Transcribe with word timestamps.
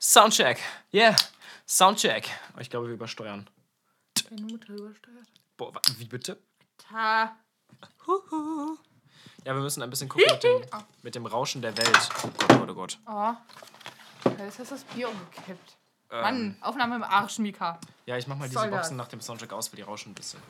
Soundcheck. 0.00 0.58
Yeah. 0.92 1.14
Soundcheck. 1.66 2.28
Oh, 2.56 2.60
Ich 2.60 2.70
glaube, 2.70 2.86
wir 2.88 2.94
übersteuern. 2.94 3.48
Deine 4.28 4.42
Mutter 4.42 4.72
übersteuert. 4.72 5.26
Boah, 5.56 5.74
wa- 5.74 5.80
wie 5.98 6.04
bitte? 6.04 6.38
Ta. 6.78 7.36
Ja, 9.44 9.54
wir 9.54 9.62
müssen 9.62 9.82
ein 9.82 9.90
bisschen 9.90 10.08
gucken 10.08 10.26
mit 10.30 10.42
dem, 10.42 10.62
mit 11.02 11.14
dem 11.14 11.26
Rauschen 11.26 11.62
der 11.62 11.76
Welt. 11.76 12.08
Oh 12.24 12.28
Gott, 12.48 12.70
oh 12.70 12.74
Gott, 12.74 12.98
oh. 13.06 13.32
Oh. 14.24 14.30
Jetzt 14.38 14.58
hast 14.58 14.70
du 14.70 14.74
das 14.74 14.84
Bier 14.84 15.08
umgekippt. 15.08 15.76
Ähm, 16.10 16.20
Mann, 16.22 16.56
Aufnahme 16.60 16.96
im 16.96 17.02
Arsch, 17.04 17.38
Mika. 17.38 17.78
Ja, 18.06 18.16
ich 18.16 18.26
mach 18.26 18.36
mal 18.36 18.48
diese 18.48 18.58
Soll 18.60 18.70
das? 18.70 18.80
Boxen 18.80 18.96
nach 18.96 19.08
dem 19.08 19.20
Soundcheck 19.20 19.52
aus, 19.52 19.70
weil 19.72 19.76
die 19.76 19.82
rauschen 19.82 20.10
ein 20.10 20.14
bisschen. 20.14 20.40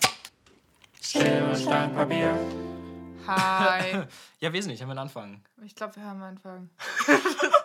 Hi. 3.26 4.06
Ja, 4.40 4.52
wesentlich. 4.54 4.80
Haben 4.80 4.88
wir 4.88 4.92
einen 4.92 5.00
Anfang. 5.00 5.44
ich 5.62 5.74
glaube, 5.74 5.96
wir 5.96 6.04
haben 6.04 6.22
hab 6.22 6.42
keinen 6.42 6.70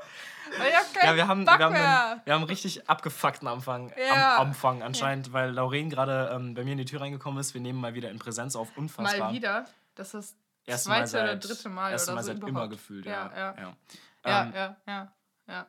Ja, 1.03 1.15
wir 1.15 1.27
haben, 1.27 1.45
wir 1.45 1.51
haben, 1.51 1.75
einen, 1.75 2.21
wir 2.25 2.33
haben 2.33 2.43
richtig 2.43 2.89
abgefuckten 2.89 3.47
Anfang, 3.47 3.91
Ja. 3.97 4.37
am 4.37 4.47
Anfang 4.47 4.83
anscheinend, 4.83 5.33
weil 5.33 5.51
Lauren 5.51 5.89
gerade 5.89 6.31
ähm, 6.33 6.53
bei 6.53 6.63
mir 6.63 6.71
in 6.73 6.77
die 6.77 6.85
Tür 6.85 7.01
reingekommen 7.01 7.39
ist. 7.39 7.53
Wir 7.53 7.61
nehmen 7.61 7.79
mal 7.79 7.93
wieder 7.93 8.09
in 8.09 8.19
Präsenz 8.19 8.55
auf. 8.55 8.69
Unfassbar. 8.77 9.27
Mal 9.27 9.33
wieder. 9.33 9.65
Das 9.95 10.13
ist 10.13 10.35
das 10.65 10.83
zweite 10.85 11.17
oder 11.17 11.27
seit, 11.39 11.47
dritte 11.47 11.69
Mal 11.69 11.91
erste 11.91 12.11
oder 12.11 12.15
Mal 12.15 12.21
so 12.23 12.27
seit 12.27 12.37
immer 12.39 12.47
überhaupt. 12.49 12.71
gefühlt, 12.71 13.05
Ja, 13.05 13.31
ja. 13.35 13.37
ja. 13.37 13.55
ja. 13.57 13.75
Ja, 14.25 14.41
Ähm, 14.43 14.53
ja, 14.55 14.75
ja, 14.87 15.13
ja. 15.47 15.65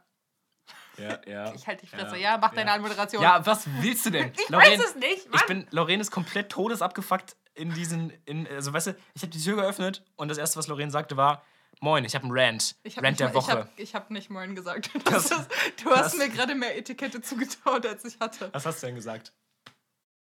ja, 0.98 1.18
ja. 1.26 1.52
Ich 1.54 1.66
halte 1.66 1.84
die 1.84 1.90
Fresse. 1.90 2.16
Ja, 2.16 2.32
Ja, 2.32 2.38
mach 2.38 2.54
deine 2.54 2.70
ja. 2.70 2.74
Anmoderation. 2.76 3.22
Ja, 3.22 3.44
was 3.44 3.66
willst 3.80 4.06
du 4.06 4.10
denn? 4.10 4.32
ich 4.36 4.48
Lauren, 4.48 4.64
weiß 4.64 4.80
es 4.80 4.94
nicht. 4.96 5.30
Mann. 5.30 5.40
Ich 5.40 5.46
bin, 5.46 5.66
Lauren 5.70 6.00
ist 6.00 6.10
komplett 6.10 6.50
todesabgefuckt 6.50 7.36
in 7.54 7.72
diesen, 7.74 8.10
in, 8.24 8.46
also 8.48 8.72
weißt 8.72 8.88
du, 8.88 8.96
ich 9.14 9.22
habe 9.22 9.30
die 9.32 9.42
Tür 9.42 9.56
geöffnet 9.56 10.02
und 10.16 10.28
das 10.28 10.38
erste, 10.38 10.58
was 10.58 10.66
Lauren 10.68 10.90
sagte, 10.90 11.16
war, 11.16 11.42
moin, 11.80 12.04
ich 12.04 12.14
habe 12.14 12.24
einen 12.24 12.32
Rant. 12.38 12.76
Ich 12.82 12.96
hab 12.96 13.04
Rant 13.04 13.20
der 13.20 13.28
mal- 13.28 13.34
Woche. 13.34 13.68
Ich 13.76 13.94
habe 13.94 14.04
hab 14.06 14.10
nicht 14.10 14.30
Moin 14.30 14.54
gesagt. 14.54 14.90
Das 15.04 15.30
ist, 15.30 15.48
du 15.82 15.90
hast 15.90 16.12
das- 16.12 16.16
mir 16.16 16.28
gerade 16.28 16.54
mehr 16.54 16.76
Etikette 16.76 17.20
zugetraut, 17.20 17.84
als 17.86 18.04
ich 18.04 18.18
hatte. 18.20 18.50
was 18.52 18.66
hast 18.66 18.82
du 18.82 18.86
denn 18.86 18.94
gesagt? 18.96 19.32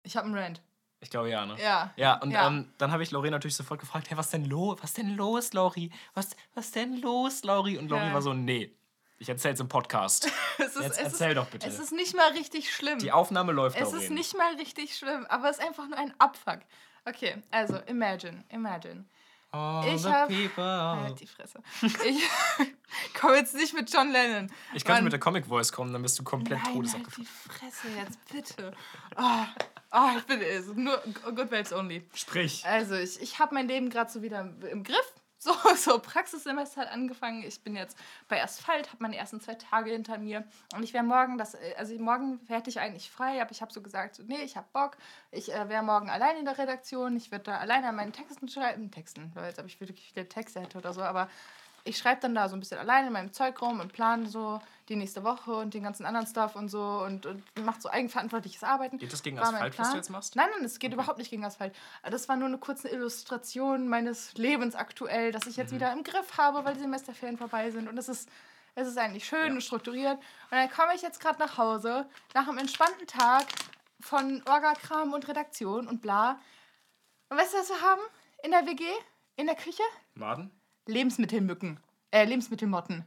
Ich 0.03 0.17
habe 0.17 0.27
einen 0.27 0.37
Rant. 0.37 0.63
Ich 1.01 1.11
glaube 1.11 1.31
ja, 1.31 1.47
ne? 1.47 1.57
Ja. 1.61 1.93
Ja, 1.97 2.15
und 2.21 2.31
Ja. 2.33 2.49
Ähm, 2.49 2.73
dann 2.79 2.91
habe 2.91 3.03
ich 3.05 3.11
Lauren 3.13 3.31
natürlich 3.31 3.55
sofort 3.55 3.79
gefragt, 3.79 4.11
hey, 4.11 4.17
was 4.17 4.31
denn 4.31 4.45
los? 4.47 4.79
Was 4.83 4.95
denn 4.95 5.15
los, 5.17 5.53
Lauri? 5.53 5.93
Was, 6.15 6.31
was 6.55 6.73
denn 6.73 7.01
los, 7.01 7.45
Lauri? 7.45 7.79
Und 7.79 7.89
Lauri 7.89 8.07
Ja. 8.07 8.15
war 8.15 8.23
so, 8.23 8.35
nee, 8.35 8.75
ich 9.19 9.29
erzähl's 9.29 9.61
im 9.61 9.69
Podcast. 9.69 10.29
Es 10.59 10.75
ist, 10.75 10.83
Jetzt 10.83 10.99
erzähl 11.01 11.29
ist, 11.31 11.37
doch 11.37 11.47
bitte. 11.47 11.69
Es 11.69 11.79
ist 11.79 11.93
nicht 11.93 12.17
mal 12.17 12.33
richtig 12.33 12.75
schlimm. 12.75 12.99
Die 12.99 13.13
Aufnahme 13.13 13.53
läuft, 13.53 13.77
es 13.77 13.93
Lauren. 13.93 14.01
ist 14.03 14.11
nicht 14.11 14.37
mal 14.37 14.55
richtig 14.57 14.97
schlimm, 14.97 15.25
aber 15.29 15.49
es 15.51 15.59
ist 15.59 15.65
einfach 15.65 15.87
nur 15.89 15.97
ein 15.99 16.13
Abfuck. 16.19 16.61
Okay, 17.05 17.43
also 17.53 17.77
imagine, 17.87 18.43
imagine. 18.49 19.05
All 19.51 19.87
Ich 19.95 20.03
the 20.03 20.09
hab- 20.09 20.29
people. 20.29 20.65
Halt 20.65 21.21
die 21.21 21.27
Fresse. 21.27 21.61
Ich 21.83 23.15
komme 23.21 23.37
jetzt 23.37 23.55
nicht 23.55 23.73
mit 23.75 23.93
John 23.93 24.11
Lennon. 24.11 24.51
Ich 24.75 24.85
Mann. 24.87 25.05
mit 25.05 25.13
der 25.13 25.21
Comic 25.21 25.47
Voice 25.47 25.73
kommen, 25.73 25.93
dann 25.93 26.03
bist 26.03 26.19
du 26.19 26.25
komplett 26.25 26.59
Nein, 26.65 26.75
halt 26.93 27.07
die 27.17 27.25
Fresse 27.25 27.89
jetzt, 27.99 28.19
bitte. 28.31 28.73
Oh, 29.17 29.45
oh, 29.93 30.09
ich 30.19 30.25
bin 30.25 30.85
nur 30.85 30.99
Good 31.35 31.51
Vibes 31.51 31.73
Only. 31.73 32.07
Sprich. 32.15 32.65
Also, 32.67 32.95
ich, 32.95 33.21
ich 33.23 33.39
habe 33.39 33.55
mein 33.55 33.69
Leben 33.69 33.89
gerade 33.91 34.11
so 34.11 34.21
wieder 34.23 34.41
im 34.71 34.85
Griff. 34.85 35.15
So, 35.39 35.53
so 35.77 35.99
Praxissemester 35.99 36.83
hat 36.83 36.93
angefangen. 36.93 37.43
Ich 37.45 37.63
bin 37.63 37.77
jetzt 37.77 37.97
bei 38.29 38.43
Asphalt, 38.43 38.89
habe 38.89 39.03
meine 39.03 39.17
ersten 39.17 39.41
zwei 39.41 39.55
Tage 39.55 39.91
hinter 39.91 40.19
mir. 40.19 40.45
Und 40.75 40.83
ich 40.83 40.93
wäre 40.93 41.05
morgen, 41.05 41.39
das, 41.39 41.55
äh, 41.55 41.75
also 41.79 41.95
morgen 41.99 42.41
hätte 42.49 42.71
ich 42.71 42.81
eigentlich 42.81 43.11
frei, 43.11 43.41
aber 43.41 43.53
ich 43.53 43.63
habe 43.63 43.73
so 43.73 43.81
gesagt, 43.81 44.21
nee, 44.27 44.43
ich 44.43 44.57
habe 44.57 44.67
Bock. 44.73 44.97
Ich 45.31 45.53
äh, 45.53 45.69
wäre 45.69 45.83
morgen 45.83 46.11
allein 46.11 46.37
in 46.37 46.45
der 46.45 46.59
Redaktion. 46.59 47.17
Ich 47.17 47.31
würde 47.31 47.45
da 47.45 47.59
alleine 47.59 47.89
an 47.89 47.97
meinen 47.97 48.13
Texten 48.13 48.49
schreiben. 48.49 48.91
Texten, 48.91 49.31
weil 49.35 49.47
jetzt 49.47 49.61
ob 49.61 49.67
ich 49.67 49.81
wirklich 49.81 50.13
viele 50.13 50.29
Texte 50.29 50.61
hätte 50.61 50.79
oder 50.79 50.93
so, 50.93 51.03
aber 51.03 51.29
ich 51.89 51.99
schreibe 51.99 52.21
dann 52.21 52.35
da 52.35 52.49
so 52.49 52.57
ein 52.57 52.61
bisschen 52.61 52.79
alleine 52.79 53.09
in 53.09 53.13
meinem 53.13 53.33
Zeug 53.33 53.61
rum 53.63 53.81
und 53.81 53.93
plane 53.93 54.27
so 54.29 54.61
die 54.89 54.97
nächste 54.97 55.23
Woche 55.25 55.53
und 55.55 55.75
den 55.75 55.83
ganzen 55.83 56.07
anderen 56.07 56.27
Stuff 56.27 56.57
und 56.57 56.69
so 56.69 56.81
und, 57.05 57.27
und 57.27 57.43
mache 57.65 57.81
so 57.81 57.91
eigenverantwortliches 57.91 58.63
Arbeiten. 58.63 58.99
Geht 58.99 59.13
das 59.13 59.23
gegen 59.23 59.37
War 59.37 59.45
Asphalt, 59.53 59.79
was 59.79 59.91
du 59.91 59.97
jetzt 59.97 60.09
machst? 60.11 60.37
Nein, 60.37 60.49
nein, 60.55 60.65
es 60.65 60.79
geht 60.79 60.93
überhaupt 60.95 61.19
nicht 61.19 61.31
gegen 61.31 61.45
Asphalt. 61.45 61.75
Das 62.11 62.29
war 62.29 62.37
nur 62.37 62.49
eine 62.49 62.59
kurze 62.59 62.89
Illustration 62.89 63.89
meines 63.89 64.35
Lebens 64.35 64.75
aktuell, 64.75 65.31
dass 65.33 65.47
ich 65.47 65.57
Mhm. 65.57 65.63
jetzt 65.63 65.73
wieder 65.75 65.93
im 65.93 66.05
Griff 66.05 66.39
habe, 66.39 66.65
weil 66.65 66.75
die 66.75 66.81
Semesterferien 66.81 67.37
vorbei 67.37 67.71
sind. 67.71 67.87
Und 67.89 67.99
es 67.99 68.09
ist, 68.09 68.31
es 68.75 68.89
ist 68.89 68.97
eigentlich 68.97 69.27
schön 69.27 69.53
und 69.53 69.63
strukturiert. 69.63 70.17
Und 70.17 70.53
dann 70.53 70.71
komme 70.71 70.95
ich 70.95 71.03
jetzt 71.03 71.21
gerade 71.21 71.39
nach 71.39 71.59
Hause, 71.59 72.07
nach 72.35 72.49
einem 72.49 72.59
entspannten 72.59 73.07
Tag 73.07 73.45
von 74.01 74.43
Orga-Kram 74.49 75.13
und 75.13 75.29
Redaktion 75.29 75.87
und 75.87 76.01
bla. 76.01 76.39
Und 77.29 77.37
weißt 77.37 77.53
du, 77.53 77.59
was 77.59 77.69
wir 77.69 77.83
haben? 77.83 78.01
In 78.43 78.53
der 78.53 78.65
WG? 78.67 78.85
In 79.37 79.47
der 79.47 79.57
Küche? 79.57 79.83
Maden? 80.15 80.51
Lebensmittelmücken. 80.89 81.79
Äh, 82.11 82.25
Lebensmittelmotten. 82.25 83.05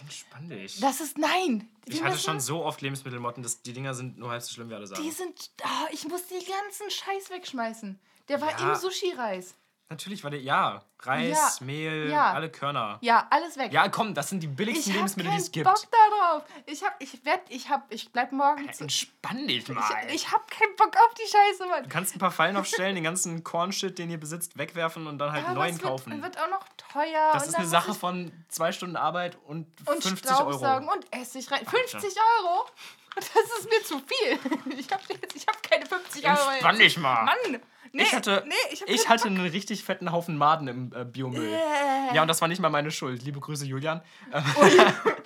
Entspann 0.00 0.48
dich. 0.48 0.80
Das 0.80 1.00
ist, 1.00 1.16
nein. 1.18 1.68
Die 1.86 1.92
ich 1.92 2.02
hatte 2.02 2.18
schon 2.18 2.40
so 2.40 2.64
oft 2.64 2.80
Lebensmittelmotten, 2.82 3.42
dass 3.42 3.62
die 3.62 3.72
Dinger 3.72 3.94
sind 3.94 4.18
nur 4.18 4.30
halb 4.30 4.42
so 4.42 4.52
schlimm, 4.52 4.68
wie 4.68 4.74
alle 4.74 4.86
sagen. 4.86 5.02
Die 5.02 5.10
sind, 5.10 5.50
ah, 5.62 5.86
ich 5.92 6.06
muss 6.08 6.26
die 6.26 6.44
ganzen 6.44 6.90
Scheiß 6.90 7.30
wegschmeißen. 7.30 7.98
Der 8.28 8.40
war 8.40 8.50
Ja. 8.60 8.72
im 8.72 8.74
Sushi-Reis. 8.78 9.54
Natürlich 9.88 10.24
war 10.24 10.30
der, 10.30 10.40
ja, 10.40 10.82
Reis, 11.00 11.58
Ja, 11.60 11.66
Mehl, 11.66 12.08
ja. 12.10 12.32
alle 12.32 12.50
Körner. 12.50 12.96
Ja, 13.02 13.26
alles 13.28 13.58
weg. 13.58 13.72
Ja, 13.74 13.88
komm, 13.90 14.14
das 14.14 14.30
sind 14.30 14.40
die 14.42 14.46
billigsten 14.46 14.84
ich 14.84 14.88
hab 14.92 14.96
Lebensmittel, 14.96 15.30
die 15.30 15.36
keinen 15.36 15.42
es 15.42 15.52
gibt. 15.52 15.66
Bock 15.66 15.82
darauf. 15.90 16.44
Ich 16.64 16.82
hab, 16.82 16.96
ich 17.02 17.24
werd, 17.26 17.40
ich 17.50 17.68
hab, 17.68 17.92
ich 17.92 18.10
bleib 18.10 18.32
morgen 18.32 18.72
zu. 18.72 18.84
Entspann 18.84 19.46
dich 19.46 19.68
mal. 19.68 19.84
Ich, 20.08 20.14
ich 20.14 20.32
hab 20.32 20.50
keinen 20.50 20.74
Bock 20.76 20.96
auf 20.96 21.12
die 21.14 21.28
Scheiße, 21.30 21.66
Mann. 21.68 21.82
du 21.82 21.88
kannst 21.90 22.16
ein 22.16 22.20
paar 22.20 22.30
Fallen 22.30 22.56
aufstellen, 22.56 22.94
den 22.94 23.04
ganzen 23.04 23.44
Kornshit, 23.44 23.98
den 23.98 24.08
ihr 24.08 24.18
besitzt, 24.18 24.56
wegwerfen 24.56 25.06
und 25.06 25.18
dann 25.18 25.30
halt 25.32 25.44
Aber 25.44 25.54
neuen 25.56 25.74
wird, 25.74 25.82
kaufen. 25.82 26.22
wird 26.22 26.38
auch 26.40 26.48
noch 26.48 26.64
teuer. 26.92 27.30
das 27.32 27.48
ist 27.48 27.54
eine 27.56 27.66
Sache 27.66 27.94
von 27.94 28.32
zwei 28.48 28.72
Stunden 28.72 28.96
Arbeit 28.96 29.38
und, 29.46 29.66
und 29.86 30.02
50 30.02 30.18
Staubsaugen 30.18 30.88
Euro. 30.88 30.96
und 30.96 31.06
Essig 31.12 31.50
rein. 31.50 31.64
50 31.66 32.02
Euro? 32.38 32.66
Das 33.14 33.58
ist 33.58 33.68
mir 33.68 33.82
zu 33.84 33.98
viel. 34.00 34.38
Ich 34.78 34.90
hab, 34.90 35.00
jetzt, 35.08 35.36
ich 35.36 35.46
hab 35.46 35.62
keine 35.62 35.84
50 35.84 36.24
Euro. 36.26 36.50
Entspann 36.50 36.78
dich 36.78 36.96
mal. 36.96 37.24
Mann. 37.24 37.60
Nee, 37.92 38.04
ich 38.04 38.14
hatte, 38.14 38.42
nee, 38.46 38.54
ich, 38.72 38.82
ich 38.86 39.08
hatte 39.08 39.26
einen 39.26 39.40
richtig 39.40 39.84
fetten 39.84 40.12
Haufen 40.12 40.38
Maden 40.38 40.66
im 40.66 40.92
äh, 40.94 41.04
Biomüll. 41.04 41.52
Äh. 41.52 42.14
Ja, 42.14 42.22
und 42.22 42.28
das 42.28 42.40
war 42.40 42.48
nicht 42.48 42.60
mal 42.60 42.70
meine 42.70 42.90
Schuld. 42.90 43.22
Liebe 43.22 43.40
Grüße, 43.40 43.66
Julian. 43.66 44.02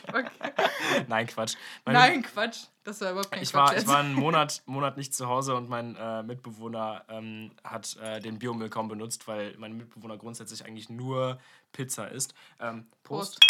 Okay. 0.09 0.25
Nein, 1.09 1.27
Quatsch. 1.27 1.57
Meine, 1.85 1.99
Nein, 1.99 2.23
Quatsch. 2.23 2.67
Das 2.85 3.01
war 3.01 3.11
überhaupt 3.11 3.33
kein 3.33 3.43
Ich 3.43 3.53
Quatsch 3.53 3.73
war, 3.73 3.77
ich 3.77 3.87
war 3.87 3.99
einen 3.99 4.15
Monat, 4.15 4.63
Monat 4.67 4.97
nicht 4.97 5.15
zu 5.15 5.27
Hause 5.27 5.57
und 5.57 5.69
mein 5.69 5.97
äh, 5.97 6.23
Mitbewohner 6.23 7.05
ähm, 7.09 7.51
hat 7.65 7.97
äh, 7.97 8.21
den 8.21 8.39
Biomüll 8.39 8.69
kaum 8.69 8.89
benutzt, 8.89 9.27
weil 9.27 9.55
mein 9.59 9.77
Mitbewohner 9.77 10.17
grundsätzlich 10.17 10.65
eigentlich 10.65 10.89
nur 10.89 11.39
Pizza 11.73 12.09
isst. 12.09 12.35
Ähm, 12.61 12.87
Prost. 13.03 13.41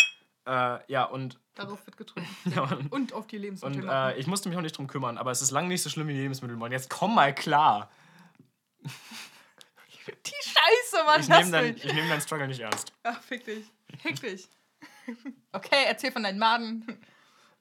Äh, 0.47 0.79
ja, 0.91 1.05
und, 1.05 1.39
Darauf 1.55 1.85
wird 1.87 1.97
getrunken. 1.97 2.31
ja, 2.55 2.63
und, 2.63 2.91
Und 2.91 3.13
auf 3.13 3.27
die 3.27 3.39
Lebensmittel. 3.39 3.83
und 3.83 3.89
äh, 3.89 4.17
ich 4.17 4.27
musste 4.27 4.49
mich 4.49 4.57
auch 4.57 4.63
nicht 4.63 4.77
drum 4.77 4.87
kümmern, 4.87 5.19
aber 5.19 5.31
es 5.31 5.43
ist 5.43 5.51
lange 5.51 5.69
nicht 5.69 5.83
so 5.83 5.91
schlimm 5.91 6.09
wie 6.09 6.15
die 6.15 6.21
Lebensmittel. 6.21 6.59
Jetzt 6.71 6.89
komm 6.91 7.15
mal 7.15 7.35
klar. 7.35 7.91
Die 10.07 10.49
Scheiße, 10.49 11.05
Mann. 11.05 11.21
Ich 11.21 11.29
nehme 11.29 11.51
dein, 11.51 11.77
ich 11.77 11.85
nehm 11.85 12.09
deinen 12.09 12.21
Struggle 12.21 12.49
nicht 12.49 12.61
ernst. 12.61 12.93
Ach, 13.03 13.21
fick 13.23 13.45
dich. 13.45 13.65
Fick 14.01 14.21
dich. 14.21 14.49
Okay, 15.53 15.85
erzähl 15.87 16.13
von 16.13 16.23
deinen 16.23 16.39
Maden. 16.39 16.85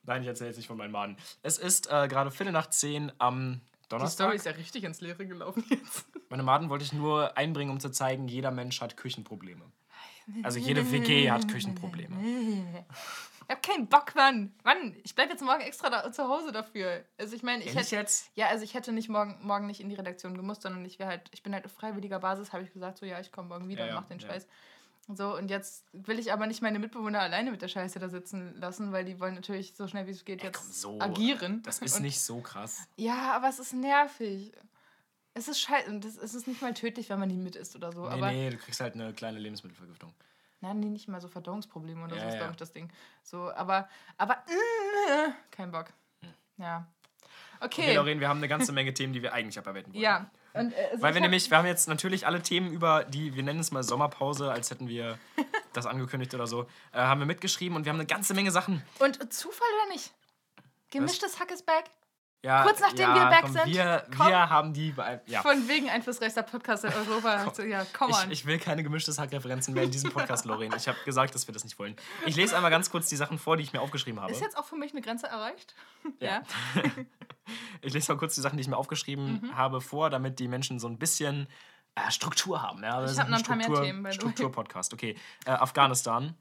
Nein, 0.03 0.21
ich 0.21 0.27
erzähle 0.27 0.49
jetzt 0.49 0.57
nicht 0.57 0.67
von 0.67 0.77
meinen 0.77 0.91
Maden. 0.91 1.17
Es 1.41 1.57
ist 1.57 1.87
äh, 1.87 2.07
gerade 2.07 2.31
Viertel 2.31 2.51
nach 2.51 2.69
zehn 2.69 3.11
am 3.17 3.61
Die 3.83 3.89
Donnerstag. 3.89 4.25
Story 4.25 4.35
ist 4.35 4.45
ja 4.45 4.51
richtig 4.51 4.83
ins 4.83 5.01
Leere 5.01 5.25
gelaufen 5.25 5.63
jetzt. 5.69 6.05
Meine 6.29 6.43
Maden 6.43 6.69
wollte 6.69 6.85
ich 6.85 6.93
nur 6.93 7.37
einbringen, 7.37 7.71
um 7.71 7.79
zu 7.79 7.89
zeigen, 7.89 8.27
jeder 8.27 8.51
Mensch 8.51 8.81
hat 8.81 8.97
Küchenprobleme. 8.97 9.71
Also 10.43 10.57
jede 10.57 10.91
WG 10.91 11.29
hat 11.29 11.47
Küchenprobleme. 11.47 12.85
Ich 13.47 13.55
hab 13.55 13.63
keinen 13.63 13.87
Bock, 13.87 14.15
Mann. 14.15 14.53
Mann, 14.63 14.95
ich 15.03 15.13
bleib 15.13 15.29
jetzt 15.29 15.43
morgen 15.43 15.61
extra 15.61 15.89
da, 15.89 16.11
zu 16.11 16.27
Hause 16.27 16.51
dafür. 16.51 17.03
Also 17.17 17.35
ich 17.35 17.43
meine, 17.43 17.63
ich 17.63 17.69
Ehrlich 17.69 17.91
hätte 17.91 17.95
jetzt? 17.97 18.31
ja, 18.35 18.47
also 18.47 18.63
ich 18.63 18.73
hätte 18.73 18.91
nicht 18.91 19.09
morgen, 19.09 19.37
morgen 19.41 19.67
nicht 19.67 19.81
in 19.81 19.89
die 19.89 19.95
Redaktion 19.95 20.35
gemusst, 20.35 20.63
sondern 20.63 20.83
ich 20.85 20.99
wäre 20.99 21.09
halt, 21.09 21.21
ich 21.31 21.43
bin 21.43 21.53
halt 21.53 21.65
auf 21.65 21.71
freiwilliger 21.71 22.19
Basis, 22.19 22.53
habe 22.53 22.63
ich 22.63 22.73
gesagt, 22.73 22.97
so 22.97 23.05
ja, 23.05 23.19
ich 23.19 23.31
komme 23.31 23.49
morgen 23.49 23.67
wieder 23.67 23.85
Ja, 23.85 23.95
und 23.95 24.01
mach 24.01 24.07
den 24.07 24.19
ja. 24.19 24.27
Scheiß. 24.27 24.47
So, 25.07 25.37
und 25.37 25.49
jetzt 25.49 25.85
will 25.93 26.17
ich 26.17 26.33
aber 26.33 26.47
nicht 26.47 26.63
meine 26.63 26.79
Mitbewohner 26.79 27.19
alleine 27.19 27.51
mit 27.51 27.61
der 27.61 27.67
Scheiße 27.67 27.99
da 27.99 28.09
sitzen 28.09 28.55
lassen, 28.59 28.91
weil 28.91 29.05
die 29.05 29.19
wollen 29.19 29.35
natürlich 29.35 29.75
so 29.75 29.87
schnell 29.87 30.07
wie 30.07 30.11
es 30.11 30.25
geht 30.25 30.41
jetzt 30.41 30.57
komm, 30.57 30.71
so. 30.71 30.99
agieren. 30.99 31.61
Das 31.61 31.77
ist 31.77 31.97
und, 31.97 32.01
nicht 32.01 32.19
so 32.19 32.41
krass. 32.41 32.87
Ja, 32.95 33.33
aber 33.33 33.47
es 33.47 33.59
ist 33.59 33.73
nervig. 33.73 34.51
Es 35.35 35.47
ist 35.47 35.59
scheiße. 35.59 35.99
Es 36.23 36.33
ist 36.33 36.47
nicht 36.47 36.61
mal 36.61 36.73
tödlich, 36.73 37.09
wenn 37.09 37.19
man 37.19 37.29
die 37.29 37.35
mit 37.35 37.55
isst 37.55 37.75
oder 37.75 37.91
so. 37.91 38.07
Nee, 38.07 38.13
aber 38.13 38.31
nee, 38.31 38.49
du 38.49 38.57
kriegst 38.57 38.79
halt 38.79 38.95
eine 38.95 39.13
kleine 39.13 39.37
Lebensmittelvergiftung. 39.37 40.11
Nein, 40.65 40.79
nee, 40.79 40.89
nicht 40.89 41.07
mal 41.07 41.21
so 41.21 41.27
Verdauungsprobleme 41.27 42.03
oder 42.05 42.15
Ja, 42.15 42.21
so 42.23 42.27
ist, 42.27 42.33
ja. 42.33 42.39
glaube 42.39 42.51
ich, 42.53 42.57
das 42.57 42.73
Ding. 42.73 42.89
So, 43.23 43.51
aber, 43.53 43.87
aber, 44.17 44.33
äh, 44.33 45.29
kein 45.51 45.71
Bock. 45.71 45.87
Ja. 46.57 46.87
Okay, 47.59 47.81
Okay. 47.83 47.95
Lauren, 47.95 48.19
wir 48.19 48.27
haben 48.27 48.37
eine 48.39 48.47
ganze 48.47 48.71
Menge 48.71 48.93
Themen, 48.93 49.13
die 49.13 49.21
wir 49.21 49.31
eigentlich 49.33 49.59
abarbeiten 49.59 49.93
wollen. 49.93 50.01
ja. 50.03 50.29
Und, 50.53 50.71
äh, 50.71 50.87
also 50.91 51.03
Weil 51.03 51.13
wir 51.13 51.15
hab- 51.15 51.21
nämlich, 51.23 51.49
wir 51.51 51.57
haben 51.57 51.65
jetzt 51.67 51.87
natürlich 51.89 52.25
alle 52.25 52.41
Themen 52.41 52.71
über 52.71 53.03
die, 53.03 53.35
wir 53.35 53.43
nennen 53.43 53.59
es 53.59 53.71
mal 53.71 53.83
Sommerpause, 53.83 54.51
als 54.51 54.71
hätten 54.71 54.87
wir 54.87 55.19
das 55.73 55.85
angekündigt 55.85 56.33
oder 56.33 56.47
so, 56.47 56.63
äh, 56.93 56.97
haben 56.99 57.19
wir 57.19 57.25
mitgeschrieben 57.27 57.75
und 57.75 57.83
wir 57.85 57.89
haben 57.91 57.99
eine 57.99 58.07
ganze 58.07 58.33
Menge 58.33 58.51
Sachen. 58.51 58.81
Und 58.99 59.31
Zufall 59.33 59.67
oder 59.83 59.93
nicht? 59.93 60.13
Gemischtes 60.91 61.39
Hack 61.41 61.51
ist 61.51 61.65
back. 61.65 61.85
Ja, 62.45 62.61
Kurz 62.63 62.79
nachdem 62.79 63.09
ja, 63.09 63.15
wir 63.15 63.25
back 63.25 63.41
komm, 63.41 63.51
sind. 63.53 63.65
Wir, 63.65 64.05
Komm. 64.15 64.27
wir 64.27 64.49
haben 64.49 64.71
die. 64.73 64.93
Ja. 65.25 65.41
Von 65.41 65.67
wegen 65.67 65.89
einflussreichster 65.89 66.43
Podcast 66.43 66.83
in 66.85 66.93
Europa. 66.93 67.43
Also, 67.47 67.63
ja, 67.63 67.83
komm 67.91 68.11
Ich, 68.11 68.15
on. 68.17 68.31
ich 68.31 68.45
will 68.45 68.59
keine 68.59 68.83
gemischtes 68.83 69.17
Hack-Referenzen 69.17 69.73
mehr 69.73 69.83
in 69.83 69.91
diesem 69.91 70.11
Podcast, 70.11 70.45
Lorraine. 70.45 70.75
Ich 70.75 70.87
habe 70.87 70.97
gesagt, 71.05 71.33
dass 71.33 71.47
wir 71.47 71.53
das 71.53 71.63
nicht 71.63 71.79
wollen. 71.79 71.95
Ich 72.25 72.35
lese 72.35 72.55
einmal 72.55 72.69
ganz 72.71 72.91
kurz 72.91 73.09
die 73.09 73.15
Sachen 73.15 73.39
vor, 73.39 73.57
die 73.57 73.63
ich 73.63 73.73
mir 73.73 73.81
aufgeschrieben 73.81 74.21
habe. 74.21 74.31
Ist 74.31 74.41
jetzt 74.41 74.57
auch 74.57 74.65
für 74.65 74.75
mich 74.75 74.91
eine 74.91 75.01
Grenze 75.01 75.27
erreicht? 75.27 75.73
Ja. 76.19 76.43
Ich 77.81 77.93
lese 77.93 78.11
mal 78.11 78.17
kurz 78.17 78.33
die 78.35 78.41
Sachen, 78.41 78.57
die 78.57 78.61
ich 78.61 78.67
mir 78.67 78.77
aufgeschrieben 78.77 79.41
Mhm. 79.41 79.55
habe, 79.55 79.79
vor, 79.81 80.09
damit 80.09 80.39
die 80.39 80.47
Menschen 80.47 80.79
so 80.79 80.87
ein 80.87 80.97
bisschen 80.97 81.47
äh, 81.95 82.09
Struktur 82.11 82.61
haben. 82.61 82.83
Ja? 82.83 83.03
Ich 83.03 83.11
sind 83.11 83.19
hab 83.21 83.29
noch 83.29 83.37
ein 83.37 83.43
paar 83.43 83.55
mehr 83.55 83.81
Themen. 83.83 84.11
Struktur-Podcast. 84.11 84.93
Okay. 84.93 85.15
Äh, 85.45 85.51
Afghanistan, 85.51 86.35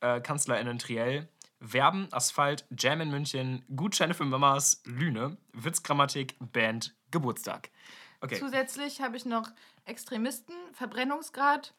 äh, 0.00 0.20
KanzlerInnen 0.20 0.78
Triell, 0.78 1.28
Verben, 1.66 2.08
Asphalt, 2.12 2.66
Jam 2.76 3.00
in 3.00 3.10
München, 3.10 3.64
Gutscheine 3.74 4.14
für 4.14 4.24
Mamas, 4.24 4.82
Lüne, 4.84 5.36
Witzgrammatik, 5.52 6.36
Band, 6.40 6.94
Geburtstag. 7.10 7.70
Okay. 8.20 8.38
Zusätzlich 8.38 9.00
habe 9.00 9.16
ich 9.16 9.24
noch 9.24 9.48
Extremisten, 9.84 10.54
Verbrennungsgrad, 10.72 11.74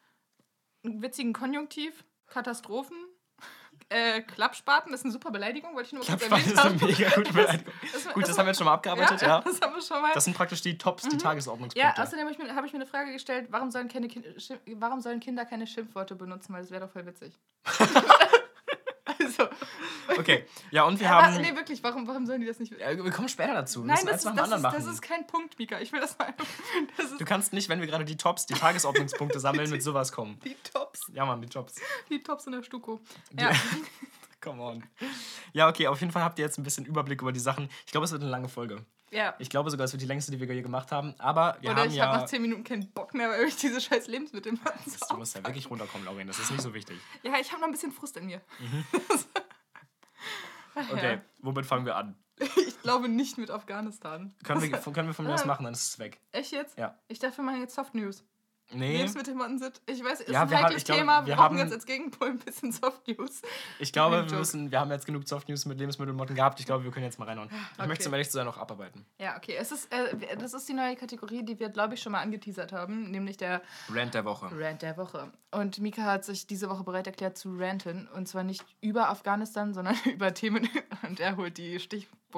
einen 0.84 1.02
witzigen 1.02 1.32
Konjunktiv, 1.32 2.04
Katastrophen, 2.26 2.96
äh, 3.88 4.22
Klappspaten, 4.22 4.92
das 4.92 5.00
ist 5.00 5.04
eine 5.06 5.12
super 5.12 5.30
Beleidigung, 5.30 5.74
wollte 5.74 5.86
ich 5.88 5.92
nur 5.92 6.04
kurz 6.04 6.24
Klappspaten 6.24 6.52
ist 6.52 6.58
erwähnt 6.58 6.82
eine 6.82 6.92
mega 6.92 7.10
gute 7.16 7.32
Beleidigung. 7.32 7.72
Das- 7.92 8.04
Gut, 8.14 8.22
das- 8.22 8.28
das 8.30 8.38
haben 8.38 8.46
wir 8.46 8.50
jetzt 8.50 8.58
schon 8.58 8.64
mal 8.66 8.74
abgearbeitet, 8.74 9.22
ja. 9.22 9.40
Das 9.44 9.60
haben 9.60 9.74
wir 9.74 9.82
schon 9.82 10.00
mal. 10.02 10.12
Das 10.14 10.24
sind 10.24 10.36
praktisch 10.36 10.62
die 10.62 10.78
Tops, 10.78 11.02
die 11.08 11.16
Tagesordnungspunkte. 11.18 11.78
ja, 11.96 12.00
außerdem 12.02 12.20
habe 12.26 12.30
ich, 12.32 12.38
mir, 12.38 12.54
hab 12.54 12.64
ich 12.64 12.72
mir 12.72 12.78
eine 12.78 12.86
Frage 12.86 13.12
gestellt, 13.12 13.48
warum 13.50 13.70
sollen, 13.70 13.88
keine 13.88 14.08
kind, 14.08 14.24
warum 14.76 15.00
sollen 15.00 15.20
Kinder 15.20 15.44
keine 15.44 15.66
Schimpfworte 15.66 16.14
benutzen, 16.14 16.52
weil 16.54 16.62
das 16.62 16.70
wäre 16.70 16.86
doch 16.86 16.92
voll 16.92 17.06
witzig. 17.06 17.34
Also, 19.38 20.20
Okay, 20.20 20.44
ja, 20.70 20.84
und 20.84 20.98
wir 21.00 21.10
aber, 21.10 21.26
haben. 21.26 21.40
nee, 21.40 21.54
wirklich, 21.54 21.82
warum, 21.82 22.06
warum 22.06 22.26
sollen 22.26 22.40
die 22.40 22.46
das 22.46 22.58
nicht 22.58 22.72
Ja, 22.78 22.96
wir 22.96 23.10
kommen 23.10 23.28
später 23.28 23.54
dazu. 23.54 23.82
Wir 23.82 23.94
Nein, 23.94 24.06
das 24.06 24.24
ist, 24.24 24.32
das, 24.36 24.50
ist, 24.52 24.62
das 24.62 24.86
ist 24.86 25.02
kein 25.02 25.26
Punkt, 25.26 25.58
Mika. 25.58 25.80
Ich 25.80 25.92
will 25.92 26.00
das 26.00 26.18
mal. 26.18 26.32
Das 26.96 27.16
Du 27.18 27.24
kannst 27.24 27.52
nicht, 27.52 27.68
wenn 27.68 27.80
wir 27.80 27.86
gerade 27.86 28.04
die 28.04 28.16
Tops, 28.16 28.46
die 28.46 28.54
Tagesordnungspunkte 28.54 29.40
sammeln, 29.40 29.70
mit 29.70 29.82
sowas 29.82 30.12
kommen. 30.12 30.38
die 30.44 30.56
Tops. 30.72 31.10
Ja, 31.12 31.24
Mann, 31.24 31.40
die 31.40 31.48
Tops. 31.48 31.74
Die 32.10 32.22
Tops 32.22 32.46
in 32.46 32.52
der 32.52 32.62
Stuko. 32.62 33.00
Ja. 33.38 33.50
Come 34.46 34.62
on. 34.62 34.84
Ja, 35.52 35.68
okay, 35.68 35.88
auf 35.88 35.98
jeden 36.00 36.12
Fall 36.12 36.22
habt 36.22 36.38
ihr 36.38 36.44
jetzt 36.44 36.56
ein 36.56 36.62
bisschen 36.62 36.86
Überblick 36.86 37.20
über 37.20 37.32
die 37.32 37.40
Sachen. 37.40 37.68
Ich 37.84 37.90
glaube, 37.90 38.04
es 38.04 38.12
wird 38.12 38.22
eine 38.22 38.30
lange 38.30 38.48
Folge. 38.48 38.86
ja. 39.10 39.34
Ich 39.40 39.50
glaube 39.50 39.70
sogar, 39.70 39.86
es 39.86 39.92
wird 39.92 40.02
die 40.02 40.06
längste, 40.06 40.30
die 40.30 40.38
wir 40.38 40.54
je 40.54 40.62
gemacht 40.62 40.92
haben. 40.92 41.16
Aber 41.18 41.56
wir 41.60 41.72
Oder 41.72 41.80
haben 41.80 41.88
ich 41.90 41.96
ja. 41.96 42.06
habe 42.06 42.18
nach 42.20 42.26
10 42.26 42.42
Minuten 42.42 42.62
keinen 42.62 42.88
Bock 42.92 43.12
mehr, 43.12 43.28
weil 43.28 43.42
ich 43.44 43.56
diese 43.56 43.80
scheiß 43.80 44.06
Lebensmittel 44.06 44.52
machen 44.52 44.78
du 45.10 45.16
musst 45.16 45.34
ja 45.34 45.44
wirklich 45.44 45.68
runterkommen, 45.68 46.04
Lauren. 46.06 46.28
Das 46.28 46.38
ist 46.38 46.52
nicht 46.52 46.62
so 46.62 46.72
wichtig. 46.74 46.96
Ja, 47.24 47.32
ich 47.40 47.50
habe 47.50 47.60
noch 47.60 47.66
ein 47.66 47.72
bisschen 47.72 47.90
Frust 47.90 48.16
in 48.18 48.26
mir. 48.26 48.40
Ach 50.76 50.90
Okay, 50.92 51.14
ja. 51.14 51.22
womit 51.38 51.66
fangen 51.66 51.84
wir 51.86 51.96
an? 51.96 52.16
Ich 52.56 52.80
glaube 52.82 53.08
nicht 53.08 53.38
mit 53.38 53.50
Afghanistan. 53.50 54.32
Können 54.44 54.62
wir, 54.62 54.70
können 54.70 55.08
wir 55.08 55.14
von 55.14 55.24
mir 55.24 55.34
aus 55.34 55.44
machen, 55.44 55.64
dann 55.64 55.72
ist 55.72 55.88
es 55.88 55.98
weg. 55.98 56.20
Echt 56.30 56.52
jetzt? 56.52 56.78
Ja. 56.78 56.96
Ich 57.08 57.18
dachte, 57.18 57.38
wir 57.38 57.44
machen 57.44 57.60
jetzt 57.60 57.74
Soft 57.74 57.96
News. 57.96 58.22
Nee, 58.72 58.96
Lebensmittelmotten 58.96 59.58
sind, 59.60 59.80
ich 59.86 60.02
weiß, 60.02 60.20
ist 60.22 60.30
Ja, 60.30 60.42
ein 60.42 60.50
heikles 60.50 60.82
Thema. 60.82 61.20
Wir 61.20 61.28
wir 61.28 61.34
brauchen 61.36 61.44
haben- 61.50 61.58
jetzt 61.58 61.72
als 61.72 61.86
Gegenpol 61.86 62.30
ein 62.30 62.38
bisschen 62.38 62.72
Soft 62.72 63.06
News. 63.06 63.40
ich 63.78 63.92
glaube, 63.92 64.16
Joke. 64.16 64.30
wir, 64.32 64.38
müssen, 64.38 64.70
wir 64.72 64.80
haben 64.80 64.90
jetzt 64.90 65.06
genug 65.06 65.26
Soft 65.28 65.48
News 65.48 65.66
mit 65.66 65.78
Lebensmittelmotten 65.78 66.34
gehabt. 66.34 66.58
Ich 66.58 66.66
glaube, 66.66 66.82
wir 66.82 66.90
können 66.90 67.04
jetzt 67.04 67.18
mal 67.20 67.26
reinhauen. 67.26 67.48
Ich 67.48 67.78
Okay. 67.78 67.86
möchte 67.88 68.02
es, 68.02 68.06
um 68.08 68.12
ehrlich 68.14 68.26
zu 68.28 68.32
sein, 68.34 68.44
noch 68.44 68.58
abarbeiten. 68.58 69.06
Ja, 69.20 69.36
okay. 69.36 69.54
Es 69.56 69.70
ist, 69.70 69.92
äh, 69.92 70.36
das 70.36 70.52
ist 70.52 70.68
die 70.68 70.74
neue 70.74 70.96
Kategorie, 70.96 71.44
die 71.44 71.60
wir, 71.60 71.68
glaube 71.68 71.94
ich, 71.94 72.02
schon 72.02 72.10
mal 72.12 72.20
angeteasert 72.22 72.72
haben, 72.72 73.10
nämlich 73.12 73.36
der 73.36 73.62
Rant 73.88 74.14
der 74.14 74.24
Woche. 74.24 74.48
Rant 74.52 74.82
der 74.82 74.96
Woche. 74.96 75.30
Und 75.52 75.78
Mika 75.78 76.02
hat 76.02 76.24
sich 76.24 76.46
diese 76.48 76.68
Woche 76.68 76.82
bereit 76.82 77.06
erklärt 77.06 77.38
zu 77.38 77.56
ranten. 77.56 78.08
Und 78.14 78.26
zwar 78.26 78.42
nicht 78.42 78.64
über 78.80 79.10
Afghanistan, 79.10 79.74
sondern 79.74 79.94
über 80.06 80.34
Themen. 80.34 80.68
Und 81.08 81.20
er 81.20 81.36
holt 81.36 81.56
die 81.58 81.78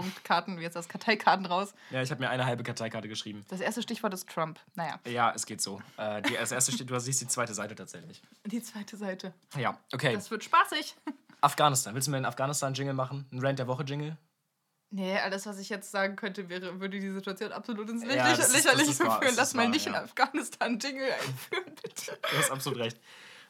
Stichpunktkarten, 0.02 0.58
wie 0.58 0.62
jetzt 0.62 0.76
das 0.76 0.88
Karteikarten 0.88 1.46
raus. 1.46 1.74
Ja, 1.90 2.02
ich 2.02 2.10
habe 2.10 2.20
mir 2.22 2.30
eine 2.30 2.46
halbe 2.46 2.62
Karteikarte 2.62 3.08
geschrieben. 3.08 3.44
Das 3.48 3.60
erste 3.60 3.82
Stichwort 3.82 4.14
ist 4.14 4.28
Trump. 4.28 4.58
Naja, 4.74 4.98
Ja, 5.06 5.32
es 5.34 5.46
geht 5.46 5.60
so. 5.60 5.80
Äh, 5.96 6.22
die, 6.22 6.38
als 6.38 6.52
erstes 6.52 6.74
steht, 6.74 6.90
du 6.90 6.98
siehst 6.98 7.20
die 7.20 7.26
zweite 7.28 7.54
Seite 7.54 7.74
tatsächlich. 7.74 8.22
die 8.44 8.62
zweite 8.62 8.96
Seite. 8.96 9.32
Ja, 9.56 9.78
okay. 9.92 10.14
Das 10.14 10.30
wird 10.30 10.44
spaßig. 10.44 10.94
Afghanistan. 11.40 11.94
Willst 11.94 12.08
du 12.08 12.10
mir 12.10 12.16
einen 12.18 12.26
Afghanistan-Jingle 12.26 12.94
machen? 12.94 13.26
Einen 13.30 13.44
Rant 13.44 13.58
der 13.58 13.68
Woche-Jingle? 13.68 14.16
Nee, 14.90 15.18
alles, 15.18 15.44
was 15.46 15.58
ich 15.58 15.68
jetzt 15.68 15.90
sagen 15.90 16.16
könnte, 16.16 16.48
wäre, 16.48 16.80
würde 16.80 16.98
die 16.98 17.10
Situation 17.10 17.52
absolut 17.52 17.90
ins 17.90 18.02
Ja, 18.04 18.30
das 18.30 18.38
das 18.38 18.52
lächerlich 18.54 18.94
führen. 18.96 19.20
das 19.20 19.36
Lass 19.36 19.54
mal 19.54 19.68
nicht 19.68 19.84
ja. 19.86 19.92
in 19.92 19.98
Afghanistan-Jingle 20.04 21.12
einführen, 21.12 21.74
bitte. 21.82 22.18
Du 22.30 22.38
hast 22.38 22.50
absolut 22.50 22.78
recht. 22.78 22.98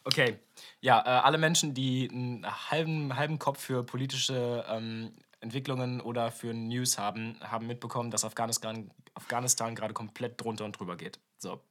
Okay. 0.05 0.39
Ja, 0.81 1.01
äh, 1.01 1.09
alle 1.21 1.39
Menschen, 1.39 1.75
die 1.75 2.09
einen 2.11 2.47
halben, 2.71 3.17
halben 3.17 3.39
Kopf 3.39 3.61
für 3.61 3.85
politische 3.85 4.65
ähm, 4.69 5.13
Entwicklungen 5.41 6.01
oder 6.01 6.31
für 6.31 6.53
News 6.53 6.99
haben, 6.99 7.39
haben 7.41 7.67
mitbekommen, 7.67 8.11
dass 8.11 8.25
Afghanistan, 8.25 8.91
Afghanistan 9.15 9.75
gerade 9.75 9.95
komplett 9.95 10.41
drunter 10.41 10.65
und 10.65 10.73
drüber 10.73 10.97
geht. 10.97 11.21
So. 11.39 11.63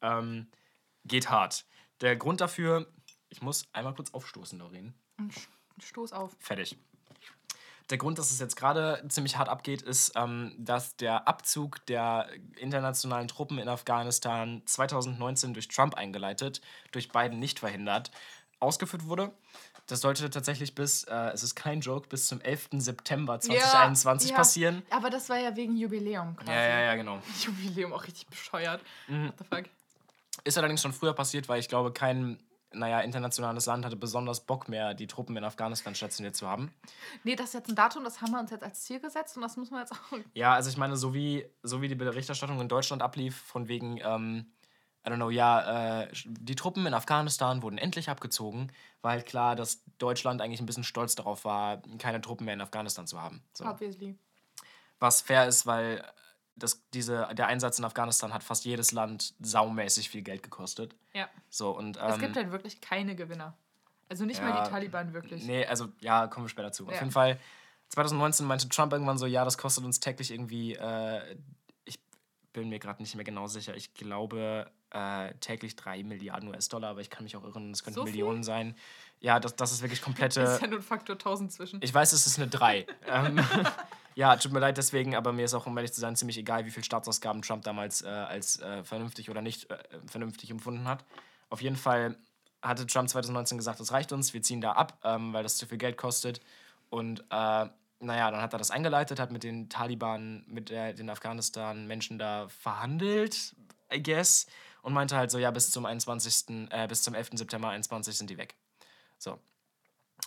Ähm, 0.00 0.48
geht 1.04 1.30
hart. 1.30 1.66
Der 2.00 2.16
Grund 2.16 2.40
dafür, 2.40 2.92
ich 3.28 3.42
muss 3.42 3.68
einmal 3.72 3.94
kurz 3.94 4.12
aufstoßen, 4.12 4.58
Doreen. 4.58 4.94
Stoß 5.78 6.12
auf. 6.12 6.36
Fertig. 6.38 6.78
Der 7.90 7.98
Grund, 7.98 8.18
dass 8.18 8.30
es 8.30 8.38
jetzt 8.38 8.54
gerade 8.54 9.04
ziemlich 9.08 9.36
hart 9.36 9.48
abgeht, 9.48 9.82
ist, 9.82 10.12
ähm, 10.14 10.54
dass 10.56 10.96
der 10.96 11.26
Abzug 11.26 11.84
der 11.86 12.28
internationalen 12.56 13.26
Truppen 13.26 13.58
in 13.58 13.68
Afghanistan 13.68 14.62
2019 14.64 15.54
durch 15.54 15.66
Trump 15.66 15.94
eingeleitet, 15.94 16.60
durch 16.92 17.08
Biden 17.08 17.40
nicht 17.40 17.58
verhindert, 17.58 18.12
ausgeführt 18.60 19.06
wurde. 19.06 19.32
Das 19.90 20.02
sollte 20.02 20.30
tatsächlich 20.30 20.74
bis, 20.74 21.04
äh, 21.04 21.14
es 21.32 21.42
ist 21.42 21.56
kein 21.56 21.80
Joke, 21.80 22.08
bis 22.08 22.28
zum 22.28 22.40
11. 22.40 22.68
September 22.78 23.40
2021 23.40 24.30
ja, 24.30 24.36
passieren. 24.36 24.82
Aber 24.90 25.10
das 25.10 25.28
war 25.28 25.38
ja 25.38 25.56
wegen 25.56 25.76
Jubiläum 25.76 26.36
quasi. 26.36 26.52
Ja, 26.52 26.62
ja, 26.62 26.80
ja, 26.80 26.94
genau. 26.94 27.20
Jubiläum 27.44 27.92
auch 27.92 28.04
richtig 28.04 28.28
bescheuert. 28.28 28.80
Mhm. 29.08 29.28
What 29.28 29.34
the 29.38 29.44
fuck? 29.44 29.64
Ist 30.44 30.56
allerdings 30.56 30.80
schon 30.80 30.92
früher 30.92 31.12
passiert, 31.12 31.48
weil 31.48 31.58
ich 31.58 31.68
glaube, 31.68 31.92
kein 31.92 32.38
naja, 32.72 33.00
internationales 33.00 33.66
Land 33.66 33.84
hatte 33.84 33.96
besonders 33.96 34.46
Bock 34.46 34.68
mehr, 34.68 34.94
die 34.94 35.06
Truppen 35.06 35.36
in 35.36 35.44
Afghanistan 35.44 35.94
stationiert 35.94 36.36
zu 36.36 36.46
haben. 36.46 36.72
Nee, 37.24 37.34
das 37.34 37.48
ist 37.48 37.54
jetzt 37.54 37.68
ein 37.68 37.74
Datum, 37.74 38.04
das 38.04 38.20
haben 38.20 38.30
wir 38.30 38.38
uns 38.38 38.50
jetzt 38.52 38.62
als 38.62 38.84
Ziel 38.84 39.00
gesetzt 39.00 39.36
und 39.36 39.42
das 39.42 39.56
müssen 39.56 39.72
wir 39.72 39.80
jetzt 39.80 39.92
auch. 39.92 40.18
Ja, 40.34 40.54
also 40.54 40.70
ich 40.70 40.76
meine, 40.76 40.96
so 40.96 41.12
wie, 41.12 41.44
so 41.62 41.82
wie 41.82 41.88
die 41.88 41.96
Berichterstattung 41.96 42.60
in 42.60 42.68
Deutschland 42.68 43.02
ablief, 43.02 43.36
von 43.36 43.66
wegen, 43.66 43.98
ähm, 44.02 44.46
I 45.06 45.08
don't 45.08 45.16
know, 45.16 45.30
ja, 45.30 46.02
äh, 46.02 46.12
die 46.24 46.54
Truppen 46.54 46.86
in 46.86 46.92
Afghanistan 46.92 47.62
wurden 47.62 47.78
endlich 47.78 48.10
abgezogen, 48.10 48.70
halt 49.02 49.24
klar, 49.26 49.56
dass 49.56 49.82
Deutschland 49.98 50.42
eigentlich 50.42 50.60
ein 50.60 50.66
bisschen 50.66 50.84
stolz 50.84 51.14
darauf 51.14 51.44
war, 51.44 51.80
keine 51.98 52.20
Truppen 52.20 52.44
mehr 52.44 52.54
in 52.54 52.60
Afghanistan 52.60 53.06
zu 53.06 53.20
haben. 53.20 53.42
So. 53.54 53.64
Obviously. 53.64 54.18
Was 54.98 55.22
fair 55.22 55.46
ist, 55.46 55.64
weil 55.64 56.04
das, 56.54 56.82
diese, 56.92 57.28
der 57.32 57.46
Einsatz 57.46 57.78
in 57.78 57.84
Afghanistan 57.86 58.34
hat 58.34 58.42
fast 58.42 58.66
jedes 58.66 58.92
Land 58.92 59.32
saumäßig 59.40 60.10
viel 60.10 60.22
Geld 60.22 60.42
gekostet. 60.42 60.94
Ja. 61.14 61.28
So, 61.48 61.70
und, 61.70 61.96
es 61.96 62.14
ähm, 62.14 62.20
gibt 62.20 62.36
halt 62.36 62.52
wirklich 62.52 62.82
keine 62.82 63.16
Gewinner. 63.16 63.56
Also 64.10 64.26
nicht 64.26 64.40
ja, 64.40 64.48
mal 64.48 64.64
die 64.64 64.70
Taliban 64.70 65.14
wirklich. 65.14 65.44
Nee, 65.44 65.64
also 65.64 65.88
ja, 66.00 66.26
kommen 66.26 66.44
wir 66.44 66.50
später 66.50 66.72
zu. 66.72 66.84
Auf 66.84 66.92
Ja. 66.92 66.98
jeden 66.98 67.12
Fall, 67.12 67.38
2019 67.88 68.46
meinte 68.46 68.68
Trump 68.68 68.92
irgendwann 68.92 69.18
so, 69.18 69.26
ja, 69.26 69.44
das 69.44 69.56
kostet 69.56 69.84
uns 69.84 70.00
täglich 70.00 70.30
irgendwie, 70.30 70.74
äh, 70.74 71.36
ich 71.84 71.98
bin 72.52 72.68
mir 72.68 72.78
gerade 72.78 73.00
nicht 73.00 73.14
mehr 73.14 73.24
genau 73.24 73.46
sicher, 73.46 73.74
ich 73.74 73.94
glaube 73.94 74.70
äh, 74.90 75.34
täglich 75.40 75.76
3 75.76 76.02
Milliarden 76.02 76.48
US-Dollar, 76.48 76.90
aber 76.90 77.00
ich 77.00 77.10
kann 77.10 77.24
mich 77.24 77.36
auch 77.36 77.44
irren, 77.44 77.70
es 77.70 77.82
könnten 77.82 77.98
So 77.98 78.04
viel? 78.04 78.12
Millionen 78.12 78.42
sein. 78.42 78.76
Ja, 79.20 79.38
das, 79.38 79.56
das 79.56 79.72
ist 79.72 79.82
wirklich 79.82 80.00
Das 80.00 80.04
komplette... 80.04 80.40
ist 80.42 80.60
ja 80.60 80.66
nur 80.66 80.78
ein 80.78 80.82
Faktor 80.82 81.14
1000 81.14 81.52
zwischen. 81.52 81.80
Ich 81.82 81.92
weiß, 81.92 82.12
es 82.12 82.26
ist 82.26 82.38
eine 82.38 82.48
3. 82.48 82.86
ähm, 83.06 83.40
ja, 84.14 84.36
tut 84.36 84.52
mir 84.52 84.60
leid 84.60 84.78
deswegen, 84.78 85.14
aber 85.14 85.32
mir 85.32 85.44
ist 85.44 85.54
auch, 85.54 85.66
um 85.66 85.76
ehrlich 85.76 85.92
zu 85.92 86.00
sein, 86.00 86.16
ziemlich 86.16 86.38
egal, 86.38 86.64
wie 86.64 86.70
viel 86.70 86.84
Staatsausgaben 86.84 87.42
Trump 87.42 87.62
damals 87.64 88.02
äh, 88.02 88.08
als 88.08 88.60
äh, 88.60 88.82
vernünftig 88.84 89.30
oder 89.30 89.42
nicht 89.42 89.70
äh, 89.70 89.78
vernünftig 90.06 90.50
empfunden 90.50 90.88
hat. 90.88 91.04
Auf 91.50 91.60
jeden 91.62 91.76
Fall 91.76 92.16
hatte 92.62 92.86
Trump 92.86 93.08
2019 93.08 93.58
gesagt, 93.58 93.80
das 93.80 93.92
reicht 93.92 94.12
uns, 94.12 94.34
wir 94.34 94.42
ziehen 94.42 94.60
da 94.60 94.72
ab, 94.72 94.98
ähm, 95.04 95.32
weil 95.32 95.42
das 95.42 95.56
zu 95.56 95.66
viel 95.66 95.78
Geld 95.78 95.96
kostet. 95.96 96.40
Und 96.90 97.20
äh, 97.30 97.66
naja, 98.02 98.30
dann 98.30 98.40
hat 98.40 98.52
er 98.52 98.58
das 98.58 98.70
eingeleitet, 98.70 99.20
hat 99.20 99.30
mit 99.30 99.44
den 99.44 99.68
Taliban, 99.68 100.44
mit 100.46 100.70
den 100.70 101.10
Afghanistan-Menschen 101.10 102.18
da 102.18 102.48
verhandelt, 102.48 103.54
I 103.92 104.02
guess, 104.02 104.46
und 104.82 104.92
meinte 104.92 105.16
halt 105.16 105.30
so, 105.30 105.38
ja, 105.38 105.50
bis 105.50 105.70
zum 105.70 105.86
21., 105.86 106.68
äh, 106.70 106.86
bis 106.88 107.02
zum 107.02 107.14
11. 107.14 107.30
September 107.34 107.68
21 107.68 108.16
sind 108.16 108.30
die 108.30 108.38
weg. 108.38 108.56
So. 109.18 109.38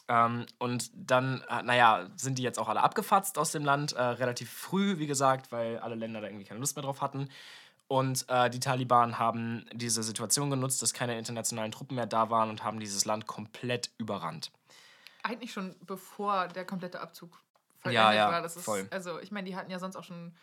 Ähm, 0.07 0.45
und 0.59 0.91
dann, 0.93 1.43
äh, 1.49 1.63
naja, 1.63 2.09
sind 2.15 2.37
die 2.37 2.43
jetzt 2.43 2.59
auch 2.59 2.67
alle 2.67 2.81
abgefatzt 2.81 3.37
aus 3.37 3.51
dem 3.51 3.63
Land, 3.63 3.93
äh, 3.93 4.01
relativ 4.01 4.51
früh, 4.51 4.97
wie 4.97 5.07
gesagt, 5.07 5.51
weil 5.51 5.79
alle 5.79 5.95
Länder 5.95 6.21
da 6.21 6.27
irgendwie 6.27 6.45
keine 6.45 6.59
Lust 6.59 6.75
mehr 6.75 6.83
drauf 6.83 7.01
hatten. 7.01 7.29
Und 7.87 8.25
äh, 8.29 8.49
die 8.49 8.59
Taliban 8.59 9.19
haben 9.19 9.65
diese 9.71 10.03
Situation 10.03 10.49
genutzt, 10.49 10.81
dass 10.81 10.93
keine 10.93 11.17
internationalen 11.17 11.71
Truppen 11.71 11.95
mehr 11.95 12.05
da 12.05 12.29
waren 12.29 12.49
und 12.49 12.63
haben 12.63 12.79
dieses 12.79 13.05
Land 13.05 13.27
komplett 13.27 13.91
überrannt. 13.97 14.51
Eigentlich 15.21 15.53
schon 15.53 15.75
bevor 15.81 16.47
der 16.47 16.65
komplette 16.65 16.99
Abzug 16.99 17.31
Ja, 17.85 17.91
vollendet 17.91 18.15
ja, 18.15 18.31
war. 18.31 18.41
Das 18.41 18.55
ist, 18.55 18.65
voll. 18.65 18.87
Also 18.89 19.19
ich 19.19 19.31
meine, 19.31 19.47
die 19.47 19.55
hatten 19.55 19.69
ja 19.69 19.79
sonst 19.79 19.95
auch 19.95 20.03
schon 20.03 20.33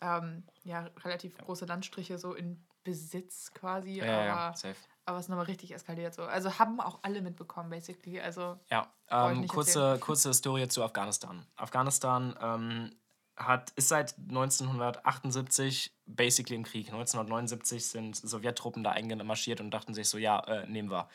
ähm, 0.00 0.42
ja, 0.64 0.90
relativ 1.04 1.38
große 1.38 1.64
Landstriche 1.64 2.18
so 2.18 2.34
in 2.34 2.62
Besitz 2.86 3.52
quasi. 3.52 3.98
Ja, 3.98 4.06
ja, 4.06 4.36
aber, 4.36 4.56
safe. 4.56 4.76
aber 5.04 5.18
es 5.18 5.24
ist 5.24 5.28
nochmal 5.28 5.46
richtig 5.46 5.74
eskaliert 5.74 6.14
so. 6.14 6.22
Also 6.22 6.58
haben 6.58 6.80
auch 6.80 7.00
alle 7.02 7.20
mitbekommen, 7.20 7.68
basically. 7.68 8.20
Also 8.20 8.58
Ja, 8.70 8.90
ähm, 9.10 9.46
kurze, 9.48 9.98
kurze 10.00 10.32
Story 10.32 10.68
zu 10.68 10.84
Afghanistan. 10.84 11.44
Afghanistan 11.56 12.36
ähm, 12.40 12.96
hat, 13.36 13.72
ist 13.72 13.88
seit 13.88 14.16
1978 14.18 15.92
basically 16.06 16.54
im 16.54 16.62
Krieg. 16.62 16.86
1979 16.86 17.86
sind 17.86 18.16
Sowjettruppen 18.16 18.84
da 18.84 18.92
eingemarschiert 18.92 19.60
und 19.60 19.72
dachten 19.72 19.92
sich 19.92 20.08
so, 20.08 20.16
ja, 20.16 20.38
äh, 20.46 20.66
nehmen 20.68 20.90
wir. 20.90 21.08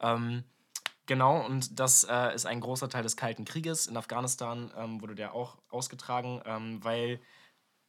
Ähm, 0.00 0.44
genau, 1.06 1.44
und 1.44 1.80
das 1.80 2.04
äh, 2.04 2.32
ist 2.34 2.46
ein 2.46 2.60
großer 2.60 2.88
Teil 2.88 3.02
des 3.02 3.16
Kalten 3.16 3.44
Krieges. 3.44 3.88
In 3.88 3.96
Afghanistan 3.96 4.72
ähm, 4.76 5.02
wurde 5.02 5.16
der 5.16 5.34
auch 5.34 5.58
ausgetragen, 5.70 6.40
ähm, 6.46 6.82
weil, 6.84 7.20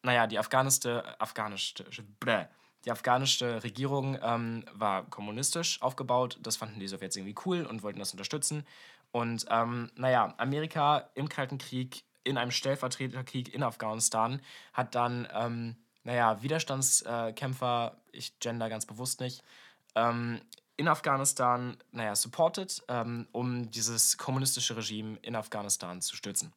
naja, 0.01 0.25
die 0.25 0.39
afghanische, 0.39 1.03
afghanische, 1.21 1.85
bläh, 2.19 2.47
die 2.85 2.91
afghanische 2.91 3.63
Regierung 3.63 4.17
ähm, 4.21 4.65
war 4.73 5.03
kommunistisch 5.09 5.81
aufgebaut. 5.81 6.39
Das 6.41 6.57
fanden 6.57 6.79
die 6.79 6.87
Sowjets 6.87 7.15
irgendwie 7.15 7.35
cool 7.45 7.65
und 7.65 7.83
wollten 7.83 7.99
das 7.99 8.11
unterstützen. 8.11 8.65
Und 9.11 9.45
ähm, 9.49 9.91
naja, 9.95 10.33
Amerika 10.37 11.09
im 11.15 11.29
Kalten 11.29 11.57
Krieg, 11.57 12.03
in 12.23 12.37
einem 12.37 12.51
Stellvertreterkrieg 12.51 13.53
in 13.53 13.63
Afghanistan, 13.63 14.41
hat 14.73 14.95
dann, 14.95 15.27
ähm, 15.33 15.75
naja, 16.03 16.41
Widerstandskämpfer, 16.41 17.97
ich 18.11 18.39
gender 18.39 18.69
ganz 18.69 18.85
bewusst 18.85 19.19
nicht, 19.19 19.43
ähm, 19.95 20.39
in 20.77 20.87
Afghanistan, 20.87 21.77
naja, 21.91 22.15
supported, 22.15 22.81
ähm, 22.87 23.27
um 23.31 23.69
dieses 23.69 24.17
kommunistische 24.17 24.75
Regime 24.75 25.17
in 25.21 25.35
Afghanistan 25.35 26.01
zu 26.01 26.15
stützen. 26.15 26.53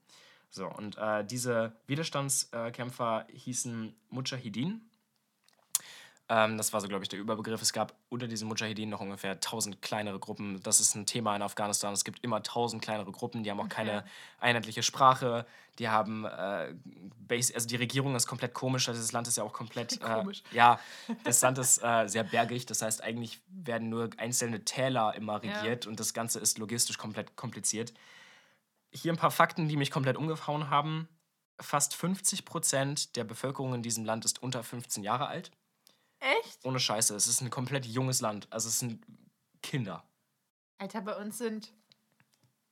So, 0.50 0.66
und 0.66 0.96
äh, 0.96 1.24
diese 1.24 1.72
Widerstandskämpfer 1.88 3.26
hießen 3.32 3.94
Mujahideen 4.10 4.88
ähm, 6.30 6.56
das 6.56 6.72
war 6.72 6.80
so, 6.80 6.88
glaube 6.88 7.04
ich, 7.04 7.10
der 7.10 7.18
Überbegriff. 7.18 7.60
Es 7.60 7.74
gab 7.74 7.94
unter 8.08 8.26
diesen 8.26 8.48
Mujahideen 8.48 8.88
noch 8.88 9.00
ungefähr 9.00 9.32
1000 9.32 9.82
kleinere 9.82 10.18
Gruppen. 10.18 10.62
Das 10.62 10.80
ist 10.80 10.94
ein 10.94 11.04
Thema 11.04 11.36
in 11.36 11.42
Afghanistan. 11.42 11.92
Es 11.92 12.02
gibt 12.02 12.24
immer 12.24 12.36
1000 12.36 12.82
kleinere 12.82 13.12
Gruppen, 13.12 13.42
die 13.42 13.50
haben 13.50 13.60
auch 13.60 13.66
okay. 13.66 13.74
keine 13.74 14.04
einheitliche 14.38 14.82
Sprache. 14.82 15.44
Die 15.78 15.88
haben, 15.90 16.24
äh, 16.24 16.74
Base, 17.18 17.54
also 17.54 17.68
die 17.68 17.76
Regierung 17.76 18.16
ist 18.16 18.26
komplett 18.26 18.54
komisch. 18.54 18.88
Also 18.88 19.02
das 19.02 19.12
Land 19.12 19.28
ist 19.28 19.36
ja 19.36 19.44
auch 19.44 19.52
komplett, 19.52 19.92
äh, 20.02 20.14
komisch. 20.14 20.42
ja, 20.52 20.80
das 21.24 21.42
Land 21.42 21.58
ist 21.58 21.82
äh, 21.82 22.06
sehr 22.08 22.24
bergig. 22.24 22.64
Das 22.64 22.80
heißt, 22.80 23.02
eigentlich 23.02 23.42
werden 23.48 23.90
nur 23.90 24.08
einzelne 24.16 24.64
Täler 24.64 25.14
immer 25.16 25.42
regiert 25.42 25.84
ja. 25.84 25.90
und 25.90 26.00
das 26.00 26.14
Ganze 26.14 26.40
ist 26.40 26.56
logistisch 26.56 26.96
komplett 26.96 27.36
kompliziert. 27.36 27.92
Hier 28.92 29.12
ein 29.12 29.18
paar 29.18 29.32
Fakten, 29.32 29.68
die 29.68 29.76
mich 29.76 29.90
komplett 29.90 30.16
umgehauen 30.16 30.70
haben. 30.70 31.06
Fast 31.60 31.94
50 31.94 32.46
Prozent 32.46 33.16
der 33.16 33.24
Bevölkerung 33.24 33.74
in 33.74 33.82
diesem 33.82 34.06
Land 34.06 34.24
ist 34.24 34.42
unter 34.42 34.62
15 34.62 35.02
Jahre 35.02 35.26
alt. 35.26 35.50
Echt? 36.24 36.64
Ohne 36.64 36.80
Scheiße. 36.80 37.14
Es 37.14 37.26
ist 37.26 37.40
ein 37.42 37.50
komplett 37.50 37.84
junges 37.84 38.20
Land. 38.20 38.46
Also 38.50 38.68
es 38.68 38.78
sind 38.78 39.04
Kinder. 39.62 40.04
Alter, 40.78 41.02
bei 41.02 41.16
uns 41.16 41.38
sind 41.38 41.72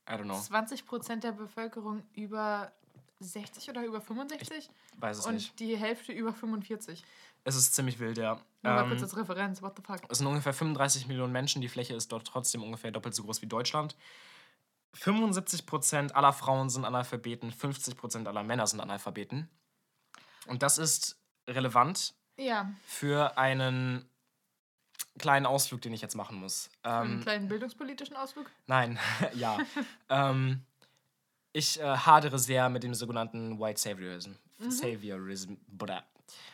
I 0.08 0.14
don't 0.14 0.24
know. 0.24 0.38
20% 0.38 1.20
der 1.20 1.32
Bevölkerung 1.32 2.02
über 2.14 2.72
60 3.20 3.70
oder 3.70 3.84
über 3.84 4.00
65? 4.00 4.58
Ich 4.58 4.70
weiß 5.00 5.18
es 5.18 5.26
und 5.26 5.34
nicht. 5.34 5.50
Und 5.50 5.60
die 5.60 5.76
Hälfte 5.76 6.12
über 6.12 6.32
45. 6.32 7.04
Es 7.44 7.56
ist 7.56 7.74
ziemlich 7.74 7.98
wild, 7.98 8.18
ja. 8.18 8.40
Nur 8.62 8.72
mal 8.72 8.82
ähm, 8.82 8.88
kurz 8.88 9.02
als 9.02 9.16
Referenz, 9.16 9.62
what 9.62 9.74
the 9.76 9.82
fuck. 9.82 10.00
Es 10.08 10.18
sind 10.18 10.26
ungefähr 10.26 10.54
35 10.54 11.06
Millionen 11.08 11.32
Menschen, 11.32 11.60
die 11.60 11.68
Fläche 11.68 11.94
ist 11.94 12.10
dort 12.10 12.26
trotzdem 12.26 12.62
ungefähr 12.62 12.90
doppelt 12.90 13.14
so 13.14 13.22
groß 13.24 13.42
wie 13.42 13.46
Deutschland. 13.46 13.96
75% 14.96 16.12
aller 16.12 16.32
Frauen 16.32 16.68
sind 16.68 16.84
Analphabeten, 16.84 17.52
50% 17.52 18.26
aller 18.26 18.42
Männer 18.42 18.66
sind 18.66 18.80
Analphabeten. 18.80 19.48
Und 20.46 20.62
das 20.62 20.78
ist 20.78 21.18
relevant, 21.48 22.14
ja. 22.36 22.72
Für 22.84 23.36
einen 23.38 24.04
kleinen 25.18 25.46
Ausflug, 25.46 25.80
den 25.82 25.92
ich 25.92 26.00
jetzt 26.00 26.14
machen 26.14 26.38
muss. 26.38 26.70
Ähm, 26.84 26.92
einen 26.92 27.20
kleinen 27.20 27.48
bildungspolitischen 27.48 28.16
Ausflug? 28.16 28.50
Nein, 28.66 28.98
ja. 29.34 29.58
ähm, 30.08 30.62
ich 31.52 31.80
äh, 31.80 31.84
hadere 31.84 32.38
sehr 32.38 32.68
mit 32.68 32.82
dem 32.82 32.94
sogenannten 32.94 33.60
White 33.60 33.80
Saviorism. 33.80 34.32
Mhm. 34.58 34.70
Saviorism. 34.70 35.54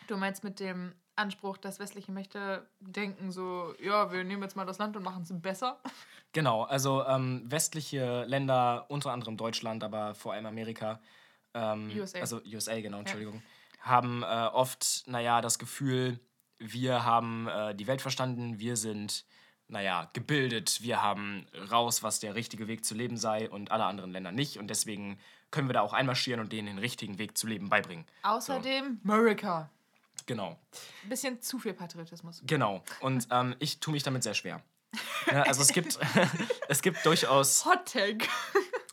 Du 0.07 0.17
meinst 0.17 0.43
mit 0.43 0.59
dem 0.59 0.93
Anspruch, 1.15 1.57
dass 1.57 1.79
westliche 1.79 2.11
Mächte 2.11 2.67
denken 2.79 3.31
so, 3.31 3.73
ja, 3.81 4.11
wir 4.11 4.23
nehmen 4.23 4.41
jetzt 4.43 4.55
mal 4.55 4.65
das 4.65 4.77
Land 4.77 4.97
und 4.97 5.03
machen 5.03 5.23
es 5.23 5.41
besser? 5.41 5.79
Genau, 6.31 6.61
also 6.61 7.03
ähm, 7.07 7.41
westliche 7.47 8.23
Länder, 8.25 8.85
unter 8.89 9.11
anderem 9.11 9.35
Deutschland, 9.35 9.83
aber 9.83 10.13
vor 10.13 10.33
allem 10.33 10.45
Amerika, 10.45 10.99
ähm, 11.55 11.89
USA. 11.91 12.19
also 12.19 12.39
USA, 12.45 12.79
genau, 12.79 12.99
Entschuldigung, 12.99 13.37
ja 13.37 13.41
haben 13.79 14.23
äh, 14.23 14.25
oft, 14.25 15.03
naja, 15.07 15.41
das 15.41 15.59
Gefühl, 15.59 16.19
wir 16.59 17.05
haben 17.05 17.47
äh, 17.47 17.73
die 17.75 17.87
Welt 17.87 18.01
verstanden, 18.01 18.59
wir 18.59 18.75
sind, 18.75 19.25
naja, 19.67 20.09
gebildet, 20.13 20.81
wir 20.81 21.01
haben 21.01 21.47
raus, 21.71 22.03
was 22.03 22.19
der 22.19 22.35
richtige 22.35 22.67
Weg 22.67 22.85
zu 22.85 22.95
leben 22.95 23.17
sei 23.17 23.49
und 23.49 23.71
alle 23.71 23.85
anderen 23.85 24.11
Länder 24.11 24.31
nicht. 24.31 24.57
Und 24.57 24.67
deswegen 24.67 25.19
können 25.51 25.69
wir 25.69 25.73
da 25.73 25.81
auch 25.81 25.93
einmarschieren 25.93 26.39
und 26.39 26.51
denen 26.51 26.67
den 26.67 26.77
richtigen 26.79 27.17
Weg 27.17 27.37
zu 27.37 27.47
leben 27.47 27.69
beibringen. 27.69 28.05
Außerdem 28.23 28.99
so. 29.03 29.11
America. 29.11 29.69
Genau. 30.25 30.59
Ein 31.03 31.09
bisschen 31.09 31.41
zu 31.41 31.57
viel 31.57 31.73
Patriotismus. 31.73 32.43
Genau. 32.45 32.83
Und 32.99 33.27
ähm, 33.31 33.55
ich 33.59 33.79
tue 33.79 33.93
mich 33.93 34.03
damit 34.03 34.23
sehr 34.23 34.33
schwer. 34.33 34.61
Ja, 35.31 35.41
also 35.47 35.61
es 35.61 35.69
gibt, 35.69 35.97
es 36.67 36.81
gibt 36.81 37.05
durchaus. 37.05 37.65
Hot 37.65 37.85
Take. 37.85 38.27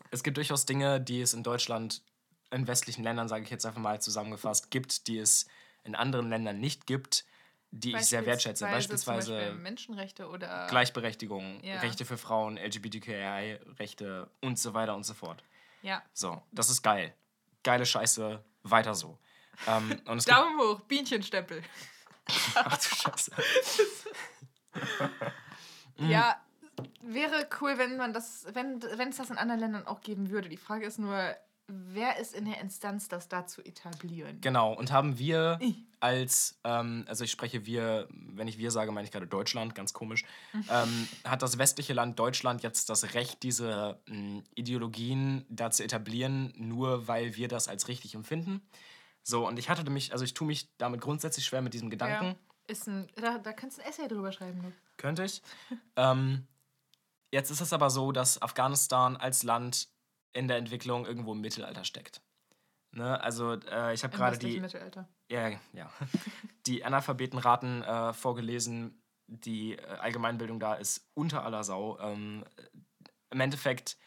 es 0.09 0.23
gibt 0.23 0.37
durchaus 0.37 0.65
Dinge, 0.65 1.01
die 1.01 1.21
es 1.21 1.33
in 1.33 1.43
Deutschland 1.43 2.01
in 2.51 2.67
westlichen 2.67 3.03
Ländern, 3.03 3.27
sage 3.27 3.43
ich 3.43 3.49
jetzt 3.49 3.65
einfach 3.65 3.81
mal 3.81 4.01
zusammengefasst, 4.01 4.71
gibt, 4.71 5.07
die 5.07 5.19
es 5.19 5.47
in 5.83 5.95
anderen 5.95 6.29
Ländern 6.29 6.59
nicht 6.59 6.87
gibt, 6.87 7.25
die 7.71 7.95
ich 7.95 8.05
sehr 8.05 8.25
wertschätze. 8.25 8.65
Beispielsweise 8.65 9.53
Menschenrechte 9.53 10.27
oder 10.27 10.67
Gleichberechtigung, 10.67 11.63
ja. 11.63 11.79
Rechte 11.79 12.05
für 12.05 12.17
Frauen, 12.17 12.57
LGBTQI-Rechte 12.57 14.29
und 14.41 14.57
so 14.57 14.73
weiter 14.73 14.95
und 14.95 15.05
so 15.05 15.13
fort. 15.13 15.43
Ja. 15.81 16.01
So, 16.13 16.41
das 16.51 16.69
ist 16.69 16.81
geil. 16.81 17.13
Geile 17.63 17.85
Scheiße, 17.85 18.43
weiter 18.63 18.95
so. 18.95 19.17
Ähm, 19.67 19.99
und 20.05 20.27
Daumen 20.29 20.59
hoch, 20.59 20.81
Bienchenstempel. 20.81 21.61
Ach 22.55 22.77
du 22.77 22.95
Scheiße. 22.95 23.31
ja, 25.97 26.39
wäre 27.01 27.47
cool, 27.61 27.77
wenn 27.77 27.97
man 27.97 28.13
das, 28.13 28.45
wenn, 28.53 28.81
wenn 28.81 29.09
es 29.09 29.17
das 29.17 29.29
in 29.29 29.37
anderen 29.37 29.59
Ländern 29.59 29.87
auch 29.87 30.01
geben 30.01 30.29
würde. 30.29 30.49
Die 30.49 30.57
Frage 30.57 30.85
ist 30.85 30.99
nur, 30.99 31.35
wer 31.67 32.17
ist 32.17 32.33
in 32.33 32.45
der 32.45 32.59
Instanz, 32.61 33.07
das 33.07 33.27
da 33.27 33.45
zu 33.45 33.63
etablieren? 33.63 34.39
Genau, 34.41 34.73
und 34.73 34.91
haben 34.91 35.19
wir 35.19 35.59
als, 35.99 36.59
ähm, 36.63 37.05
also 37.07 37.23
ich 37.23 37.31
spreche 37.31 37.65
wir, 37.65 38.07
wenn 38.09 38.47
ich 38.47 38.57
wir 38.57 38.71
sage, 38.71 38.91
meine 38.91 39.05
ich 39.05 39.11
gerade 39.11 39.27
Deutschland, 39.27 39.75
ganz 39.75 39.93
komisch, 39.93 40.23
ähm, 40.53 41.07
hat 41.25 41.41
das 41.41 41.57
westliche 41.57 41.93
Land 41.93 42.19
Deutschland 42.19 42.63
jetzt 42.63 42.89
das 42.89 43.13
Recht, 43.13 43.43
diese 43.43 43.99
mh, 44.07 44.15
hm, 44.15 44.43
Ideologien 44.55 45.45
da 45.49 45.71
zu 45.71 45.83
etablieren, 45.83 46.53
nur 46.55 47.07
weil 47.07 47.35
wir 47.35 47.47
das 47.47 47.67
als 47.67 47.87
richtig 47.87 48.15
empfinden? 48.15 48.61
So, 49.23 49.45
und 49.45 49.59
ich 49.59 49.69
hatte 49.69 49.89
mich, 49.89 50.13
also 50.13 50.23
ich 50.23 50.33
tue 50.33 50.47
mich 50.47 50.69
damit 50.77 51.01
grundsätzlich 51.01 51.45
schwer 51.45 51.61
mit 51.61 51.73
diesem 51.73 51.89
Gedanken. 51.89 52.25
Ja, 52.27 52.35
ist 52.67 52.87
ein, 52.87 53.07
da, 53.15 53.37
da 53.37 53.51
kannst 53.51 53.77
du 53.77 53.81
ein 53.81 53.89
Essay 53.89 54.07
drüber 54.07 54.31
schreiben. 54.31 54.61
Ne? 54.61 54.71
Könnte 54.95 55.25
ich. 55.25 55.41
ähm, 55.97 56.47
jetzt 57.31 57.49
ist 57.49 57.59
es 57.59 57.73
aber 57.73 57.89
so, 57.89 58.13
dass 58.13 58.41
Afghanistan 58.41 59.17
als 59.17 59.43
Land 59.43 59.89
in 60.33 60.47
der 60.47 60.57
Entwicklung 60.57 61.05
irgendwo 61.05 61.33
im 61.33 61.41
Mittelalter 61.41 61.83
steckt. 61.83 62.21
Ne? 62.91 63.21
Also 63.21 63.53
äh, 63.53 63.93
ich 63.93 64.03
habe 64.03 64.15
gerade 64.15 64.37
die 64.37 64.59
Mittelalter. 64.59 65.07
Ja, 65.29 65.49
ja. 65.73 65.91
die 66.65 66.83
Analphabetenraten 66.83 67.83
äh, 67.83 68.13
vorgelesen. 68.13 69.01
Die 69.27 69.73
äh, 69.73 69.83
Allgemeinbildung 69.85 70.59
da 70.59 70.75
ist 70.75 71.09
unter 71.13 71.43
aller 71.43 71.63
Sau. 71.63 71.99
Ähm, 71.99 72.45
Im 73.29 73.39
Endeffekt 73.39 73.97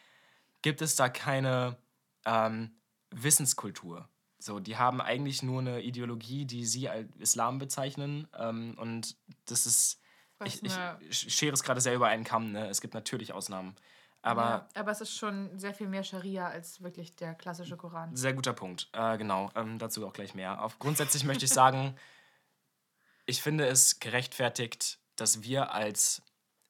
gibt 0.61 0.81
es 0.81 0.95
da 0.95 1.09
keine 1.09 1.77
ähm, 2.25 2.71
Wissenskultur. 3.11 4.09
So, 4.39 4.59
die 4.59 4.77
haben 4.77 5.01
eigentlich 5.01 5.43
nur 5.43 5.59
eine 5.59 5.81
Ideologie, 5.81 6.45
die 6.45 6.65
sie 6.65 6.89
als 6.89 7.15
Islam 7.17 7.59
bezeichnen. 7.59 8.27
Ähm, 8.37 8.75
und 8.77 9.15
das 9.45 9.65
ist. 9.65 9.99
Ich, 10.43 10.63
ich, 10.63 10.73
ich 11.07 11.35
schere 11.35 11.53
es 11.53 11.61
gerade 11.61 11.81
sehr 11.81 11.93
über 11.93 12.07
einen 12.07 12.23
Kamm. 12.23 12.51
Ne? 12.51 12.67
Es 12.67 12.81
gibt 12.81 12.95
natürlich 12.95 13.31
Ausnahmen. 13.31 13.75
Aber, 14.23 14.41
ja, 14.41 14.67
aber 14.75 14.91
es 14.91 15.01
ist 15.01 15.15
schon 15.15 15.57
sehr 15.57 15.73
viel 15.73 15.87
mehr 15.87 16.03
Scharia 16.03 16.47
als 16.47 16.81
wirklich 16.81 17.15
der 17.15 17.33
klassische 17.33 17.75
Koran. 17.75 18.15
Sehr 18.15 18.33
guter 18.33 18.53
Punkt. 18.53 18.89
Äh, 18.93 19.17
genau, 19.17 19.49
ähm, 19.55 19.79
dazu 19.79 20.05
auch 20.05 20.13
gleich 20.13 20.35
mehr. 20.35 20.63
Auf, 20.63 20.77
grundsätzlich 20.77 21.23
möchte 21.23 21.45
ich 21.45 21.51
sagen, 21.51 21.95
ich 23.25 23.41
finde 23.41 23.65
es 23.67 23.99
gerechtfertigt, 23.99 24.99
dass 25.15 25.41
wir 25.41 25.73
als, 25.73 26.21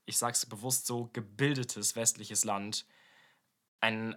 ich 0.06 0.18
sage 0.18 0.34
es 0.34 0.46
bewusst 0.46 0.86
so, 0.86 1.10
gebildetes 1.12 1.96
westliches 1.96 2.46
Land 2.46 2.86
einen 3.82 4.16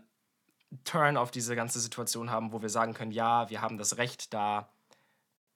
Turn 0.85 1.17
auf 1.17 1.31
diese 1.31 1.57
ganze 1.57 1.81
Situation 1.81 2.31
haben, 2.31 2.53
wo 2.53 2.63
wir 2.63 2.69
sagen 2.69 2.95
können, 2.95 3.13
ja, 3.13 3.51
wir 3.51 3.61
haben 3.61 3.79
das 3.79 3.97
Recht, 3.97 4.33
da 4.33 4.73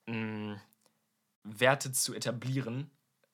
mh, 0.07 0.15
mm, 0.15 0.61
Werte 1.43 1.91
zu 1.91 2.13
etablieren, 2.13 2.91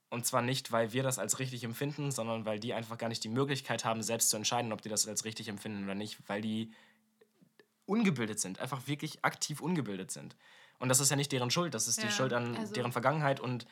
und 0.10 0.26
zwar 0.26 0.42
nicht, 0.42 0.72
weil 0.72 0.94
wir 0.94 1.04
das 1.04 1.20
als 1.20 1.40
richtig 1.40 1.64
empfinden, 1.64 2.12
sondern 2.12 2.46
weil 2.46 2.60
die 2.60 2.74
einfach 2.74 2.98
gar 2.98 3.10
nicht 3.10 3.24
die 3.24 3.30
Möglichkeit 3.30 3.86
haben, 3.86 4.04
selbst 4.04 4.30
zu 4.30 4.38
entscheiden, 4.38 4.72
ob 4.72 4.82
die 4.82 4.90
das 4.90 5.08
als 5.08 5.26
richtig 5.26 5.48
empfinden 5.48 5.84
oder 5.84 5.96
nicht, 5.96 6.18
weil 6.28 6.42
die 6.42 6.72
ungebildet 7.86 8.40
sind, 8.40 8.60
einfach 8.60 8.88
wirklich 8.88 9.24
aktiv 9.24 9.62
ungebildet 9.62 10.12
sind. 10.12 10.36
Und 10.80 10.90
das 10.90 11.00
ist 11.00 11.10
ja 11.10 11.16
nicht 11.16 11.32
deren 11.32 11.52
Schuld, 11.52 11.74
das 11.74 11.88
ist 11.88 11.98
ja, 11.98 12.08
die 12.08 12.12
Schuld 12.12 12.34
an 12.34 12.56
also, 12.58 12.74
deren 12.74 12.92
Vergangenheit 12.92 13.40
und, 13.40 13.66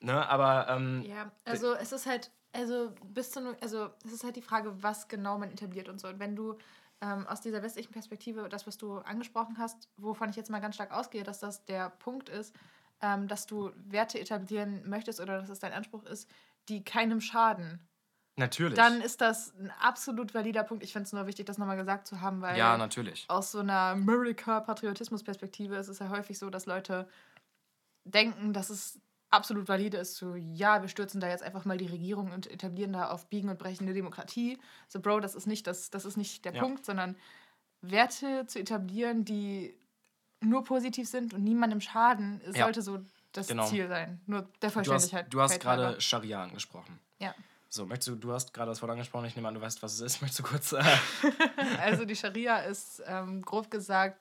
ne, 0.00 0.28
aber. 0.28 0.68
Ähm, 0.68 1.04
ja, 1.06 1.30
also 1.44 1.74
es 1.74 1.92
ist 1.92 2.06
halt, 2.06 2.30
also 2.52 2.92
bis 3.04 3.30
zu, 3.30 3.56
also 3.60 3.90
es 4.04 4.12
ist 4.12 4.24
halt 4.24 4.36
die 4.36 4.42
Frage, 4.42 4.82
was 4.82 5.08
genau 5.08 5.38
man 5.38 5.50
etabliert 5.50 5.88
und 5.88 6.00
so. 6.00 6.08
Und 6.08 6.18
wenn 6.18 6.34
du 6.34 6.58
ähm, 7.00 7.26
aus 7.26 7.40
dieser 7.40 7.62
westlichen 7.62 7.92
Perspektive, 7.92 8.48
das, 8.48 8.66
was 8.66 8.78
du 8.78 8.98
angesprochen 8.98 9.58
hast, 9.58 9.88
wovon 9.96 10.30
ich 10.30 10.36
jetzt 10.36 10.50
mal 10.50 10.60
ganz 10.60 10.74
stark 10.74 10.92
ausgehe, 10.92 11.22
dass 11.22 11.40
das 11.40 11.64
der 11.64 11.90
Punkt 11.90 12.28
ist, 12.28 12.54
ähm, 13.00 13.28
dass 13.28 13.46
du 13.46 13.70
Werte 13.76 14.18
etablieren 14.20 14.88
möchtest 14.88 15.20
oder 15.20 15.38
dass 15.40 15.48
es 15.48 15.58
dein 15.58 15.72
Anspruch 15.72 16.04
ist, 16.04 16.28
die 16.68 16.84
keinem 16.84 17.20
schaden. 17.20 17.80
Natürlich. 18.36 18.74
Dann 18.74 19.00
ist 19.00 19.20
das 19.20 19.54
ein 19.60 19.70
absolut 19.80 20.34
valider 20.34 20.64
Punkt. 20.64 20.82
Ich 20.82 20.92
finde 20.92 21.06
es 21.06 21.12
nur 21.12 21.26
wichtig, 21.26 21.46
das 21.46 21.56
nochmal 21.56 21.76
gesagt 21.76 22.06
zu 22.08 22.20
haben, 22.20 22.40
weil 22.40 22.58
Ja, 22.58 22.76
natürlich. 22.76 23.26
aus 23.28 23.52
so 23.52 23.60
einer 23.60 23.92
America-Patriotismus-Perspektive 23.92 25.76
ist 25.76 25.88
es 25.88 26.00
ja 26.00 26.08
häufig 26.08 26.38
so, 26.38 26.50
dass 26.50 26.66
Leute 26.66 27.08
denken, 28.04 28.52
dass 28.52 28.70
es 28.70 29.00
absolut 29.30 29.68
valide 29.68 29.96
ist, 29.98 30.16
so, 30.16 30.34
ja, 30.36 30.80
wir 30.82 30.88
stürzen 30.88 31.20
da 31.20 31.28
jetzt 31.28 31.42
einfach 31.42 31.64
mal 31.64 31.76
die 31.76 31.86
Regierung 31.86 32.30
und 32.32 32.48
etablieren 32.50 32.92
da 32.92 33.08
auf 33.10 33.26
Biegen 33.28 33.48
und 33.48 33.58
Brechen 33.58 33.84
eine 33.84 33.94
Demokratie. 33.94 34.58
So, 34.88 35.00
Bro, 35.00 35.20
das 35.20 35.34
ist 35.34 35.46
nicht, 35.46 35.66
das, 35.66 35.90
das 35.90 36.04
ist 36.04 36.16
nicht 36.16 36.44
der 36.44 36.54
Ja. 36.54 36.62
Punkt, 36.62 36.84
sondern 36.84 37.16
Werte 37.80 38.46
zu 38.46 38.58
etablieren, 38.60 39.24
die 39.24 39.76
nur 40.44 40.64
positiv 40.64 41.08
sind 41.08 41.34
und 41.34 41.42
niemandem 41.44 41.80
schaden, 41.80 42.40
Ja. 42.52 42.64
sollte 42.64 42.82
so 42.82 42.98
das 43.32 43.48
Genau. 43.48 43.66
Ziel 43.66 43.88
sein. 43.88 44.20
Nur 44.26 44.42
der 44.42 44.48
Du 44.60 44.66
hast, 44.66 44.72
Vollständigkeit. 44.74 45.32
du 45.32 45.40
hast 45.40 45.52
halber. 45.52 45.64
gerade 45.86 46.00
Scharia 46.00 46.42
angesprochen. 46.42 46.98
Ja. 47.18 47.34
So, 47.68 47.86
möchtest 47.86 48.08
du, 48.08 48.14
du 48.14 48.32
hast 48.32 48.54
gerade 48.54 48.70
das 48.70 48.80
Wort 48.82 48.92
angesprochen, 48.92 49.24
ich 49.24 49.34
nehme 49.34 49.48
an, 49.48 49.54
du 49.54 49.60
weißt, 49.60 49.82
was 49.82 49.94
es 49.94 50.00
ist. 50.00 50.20
Möchtest 50.22 50.38
du 50.40 50.42
kurz. 50.44 50.72
Äh, 50.72 50.82
Also 51.80 52.04
die 52.04 52.14
Scharia 52.14 52.58
ist 52.58 53.02
ähm, 53.06 53.42
grob 53.42 53.70
gesagt 53.70 54.20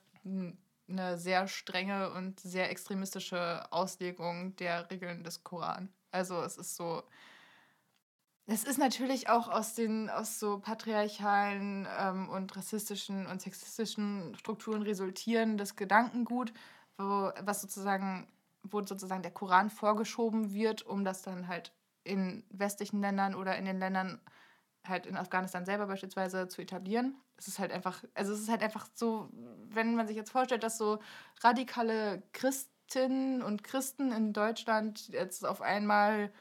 eine 0.90 1.18
sehr 1.18 1.48
strenge 1.48 2.12
und 2.12 2.40
sehr 2.40 2.70
extremistische 2.72 3.66
Auslegung 3.72 4.56
der 4.58 4.90
Regeln 4.90 5.24
des 5.24 5.44
Koran. 5.44 5.90
Also 6.12 6.42
es 6.42 6.58
ist 6.58 6.76
so. 6.76 7.04
Es 8.46 8.66
ist 8.66 8.78
natürlich 8.78 9.30
auch 9.30 9.48
aus 9.48 9.74
den 9.74 10.10
aus 10.10 10.38
so 10.40 10.60
patriarchalen 10.60 11.88
ähm, 11.98 12.30
und 12.30 12.56
rassistischen 12.56 13.26
und 13.26 13.42
sexistischen 13.42 14.36
Strukturen 14.36 14.82
resultierendes 14.82 15.78
Gedankengut, 15.78 16.54
wo 16.98 17.32
was 17.42 17.62
sozusagen 17.62 18.28
wo 18.64 18.82
sozusagen 18.82 19.24
der 19.24 19.32
Koran 19.32 19.70
vorgeschoben 19.70 20.54
wird, 20.54 20.84
um 20.84 21.06
das 21.06 21.22
dann 21.22 21.48
halt 21.48 21.74
in 22.04 22.44
westlichen 22.50 23.02
Ländern 23.02 23.36
oder 23.36 23.58
in 23.58 23.66
den 23.66 23.80
Ländern 23.80 24.20
halt 24.86 25.06
in 25.06 25.18
Afghanistan 25.18 25.66
selber 25.66 25.88
beispielsweise 25.88 26.48
zu 26.48 26.62
etablieren. 26.62 27.16
Es 27.38 27.48
ist 27.48 27.60
halt 27.60 27.72
einfach, 27.72 28.04
also 28.14 28.34
es 28.34 28.42
ist 28.42 28.50
halt 28.50 28.64
einfach 28.64 28.88
so, 28.94 29.30
wenn 29.70 29.96
man 29.96 30.08
sich 30.08 30.18
jetzt 30.18 30.32
vorstellt, 30.32 30.64
dass 30.64 30.78
so 30.78 31.00
radikale 31.42 32.24
Christinnen 32.34 33.42
und 33.42 33.64
Christen 33.64 34.12
in 34.12 34.34
Deutschland 34.34 35.08
jetzt 35.10 35.46
auf 35.46 35.62
einmal 35.62 36.32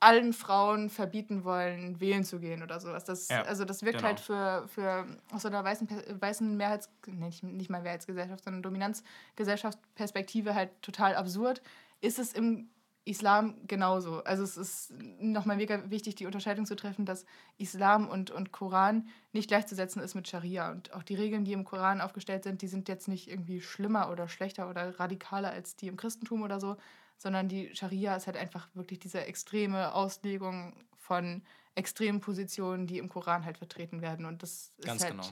allen 0.00 0.32
Frauen 0.32 0.88
verbieten 0.88 1.44
wollen, 1.44 2.00
wählen 2.00 2.24
zu 2.24 2.40
gehen 2.40 2.62
oder 2.62 2.80
sowas. 2.80 3.04
Das, 3.04 3.28
Ja, 3.28 3.42
also 3.42 3.64
das 3.64 3.82
wirkt 3.82 3.98
genau. 3.98 4.08
halt 4.08 4.20
für, 4.20 4.66
für 4.68 5.06
aus 5.30 5.44
einer 5.44 5.62
weißen, 5.62 5.88
weißen 6.20 6.56
Mehrheits-, 6.56 6.90
nicht, 7.06 7.42
nicht 7.42 7.70
mal 7.70 7.82
Mehrheitsgesellschaft, 7.82 8.44
sondern 8.44 8.62
Dominanzgesellschaftsperspektive 8.62 10.54
halt 10.54 10.70
total 10.82 11.14
absurd. 11.14 11.62
Ist 12.00 12.18
es 12.18 12.32
im 12.32 12.70
Islam 13.04 13.56
genauso. 13.66 14.22
Also 14.24 14.42
es 14.42 14.56
ist 14.56 14.92
nochmal 15.20 15.56
mega 15.56 15.90
wichtig, 15.90 16.14
die 16.16 16.26
Unterscheidung 16.26 16.66
zu 16.66 16.76
treffen, 16.76 17.06
dass 17.06 17.24
Islam 17.56 18.08
und, 18.08 18.30
und 18.30 18.52
Koran 18.52 19.08
nicht 19.32 19.48
gleichzusetzen 19.48 20.02
ist 20.02 20.14
mit 20.14 20.28
Scharia. 20.28 20.70
Und 20.70 20.92
auch 20.92 21.02
die 21.02 21.14
Regeln, 21.14 21.44
die 21.44 21.52
im 21.52 21.64
Koran 21.64 22.00
aufgestellt 22.00 22.44
sind, 22.44 22.62
die 22.62 22.68
sind 22.68 22.88
jetzt 22.88 23.08
nicht 23.08 23.28
irgendwie 23.28 23.60
schlimmer 23.60 24.10
oder 24.10 24.28
schlechter 24.28 24.68
oder 24.68 24.98
radikaler 25.00 25.50
als 25.50 25.76
die 25.76 25.88
im 25.88 25.96
Christentum 25.96 26.42
oder 26.42 26.60
so, 26.60 26.76
sondern 27.20 27.48
die 27.48 27.74
Scharia 27.76 28.16
ist 28.16 28.26
halt 28.26 28.38
einfach 28.38 28.68
wirklich 28.72 28.98
diese 28.98 29.26
extreme 29.26 29.92
Auslegung 29.92 30.72
von 30.96 31.42
extremen 31.74 32.20
Positionen, 32.20 32.86
die 32.86 32.96
im 32.96 33.10
Koran 33.10 33.44
halt 33.44 33.58
vertreten 33.58 34.00
werden. 34.00 34.24
Und 34.24 34.42
das 34.42 34.72
ist 34.78 34.86
ganz 34.86 35.02
halt 35.02 35.12
genau. 35.12 35.28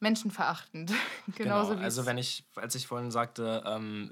menschenverachtend. 0.00 0.92
Genauso 1.34 1.70
genau. 1.70 1.80
wie 1.80 1.84
Also, 1.84 2.04
wenn 2.04 2.18
ich, 2.18 2.44
als 2.56 2.74
ich 2.74 2.86
vorhin 2.86 3.10
sagte, 3.10 3.64
ähm, 3.66 4.10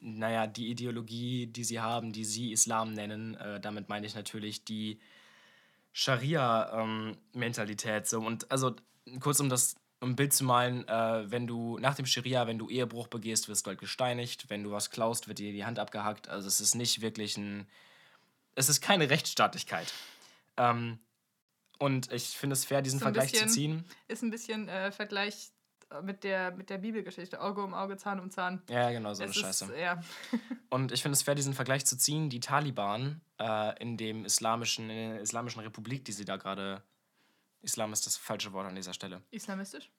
naja, 0.00 0.46
die 0.46 0.70
Ideologie, 0.70 1.48
die 1.48 1.64
sie 1.64 1.80
haben, 1.80 2.12
die 2.12 2.24
sie 2.24 2.52
Islam 2.52 2.92
nennen, 2.92 3.34
äh, 3.34 3.58
damit 3.58 3.88
meine 3.88 4.06
ich 4.06 4.14
natürlich 4.14 4.64
die 4.64 5.00
Scharia-Mentalität. 5.92 8.06
so. 8.06 8.20
Und 8.20 8.48
also, 8.48 8.76
kurz 9.18 9.40
um 9.40 9.48
das 9.48 9.74
um 10.02 10.10
ein 10.10 10.16
Bild 10.16 10.32
zu 10.32 10.44
malen, 10.44 10.86
äh, 10.88 11.30
wenn 11.30 11.46
du 11.46 11.78
nach 11.78 11.94
dem 11.94 12.06
Scharia, 12.06 12.46
wenn 12.46 12.58
du 12.58 12.68
Ehebruch 12.68 13.06
begehst, 13.08 13.48
wirst 13.48 13.66
du 13.66 13.70
halt 13.70 13.78
gesteinigt. 13.80 14.50
Wenn 14.50 14.62
du 14.64 14.70
was 14.72 14.90
klaust, 14.90 15.28
wird 15.28 15.38
dir 15.38 15.52
die 15.52 15.64
Hand 15.64 15.78
abgehackt. 15.78 16.28
Also 16.28 16.48
es 16.48 16.60
ist 16.60 16.74
nicht 16.74 17.00
wirklich 17.00 17.36
ein. 17.36 17.66
Es 18.54 18.68
ist 18.68 18.80
keine 18.82 19.08
Rechtsstaatlichkeit. 19.08 19.92
Ähm, 20.58 20.98
und 21.78 22.12
ich 22.12 22.24
finde 22.36 22.54
es 22.54 22.64
fair, 22.64 22.82
diesen 22.82 22.98
So 22.98 23.04
Vergleich 23.04 23.28
zu 23.32 23.44
bisschen- 23.44 23.48
ziehen. 23.48 23.84
ist 24.08 24.22
ein 24.22 24.30
bisschen 24.30 24.68
äh, 24.68 24.92
Vergleich 24.92 25.50
mit 26.02 26.24
der, 26.24 26.52
mit 26.52 26.70
der 26.70 26.78
Bibelgeschichte. 26.78 27.40
Auge 27.40 27.62
um 27.62 27.74
Auge, 27.74 27.96
Zahn 27.96 28.18
um 28.18 28.30
Zahn. 28.30 28.62
Ja, 28.70 28.90
genau, 28.90 29.12
so 29.14 29.22
eine 29.22 29.30
Es 29.30 29.36
ist, 29.36 29.42
Scheiße. 29.42 29.78
ja. 29.78 30.00
Und 30.70 30.90
ich 30.90 31.02
finde 31.02 31.14
es 31.14 31.22
fair, 31.22 31.34
diesen 31.34 31.52
Vergleich 31.54 31.84
zu 31.86 31.96
ziehen. 31.98 32.30
Die 32.30 32.40
Taliban 32.40 33.20
äh, 33.38 33.78
in 33.80 33.96
dem 33.96 34.24
islamischen, 34.24 34.88
in 34.90 35.10
der 35.12 35.20
islamischen 35.20 35.60
Republik, 35.60 36.04
die 36.04 36.12
sie 36.12 36.24
da 36.24 36.36
gerade. 36.36 36.82
Islam 37.64 37.92
ist 37.92 38.06
das 38.06 38.16
falsche 38.16 38.52
Wort 38.52 38.66
an 38.66 38.74
dieser 38.74 38.92
Stelle. 38.92 39.22
Islamistisch? 39.30 39.90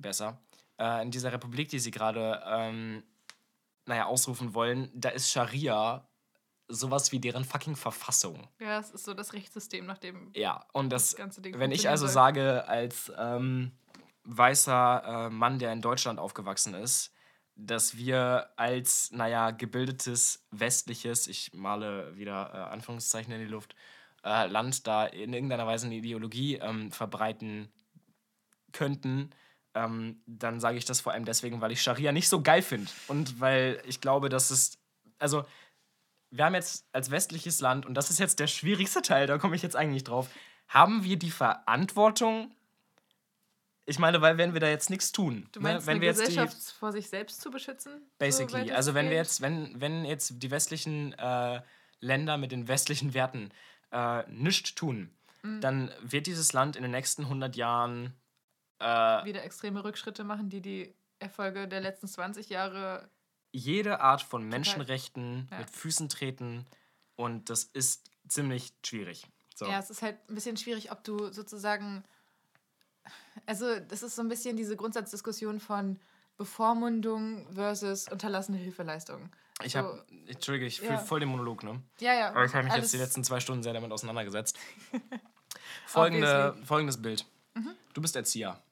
Besser. 0.00 0.40
Äh, 0.78 1.02
in 1.02 1.10
dieser 1.10 1.32
Republik, 1.32 1.68
die 1.68 1.78
sie 1.78 1.90
gerade, 1.90 2.42
ähm, 2.46 3.02
naja, 3.86 4.06
ausrufen 4.06 4.54
wollen, 4.54 4.90
da 4.94 5.10
ist 5.10 5.30
Scharia 5.30 6.08
sowas 6.68 7.12
wie 7.12 7.18
deren 7.18 7.44
fucking 7.44 7.76
Verfassung. 7.76 8.48
Ja, 8.60 8.78
es 8.78 8.90
ist 8.90 9.04
so 9.04 9.14
das 9.14 9.32
Rechtssystem, 9.32 9.86
nach 9.86 9.98
dem 9.98 10.30
Ja, 10.34 10.66
und 10.72 10.90
das, 10.90 11.10
das 11.10 11.16
ganze 11.16 11.40
Ding 11.42 11.58
wenn 11.58 11.72
ich 11.72 11.88
also 11.88 12.06
soll. 12.06 12.12
sage, 12.12 12.68
als 12.68 13.10
ähm, 13.16 13.72
weißer 14.24 15.26
äh, 15.26 15.30
Mann, 15.30 15.58
der 15.58 15.72
in 15.72 15.80
Deutschland 15.80 16.18
aufgewachsen 16.18 16.74
ist, 16.74 17.12
dass 17.56 17.96
wir 17.96 18.50
als, 18.56 19.10
naja, 19.10 19.50
gebildetes, 19.50 20.46
westliches, 20.50 21.26
ich 21.26 21.52
male 21.54 22.16
wieder 22.16 22.52
äh, 22.52 22.72
Anführungszeichen 22.72 23.32
in 23.32 23.40
die 23.40 23.46
Luft, 23.46 23.74
äh, 24.22 24.46
Land 24.46 24.86
da 24.86 25.06
in 25.06 25.32
irgendeiner 25.32 25.66
Weise 25.66 25.86
eine 25.86 25.96
Ideologie 25.96 26.56
ähm, 26.56 26.92
verbreiten 26.92 27.72
könnten, 28.72 29.30
ähm, 29.74 30.22
dann 30.26 30.60
sage 30.60 30.78
ich 30.78 30.84
das 30.84 31.00
vor 31.00 31.12
allem 31.12 31.24
deswegen, 31.24 31.60
weil 31.60 31.72
ich 31.72 31.82
Scharia 31.82 32.12
nicht 32.12 32.28
so 32.28 32.42
geil 32.42 32.62
finde. 32.62 32.90
Und 33.08 33.40
weil 33.40 33.80
ich 33.86 34.00
glaube, 34.00 34.28
dass 34.28 34.50
es, 34.50 34.78
also 35.18 35.44
wir 36.30 36.44
haben 36.44 36.54
jetzt 36.54 36.86
als 36.92 37.10
westliches 37.10 37.60
Land, 37.60 37.86
und 37.86 37.94
das 37.94 38.10
ist 38.10 38.18
jetzt 38.18 38.38
der 38.40 38.46
schwierigste 38.46 39.02
Teil, 39.02 39.26
da 39.26 39.38
komme 39.38 39.56
ich 39.56 39.62
jetzt 39.62 39.76
eigentlich 39.76 40.04
drauf, 40.04 40.28
haben 40.68 41.04
wir 41.04 41.18
die 41.18 41.30
Verantwortung, 41.30 42.52
ich 43.86 43.98
meine, 43.98 44.20
weil 44.20 44.36
wenn 44.36 44.52
wir 44.52 44.60
da 44.60 44.68
jetzt 44.68 44.90
nichts 44.90 45.12
tun, 45.12 45.48
Du 45.52 45.60
meinst, 45.60 45.86
ne, 45.86 45.92
wenn 45.94 46.00
wir 46.02 46.08
jetzt 46.08 46.20
die, 46.20 46.26
Gesellschaft 46.26 46.56
vor 46.78 46.92
sich 46.92 47.08
selbst 47.08 47.40
zu 47.40 47.50
beschützen? 47.50 48.02
basically, 48.18 48.64
soweit 48.64 48.76
also 48.76 48.92
wenn 48.94 49.06
wir 49.06 49.12
geht? 49.12 49.18
jetzt, 49.18 49.40
wenn, 49.40 49.80
wenn 49.80 50.04
jetzt 50.04 50.34
die 50.42 50.50
westlichen 50.50 51.14
äh, 51.14 51.62
Länder 52.00 52.36
mit 52.36 52.52
den 52.52 52.68
westlichen 52.68 53.14
Werten 53.14 53.50
äh, 53.90 54.22
nichts 54.30 54.74
tun, 54.74 55.14
Mhm. 55.42 55.60
dann 55.60 55.90
wird 56.02 56.26
dieses 56.26 56.52
Land 56.52 56.74
in 56.74 56.82
den 56.82 56.90
nächsten 56.90 57.22
100 57.22 57.54
Jahren 57.54 58.12
äh, 58.80 59.24
wieder 59.24 59.42
extreme 59.44 59.82
Rückschritte 59.84 60.24
machen, 60.24 60.48
die 60.50 60.60
die 60.60 60.94
Erfolge 61.18 61.66
der 61.68 61.80
letzten 61.80 62.06
20 62.08 62.48
Jahre. 62.48 63.08
jede 63.52 64.00
Art 64.00 64.22
von 64.22 64.46
Menschenrechten 64.48 65.48
Ja. 65.50 65.58
mit 65.58 65.70
Füßen 65.70 66.08
treten 66.08 66.64
und 67.16 67.50
das 67.50 67.64
ist 67.64 68.10
ziemlich 68.28 68.72
schwierig. 68.84 69.26
So. 69.54 69.66
Ja, 69.66 69.78
es 69.80 69.90
ist 69.90 70.02
halt 70.02 70.16
ein 70.28 70.34
bisschen 70.34 70.56
schwierig, 70.56 70.92
ob 70.92 71.02
du 71.02 71.32
sozusagen. 71.32 72.04
Also, 73.46 73.80
das 73.80 74.02
ist 74.02 74.14
so 74.16 74.22
ein 74.22 74.28
bisschen 74.28 74.56
diese 74.56 74.76
Grundsatzdiskussion 74.76 75.58
von 75.60 75.98
Bevormundung 76.36 77.46
versus 77.54 78.06
unterlassene 78.08 78.58
Hilfeleistung. 78.58 79.30
Ich 79.64 79.72
So, 79.72 79.78
habe, 79.80 80.04
Entschuldige, 80.26 80.66
ich 80.66 80.78
ja. 80.78 80.84
fühle 80.86 80.98
voll 81.00 81.20
den 81.20 81.28
Monolog, 81.30 81.64
ne? 81.64 81.82
Ja, 81.98 82.14
ja. 82.14 82.28
Aber 82.30 82.44
ich 82.44 82.52
habe 82.54 82.64
mich 82.64 82.72
alles- 82.72 82.84
jetzt 82.84 82.94
die 82.94 82.98
letzten 82.98 83.24
zwei 83.24 83.40
Stunden 83.40 83.62
sehr 83.64 83.72
damit 83.72 83.90
auseinandergesetzt. 83.90 84.56
Folgende, 85.86 86.56
folgendes 86.64 87.00
Bild. 87.00 87.26
Du 87.94 88.00
bist 88.00 88.14
Erzieher. 88.14 88.62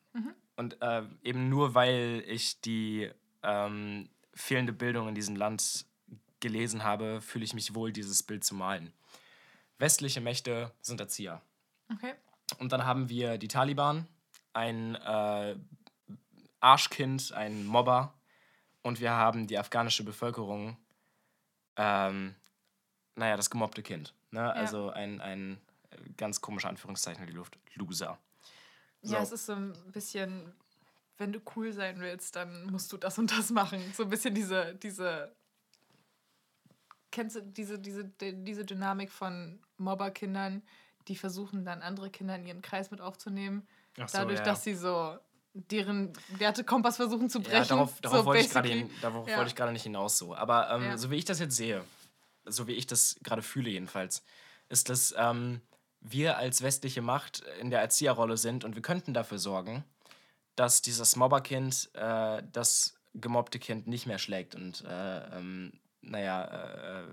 Und 0.57 0.81
äh, 0.81 1.03
eben 1.23 1.49
nur 1.49 1.75
weil 1.75 2.25
ich 2.27 2.61
die 2.61 3.11
ähm, 3.42 4.09
fehlende 4.35 4.73
Bildung 4.73 5.09
in 5.09 5.14
diesem 5.14 5.37
Land 5.37 5.87
gelesen 6.40 6.85
habe, 6.85 7.21
fühle 7.21 7.45
ich 7.45 7.55
mich 7.55 7.75
wohl, 7.75 7.92
dieses 7.92 8.23
Bild 8.23 8.45
zu 8.45 8.55
malen. 8.55 8.92
Westliche 9.79 10.21
Mächte 10.21 10.73
sind 10.81 11.01
Erzieher. 11.01 11.42
Okay. 11.92 12.14
Und 12.59 12.73
dann 12.73 12.85
haben 12.85 13.09
wir 13.09 13.38
die 13.38 13.49
Taliban, 13.49 14.07
ein 14.53 14.95
äh, 14.95 15.57
Arschkind, 16.61 17.33
ein 17.33 17.66
Mobber. 17.66 18.14
Und 18.83 19.01
wir 19.01 19.12
haben 19.12 19.47
die 19.47 19.59
afghanische 19.59 20.05
Bevölkerung, 20.05 20.77
ähm, 21.77 22.35
naja, 23.16 23.37
das 23.37 23.51
gemobbte 23.51 23.83
Kind. 23.83 24.14
Ne? 24.31 24.53
Also 24.53 24.90
ein, 24.90 25.21
ein 25.21 25.59
äh, 25.90 25.97
ganz 26.16 26.40
komischer 26.40 26.69
Anführungszeichen 26.69 27.23
in 27.23 27.29
die 27.29 27.37
Luft. 27.37 27.59
Loser. 27.75 28.19
Ja, 29.07 29.19
So. 29.19 29.35
es 29.35 29.40
ist 29.40 29.47
so 29.47 29.53
ein 29.55 29.73
bisschen, 29.92 30.53
wenn 31.19 31.33
du 31.33 31.40
cool 31.57 31.73
sein 31.73 32.01
willst, 32.01 32.37
dann 32.37 32.66
musst 32.71 32.92
du 32.92 32.97
das 32.97 33.19
und 33.19 33.31
das 33.37 33.51
machen. 33.51 33.81
So 33.97 34.05
ein 34.05 34.09
bisschen 34.11 34.35
diese, 34.35 34.75
diese, 34.75 35.35
kennst 37.11 37.37
du 37.37 37.40
diese, 37.42 37.79
diese, 37.79 38.05
die- 38.05 38.45
diese 38.45 38.64
Dynamik 38.64 39.11
von 39.11 39.59
Mobberkindern, 39.79 40.62
die 41.09 41.16
versuchen 41.16 41.64
dann 41.64 41.83
andere 41.83 42.11
Kinder 42.11 42.35
in 42.37 42.47
ihren 42.47 42.62
Kreis 42.62 42.90
mit 42.90 43.01
aufzunehmen. 43.01 43.66
So, 43.97 44.05
Dadurch, 44.12 44.38
ja. 44.40 44.45
dass 44.45 44.64
sie 44.64 44.75
so, 44.75 45.16
deren 45.55 46.12
Wertekompass 46.37 46.97
versuchen 46.97 47.31
zu 47.31 47.40
brechen. 47.40 47.55
Ja, 47.57 47.64
darauf, 47.64 47.99
darauf 48.03 48.19
so 48.19 48.25
wollte 48.27 48.45
ich 48.45 48.53
hin- 48.71 48.90
darauf 49.01 49.27
Ja. 49.27 49.38
wollte 49.38 49.49
ich 49.49 49.57
gerade 49.57 49.73
nicht 49.73 49.85
hinaus 49.85 50.19
so. 50.19 50.35
Aber 50.35 50.71
ähm, 50.71 50.99
so 50.99 51.11
wie 51.11 51.16
ich 51.16 51.25
das 51.25 51.38
jetzt 51.38 51.57
sehe, 51.57 51.83
so 52.45 52.66
wie 52.66 52.73
ich 52.73 52.87
das 52.87 53.16
gerade 53.23 53.40
fühle 53.40 53.71
jedenfalls, 53.71 54.23
ist, 54.69 54.90
dass 54.90 55.14
ähm, 55.16 55.62
wir 56.01 56.39
als 56.39 56.63
westliche 56.63 57.03
Macht 57.03 57.41
in 57.61 57.71
der 57.71 57.81
Erzieherrolle 57.81 58.37
sind 58.37 58.65
und 58.65 58.75
wir 58.75 58.83
könnten 58.83 59.15
dafür 59.15 59.39
sorgen, 59.39 59.85
dass 60.55 60.83
dieses 60.83 61.17
Mobberkind 61.17 61.91
äh, 61.95 62.43
das 62.53 62.99
gemobbte 63.15 63.59
Kind 63.59 63.87
nicht 63.87 64.07
mehr 64.07 64.19
schlägt 64.19 64.55
und, 64.55 64.85
äh, 64.85 65.37
ähm, 65.37 65.73
naja, 66.01 66.45
äh, 66.45 67.03
äh, 67.03 67.07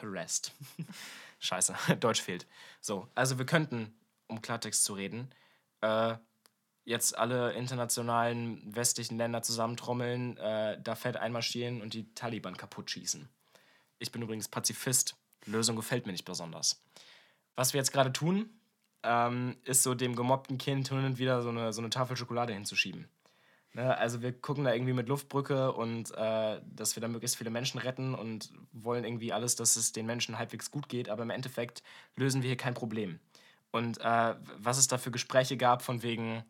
harassed. 0.00 0.52
Scheiße, 1.38 1.74
Deutsch 2.00 2.22
fehlt. 2.22 2.46
So, 2.80 3.08
also 3.14 3.38
wir 3.38 3.46
könnten, 3.46 3.94
um 4.26 4.42
Klartext 4.42 4.84
zu 4.84 4.94
reden, 4.94 5.30
äh, 5.80 6.16
jetzt 6.84 7.16
alle 7.16 7.52
internationalen 7.52 8.74
westlichen 8.74 9.16
Länder 9.16 9.42
zusammentrommeln, 9.42 10.36
äh, 10.36 10.80
da 10.80 10.94
fett 10.94 11.16
einmarschieren 11.16 11.82
und 11.82 11.94
die 11.94 12.12
Taliban 12.14 12.56
kaputt 12.56 12.90
schießen. 12.90 13.28
Ich 13.98 14.12
bin 14.12 14.22
übrigens 14.22 14.48
Pazifist. 14.48 15.16
Lösung 15.46 15.76
gefällt 15.76 16.06
mir 16.06 16.12
nicht 16.12 16.24
besonders. 16.24 16.82
Was 17.56 17.72
wir 17.72 17.78
jetzt 17.78 17.92
gerade 17.92 18.12
tun, 18.12 18.50
ähm, 19.02 19.56
ist 19.64 19.82
so 19.82 19.94
dem 19.94 20.16
gemobbten 20.16 20.58
Kind 20.58 20.88
hin 20.88 21.04
und 21.04 21.18
wieder 21.18 21.42
so 21.42 21.50
eine, 21.50 21.72
so 21.72 21.80
eine 21.80 21.90
Tafel 21.90 22.16
Schokolade 22.16 22.52
hinzuschieben. 22.52 23.08
Ne? 23.74 23.96
Also 23.96 24.22
wir 24.22 24.32
gucken 24.32 24.64
da 24.64 24.72
irgendwie 24.72 24.92
mit 24.92 25.08
Luftbrücke 25.08 25.72
und 25.72 26.10
äh, 26.16 26.60
dass 26.64 26.96
wir 26.96 27.00
da 27.00 27.08
möglichst 27.08 27.36
viele 27.36 27.50
Menschen 27.50 27.78
retten 27.78 28.14
und 28.14 28.50
wollen 28.72 29.04
irgendwie 29.04 29.32
alles, 29.32 29.56
dass 29.56 29.76
es 29.76 29.92
den 29.92 30.06
Menschen 30.06 30.38
halbwegs 30.38 30.70
gut 30.70 30.88
geht, 30.88 31.08
aber 31.08 31.22
im 31.22 31.30
Endeffekt 31.30 31.82
lösen 32.16 32.42
wir 32.42 32.48
hier 32.48 32.56
kein 32.56 32.74
Problem. 32.74 33.20
Und 33.72 34.00
äh, 34.00 34.34
was 34.56 34.78
es 34.78 34.86
da 34.86 34.98
für 34.98 35.10
Gespräche 35.10 35.56
gab 35.56 35.82
von 35.82 36.02
wegen 36.02 36.44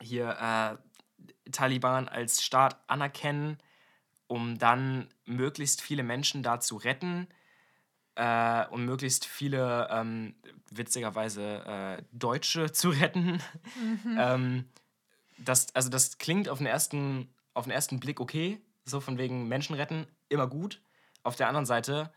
hier 0.00 0.36
äh, 0.38 1.50
Taliban 1.50 2.08
als 2.08 2.42
Staat 2.42 2.78
anerkennen, 2.86 3.58
um 4.26 4.58
dann 4.58 5.08
möglichst 5.24 5.80
viele 5.80 6.02
Menschen 6.02 6.42
da 6.42 6.60
zu 6.60 6.76
retten 6.76 7.26
äh, 8.18 8.66
und 8.70 8.84
möglichst 8.84 9.24
viele, 9.24 9.88
ähm, 9.92 10.34
witzigerweise, 10.70 11.64
äh, 11.64 12.02
Deutsche 12.10 12.72
zu 12.72 12.90
retten. 12.90 13.40
ähm, 14.18 14.68
das, 15.38 15.72
also 15.74 15.88
das 15.88 16.18
klingt 16.18 16.48
auf 16.48 16.58
den, 16.58 16.66
ersten, 16.66 17.32
auf 17.54 17.64
den 17.64 17.70
ersten 17.70 18.00
Blick 18.00 18.18
okay, 18.20 18.60
so 18.84 19.00
von 19.00 19.18
wegen 19.18 19.46
Menschen 19.46 19.76
retten, 19.76 20.06
immer 20.28 20.48
gut. 20.48 20.82
Auf 21.22 21.36
der 21.36 21.46
anderen 21.46 21.64
Seite, 21.64 22.12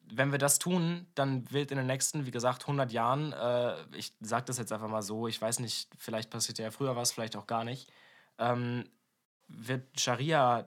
wenn 0.00 0.32
wir 0.32 0.38
das 0.38 0.58
tun, 0.58 1.06
dann 1.14 1.50
wird 1.52 1.70
in 1.70 1.76
den 1.76 1.86
nächsten, 1.86 2.24
wie 2.24 2.30
gesagt, 2.30 2.62
100 2.62 2.90
Jahren, 2.90 3.34
äh, 3.34 3.74
ich 3.94 4.14
sage 4.20 4.46
das 4.46 4.56
jetzt 4.56 4.72
einfach 4.72 4.88
mal 4.88 5.02
so, 5.02 5.28
ich 5.28 5.40
weiß 5.40 5.58
nicht, 5.58 5.90
vielleicht 5.98 6.30
passiert 6.30 6.58
ja 6.58 6.70
früher 6.70 6.96
was, 6.96 7.12
vielleicht 7.12 7.36
auch 7.36 7.46
gar 7.46 7.64
nicht, 7.64 7.92
ähm, 8.38 8.84
wird 9.48 10.00
Scharia 10.00 10.66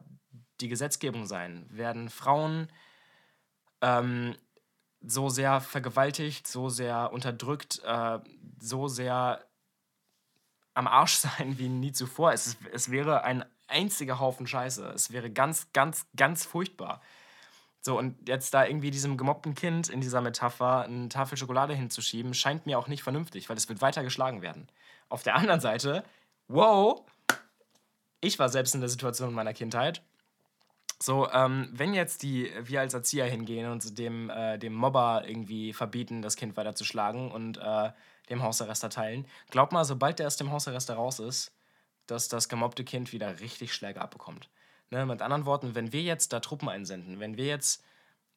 die 0.62 0.69
Gesetzgebung 0.69 1.26
sein? 1.26 1.65
Werden 1.69 2.10
Frauen 2.10 2.69
ähm, 3.82 4.36
so 5.08 5.30
sehr 5.30 5.62
vergewaltigt, 5.62 6.48
so 6.48 6.70
sehr 6.70 7.12
unterdrückt, 7.13 7.82
äh, 7.86 8.20
so 8.60 8.88
sehr 8.88 9.46
am 10.74 10.88
Arsch 10.88 11.15
sein 11.15 11.58
wie 11.58 11.70
nie 11.70 11.91
zuvor? 11.91 12.34
Es, 12.34 12.58
es 12.72 12.91
wäre 12.91 13.24
ein 13.24 13.46
einziger 13.68 14.20
Haufen 14.20 14.48
Scheiße. 14.48 14.86
Es 14.89 15.12
wäre 15.12 15.32
ganz, 15.32 15.72
ganz, 15.74 16.06
ganz 16.15 16.46
furchtbar. 16.46 17.02
So, 17.82 17.98
und 17.98 18.28
jetzt 18.28 18.54
da 18.54 18.65
irgendwie 18.65 18.89
diesem 18.89 19.15
gemobbten 19.15 19.54
Kind 19.54 19.89
in 19.89 20.02
dieser 20.02 20.22
Metapher 20.22 20.84
eine 20.84 21.08
Tafel 21.10 21.38
Schokolade 21.38 21.76
hinzuschieben, 21.76 22.34
scheint 22.34 22.65
mir 22.65 22.80
auch 22.80 22.88
nicht 22.88 23.04
vernünftig, 23.04 23.48
weil 23.48 23.58
es 23.58 23.70
wird 23.70 23.82
weiter 23.82 24.04
geschlagen 24.04 24.41
werden. 24.41 24.68
Auf 25.08 25.22
der 25.22 25.36
anderen 25.36 25.60
Seite, 25.60 26.04
wow, 26.48 27.04
ich 28.22 28.39
war 28.39 28.50
selbst 28.50 28.74
in 28.74 28.82
der 28.82 28.89
Situation 28.89 29.30
in 29.30 29.36
meiner 29.36 29.54
Kindheit. 29.54 30.02
So, 31.01 31.29
ähm, 31.31 31.69
wenn 31.73 31.93
jetzt 31.93 32.23
die, 32.23 32.51
wir 32.62 32.79
als 32.79 32.93
Erzieher 32.93 33.25
hingehen 33.25 33.69
und 33.69 33.97
dem, 33.97 34.29
äh, 34.29 34.58
dem 34.58 34.73
Mobber 34.73 35.23
irgendwie 35.27 35.73
verbieten, 35.73 36.21
das 36.21 36.38
Kind 36.38 36.55
weiter 36.55 36.73
zu 36.73 36.86
schlagen 36.86 37.31
und 37.31 37.58
äh, 37.58 37.91
dem 38.29 38.41
Hausarrest 38.41 38.84
erteilen, 38.84 39.27
glaub 39.49 39.71
mal, 39.71 39.84
sobald 39.84 40.19
der 40.19 40.27
aus 40.27 40.38
dem 40.38 40.51
Hausarrest 40.51 40.89
raus 40.91 41.19
ist, 41.19 41.51
dass 42.08 42.29
das 42.29 42.47
gemobbte 42.47 42.84
Kind 42.84 43.12
wieder 43.12 43.39
richtig 43.39 43.73
Schläge 43.73 44.01
abbekommt. 44.01 44.49
Ne? 44.89 45.05
Mit 45.05 45.21
anderen 45.21 45.45
Worten, 45.45 45.75
wenn 45.75 45.91
wir 45.91 46.01
jetzt 46.01 46.31
da 46.31 46.39
Truppen 46.39 46.69
einsenden, 46.69 47.19
wenn 47.19 47.36
wir 47.36 47.45
jetzt, 47.45 47.84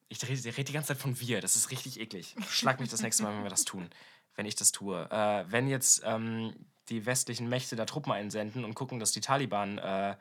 ich 0.08 0.20
rede, 0.22 0.48
ich 0.48 0.56
rede 0.56 0.64
die 0.64 0.72
ganze 0.72 0.88
Zeit 0.88 0.98
von 0.98 1.20
wir, 1.20 1.40
das 1.40 1.54
ist 1.54 1.70
richtig 1.70 2.00
eklig. 2.00 2.34
Schlag 2.48 2.80
mich 2.80 2.88
das 2.88 3.02
nächste 3.02 3.22
Mal, 3.22 3.34
wenn 3.36 3.44
wir 3.44 3.50
das 3.50 3.64
tun, 3.64 3.88
wenn 4.34 4.46
ich 4.46 4.56
das 4.56 4.72
tue. 4.72 5.08
Äh, 5.10 5.44
wenn 5.48 5.68
jetzt 5.68 6.02
ähm, 6.04 6.54
die 6.88 7.06
westlichen 7.06 7.48
Mächte 7.48 7.76
da 7.76 7.84
Truppen 7.84 8.12
einsenden 8.12 8.64
und 8.64 8.74
gucken, 8.74 8.98
dass 8.98 9.12
die 9.12 9.20
Taliban, 9.20 9.78
äh, 9.78 10.16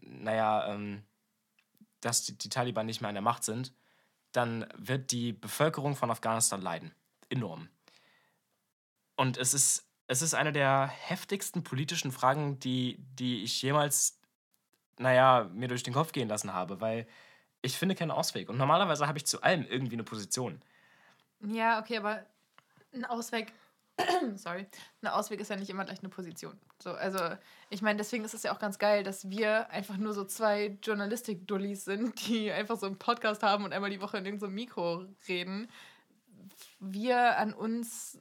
naja, 0.00 0.74
ähm, 0.74 1.04
dass 2.00 2.24
die, 2.24 2.36
die 2.36 2.48
Taliban 2.48 2.86
nicht 2.86 3.00
mehr 3.00 3.08
an 3.08 3.14
der 3.14 3.22
Macht 3.22 3.44
sind, 3.44 3.72
dann 4.32 4.66
wird 4.76 5.10
die 5.10 5.32
Bevölkerung 5.32 5.96
von 5.96 6.10
Afghanistan 6.10 6.60
leiden. 6.60 6.94
Enorm. 7.28 7.68
Und 9.16 9.36
es 9.36 9.54
ist, 9.54 9.86
es 10.06 10.22
ist 10.22 10.34
eine 10.34 10.52
der 10.52 10.86
heftigsten 10.86 11.62
politischen 11.62 12.12
Fragen, 12.12 12.58
die, 12.58 12.96
die 13.18 13.42
ich 13.42 13.60
jemals, 13.62 14.18
naja, 14.98 15.48
mir 15.52 15.68
durch 15.68 15.82
den 15.82 15.94
Kopf 15.94 16.12
gehen 16.12 16.28
lassen 16.28 16.52
habe, 16.52 16.80
weil 16.80 17.06
ich 17.62 17.76
finde 17.76 17.94
keinen 17.94 18.10
Ausweg. 18.10 18.48
Und 18.48 18.56
normalerweise 18.56 19.06
habe 19.06 19.18
ich 19.18 19.26
zu 19.26 19.42
allem 19.42 19.66
irgendwie 19.66 19.96
eine 19.96 20.04
Position. 20.04 20.62
Ja, 21.40 21.80
okay, 21.80 21.98
aber 21.98 22.24
ein 22.92 23.04
Ausweg, 23.04 23.52
sorry, 24.36 24.66
ein 25.02 25.08
Ausweg 25.08 25.40
ist 25.40 25.50
ja 25.50 25.56
nicht 25.56 25.70
immer 25.70 25.84
gleich 25.84 26.00
eine 26.00 26.08
Position. 26.08 26.58
So, 26.82 26.92
also, 26.92 27.18
ich 27.68 27.82
meine, 27.82 27.98
deswegen 27.98 28.24
ist 28.24 28.34
es 28.34 28.42
ja 28.42 28.52
auch 28.52 28.58
ganz 28.58 28.78
geil, 28.78 29.02
dass 29.02 29.28
wir 29.28 29.70
einfach 29.70 29.96
nur 29.96 30.12
so 30.12 30.24
zwei 30.24 30.78
Journalistik-Dullis 30.82 31.84
sind, 31.84 32.26
die 32.28 32.50
einfach 32.50 32.76
so 32.76 32.86
einen 32.86 32.98
Podcast 32.98 33.42
haben 33.42 33.64
und 33.64 33.72
einmal 33.72 33.90
die 33.90 34.00
Woche 34.00 34.18
in 34.18 34.24
irgendeinem 34.24 34.54
Mikro 34.54 35.06
reden. 35.28 35.68
Wir 36.78 37.36
an 37.38 37.52
uns 37.52 38.18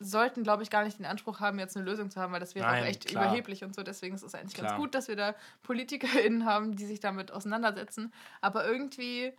sollten, 0.00 0.42
glaube 0.42 0.62
ich, 0.62 0.70
gar 0.70 0.82
nicht 0.82 0.98
den 0.98 1.04
Anspruch 1.04 1.40
haben, 1.40 1.58
jetzt 1.58 1.76
eine 1.76 1.84
Lösung 1.84 2.10
zu 2.10 2.20
haben, 2.20 2.32
weil 2.32 2.40
das 2.40 2.54
wäre 2.54 2.66
Nein, 2.66 2.82
auch 2.82 2.88
echt 2.88 3.06
klar. 3.06 3.26
überheblich 3.26 3.62
und 3.62 3.74
so. 3.74 3.82
Deswegen 3.82 4.14
ist 4.14 4.22
es 4.22 4.34
eigentlich 4.34 4.54
ganz 4.54 4.68
Klar. 4.68 4.78
gut, 4.78 4.94
dass 4.94 5.08
wir 5.08 5.16
da 5.16 5.34
PolitikerInnen 5.62 6.46
haben, 6.46 6.74
die 6.74 6.86
sich 6.86 7.00
damit 7.00 7.30
auseinandersetzen. 7.30 8.12
Aber 8.40 8.66
irgendwie 8.66 9.34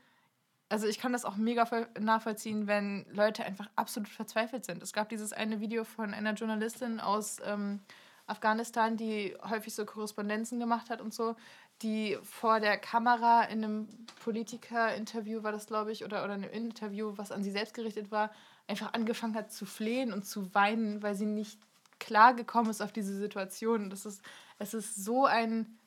also 0.72 0.88
ich 0.88 1.00
kann 1.00 1.12
das 1.12 1.26
auch 1.26 1.36
mega 1.36 1.66
voll- 1.66 1.88
nachvollziehen, 2.00 2.66
wenn 2.66 3.06
Leute 3.12 3.44
einfach 3.44 3.70
absolut 3.76 4.08
verzweifelt 4.08 4.64
sind. 4.66 4.82
Es 4.82 4.94
gab 4.94 5.10
dieses 5.10 5.34
eine 5.34 5.60
Video 5.60 5.84
von 5.84 6.14
einer 6.14 6.34
Journalistin 6.34 7.02
aus 7.02 7.40
ähm, 7.46 7.82
Afghanistan, 8.26 8.96
die 8.96 9.36
häufig 9.50 9.76
so 9.76 9.86
Korrespondenzen 9.86 10.60
gemacht 10.60 10.90
hat 10.90 11.02
und 11.02 11.14
so, 11.14 11.36
die 11.82 12.18
vor 12.24 12.62
der 12.62 12.78
Kamera 12.78 13.44
in 13.44 13.64
einem 13.64 13.90
Politiker-Interview 14.24 15.44
war 15.44 15.52
das, 15.52 15.68
glaube 15.68 15.92
ich, 15.92 16.06
oder, 16.06 16.24
oder 16.24 16.36
einem 16.36 16.50
Interview, 16.50 17.14
was 17.18 17.34
an 17.34 17.44
sie 17.44 17.52
selbst 17.52 17.74
gerichtet 17.74 18.10
war, 18.10 18.32
einfach 18.68 18.94
angefangen 18.94 19.36
hat 19.36 19.52
zu 19.52 19.66
flehen 19.66 20.14
und 20.14 20.26
zu 20.26 20.54
weinen, 20.56 21.04
weil 21.04 21.16
sie 21.16 21.26
nicht 21.26 21.60
klar 22.00 22.34
gekommen 22.34 22.70
ist 22.70 22.82
auf 22.82 22.94
diese 22.94 23.18
Situation. 23.18 23.90
Das 23.90 24.06
ist, 24.06 24.22
es 24.58 24.74
ist 24.74 25.04
so 25.04 25.26
ein 25.26 25.78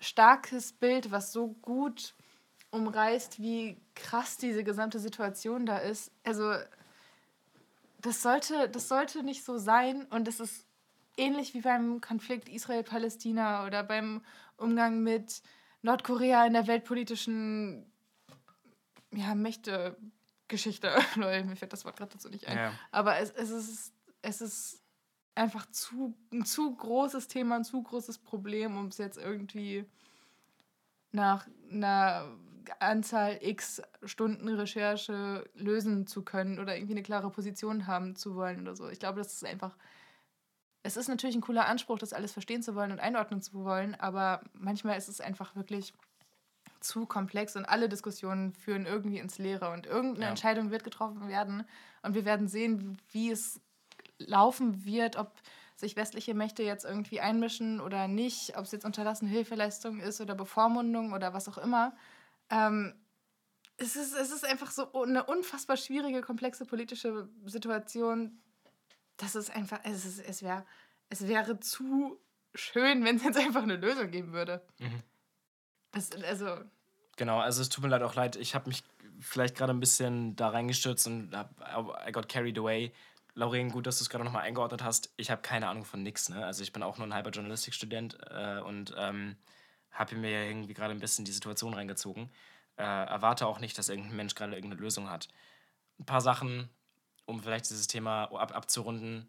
starkes 0.00 0.72
Bild, 0.72 1.12
was 1.12 1.32
so 1.32 1.48
gut 1.62 2.14
umreißt, 2.74 3.40
wie 3.40 3.80
krass 3.94 4.36
diese 4.36 4.64
gesamte 4.64 4.98
Situation 4.98 5.66
da 5.66 5.78
ist. 5.78 6.10
Also 6.24 6.52
das 8.00 8.22
sollte, 8.22 8.68
das 8.68 8.88
sollte 8.88 9.22
nicht 9.22 9.44
so 9.44 9.56
sein 9.56 10.04
und 10.10 10.28
es 10.28 10.40
ist 10.40 10.66
ähnlich 11.16 11.54
wie 11.54 11.60
beim 11.60 12.00
Konflikt 12.00 12.48
Israel-Palästina 12.48 13.66
oder 13.66 13.82
beim 13.82 14.22
Umgang 14.56 15.02
mit 15.02 15.42
Nordkorea 15.82 16.46
in 16.46 16.52
der 16.52 16.66
weltpolitischen 16.66 17.86
ja, 19.12 19.34
Mächte-Geschichte. 19.34 20.92
Lol, 21.14 21.44
mir 21.44 21.56
fällt 21.56 21.72
das 21.72 21.84
Wort 21.84 21.96
gerade 21.96 22.12
dazu 22.12 22.28
nicht 22.28 22.48
ein. 22.48 22.56
Ja. 22.56 22.72
Aber 22.90 23.18
es, 23.18 23.30
es, 23.30 23.50
ist, 23.50 23.92
es 24.22 24.40
ist 24.40 24.82
einfach 25.34 25.66
zu, 25.70 26.16
ein 26.32 26.44
zu 26.44 26.74
großes 26.74 27.28
Thema, 27.28 27.56
ein 27.56 27.64
zu 27.64 27.82
großes 27.82 28.18
Problem, 28.18 28.76
um 28.76 28.86
es 28.86 28.98
jetzt 28.98 29.18
irgendwie 29.18 29.84
nach 31.12 31.46
einer 31.70 32.28
Anzahl 32.80 33.38
x 33.40 33.82
Stunden 34.04 34.48
Recherche 34.48 35.48
lösen 35.54 36.06
zu 36.06 36.22
können 36.22 36.58
oder 36.58 36.76
irgendwie 36.76 36.94
eine 36.94 37.02
klare 37.02 37.30
Position 37.30 37.86
haben 37.86 38.16
zu 38.16 38.34
wollen 38.34 38.60
oder 38.60 38.76
so. 38.76 38.88
Ich 38.88 38.98
glaube, 38.98 39.18
das 39.18 39.32
ist 39.32 39.44
einfach. 39.44 39.76
Es 40.82 40.98
ist 40.98 41.08
natürlich 41.08 41.34
ein 41.34 41.40
cooler 41.40 41.66
Anspruch, 41.66 41.98
das 41.98 42.12
alles 42.12 42.32
verstehen 42.32 42.62
zu 42.62 42.74
wollen 42.74 42.92
und 42.92 43.00
einordnen 43.00 43.40
zu 43.40 43.64
wollen, 43.64 43.94
aber 43.94 44.42
manchmal 44.52 44.98
ist 44.98 45.08
es 45.08 45.20
einfach 45.20 45.56
wirklich 45.56 45.94
zu 46.80 47.06
komplex 47.06 47.56
und 47.56 47.64
alle 47.64 47.88
Diskussionen 47.88 48.52
führen 48.52 48.84
irgendwie 48.84 49.18
ins 49.18 49.38
Leere 49.38 49.70
und 49.70 49.86
irgendeine 49.86 50.26
Ja. 50.26 50.30
Entscheidung 50.30 50.70
wird 50.70 50.84
getroffen 50.84 51.28
werden 51.28 51.64
und 52.02 52.14
wir 52.14 52.26
werden 52.26 52.48
sehen, 52.48 52.98
wie 53.12 53.30
es 53.30 53.60
laufen 54.18 54.84
wird, 54.84 55.16
ob 55.16 55.32
sich 55.76 55.96
westliche 55.96 56.34
Mächte 56.34 56.62
jetzt 56.62 56.84
irgendwie 56.84 57.20
einmischen 57.20 57.80
oder 57.80 58.06
nicht, 58.06 58.56
ob 58.56 58.64
es 58.64 58.72
jetzt 58.72 58.84
unterlassene 58.84 59.30
Hilfeleistung 59.30 60.00
ist 60.00 60.20
oder 60.20 60.34
Bevormundung 60.34 61.12
oder 61.12 61.32
was 61.32 61.48
auch 61.48 61.58
immer. 61.58 61.94
Ähm, 62.50 62.94
es, 63.76 63.96
ist, 63.96 64.14
es 64.14 64.30
ist 64.30 64.44
einfach 64.44 64.70
so 64.70 64.92
eine 65.02 65.24
unfassbar 65.24 65.76
schwierige, 65.76 66.20
komplexe 66.20 66.64
politische 66.64 67.28
Situation. 67.44 68.40
Das 69.16 69.34
ist 69.34 69.54
einfach, 69.54 69.80
es, 69.84 70.04
ist, 70.04 70.18
es, 70.20 70.42
wär, 70.42 70.66
es 71.08 71.26
wäre 71.26 71.60
zu 71.60 72.20
schön, 72.54 73.04
wenn 73.04 73.16
es 73.16 73.24
jetzt 73.24 73.38
einfach 73.38 73.62
eine 73.62 73.76
Lösung 73.76 74.10
geben 74.10 74.32
würde. 74.32 74.64
Mhm. 74.78 75.02
Das, 75.92 76.10
also, 76.12 76.64
Genau, 77.16 77.38
also 77.38 77.62
es 77.62 77.68
tut 77.68 77.84
mir 77.84 77.90
leid 77.90 78.02
auch 78.02 78.14
leid. 78.14 78.36
Ich 78.36 78.54
habe 78.54 78.68
mich 78.68 78.82
vielleicht 79.20 79.56
gerade 79.56 79.72
ein 79.72 79.80
bisschen 79.80 80.34
da 80.36 80.48
reingestürzt 80.48 81.06
und 81.06 81.34
hab, 81.34 81.50
I 82.06 82.12
got 82.12 82.28
carried 82.28 82.58
away. 82.58 82.92
Lauren, 83.34 83.70
gut, 83.70 83.86
dass 83.86 83.98
du 83.98 84.04
es 84.04 84.10
gerade 84.10 84.24
nochmal 84.24 84.42
eingeordnet 84.42 84.82
hast. 84.82 85.12
Ich 85.16 85.30
habe 85.30 85.42
keine 85.42 85.68
Ahnung 85.68 85.84
von 85.84 86.02
nix, 86.02 86.28
ne? 86.28 86.44
Also 86.44 86.62
ich 86.62 86.72
bin 86.72 86.82
auch 86.82 86.98
nur 86.98 87.06
ein 87.06 87.14
halber 87.14 87.30
Journalistikstudent 87.30 88.18
äh, 88.30 88.60
und 88.60 88.94
ähm, 88.96 89.36
habe 89.94 90.16
mir 90.16 90.30
ja 90.30 90.48
irgendwie 90.48 90.74
gerade 90.74 90.92
ein 90.92 91.00
bisschen 91.00 91.24
die 91.24 91.32
Situation 91.32 91.74
reingezogen. 91.74 92.30
Äh, 92.76 92.82
erwarte 92.82 93.46
auch 93.46 93.60
nicht, 93.60 93.78
dass 93.78 93.88
irgendein 93.88 94.16
Mensch 94.16 94.34
gerade 94.34 94.54
irgendeine 94.54 94.82
Lösung 94.82 95.08
hat. 95.08 95.28
Ein 95.98 96.06
paar 96.06 96.20
Sachen, 96.20 96.68
um 97.24 97.40
vielleicht 97.40 97.70
dieses 97.70 97.86
Thema 97.86 98.24
ab, 98.24 98.54
abzurunden. 98.54 99.28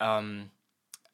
Ähm, 0.00 0.50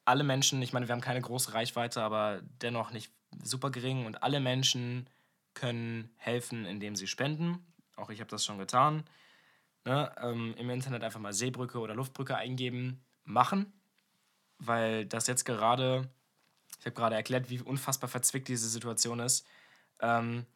alle 0.05 0.25
Menschen, 0.25 0.63
ich 0.63 0.73
meine, 0.73 0.89
wir 0.89 0.95
haben 0.95 1.01
keine 1.01 1.21
große 1.21 1.55
Reichweite, 1.55 2.03
aber 2.03 2.41
dennoch 2.61 2.91
nicht 2.93 3.13
super 3.43 3.71
gering 3.71 4.07
und 4.07 4.23
alle 4.23 4.41
Menschen 4.41 5.09
können 5.55 6.11
helfen, 6.17 6.65
indem 6.65 6.97
sie 6.97 7.07
spenden. 7.07 7.65
Auch 7.97 8.11
ich 8.11 8.21
habe 8.21 8.31
das 8.31 8.45
schon 8.45 8.59
getan. 8.59 9.05
Ne? 9.85 10.13
Ähm, 10.21 10.55
Im 10.57 10.71
Internet 10.71 11.03
einfach 11.03 11.21
mal 11.21 11.33
Seebrücke 11.33 11.79
oder 11.79 11.95
Luftbrücke 11.95 12.37
eingeben, 12.37 13.05
machen, 13.25 13.73
weil 14.59 15.07
das 15.07 15.27
jetzt 15.27 15.45
gerade, 15.45 16.09
ich 16.83 16.87
habe 16.87 16.97
gerade 16.97 17.15
erklärt, 17.15 17.49
wie 17.49 17.61
unfassbar 17.61 18.09
verzwickt 18.09 18.49
diese 18.49 18.69
Situation 18.69 19.21
ist. 19.21 19.47
Ähm, 20.01 20.47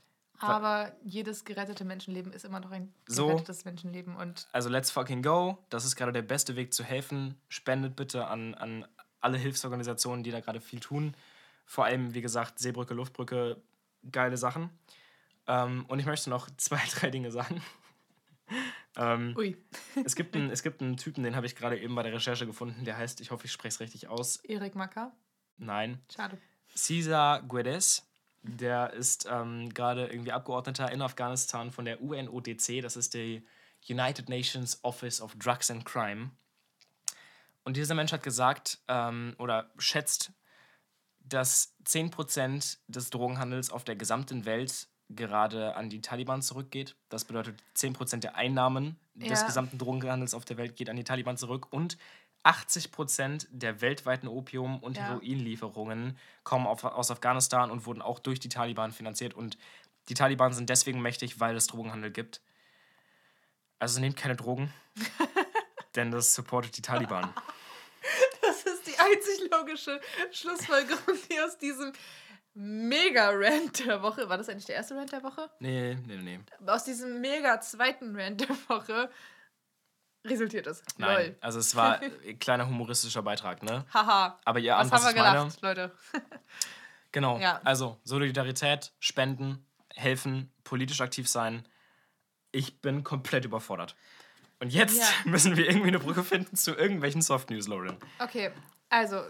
aber 0.41 0.93
jedes 1.05 1.45
gerettete 1.45 1.85
Menschenleben 1.85 2.33
ist 2.33 2.45
immer 2.45 2.59
noch 2.59 2.73
ein 2.73 2.93
So. 3.07 3.29
gerettetes 3.29 3.65
Menschenleben 3.65 4.17
und 4.17 4.49
also 4.51 4.69
let's 4.69 4.91
fucking 4.91 5.23
go. 5.23 5.65
Das 5.71 5.85
ist 5.85 5.95
gerade 5.95 6.11
der 6.11 6.23
beste 6.23 6.57
Weg 6.57 6.75
zu 6.75 6.83
helfen. 6.83 7.37
Spendet 7.49 7.95
bitte 7.95 8.27
an, 8.27 8.55
an 8.55 8.89
alle 9.21 9.39
Hilfsorganisationen, 9.39 10.25
die 10.25 10.33
da 10.33 10.41
gerade 10.41 10.61
viel 10.61 10.81
tun. 10.81 11.15
Vor 11.65 11.85
allem, 11.85 12.13
wie 12.13 12.23
gesagt, 12.23 12.59
Seebrücke, 12.59 12.93
Luftbrücke, 12.93 13.63
geile 14.11 14.37
Sachen. 14.37 14.71
Ähm, 15.47 15.85
und 15.87 16.01
ich 16.01 16.07
möchte 16.07 16.29
noch 16.29 16.51
zwei, 16.57 16.83
drei 16.93 17.11
Dinge 17.11 17.31
sagen. 17.31 17.63
ähm, 18.97 19.33
ui, 19.39 19.57
es, 20.05 20.17
gibt 20.17 20.35
einen, 20.35 20.51
es 20.51 20.65
gibt 20.65 20.83
einen 20.83 20.97
Typen, 20.97 21.23
den 21.23 21.37
habe 21.37 21.47
ich 21.47 21.55
gerade 21.55 21.79
eben 21.79 21.95
bei 21.95 22.03
der 22.03 22.13
Recherche 22.13 22.47
gefunden, 22.47 22.85
der 22.85 22.97
heißt, 22.97 23.21
ich 23.21 23.31
hoffe, 23.31 23.45
ich 23.45 23.53
spreche 23.53 23.75
es 23.75 23.81
richtig 23.81 24.09
aus. 24.09 24.39
Erik 24.39 24.75
Macker. 24.75 25.13
Nein. 25.59 26.01
Schade. 26.15 26.39
Cesar 26.75 27.43
Guedes. 27.43 28.07
Der 28.43 28.93
ist 28.93 29.27
ähm, 29.31 29.73
gerade 29.75 30.07
irgendwie 30.07 30.33
Abgeordneter 30.33 30.91
in 30.93 31.03
Afghanistan 31.03 31.71
von 31.73 31.85
der 31.85 32.01
UNODC. 32.01 32.81
Das 32.81 32.97
ist 32.97 33.15
die 33.15 33.45
United 33.89 34.29
Nations 34.29 34.79
Office 34.85 35.21
of 35.21 35.35
Drugs 35.37 35.71
and 35.71 35.85
Crime. 35.85 36.31
Und 37.65 37.77
dieser 37.77 37.95
Mensch 37.95 38.13
hat 38.13 38.23
gesagt 38.23 38.79
ähm, 38.87 39.35
oder 39.39 39.71
schätzt, 39.79 40.33
dass 41.21 41.75
10% 41.85 42.79
des 42.87 43.11
Drogenhandels 43.11 43.71
auf 43.71 43.83
der 43.83 43.97
gesamten 43.97 44.45
Welt 44.45 44.87
gerade 45.09 45.75
an 45.75 45.91
die 45.91 46.01
Taliban 46.01 46.43
zurückgeht. 46.43 46.95
Das 47.09 47.25
bedeutet, 47.25 47.61
10% 47.77 48.19
der 48.19 48.37
Einnahmen 48.37 48.97
des 49.15 49.41
Ja. 49.41 49.47
gesamten 49.47 49.79
Drogenhandels 49.79 50.35
auf 50.35 50.45
der 50.45 50.57
Welt 50.57 50.77
geht 50.77 50.89
an 50.89 50.97
die 50.97 51.05
Taliban 51.05 51.37
zurück 51.37 51.73
und 51.73 51.97
80% 52.47 53.47
der 53.51 53.81
weltweiten 53.81 54.29
Opium- 54.29 54.79
und 54.79 54.97
Ja. 54.97 55.09
Heroinlieferungen 55.09 56.17
kommen 56.45 56.67
auf, 56.67 56.85
aus 56.85 57.11
Afghanistan 57.11 57.71
und 57.71 57.87
wurden 57.87 58.03
auch 58.03 58.19
durch 58.19 58.39
die 58.41 58.49
Taliban 58.49 58.93
finanziert. 58.93 59.35
Und 59.35 59.59
die 60.09 60.15
Taliban 60.15 60.53
sind 60.53 60.71
deswegen 60.71 61.03
mächtig, 61.03 61.41
weil 61.41 61.57
es 61.57 61.67
Drogenhandel 61.67 62.11
gibt. 62.11 62.41
Also 63.79 64.01
nehmt 64.01 64.17
keine 64.17 64.37
Drogen, 64.37 64.73
denn 65.97 66.11
das 66.11 66.35
supportet 66.35 66.77
die 66.77 66.83
Taliban. 66.83 67.33
Das 68.41 68.63
ist 68.63 68.87
die 68.87 68.97
einzig 68.97 69.51
logische 69.51 70.01
Schlussfolgerung, 70.31 71.17
die 71.29 71.41
aus 71.41 71.59
diesem 71.59 71.93
Mega-Rant 72.55 73.85
der 73.85 74.01
Woche, 74.01 74.29
war 74.29 74.39
das 74.39 74.49
eigentlich 74.49 74.67
der 74.67 74.77
erste 74.77 74.95
Rant 74.97 75.11
der 75.11 75.23
Woche? 75.25 75.51
Nee, 75.59 75.97
nee, 76.07 76.17
nee. 76.17 76.41
Aus 76.65 76.85
diesem 76.85 77.21
mega 77.21 77.61
zweiten 77.61 78.15
Rant 78.17 78.43
der 78.43 78.57
Woche 78.69 79.11
resultiert 80.29 80.67
ist. 80.67 80.85
Nein, 80.99 81.27
Lol. 81.29 81.37
also 81.41 81.59
es 81.59 81.75
war 81.77 82.01
ein 82.27 82.39
kleiner 82.39 82.67
humoristischer 82.69 83.23
Beitrag, 83.23 83.63
ne? 83.63 83.85
Haha. 83.93 84.39
Aber 84.45 84.59
ihr 84.59 84.73
Was 84.75 84.81
ahnt, 84.81 84.93
was 84.93 85.05
haben 85.05 85.15
wir 85.15 85.23
ich 85.23 85.23
meine. 85.29 85.39
gelacht, 85.39 85.63
Leute? 85.63 85.93
Genau. 87.13 87.39
Ja. 87.39 87.61
Also 87.65 87.99
Solidarität, 88.05 88.93
Spenden, 89.01 89.65
helfen, 89.95 90.53
politisch 90.65 91.01
aktiv 91.01 91.27
sein. 91.29 91.67
Ich 92.53 92.83
bin 92.83 93.05
komplett 93.05 93.47
überfordert. 93.47 93.97
Und 94.61 94.71
jetzt 94.73 94.99
Ja. 94.99 95.07
müssen 95.25 95.57
wir 95.57 95.67
irgendwie 95.67 95.89
eine 95.89 95.99
Brücke 95.99 96.23
finden 96.23 96.57
zu 96.57 96.75
irgendwelchen 96.75 97.23
Soft 97.23 97.49
News, 97.49 97.69
Lauren. 97.69 97.97
Okay, 98.19 98.51
also 98.91 99.23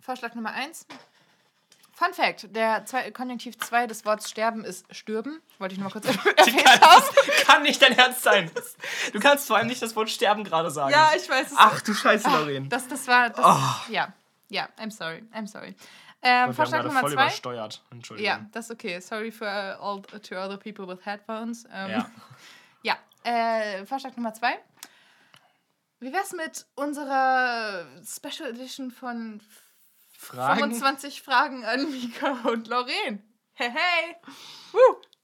Vorschlag 0.00 0.34
Nummer 0.36 0.52
eins. 0.52 0.86
Fun 1.98 2.12
Fact: 2.12 2.54
Der 2.54 2.84
zwei, 2.84 3.10
Konjunktiv 3.10 3.56
2 3.58 3.86
des 3.86 4.04
Wortes 4.04 4.28
sterben 4.28 4.64
ist 4.66 4.84
stürben. 4.94 5.40
Wollte 5.58 5.72
ich 5.72 5.80
nur 5.80 5.88
mal 5.88 5.92
kurz 5.92 6.04
erwähnt 6.36 6.36
Kann, 6.36 7.02
kann 7.46 7.62
nicht 7.62 7.80
dein 7.80 7.96
Ernst 7.96 8.22
sein. 8.22 8.50
Du 9.14 9.18
kannst 9.18 9.46
vor 9.46 9.56
allem 9.56 9.66
nicht 9.66 9.80
das 9.80 9.96
Wort 9.96 10.10
sterben 10.10 10.44
gerade 10.44 10.70
sagen. 10.70 10.92
Ja, 10.92 11.12
ich 11.16 11.26
weiß 11.26 11.52
es. 11.52 11.56
Ach 11.56 11.80
du 11.80 11.94
Scheiße, 11.94 12.28
Lauren. 12.28 12.68
Das, 12.68 12.86
das 12.86 13.08
war. 13.08 13.30
Das, 13.30 13.42
Oh. 13.42 13.90
Ja, 13.92 14.12
ja, 14.50 14.68
I'm 14.78 14.90
sorry. 14.90 15.24
I'm 15.34 15.46
sorry. 15.46 15.74
Ähm, 16.20 16.52
Vorschlag 16.52 16.84
Nummer 16.84 17.00
voll 17.00 17.12
zwei. 17.12 17.22
übersteuert. 17.22 17.82
Entschuldigung. 17.90 18.30
Ja, 18.30 18.46
das 18.52 18.66
ist 18.66 18.72
okay. 18.72 19.00
Sorry 19.00 19.30
for 19.30 19.46
uh, 19.46 19.82
all 19.82 20.02
to 20.02 20.34
other 20.34 20.58
people 20.58 20.86
with 20.86 21.04
headphones. 21.06 21.64
Ähm, 21.72 21.90
Ja. 21.92 22.10
ja. 22.82 22.96
Äh, 23.24 23.86
Vorschlag 23.86 24.14
Nummer 24.16 24.34
zwei. 24.34 24.58
Wie 26.00 26.12
wär's 26.12 26.32
mit 26.32 26.66
unserer 26.74 27.86
Special 28.04 28.50
Edition 28.50 28.90
von 28.90 29.40
Fragen? 30.18 30.60
25 30.60 31.22
Fragen 31.22 31.64
an 31.64 31.90
Mika 31.90 32.38
und 32.48 32.68
Lorraine? 32.68 33.22
Hey, 33.54 33.70
hey! 33.70 34.16
Woo! 34.72 34.78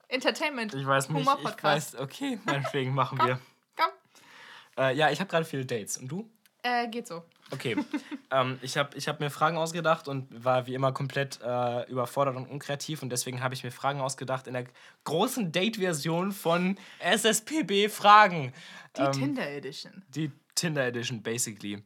Entertainment. 0.08 0.74
Ich 0.74 0.86
weiß 0.86 1.08
nicht. 1.08 1.26
Ich 1.26 1.62
weiß, 1.62 1.96
okay, 1.96 2.38
meinetwegen 2.44 2.94
machen 2.94 3.18
wir. 3.18 3.40
Komm. 3.76 3.90
Äh, 4.76 4.94
ja, 4.94 5.10
ich 5.10 5.20
habe 5.20 5.30
gerade 5.30 5.44
viele 5.44 5.64
Dates. 5.64 5.96
Und 5.98 6.08
du? 6.08 6.30
Äh, 6.62 6.88
geht 6.88 7.06
so. 7.06 7.24
Okay. 7.50 7.76
ähm, 8.30 8.58
ich 8.62 8.76
habe 8.76 8.96
ich 8.96 9.08
hab 9.08 9.20
mir 9.20 9.30
Fragen 9.30 9.56
ausgedacht 9.56 10.08
und 10.08 10.44
war 10.44 10.66
wie 10.66 10.74
immer 10.74 10.92
komplett 10.92 11.40
äh, 11.42 11.90
überfordert 11.90 12.36
und 12.36 12.46
unkreativ. 12.46 13.02
Und 13.02 13.10
deswegen 13.10 13.42
habe 13.42 13.54
ich 13.54 13.64
mir 13.64 13.70
Fragen 13.70 14.00
ausgedacht 14.00 14.46
in 14.46 14.54
der 14.54 14.66
großen 15.04 15.50
Date-Version 15.52 16.32
von 16.32 16.78
SSPB 17.00 17.88
Fragen. 17.88 18.52
Die 18.96 19.02
Ähm, 19.02 19.12
Tinder 19.12 19.48
Edition. 19.50 20.02
Die 20.08 20.30
Tinder 20.54 20.86
Edition, 20.86 21.22
basically. 21.22 21.82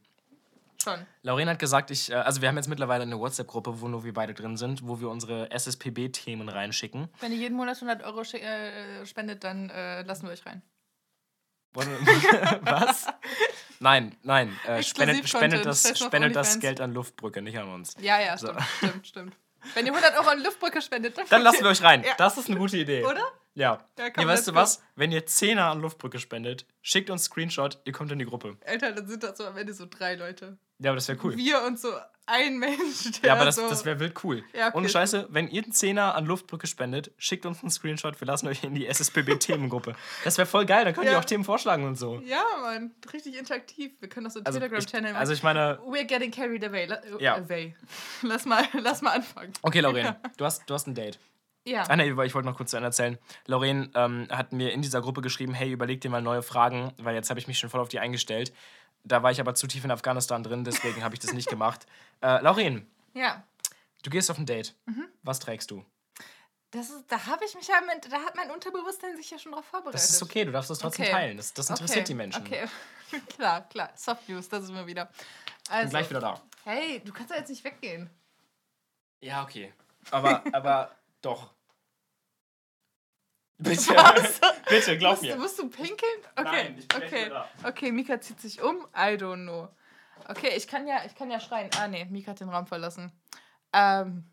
Schon. 0.81 1.05
Lauren 1.23 1.49
hat 1.49 1.59
gesagt, 1.59 1.91
ich, 1.91 2.11
äh, 2.11 2.15
also 2.15 2.41
wir 2.41 2.47
haben 2.49 2.55
jetzt 2.57 2.67
mittlerweile 2.69 3.03
eine 3.03 3.19
WhatsApp-Gruppe, 3.19 3.81
wo 3.81 3.87
nur 3.87 4.03
wir 4.03 4.13
beide 4.13 4.33
drin 4.33 4.57
sind, 4.57 4.87
wo 4.87 4.99
wir 4.99 5.09
unsere 5.09 5.49
SSPB-Themen 5.51 6.49
reinschicken. 6.49 7.09
Wenn 7.19 7.31
ihr 7.31 7.37
jeden 7.39 7.55
Monat 7.55 7.75
100 7.81 8.03
Euro 8.03 8.21
äh, 8.21 9.05
spendet, 9.05 9.43
dann 9.43 9.69
äh, 9.69 10.03
lassen 10.03 10.27
wir 10.27 10.31
euch 10.33 10.45
rein. 10.45 10.61
Was? 12.61 13.05
Nein, 13.79 14.15
nein. 14.23 14.57
Äh, 14.65 14.81
spendet, 14.81 15.27
spendet, 15.29 15.65
das, 15.65 15.99
spendet 15.99 16.35
das. 16.35 16.59
Geld 16.59 16.81
an 16.81 16.93
Luftbrücke, 16.93 17.41
nicht 17.41 17.57
an 17.57 17.69
uns. 17.69 17.93
Ja, 17.99 18.19
ja, 18.19 18.37
So. 18.37 18.47
stimmt, 18.47 18.63
stimmt, 18.77 19.07
stimmt. 19.07 19.35
Wenn 19.73 19.85
ihr 19.85 19.93
100 19.93 20.17
Euro 20.17 20.29
an 20.29 20.41
Luftbrücke 20.41 20.81
spendet, 20.81 21.15
Dann 21.29 21.41
lassen 21.41 21.63
wir 21.63 21.69
euch 21.71 21.83
rein. 21.83 22.03
Ja. 22.03 22.13
Das 22.17 22.37
ist 22.37 22.49
eine 22.49 22.57
gute 22.57 22.77
Idee. 22.77 23.03
Oder? 23.03 23.21
Ja. 23.57 23.83
Ja, 23.97 24.27
weißt 24.27 24.47
du 24.47 24.53
was? 24.55 24.83
Wenn 24.95 25.11
ihr 25.11 25.25
Zehner 25.25 25.65
an 25.71 25.81
Luftbrücke 25.81 26.19
spendet, 26.19 26.65
schickt 26.83 27.09
uns 27.09 27.23
Screenshot, 27.23 27.81
ihr 27.85 27.91
kommt 27.93 28.11
in 28.11 28.19
die 28.19 28.25
Gruppe. 28.25 28.55
Alter, 28.65 28.91
dann 28.91 29.07
sind 29.07 29.23
das 29.23 29.37
so 29.37 29.45
am 29.45 29.57
Ende 29.57 29.73
so 29.73 29.87
drei 29.89 30.13
Leute. 30.15 30.57
Ja, 30.79 30.91
aber 30.91 30.95
das 30.97 31.07
wäre 31.07 31.17
cool. 31.23 31.35
Wir 31.35 31.63
und 31.63 31.79
so 31.79 31.91
ein 32.27 32.59
Mensch, 32.59 33.19
der 33.21 33.29
Ja, 33.29 33.33
aber 33.35 33.45
das, 33.45 33.55
so... 33.55 33.67
das 33.67 33.83
wäre 33.83 33.99
wild 33.99 34.23
cool. 34.23 34.43
Ja, 34.53 34.67
okay, 34.67 34.77
Ohne 34.77 34.89
Scheiße, 34.89 35.25
wenn 35.31 35.47
ihr 35.47 35.63
einen 35.63 35.71
Zehner 35.71 36.13
an 36.13 36.25
Luftbrücke 36.27 36.67
spendet, 36.67 37.11
schickt 37.17 37.47
uns 37.47 37.61
einen 37.63 37.71
Screenshot, 37.71 38.19
wir 38.21 38.27
lassen 38.27 38.47
euch 38.47 38.63
in 38.63 38.75
die 38.75 38.85
SSPB-Themengruppe. 38.85 39.95
Das 40.23 40.37
wäre 40.37 40.45
voll 40.45 40.67
geil, 40.67 40.85
dann 40.85 40.93
könnt 40.93 41.07
ihr 41.07 41.13
Ja. 41.13 41.19
auch 41.19 41.25
Themen 41.25 41.43
vorschlagen 41.43 41.83
und 41.85 41.95
so. 41.95 42.19
Ja, 42.25 42.43
Mann, 42.61 42.93
richtig 43.11 43.37
interaktiv. 43.39 43.93
Wir 43.99 44.09
können 44.09 44.27
auch 44.27 44.31
so 44.31 44.39
einen 44.39 44.45
Also 44.45 44.59
Telegram-Channel 44.59 45.05
ich, 45.07 45.13
machen. 45.13 45.19
also 45.19 45.33
ich 45.33 45.41
meine, 45.41 45.79
We're 45.83 46.03
getting 46.05 46.29
carried 46.29 46.63
away. 46.63 46.85
La 46.85 46.99
Ja. 47.19 47.37
away. 47.37 47.75
Lass 48.21 48.45
mal, 48.45 48.63
lass 48.73 49.01
mal 49.01 49.11
anfangen. 49.11 49.53
okay, 49.63 49.79
Lauren, 49.79 50.15
du 50.37 50.45
hast, 50.45 50.69
du 50.69 50.73
hast 50.75 50.85
ein 50.87 50.93
Date. 50.93 51.17
Ja. 51.67 51.83
Ah, 51.89 51.95
nee, 51.97 52.09
ich 52.09 52.15
wollte 52.33 52.43
noch 52.47 52.55
kurz 52.55 52.71
zu 52.71 52.77
Ende 52.77 52.87
erzählen. 52.87 53.17
Lauren 53.45 53.91
ähm, 53.93 54.27
hat 54.31 54.53
mir 54.53 54.71
in 54.71 54.81
dieser 54.81 55.01
Gruppe 55.01 55.21
geschrieben, 55.21 55.53
hey, 55.53 55.69
überleg 55.71 55.99
dir 56.01 56.09
mal 56.09 56.21
neue 56.21 56.41
Fragen, 56.41 56.93
weil 56.97 57.13
jetzt 57.15 57.29
habe 57.29 57.39
ich 57.39 57.47
mich 57.47 57.59
schon 57.59 57.69
voll 57.69 57.81
auf 57.81 57.89
die 57.89 57.99
eingestellt. 57.99 58.53
Da 59.03 59.21
war 59.23 59.31
ich 59.31 59.39
aber 59.41 59.53
zu 59.53 59.67
tief 59.67 59.83
in 59.83 59.91
Afghanistan 59.91 60.43
drin, 60.43 60.63
deswegen 60.63 61.03
habe 61.03 61.13
ich 61.15 61.19
das 61.19 61.33
nicht 61.33 61.49
gemacht. 61.49 61.85
Äh, 62.21 62.41
Lauren, 62.41 62.89
Ja. 63.13 63.43
du 64.01 64.09
gehst 64.09 64.31
auf 64.31 64.39
ein 64.39 64.47
Date. 64.47 64.73
Mhm. 64.87 65.07
Was 65.21 65.39
trägst 65.39 65.69
du? 65.69 65.85
Das 66.71 66.89
ist, 66.89 67.05
da 67.11 67.27
habe 67.27 67.45
ich 67.45 67.53
mich 67.53 67.67
ja 67.67 67.75
mit, 67.81 68.11
da 68.11 68.17
hat 68.17 68.35
mein 68.35 68.49
Unterbewusstsein 68.49 69.15
sich 69.15 69.29
ja 69.29 69.37
schon 69.37 69.51
drauf 69.51 69.65
vorbereitet. 69.65 69.93
Das 69.93 70.09
ist 70.09 70.23
okay, 70.23 70.43
du 70.45 70.51
darfst 70.51 70.71
es 70.71 70.79
trotzdem 70.79 71.03
Okay. 71.05 71.11
teilen. 71.13 71.37
Das, 71.37 71.53
das 71.53 71.69
interessiert 71.69 71.99
okay. 71.99 72.07
die 72.07 72.13
Menschen. 72.15 72.41
Okay, 72.43 72.65
klar, 73.35 73.69
klar. 73.69 73.91
Soft 73.95 74.27
News, 74.27 74.49
das 74.49 74.63
ist 74.63 74.69
immer 74.71 74.87
wieder. 74.87 75.05
Bin 75.05 75.13
Also, 75.69 75.89
gleich 75.91 76.09
wieder 76.09 76.19
da. 76.21 76.41
hey, 76.63 77.01
du 77.05 77.13
kannst 77.13 77.29
ja 77.31 77.37
jetzt 77.37 77.49
nicht 77.49 77.63
weggehen. 77.63 78.09
Ja, 79.21 79.43
okay. 79.43 79.73
Aber, 80.11 80.41
aber 80.53 80.91
doch. 81.21 81.51
Bitte, 83.59 83.95
Was? 83.95 84.39
bitte, 84.69 84.97
glaub 84.97 85.11
musst, 85.13 85.23
mir. 85.23 85.35
Du, 85.35 85.41
musst 85.41 85.59
du 85.59 85.69
pinkeln? 85.69 86.19
Okay, 86.35 86.43
Nein, 86.43 86.75
ich 86.77 86.87
bin 86.87 87.03
okay. 87.03 87.25
wieder 87.25 87.49
Okay, 87.63 87.91
Mika 87.91 88.21
zieht 88.21 88.39
sich 88.39 88.61
um. 88.61 88.87
I 88.95 89.17
don't 89.17 89.43
know. 89.43 89.69
Okay, 90.27 90.55
ich 90.55 90.67
kann 90.67 90.87
ja, 90.87 91.03
ich 91.05 91.15
kann 91.15 91.31
ja 91.31 91.39
schreien. 91.39 91.69
Ah, 91.79 91.87
nee, 91.87 92.05
Mika 92.05 92.31
hat 92.31 92.39
den 92.39 92.49
Raum 92.49 92.67
verlassen. 92.67 93.11
Ähm, 93.73 94.29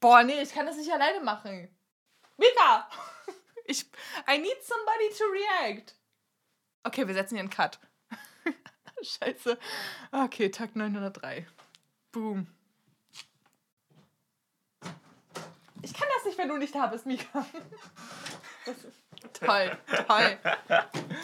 boah, 0.00 0.22
nee, 0.22 0.42
ich 0.42 0.52
kann 0.52 0.66
das 0.66 0.76
nicht 0.76 0.90
alleine 0.90 1.20
machen. 1.20 1.68
Mika! 2.36 2.88
Ich, 3.66 3.84
I 4.28 4.36
need 4.38 4.64
somebody 4.64 5.10
to 5.16 5.24
react. 5.26 5.94
Okay, 6.82 7.06
wir 7.06 7.14
setzen 7.14 7.36
hier 7.36 7.40
einen 7.40 7.50
Cut. 7.50 7.78
Scheiße. 9.00 9.56
Okay, 10.10 10.48
Tag 10.50 10.74
903. 10.74 11.46
Boom. 12.10 12.48
Ich 15.82 15.94
kann 15.94 16.08
das 16.16 16.24
nicht, 16.24 16.38
wenn 16.38 16.48
du 16.48 16.56
nicht 16.56 16.74
da 16.74 16.86
bist, 16.86 17.06
Mika. 17.06 17.46
Toll, 19.34 19.76
toll. 20.06 20.38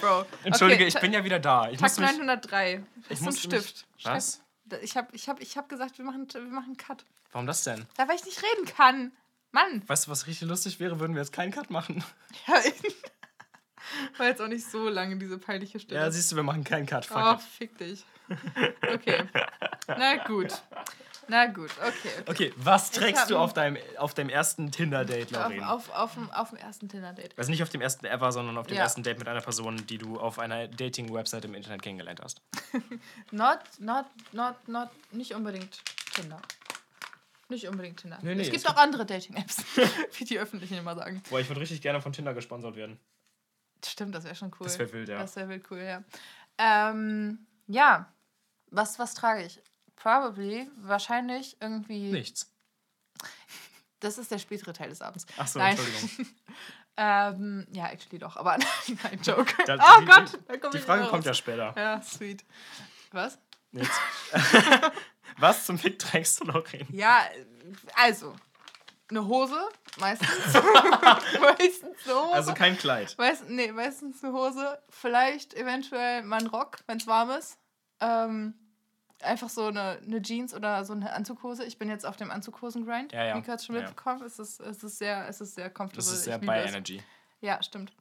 Bro. 0.00 0.24
Entschuldige, 0.44 0.84
Okay, 0.84 0.88
ich 0.88 1.00
bin 1.00 1.12
ja 1.12 1.24
wieder 1.24 1.38
da. 1.38 1.68
Ich 1.70 1.78
Tag 1.78 1.90
muss 1.90 1.98
mich, 1.98 2.10
903. 2.18 2.82
ich 3.04 3.10
Ist 3.10 3.20
ein 3.20 3.24
musste 3.24 3.48
mich- 3.48 3.58
Stift. 3.58 3.86
Was? 4.04 4.42
Ich 4.82 4.96
habe 4.96 5.08
ich 5.12 5.28
hab, 5.28 5.40
ich 5.40 5.56
hab, 5.56 5.68
gesagt, 5.68 5.96
wir 5.98 6.04
machen, 6.04 6.26
wir 6.32 6.40
machen 6.42 6.66
einen 6.66 6.76
Cut. 6.76 7.04
Warum 7.32 7.46
das 7.46 7.62
denn? 7.64 7.86
Da, 7.96 8.08
weil 8.08 8.16
ich 8.16 8.24
nicht 8.24 8.42
reden 8.42 8.66
kann. 8.66 9.12
Mann. 9.52 9.82
Weißt 9.86 10.06
du, 10.06 10.10
was 10.10 10.26
richtig 10.26 10.48
lustig 10.48 10.80
wäre, 10.80 11.00
würden 11.00 11.14
wir 11.14 11.22
jetzt 11.22 11.32
keinen 11.32 11.52
Cut 11.52 11.70
machen? 11.70 12.04
Ja, 12.46 12.60
war 14.18 14.26
jetzt 14.26 14.42
auch 14.42 14.48
nicht 14.48 14.68
so 14.68 14.88
lange 14.88 15.16
diese 15.16 15.38
peinliche 15.38 15.78
Stille. 15.78 16.00
Ja, 16.00 16.10
siehst 16.10 16.32
du, 16.32 16.36
wir 16.36 16.42
machen 16.42 16.64
keinen 16.64 16.86
Cut. 16.86 17.06
Fuck 17.06 17.16
oh, 17.16 17.32
it. 17.34 17.40
fick 17.40 17.78
dich. 17.78 18.04
Okay. 18.92 19.24
Na 19.86 20.16
gut. 20.24 20.60
Na 21.28 21.46
gut, 21.46 21.70
okay. 21.78 21.90
okay. 22.20 22.30
Okay, 22.30 22.52
was 22.56 22.90
trägst 22.90 23.22
hab 23.22 23.28
du 23.28 23.36
auf 23.38 23.52
deinem, 23.52 23.78
auf 23.98 24.14
deinem 24.14 24.28
ersten 24.30 24.70
Tinder-Date, 24.70 25.34
Auf, 25.36 25.50
Lauren? 25.50 25.64
auf, 25.64 25.90
auf, 25.90 26.14
dem, 26.14 26.30
auf 26.30 26.50
dem 26.50 26.58
ersten 26.58 26.88
Tinder-Date. 26.88 27.36
Also 27.36 27.50
nicht 27.50 27.62
auf 27.62 27.68
dem 27.68 27.80
ersten 27.80 28.06
ever, 28.06 28.30
sondern 28.32 28.56
auf 28.58 28.66
dem 28.66 28.76
Ja. 28.76 28.82
ersten 28.84 29.02
Date 29.02 29.18
mit 29.18 29.26
einer 29.28 29.40
Person, 29.40 29.86
die 29.86 29.98
du 29.98 30.20
auf 30.20 30.38
einer 30.38 30.68
Dating-Website 30.68 31.44
im 31.46 31.54
Internet 31.54 31.82
kennengelernt 31.82 32.20
hast. 32.22 32.40
Not, 33.32 33.58
not, 33.78 34.06
not, 34.32 34.68
not, 34.68 34.88
nicht 35.12 35.32
unbedingt 35.34 35.82
Tinder. 36.14 36.40
Nicht 37.48 37.68
unbedingt 37.68 38.00
Tinder. 38.00 38.18
Nee, 38.22 38.34
nee, 38.34 38.40
es 38.42 38.48
es 38.48 38.52
gibt 38.52 38.64
gibt- 38.64 38.76
auch 38.76 38.80
andere 38.82 39.06
Dating-Apps, 39.06 39.64
wie 40.18 40.24
die 40.24 40.38
Öffentlichen 40.38 40.78
immer 40.78 40.94
sagen. 40.96 41.22
Boah, 41.30 41.40
ich 41.40 41.48
würde 41.48 41.60
richtig 41.60 41.80
gerne 41.82 42.00
von 42.00 42.12
Tinder 42.12 42.34
gesponsert 42.34 42.74
werden. 42.76 42.98
Stimmt, 43.84 44.14
das 44.14 44.24
wäre 44.24 44.34
schon 44.34 44.50
cool. 44.58 44.64
Das 44.66 44.78
wär 44.78 44.92
wild, 44.92 45.08
ja. 45.08 45.18
Das 45.18 45.36
wäre 45.36 45.48
wild 45.48 45.64
cool, 45.70 45.78
ja. 45.78 46.02
Ähm, 46.58 47.46
ja, 47.68 48.12
was, 48.70 48.98
was 48.98 49.14
trage 49.14 49.44
ich? 49.44 49.60
Probably, 49.96 50.70
wahrscheinlich 50.76 51.56
irgendwie. 51.60 52.10
Nichts. 52.12 52.52
Das 54.00 54.18
ist 54.18 54.30
der 54.30 54.38
spätere 54.38 54.72
Teil 54.72 54.90
des 54.90 55.00
Abends. 55.02 55.26
Achso, 55.36 55.58
Nein. 55.58 55.76
Entschuldigung. 55.76 56.26
Ähm, 56.98 57.66
ja, 57.72 57.88
actually 57.90 58.18
doch, 58.18 58.38
aber 58.38 58.56
nein, 59.02 59.20
Joke. 59.22 59.52
Da- 59.66 59.76
oh 59.76 60.00
die- 60.00 60.06
Gott, 60.06 60.32
die- 60.32 60.38
da 60.48 60.56
komm 60.56 60.70
Die 60.70 60.78
Frage 60.78 61.02
wieder 61.02 61.10
kommt 61.10 61.24
ja 61.26 61.30
raus. 61.32 61.36
später. 61.36 61.74
Ja, 61.76 62.00
sweet. 62.00 62.42
Was? 63.12 63.38
Nichts. 63.70 63.94
Was 65.38 65.66
zum 65.66 65.78
Fick 65.78 65.98
trägst 65.98 66.40
du, 66.40 66.44
Lauren? 66.46 66.86
Ja, 66.90 67.20
also, 67.96 68.34
eine 69.10 69.26
Hose, 69.26 69.68
meistens. 69.98 70.30
meistens 71.38 71.96
eine 72.06 72.14
Hose. 72.14 72.32
Also 72.32 72.54
kein 72.54 72.78
Kleid. 72.78 73.14
Meist, 73.18 73.46
nee, 73.50 73.70
meistens 73.72 74.24
eine 74.24 74.32
Hose. 74.32 74.82
Vielleicht 74.88 75.52
eventuell 75.52 76.22
mal 76.22 76.46
Rock, 76.46 76.78
wenn 76.86 76.96
es 76.96 77.06
warm 77.06 77.28
ist. 77.28 77.58
Ähm, 78.00 78.54
einfach 79.22 79.48
so 79.48 79.66
eine, 79.66 79.98
eine 80.04 80.22
Jeans 80.22 80.54
oder 80.54 80.84
so 80.84 80.92
eine 80.92 81.12
Anzughose. 81.12 81.64
Ich 81.64 81.78
bin 81.78 81.88
jetzt 81.88 82.04
auf 82.06 82.16
dem 82.16 82.30
Anzughosen-Grind. 82.30 83.12
Ja, 83.12 83.24
ja. 83.24 83.34
Mika 83.34 83.52
hat 83.52 83.60
es 83.60 83.66
schon 83.66 83.76
Ja. 83.76 83.82
mitbekommen. 83.82 84.22
Es 84.22 84.38
ist, 84.38 84.60
es 84.60 84.82
ist 84.84 84.98
sehr, 84.98 85.28
es 85.28 85.40
ist 85.40 85.54
sehr 85.54 85.70
comfortable. 85.70 86.04
Das 86.04 86.12
ist 86.12 86.24
sehr 86.24 86.38
by 86.38 86.50
es. 86.64 86.70
Energy. 86.70 87.02
Ja, 87.40 87.62
stimmt. 87.62 87.92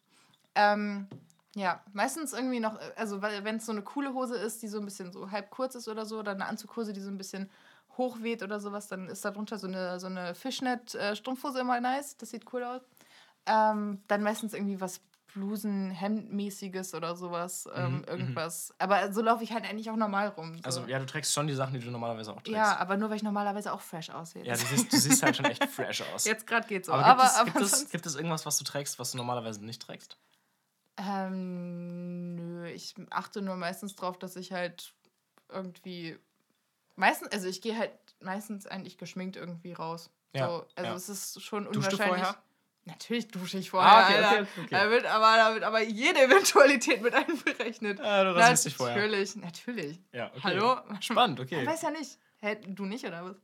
Ähm, 0.55 1.07
ja, 1.55 1.81
meistens 1.93 2.33
irgendwie 2.33 2.59
noch, 2.59 2.77
also 2.95 3.21
wenn 3.21 3.57
es 3.57 3.65
so 3.65 3.71
eine 3.71 3.81
coole 3.81 4.13
Hose 4.13 4.35
ist, 4.35 4.61
die 4.61 4.67
so 4.67 4.79
ein 4.79 4.85
bisschen 4.85 5.11
so 5.13 5.31
halb 5.31 5.49
kurz 5.51 5.75
ist 5.75 5.87
oder 5.87 6.05
so, 6.05 6.19
oder 6.19 6.31
eine 6.31 6.45
Anzughose, 6.45 6.91
die 6.93 7.01
so 7.01 7.09
ein 7.09 7.17
bisschen 7.17 7.49
hochweht 7.97 8.43
oder 8.43 8.59
sowas, 8.59 8.87
dann 8.87 9.07
ist 9.07 9.23
darunter 9.23 9.57
so 9.57 9.67
eine, 9.67 9.99
so 9.99 10.07
eine 10.07 10.35
Fishnet-Strumpfhose 10.35 11.59
immer 11.59 11.79
nice. 11.79 12.17
Das 12.17 12.29
sieht 12.31 12.51
cool 12.53 12.63
aus. 12.63 12.81
Ähm, 13.45 14.01
dann 14.07 14.21
meistens 14.21 14.53
irgendwie 14.53 14.81
was 14.81 14.99
Blusen, 15.35 15.91
Hemdmäßiges 15.91 16.95
oder 16.95 17.15
sowas, 17.15 17.67
ähm, 17.75 17.97
Mhm, 17.97 18.03
irgendwas. 18.05 18.73
Aber 18.79 19.11
so 19.11 19.21
laufe 19.21 19.43
ich 19.43 19.51
halt 19.51 19.65
eigentlich 19.69 19.89
auch 19.91 19.97
normal 19.97 20.29
rum. 20.29 20.55
So. 20.55 20.61
Also 20.63 20.85
ja, 20.87 20.97
du 20.97 21.05
trägst 21.05 21.33
schon 21.33 21.45
die 21.45 21.53
Sachen, 21.53 21.73
die 21.73 21.81
du 21.81 21.91
normalerweise 21.91 22.31
auch 22.31 22.37
trägst. 22.41 22.53
ja, 22.53 22.77
aber 22.77 22.95
nur 22.95 23.09
weil 23.09 23.17
ich 23.17 23.23
normalerweise 23.23 23.73
auch 23.73 23.81
fresh 23.81 24.09
aussehe. 24.09 24.45
Ja, 24.45 24.53
du 24.55 24.65
siehst, 24.65 24.91
du 24.93 24.97
siehst 24.97 25.21
halt 25.21 25.35
schon 25.35 25.45
echt 25.45 25.63
fresh 25.65 26.01
aus. 26.13 26.23
Jetzt 26.23 26.47
gerade 26.47 26.65
geht's 26.67 26.87
so. 26.87 26.93
aber, 26.93 27.05
Aber, 27.05 27.21
gibt, 27.23 27.31
es, 27.31 27.35
aber, 27.35 27.51
gibt, 27.51 27.61
es, 27.61 27.89
gibt 27.89 28.05
es 28.05 28.15
irgendwas, 28.15 28.45
was 28.45 28.57
du 28.57 28.63
trägst, 28.63 28.97
was 28.97 29.11
du 29.11 29.17
normalerweise 29.17 29.63
nicht 29.63 29.81
trägst? 29.81 30.17
Ähm, 30.97 32.35
nö, 32.35 32.67
ich 32.69 32.95
achte 33.09 33.41
nur 33.41 33.55
meistens 33.57 33.95
drauf, 33.95 34.17
dass 34.17 34.35
ich 34.35 34.53
halt 34.53 34.93
irgendwie. 35.49 36.17
Meistens, 36.95 37.31
also 37.33 37.47
ich 37.47 37.61
gehe 37.61 37.77
halt 37.77 37.91
meistens 38.21 38.65
eigentlich 38.67 38.97
geschminkt 38.97 39.35
irgendwie 39.35 39.73
raus. 39.73 40.09
Ja, 40.33 40.47
so, 40.47 40.65
also 40.75 40.91
ja. 40.91 40.95
es 40.95 41.09
ist 41.09 41.41
schon 41.43 41.65
Duschst 41.65 41.91
du 41.91 41.95
unwahrscheinlich. 41.97 42.25
vorher? 42.25 42.43
Natürlich 42.85 43.27
dusche 43.29 43.57
ich 43.57 43.71
vorher. 43.71 43.91
Ah, 43.91 44.03
okay, 44.05 44.15
Alter. 44.17 44.41
okay, 44.41 44.47
okay. 44.59 44.67
Da 44.69 44.89
wird 44.91 45.05
aber, 45.07 45.37
da 45.37 45.53
wird 45.55 45.63
aber 45.63 45.81
jede 45.81 46.19
Eventualität 46.23 47.01
mit 47.01 47.15
einberechnet. 47.15 47.99
Ah, 47.99 48.23
du 48.23 48.35
rasierst 48.35 48.65
dich 48.67 48.75
vorher. 48.75 48.95
Natürlich, 48.95 49.35
natürlich. 49.35 49.99
Ja, 50.11 50.27
okay. 50.27 50.41
Hallo? 50.43 50.77
Spannend, 50.99 51.39
okay. 51.39 51.61
Ich 51.61 51.67
weiß 51.67 51.81
ja 51.81 51.91
nicht. 51.91 52.17
Hä, 52.41 52.57
du 52.67 52.85
nicht, 52.85 53.03
oder 53.05 53.25
was? 53.25 53.35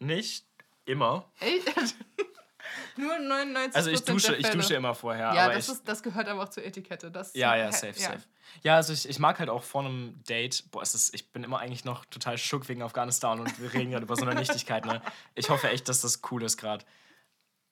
Nicht 0.00 0.46
immer. 0.84 1.30
Echt? 1.40 1.66
Nur 2.96 3.18
99 3.18 3.74
Also 3.74 3.90
ich 3.90 4.04
dusche, 4.04 4.36
ich 4.36 4.48
dusche 4.48 4.74
immer 4.74 4.94
vorher. 4.94 5.32
Ja, 5.34 5.48
das, 5.48 5.68
ist, 5.68 5.88
das 5.88 6.02
gehört 6.02 6.28
aber 6.28 6.42
auch 6.42 6.48
zur 6.48 6.64
Etikette. 6.64 7.10
Das, 7.10 7.34
ja, 7.34 7.56
ja, 7.56 7.72
safe, 7.72 7.94
safe. 7.94 8.22
Ja, 8.62 8.76
also 8.76 8.92
ich, 8.92 9.08
ich 9.08 9.18
mag 9.18 9.38
halt 9.38 9.48
auch 9.48 9.62
vor 9.62 9.84
einem 9.84 10.22
Date, 10.28 10.64
boah, 10.70 10.82
es 10.82 10.94
ist, 10.94 11.14
ich 11.14 11.32
bin 11.32 11.42
immer 11.42 11.58
eigentlich 11.58 11.84
noch 11.84 12.04
total 12.06 12.38
schock 12.38 12.68
wegen 12.68 12.82
Afghanistan 12.82 13.40
und 13.40 13.60
wir 13.60 13.72
reden 13.72 13.90
gerade 13.90 14.04
über 14.04 14.16
so 14.16 14.26
eine 14.26 14.34
Nichtigkeit, 14.34 14.84
ne? 14.84 15.00
Ich 15.34 15.50
hoffe 15.50 15.70
echt, 15.70 15.88
dass 15.88 16.02
das 16.02 16.20
cool 16.30 16.42
ist 16.42 16.56
gerade. 16.56 16.84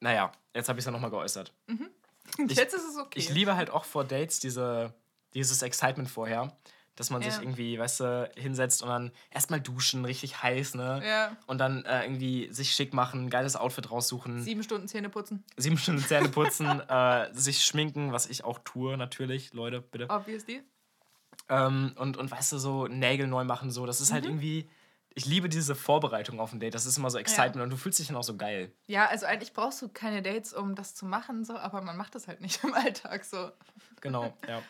Naja, 0.03 0.33
jetzt 0.55 0.69
habe 0.69 0.79
ich 0.79 0.83
es 0.83 0.87
ja 0.87 0.93
nochmal 0.93 1.11
geäußert. 1.11 1.53
Ich- 2.39 2.57
Jetzt 2.57 2.75
ist 2.75 2.89
es 2.89 2.97
okay. 2.99 3.19
Ich 3.19 3.31
liebe 3.31 3.57
halt 3.57 3.71
auch 3.71 3.85
vor 3.85 4.05
Dates 4.05 4.41
diese, 4.41 4.93
dieses 5.35 5.63
Excitement 5.63 6.11
vorher, 6.11 6.57
dass 6.97 7.11
man 7.11 7.23
sich 7.23 7.35
Ja. 7.35 7.41
irgendwie, 7.41 7.79
weißt 7.79 8.01
du, 8.01 8.31
hinsetzt 8.37 8.83
und 8.83 8.89
dann 8.89 9.13
erstmal 9.31 9.61
duschen, 9.61 10.05
richtig 10.05 10.43
heiß, 10.43 10.75
ne? 10.75 11.03
Ja. 11.07 11.37
Und 11.47 11.59
dann 11.59 11.85
äh, 11.85 12.05
irgendwie 12.05 12.53
sich 12.53 12.73
schick 12.73 12.93
machen, 12.95 13.25
ein 13.27 13.31
geiles 13.31 13.55
Outfit 13.55 13.91
raussuchen, 13.91 14.43
Sieben 14.43 14.63
Stunden 14.63 14.89
Zähne 14.89 15.09
putzen. 15.09 15.45
sieben 15.57 15.79
Stunden 15.79 16.03
Zähne 16.03 16.29
putzen, 16.31 16.81
äh, 16.89 17.29
sich 17.33 17.65
schminken, 17.65 18.13
was 18.13 18.27
ich 18.27 18.43
auch 18.45 18.59
tue, 18.65 18.97
natürlich, 18.97 19.53
Leute, 19.55 19.81
bitte. 19.81 20.09
Obviously. 20.11 20.63
Ähm, 21.49 21.93
und, 21.97 22.17
und 22.17 22.31
weißt 22.31 22.53
du, 22.53 22.59
so 22.59 22.87
Nägel 22.89 23.27
neu 23.27 23.45
machen, 23.45 23.71
so, 23.71 23.87
das 23.87 24.01
ist 24.01 24.11
Mhm. 24.11 24.15
halt 24.15 24.25
irgendwie. 24.27 24.69
Ich 25.15 25.27
liebe 25.27 25.49
diese 25.49 25.75
Vorbereitung 25.75 26.41
auf 26.41 26.53
ein 26.53 26.61
Date. 26.61 26.75
Das 26.75 26.87
ist 26.87 26.97
immer 26.97 27.11
so 27.11 27.19
Excitement 27.19 27.63
und 27.65 27.71
du 27.71 27.77
fühlst 27.77 27.99
dich 27.99 28.07
dann 28.09 28.17
auch 28.17 28.23
so 28.25 28.37
geil. 28.37 28.73
Ja, 28.87 29.07
also 29.07 29.27
eigentlich 29.27 29.53
brauchst 29.53 29.83
du 29.83 29.89
keine 29.89 30.23
Dates, 30.23 30.53
um 30.53 30.75
das 30.75 30.95
zu 30.95 31.05
machen, 31.07 31.45
so, 31.45 31.57
aber 31.57 31.83
man 31.83 31.97
macht 31.97 32.15
das 32.15 32.29
halt 32.29 32.41
nicht 32.41 32.63
im 32.65 32.75
Alltag 32.75 33.25
so. 33.25 33.51
Genau, 34.01 34.37
ja. 34.49 34.63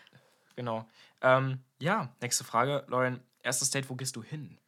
Genau. 0.56 0.86
Ähm, 1.20 1.60
ja, 1.78 2.14
nächste 2.20 2.44
Frage. 2.44 2.84
Lauren, 2.88 3.20
erstes 3.42 3.70
Date, 3.70 3.88
wo 3.88 3.94
gehst 3.94 4.16
du 4.16 4.22
hin? 4.22 4.58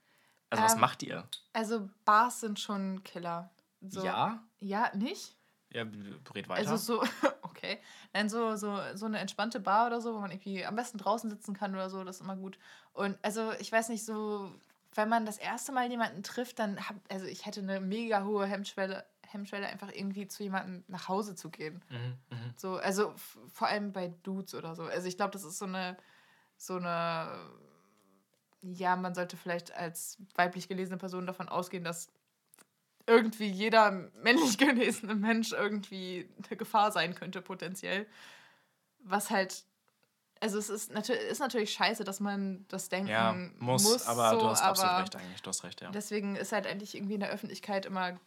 Also, 0.51 0.65
was 0.65 0.75
Ähm, 0.75 0.81
macht 0.81 1.03
ihr? 1.03 1.29
Also 1.53 1.89
Bars 2.05 2.41
sind 2.41 2.61
schon 2.61 3.03
Killer. 3.03 3.51
So, 3.81 4.05
Ja? 4.05 4.43
Ja, 4.61 4.91
nicht? 4.95 5.37
Ja, 5.73 5.83
red 5.83 6.49
weiter. 6.49 6.71
Also 6.71 6.77
so, 6.77 7.03
okay. 7.43 7.81
Nein, 8.13 8.29
so, 8.29 8.55
so, 8.57 8.79
so 8.95 9.07
eine 9.07 9.19
entspannte 9.19 9.59
Bar 9.61 9.89
oder 9.89 10.01
so, 10.01 10.15
wo 10.15 10.21
man 10.21 10.31
irgendwie 10.31 10.65
am 10.65 10.77
besten 10.77 10.99
draußen 10.99 11.29
sitzen 11.29 11.55
kann 11.55 11.75
oder 11.75 11.91
so, 11.91 12.05
das 12.05 12.17
ist 12.17 12.23
immer 12.23 12.37
gut. 12.37 12.59
Und 12.93 13.19
also, 13.23 13.53
ich 13.59 13.71
weiß 13.73 13.89
nicht, 13.89 14.05
so, 14.05 14.55
wenn 14.95 15.09
man 15.09 15.27
das 15.27 15.39
erste 15.39 15.73
Mal 15.73 15.91
jemanden 15.91 16.23
trifft, 16.23 16.59
dann 16.59 16.89
hab, 16.89 16.97
also 17.11 17.27
ich 17.27 17.47
hätte 17.47 17.61
eine 17.61 17.81
mega 17.81 18.25
hohe 18.25 18.47
Hemmschwelle, 18.47 19.05
Hemmschwelle 19.27 19.67
einfach 19.67 19.91
irgendwie 19.93 20.29
zu 20.29 20.43
jemandem 20.43 20.85
nach 20.89 21.09
Hause 21.09 21.35
zu 21.35 21.51
gehen. 21.51 21.83
mhm, 21.91 22.37
mhm. 22.37 22.55
So, 22.57 22.77
also 22.77 23.15
vor 23.53 23.69
allem 23.69 23.93
bei 23.93 24.09
Dudes 24.23 24.55
oder 24.55 24.75
so. 24.75 24.85
Also 24.85 25.09
ich 25.09 25.17
glaube, 25.17 25.33
das 25.33 25.45
ist 25.45 25.59
so 25.59 25.67
eine, 25.67 25.97
so 26.57 26.77
eine, 26.77 27.29
ja, 28.63 28.97
man 28.97 29.15
sollte 29.15 29.37
vielleicht 29.37 29.75
als 29.75 30.19
weiblich 30.35 30.69
gelesene 30.69 30.99
Person 30.99 31.27
davon 31.27 31.49
ausgehen, 31.49 31.85
dass 31.85 32.09
irgendwie 33.07 33.49
jeder 33.49 33.91
männlich 33.91 34.59
gelesene 34.59 35.15
Mensch 35.15 35.53
irgendwie 35.53 36.29
eine 36.47 36.57
Gefahr 36.57 36.93
sein 36.93 37.15
könnte, 37.15 37.43
potenziell. 37.43 38.07
Was 39.01 39.31
halt, 39.31 39.65
also 40.45 40.59
es 40.59 40.69
ist, 40.69 40.93
natür 40.93 41.19
ist 41.19 41.39
natürlich 41.39 41.73
scheiße, 41.73 42.05
dass 42.05 42.21
man 42.21 42.67
das 42.69 42.91
denken 42.91 43.09
Ja, 43.09 43.35
muss, 43.59 44.07
aber 44.07 44.31
so, 44.31 44.40
du 44.40 44.47
hast 44.49 44.61
absolut 44.61 44.99
recht 45.01 45.17
eigentlich. 45.17 45.40
Du 45.40 45.49
hast 45.49 45.65
recht, 45.65 45.81
ja. 45.81 45.90
Deswegen 45.90 46.37
ist 46.37 46.53
halt 46.53 46.67
eigentlich 46.67 46.95
irgendwie 46.95 47.15
in 47.15 47.21
der 47.21 47.31
Öffentlichkeit 47.31 47.87
immer 47.87 48.21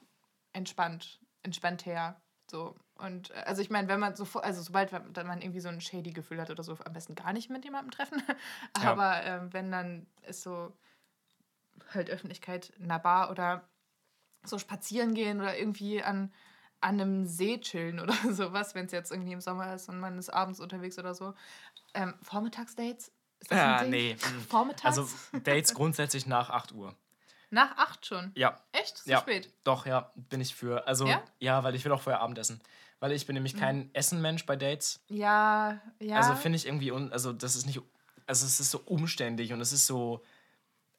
entspannt, 0.52 1.20
entspannt 1.44 1.86
her. 1.86 2.20
So. 2.50 2.76
Und 2.96 3.30
äh, 3.30 3.44
also 3.46 3.62
ich 3.62 3.70
meine, 3.70 3.88
wenn 3.88 4.00
man 4.00 4.16
so 4.16 4.26
also 4.40 4.64
sobald 4.64 4.92
man 4.92 5.14
dann 5.14 5.28
man 5.28 5.44
irgendwie 5.44 5.60
so 5.60 5.70
ein 5.70 5.80
shady 5.80 6.12
Gefühl 6.12 6.42
hat 6.42 6.50
oder 6.50 6.64
so, 6.64 6.76
am 6.84 6.94
besten 6.94 7.14
gar 7.14 7.34
nicht 7.34 7.52
mit 7.52 7.64
jemandem 7.64 7.92
treffen. 7.92 8.24
Ja. 8.82 8.92
Aber 8.92 9.24
ähm, 9.24 9.54
wenn 9.54 9.72
dann 9.72 10.08
ist 10.28 10.42
so 10.42 10.76
halt 11.94 12.10
Öffentlichkeit 12.10 12.74
in 12.80 12.86
einer 12.86 13.00
Bar 13.00 13.30
oder 13.30 13.70
so 14.44 14.58
spazieren 14.58 15.14
gehen 15.14 15.40
oder 15.40 15.56
irgendwie 15.56 16.02
an, 16.02 16.34
an 16.82 17.00
einem 17.02 17.26
See 17.26 17.60
chillen 17.60 18.00
oder 18.00 18.14
sowas, 18.32 18.76
wenn 18.76 18.86
es 18.86 18.92
jetzt 18.92 19.12
irgendwie 19.12 19.32
im 19.34 19.42
Sommer 19.42 19.74
ist 19.74 19.90
und 19.90 20.00
man 20.00 20.18
ist 20.18 20.30
abends 20.30 20.60
unterwegs 20.60 20.98
oder 21.00 21.14
so. 21.16 21.34
Ähm, 21.94 22.14
Vormittagsdates? 22.22 23.12
Ist 23.40 23.52
das 23.52 23.60
ein 23.60 23.70
Ah, 23.70 23.82
Ding? 23.82 23.90
nee. 23.92 24.16
mm. 24.16 24.42
Vormittags? 24.50 24.98
Also 24.98 25.08
Dates 25.44 25.74
grundsätzlich 25.74 26.26
nach 26.26 26.50
8 26.50 26.72
Uhr. 26.74 26.96
Nach 27.50 27.78
acht 27.78 28.06
schon? 28.06 28.32
Ja. 28.36 28.60
Echt? 28.74 28.98
So 28.98 29.10
ja. 29.10 29.20
spät? 29.22 29.50
Doch, 29.64 29.86
ja, 29.86 30.12
bin 30.16 30.42
ich 30.42 30.54
für. 30.54 30.86
Also, 30.86 31.08
Ja? 31.08 31.24
ja, 31.40 31.64
weil 31.64 31.76
ich 31.76 31.86
will 31.86 31.94
auch 31.94 32.02
vorher 32.02 32.20
Abendessen. 32.22 32.62
Weil 33.00 33.14
ich 33.14 33.26
bin 33.26 33.36
nämlich 33.36 33.54
Mhm. 33.54 33.60
kein 33.60 33.96
Essenmensch 33.96 34.46
bei 34.46 34.58
Dates. 34.58 35.00
Ja, 35.08 35.80
ja. 36.00 36.18
Also 36.18 36.36
finde 36.36 36.58
ich 36.58 36.66
irgendwie, 36.66 36.92
un 36.92 37.12
also 37.14 37.32
das 37.32 37.56
ist 37.56 37.66
nicht, 37.66 37.80
also 38.26 38.46
es 38.46 38.60
ist 38.60 38.70
so 38.72 38.80
umständlich 38.86 39.54
und 39.54 39.62
es 39.62 39.72
ist 39.72 39.88
so, 39.88 40.24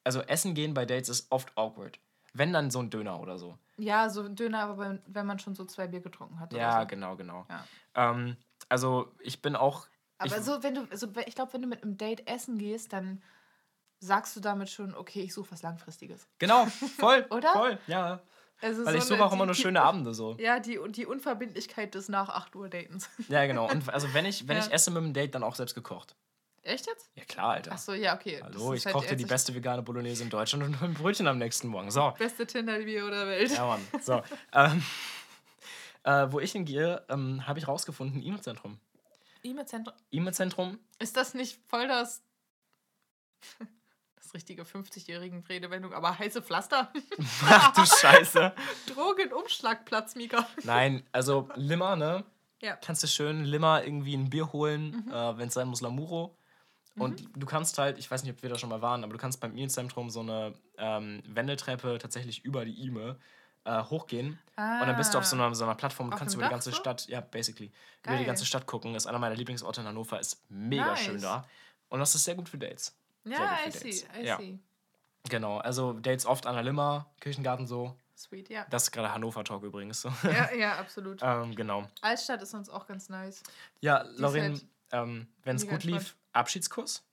also 0.03 0.21
Essen 0.21 0.55
gehen 0.55 0.73
bei 0.73 0.85
Dates 0.87 1.09
ist 1.09 1.27
oft 1.31 1.55
awkward. 1.55 1.99
Wenn 2.39 2.53
dann 2.53 2.71
so 2.71 2.79
ein 2.79 2.89
Döner 2.89 3.19
oder 3.19 3.37
so. 3.37 3.57
ja, 3.77 4.09
so 4.09 4.23
ein 4.23 4.35
Döner, 4.35 4.61
aber 4.63 4.99
wenn- 5.05 5.25
man 5.25 5.39
schon 5.39 5.55
so 5.55 5.65
zwei 5.65 5.87
Bier 5.87 5.99
getrunken 5.99 6.39
hat. 6.39 6.53
Ja, 6.53 6.71
oder 6.77 6.81
so. 6.81 6.87
genau, 6.87 7.15
genau. 7.17 7.45
Ja. 7.49 7.65
Ähm, 8.11 8.37
also 8.69 9.11
ich 9.19 9.41
bin 9.41 9.55
auch, 9.57 9.87
Aber 10.17 10.27
ich, 10.37 10.43
so, 10.43 10.63
wenn 10.63 10.75
du, 10.75 10.87
also 10.89 11.07
ich 11.27 11.35
glaube, 11.35 11.51
wenn 11.53 11.61
du 11.61 11.67
mit 11.67 11.83
einem 11.83 11.97
Date 11.97 12.25
essen 12.27 12.57
gehst, 12.57 12.93
dann 12.93 13.21
sagst 13.99 14.35
du 14.35 14.39
damit 14.39 14.69
schon, 14.69 14.95
okay, 14.95 15.21
ich 15.21 15.33
suche 15.33 15.51
was 15.51 15.61
Langfristiges. 15.61 16.27
genau, 16.39 16.65
voll, 16.97 17.25
Oder? 17.29 17.51
voll, 17.51 17.77
ja. 17.87 18.21
Also 18.61 18.85
Weil 18.85 18.95
ich 18.95 19.03
so 19.03 19.15
suche 19.15 19.25
auch 19.25 19.31
immer 19.33 19.45
nur 19.45 19.55
schöne 19.55 19.81
Abende 19.81 20.13
so. 20.13 20.35
Ja, 20.37 20.59
die, 20.59 20.79
die 20.89 21.05
Unverbindlichkeit 21.05 21.95
des 21.95 22.09
nach 22.09 22.27
8 22.29 22.55
Uhr 22.55 22.67
Datens. 22.69 23.09
Ja, 23.29 23.45
genau. 23.47 23.69
Und 23.69 23.87
also 23.89 24.13
wenn 24.13 24.25
ich, 24.25 24.47
wenn 24.49 24.57
Ja. 24.57 24.65
ich 24.65 24.71
esse 24.73 24.91
mit 24.91 25.01
dem 25.03 25.13
Date, 25.13 25.33
dann 25.35 25.43
auch 25.43 25.55
selbst 25.55 25.75
gekocht. 25.75 26.15
Echt 26.63 26.87
jetzt? 26.87 27.09
Ja 27.15 27.23
klar, 27.25 27.51
Alter. 27.51 27.71
Achso, 27.71 27.93
ja, 27.93 28.15
okay. 28.15 28.41
Hallo, 28.43 28.73
ich 28.73 28.85
ist 28.85 28.91
kochte 28.91 29.09
halt 29.09 29.19
die 29.19 29.25
beste 29.25 29.53
vegane 29.55 29.81
Bolognese 29.81 30.23
in 30.23 30.29
Deutschland 30.29 30.63
und 30.63 30.81
ein 30.81 30.93
Brötchen 30.93 31.27
am 31.27 31.37
nächsten 31.37 31.67
Morgen. 31.67 31.91
So. 31.91 32.13
beste 32.17 32.45
Tinder-Bier 32.45 33.09
der 33.09 33.27
Welt. 33.27 33.51
Ja, 33.51 33.65
Mann. 33.65 33.87
So. 34.01 34.21
ähm, 34.53 34.83
äh, 36.03 36.27
wo 36.31 36.39
ich 36.39 36.51
hingehe, 36.51 37.05
ähm, 37.09 37.45
habe 37.47 37.59
ich 37.59 37.67
rausgefunden, 37.67 38.21
E-Mail-Zentrum. 38.21 38.79
E-Mail-Zentrum. 39.43 39.95
E-Mail-Zentrum, 40.11 40.79
Ist 40.99 41.17
das 41.17 41.33
nicht 41.33 41.59
voll 41.67 41.87
das. 41.87 42.23
Das 44.15 44.33
richtige 44.33 44.63
50-jährigen 44.63 45.43
Redewendung, 45.45 45.93
aber 45.93 46.19
heiße 46.19 46.41
Pflaster? 46.41 46.91
ach 47.47 47.73
du 47.73 47.85
Scheiße. 47.85 48.53
Drogenumschlagplatz, 48.93 50.15
Mika. 50.15 50.47
Nein, 50.63 51.03
also 51.11 51.49
Limmer, 51.55 51.95
ne? 51.95 52.25
Ja. 52.61 52.75
Kannst 52.75 53.01
du 53.01 53.07
schön 53.07 53.45
Limmer 53.45 53.83
irgendwie 53.83 54.15
ein 54.15 54.29
Bier 54.29 54.51
holen, 54.51 55.09
äh, 55.09 55.37
wenn 55.37 55.47
es 55.47 55.53
sein 55.53 55.67
muss, 55.67 55.81
Lamuro. 55.81 56.37
Und 56.95 57.29
du 57.35 57.45
kannst 57.45 57.77
halt, 57.77 57.97
ich 57.97 58.09
weiß 58.11 58.23
nicht, 58.23 58.33
ob 58.33 58.41
wir 58.43 58.49
da 58.49 58.57
schon 58.57 58.69
mal 58.69 58.81
waren, 58.81 59.03
aber 59.03 59.13
du 59.13 59.19
kannst 59.19 59.39
beim 59.39 59.51
E-Mail-Zentrum 59.53 60.09
so 60.09 60.19
eine 60.19 60.53
ähm, 60.77 61.21
Wendeltreppe 61.27 61.97
tatsächlich 61.97 62.43
über 62.43 62.65
die 62.65 62.77
E-Mail 62.87 63.17
äh, 63.63 63.83
hochgehen. 63.83 64.37
Und 64.57 64.87
dann 64.87 64.95
bist 64.97 65.13
du 65.13 65.17
auf 65.17 65.25
so 65.25 65.35
einer, 65.35 65.53
so 65.55 65.63
einer 65.63 65.75
Plattform, 65.75 66.11
du 66.11 66.17
kannst 66.17 66.35
über 66.35 66.43
die 66.45 66.49
ganze 66.49 66.71
so? 66.71 66.75
Stadt, 66.75 67.07
ja, 67.07 67.21
basically, 67.21 67.67
über 68.03 68.13
die 68.13 68.17
Geil. 68.17 68.25
ganze 68.25 68.45
Stadt 68.45 68.65
gucken. 68.65 68.95
Ist 68.95 69.05
einer 69.07 69.19
meiner 69.19 69.35
Lieblingsorte 69.35 69.81
in 69.81 69.87
Hannover, 69.87 70.19
ist 70.19 70.41
mega 70.49 70.87
Nice. 70.87 70.99
schön 70.99 71.21
da. 71.21 71.45
Und 71.87 71.99
das 71.99 72.13
ist 72.15 72.23
sehr 72.25 72.35
gut 72.35 72.49
für 72.49 72.57
Dates. 72.57 72.95
Ja, 73.23 73.37
gut 73.37 73.47
I 73.67 73.71
für 73.71 73.77
see, 73.77 73.89
Dates. 73.89 74.05
I 74.21 74.25
Ja. 74.25 74.37
see. 74.37 74.59
Genau, 75.29 75.57
also 75.57 75.93
Dates 75.93 76.25
oft 76.25 76.45
an 76.47 76.55
der 76.55 76.63
Limmer, 76.63 77.05
Kirchengarten 77.19 77.67
so. 77.67 77.95
Sweet, 78.17 78.49
ja. 78.49 78.65
Das 78.69 78.83
ist 78.83 78.91
gerade 78.91 79.13
Hannover-Talk 79.13 79.63
übrigens. 79.63 80.01
So. 80.01 80.09
Ja, 80.23 80.53
ja, 80.53 80.77
absolut. 80.77 81.19
ähm, 81.21 81.55
genau. 81.55 81.85
Altstadt 82.01 82.41
ist 82.41 82.53
uns 82.53 82.69
auch 82.69 82.85
ganz 82.87 83.07
nice. 83.09 83.41
Ja, 83.79 84.03
Lauren, 84.17 84.53
halt 84.53 84.65
ähm, 84.91 85.27
wenn 85.43 85.55
es 85.55 85.67
gut 85.67 85.83
lief, 85.83 86.15
Abschiedskuss? 86.33 87.03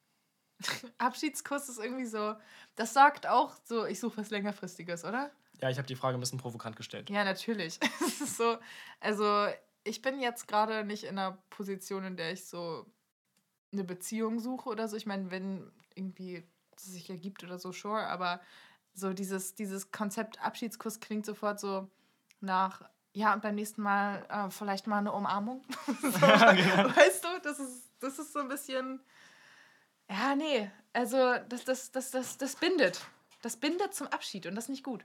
Abschiedskuss 0.99 1.69
ist 1.69 1.79
irgendwie 1.79 2.07
so, 2.07 2.35
das 2.75 2.95
sagt 2.95 3.27
auch 3.27 3.55
so, 3.65 3.85
ich 3.87 4.01
suche 4.01 4.19
was 4.19 4.31
längerfristiges, 4.31 5.05
oder? 5.05 5.31
Ja, 5.61 5.71
ich 5.71 5.79
habe 5.79 5.87
die 5.87 5.97
Frage 5.97 6.17
ein 6.17 6.21
bisschen 6.21 6.39
provokant 6.39 6.77
gestellt. 6.77 7.11
Ja, 7.11 7.25
natürlich. 7.25 7.79
Es 8.01 8.21
ist 8.21 8.37
so, 8.37 8.59
also 9.01 9.49
ich 9.85 10.03
bin 10.03 10.21
jetzt 10.21 10.49
gerade 10.49 10.85
nicht 10.85 11.05
in 11.05 11.19
einer 11.19 11.39
Position, 11.51 12.05
in 12.05 12.17
der 12.17 12.33
ich 12.33 12.47
so 12.47 12.87
eine 13.73 13.85
Beziehung 13.85 14.41
suche 14.41 14.69
oder 14.69 14.89
so. 14.89 14.97
Ich 14.97 15.07
meine, 15.07 15.31
wenn 15.31 15.71
irgendwie 15.95 16.45
es 16.77 16.85
sich 16.85 17.11
ergibt 17.11 17.45
oder 17.45 17.59
so, 17.59 17.73
sure, 17.73 18.07
aber 18.07 18.41
so 18.95 19.13
dieses, 19.13 19.55
dieses 19.55 19.91
Konzept 19.93 20.41
Abschiedskuss 20.43 21.01
klingt 21.01 21.27
sofort 21.27 21.61
so 21.61 21.91
nach, 22.41 22.83
ja, 23.17 23.33
und 23.33 23.41
beim 23.41 23.55
nächsten 23.55 23.81
Mal 23.81 24.27
äh, 24.29 24.51
vielleicht 24.51 24.87
mal 24.87 24.99
eine 24.99 25.11
Umarmung. 25.11 25.65
so, 25.87 25.95
genau. 26.03 26.95
Weißt 26.95 27.25
du, 27.25 27.29
das 27.43 27.59
ist, 27.59 27.89
das 27.99 28.19
ist 28.19 28.35
so 28.35 28.41
ein 28.41 28.49
bisschen, 28.49 29.01
ja, 30.11 30.35
nee, 30.37 30.71
also 30.93 31.17
das, 31.49 31.65
das, 31.65 31.91
das, 31.93 32.11
das, 32.11 32.37
das 32.37 32.57
bindet. 32.57 33.07
Das 33.41 33.57
bindet 33.57 33.95
zum 33.95 34.09
Abschied 34.09 34.45
und 34.45 34.55
das 34.55 34.65
ist 34.65 34.69
nicht 34.69 34.85
gut. 34.85 35.03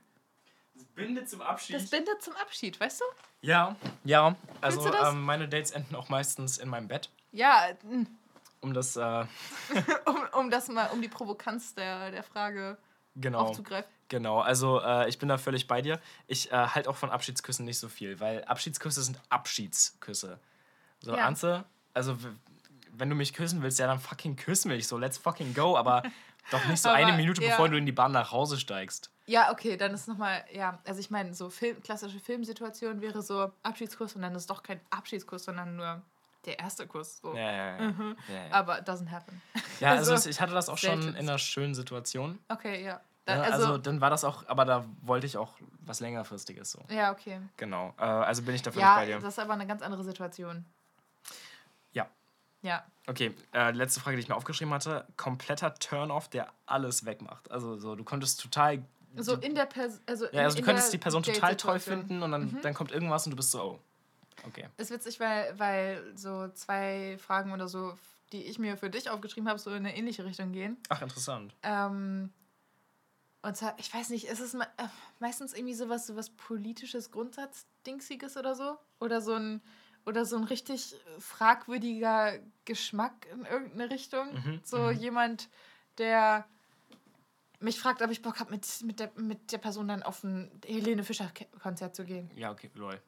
Das 0.74 0.84
bindet 0.88 1.30
zum 1.30 1.41
Abschied. 1.41 1.78
Das 1.78 1.89
bindet 1.89 2.22
zum 2.22 2.36
Abschied, 2.36 2.78
weißt 2.82 2.99
du? 2.99 3.05
ja, 3.47 3.78
ja. 4.03 4.36
Also 4.59 4.93
ähm, 4.93 5.22
meine 5.22 5.47
Dates 5.47 5.72
enden 5.72 5.95
auch 5.95 6.09
meistens 6.09 6.57
in 6.57 6.68
meinem 6.68 6.89
Bett. 6.89 7.09
Ja, 7.32 7.70
Um 8.59 8.74
das, 8.74 8.97
äh, 8.97 9.26
um, 10.05 10.18
um 10.38 10.49
das 10.49 10.68
mal, 10.68 10.88
um 10.88 11.01
die 11.01 11.07
Provokanz 11.07 11.76
der, 11.76 12.12
der 12.12 12.24
Frage 12.24 12.78
genau. 13.16 13.39
aufzugreifen. 13.39 13.89
Genau, 14.12 14.41
also 14.41 14.82
äh, 14.82 15.07
ich 15.07 15.20
bin 15.20 15.30
da 15.30 15.38
völlig 15.38 15.68
bei 15.68 15.82
dir. 15.82 15.97
Ich 16.28 16.51
äh, 16.51 16.55
halte 16.55 16.89
auch 16.89 16.97
von 16.97 17.09
Abschiedsküssen 17.09 17.64
nicht 17.64 17.80
so 17.80 17.88
viel, 17.88 18.20
weil 18.20 18.43
Abschiedsküsse 18.43 19.01
sind 19.01 19.18
Abschiedsküsse. 19.30 20.38
So, 20.99 21.16
Ja. 21.16 21.26
Anze, 21.26 21.64
also 21.93 22.18
wenn 22.91 23.09
du 23.09 23.16
mich 23.16 23.34
küssen 23.34 23.62
willst, 23.62 23.80
ja 23.80 23.88
dann 23.88 24.01
fucking 24.01 24.36
küss 24.36 24.66
mich, 24.66 24.86
so 24.86 24.97
let's 24.97 25.18
fucking 25.18 25.53
go, 25.53 25.78
aber 25.78 26.03
doch 26.51 26.66
nicht 26.66 26.82
so 26.82 26.89
Aber, 26.89 26.97
eine 26.97 27.14
Minute, 27.14 27.41
ja. 27.41 27.51
bevor 27.51 27.70
du 27.70 27.78
in 27.78 27.86
die 27.86 27.93
Bahn 27.93 28.12
nach 28.12 28.34
Hause 28.34 28.59
steigst. 28.59 29.12
Ja, 29.28 29.49
okay, 29.49 29.78
dann 29.78 29.93
ist 29.93 30.09
nochmal, 30.09 30.43
ja, 30.51 30.80
also 30.86 30.99
ich 30.99 31.09
meine, 31.09 31.34
so 31.34 31.49
Film, 31.49 31.82
klassische 31.82 32.20
Filmsituation 32.20 32.99
wäre 32.99 33.22
so 33.22 33.49
Abschiedskuss 33.64 34.18
und 34.18 34.24
dann 34.24 34.36
ist 34.36 34.49
doch 34.49 34.62
kein 34.62 34.82
Abschiedskuss, 34.89 35.45
sondern 35.45 35.78
nur 35.78 36.01
der 36.45 36.59
erste 36.59 36.86
Kuss. 36.86 37.20
So. 37.20 37.34
Ja, 37.34 37.49
ja, 37.49 37.78
ja. 37.78 37.91
Mhm. 37.91 38.18
ja, 38.28 38.36
ja. 38.36 38.51
Aber 38.51 38.80
it 38.80 38.89
doesn't 38.89 39.09
happen. 39.09 39.41
ja 39.80 39.91
also 39.91 40.12
also, 40.12 40.30
ich 40.30 40.41
hatte 40.41 40.53
das 40.53 40.68
auch 40.68 40.78
schon 40.78 41.16
in 41.16 41.16
einer 41.16 41.38
schönen 41.38 41.76
Situation. 41.76 42.39
Okay, 42.49 42.84
ja. 42.84 42.99
Ja, 43.32 43.43
Dann, 43.43 43.53
also, 43.53 43.65
also, 43.67 43.77
dann 43.77 44.01
war 44.01 44.09
das 44.09 44.23
auch, 44.23 44.47
aber 44.47 44.65
da 44.65 44.86
wollte 45.01 45.25
ich 45.27 45.38
auch 45.38 45.53
was 45.82 45.99
längerfristiges 45.99 46.71
so. 46.71 46.79
ja, 46.89 47.11
okay. 47.11 47.39
Genau. 47.57 47.93
Äh, 47.97 48.03
also 48.03 48.43
bin 48.43 48.55
ich 48.55 48.61
da 48.61 48.71
völlig 48.71 48.86
Ja, 48.86 48.95
bei 48.95 49.05
dir. 49.05 49.19
das 49.19 49.34
ist 49.34 49.39
aber 49.39 49.53
eine 49.53 49.67
ganz 49.67 49.82
andere 49.82 50.03
Situation. 50.03 50.65
Ja. 51.93 52.07
Ja. 52.61 52.84
Okay, 53.07 53.34
äh, 53.53 53.71
letzte 53.71 53.99
Frage, 53.99 54.17
die 54.17 54.23
ich 54.23 54.29
mir 54.29 54.36
aufgeschrieben 54.36 54.73
hatte. 54.73 55.05
Kompletter 55.17 55.73
Turn-off, 55.75 56.29
der 56.29 56.51
alles 56.65 57.05
wegmacht. 57.05 57.49
Also 57.51 57.77
so, 57.77 57.95
du 57.95 58.03
konntest 58.03 58.41
total. 58.41 58.84
So 59.17 59.36
in 59.36 59.55
der 59.55 59.65
Person, 59.65 59.99
also 60.05 60.25
ja, 60.32 60.43
also 60.43 60.57
in, 60.57 60.63
du 60.63 60.65
könntest 60.67 60.93
die 60.93 60.97
Person 60.97 61.23
total 61.23 61.55
toll. 61.57 61.75
Mhm. 61.75 61.79
finden 61.79 62.23
und 62.23 62.32
dann, 62.32 62.59
dann 62.61 62.73
kommt 62.73 62.91
irgendwas 62.91 63.25
und 63.25 63.32
du 63.32 63.36
bist 63.38 63.51
so, 63.51 63.61
oh. 63.61 63.79
Okay. 64.47 64.67
Ist 64.77 64.89
witzig, 64.91 65.19
weil, 65.19 65.53
weil 65.59 66.01
so 66.15 66.47
zwei 66.49 67.17
Fragen 67.19 67.51
oder 67.51 67.67
so, 67.67 67.93
die 68.32 68.43
ich 68.43 68.57
mir 68.57 68.77
für 68.77 68.89
dich 68.89 69.09
aufgeschrieben 69.09 69.49
habe, 69.49 69.59
so 69.59 69.69
in 69.71 69.77
eine 69.77 69.95
ähnliche 69.95 70.25
Richtung 70.25 70.51
gehen. 70.51 70.77
Ach, 70.89 71.01
interessant. 71.01 71.53
Ähm, 71.63 72.32
und 73.44 73.58
zwar, 73.58 73.74
ich 73.80 73.94
weiß 73.94 74.10
nicht, 74.10 74.26
ist 74.28 74.39
es 74.39 74.54
me 74.54 74.66
äh, 74.78 74.88
meistens 75.20 75.54
irgendwie 75.54 75.74
sowas, 75.74 76.08
sowas 76.08 76.30
politisches 76.30 77.12
Grundsatzdingsiges 77.12 78.38
oder 78.38 78.56
so? 78.56 78.78
Oder 79.00 79.22
so 79.22 79.34
ein, 79.34 79.62
oder 80.06 80.26
so 80.26 80.38
ein 80.38 80.44
richtig 80.44 80.96
fragwürdiger 81.20 82.39
Geschmack 82.66 83.28
in 83.32 83.46
irgendeine 83.46 83.89
Richtung? 83.89 84.34
Mhm, 84.34 84.62
So 84.64 84.89
jemand, 84.92 85.50
der 85.98 86.46
mich 87.60 87.80
fragt, 87.80 88.02
ob 88.02 88.10
ich 88.10 88.22
Bock 88.22 88.39
habe, 88.39 88.52
mit, 88.52 88.66
mit, 88.84 89.00
der, 89.00 89.12
mit 89.16 89.52
der 89.52 89.58
Person 89.60 89.88
dann 89.88 90.04
auf 90.04 90.24
ein 90.24 90.52
Helene 90.66 91.04
Fischer-Konzert 91.04 91.96
zu 91.96 92.06
gehen. 92.06 92.30
Ja, 92.36 92.52
okay, 92.52 92.72
lol. 92.74 93.00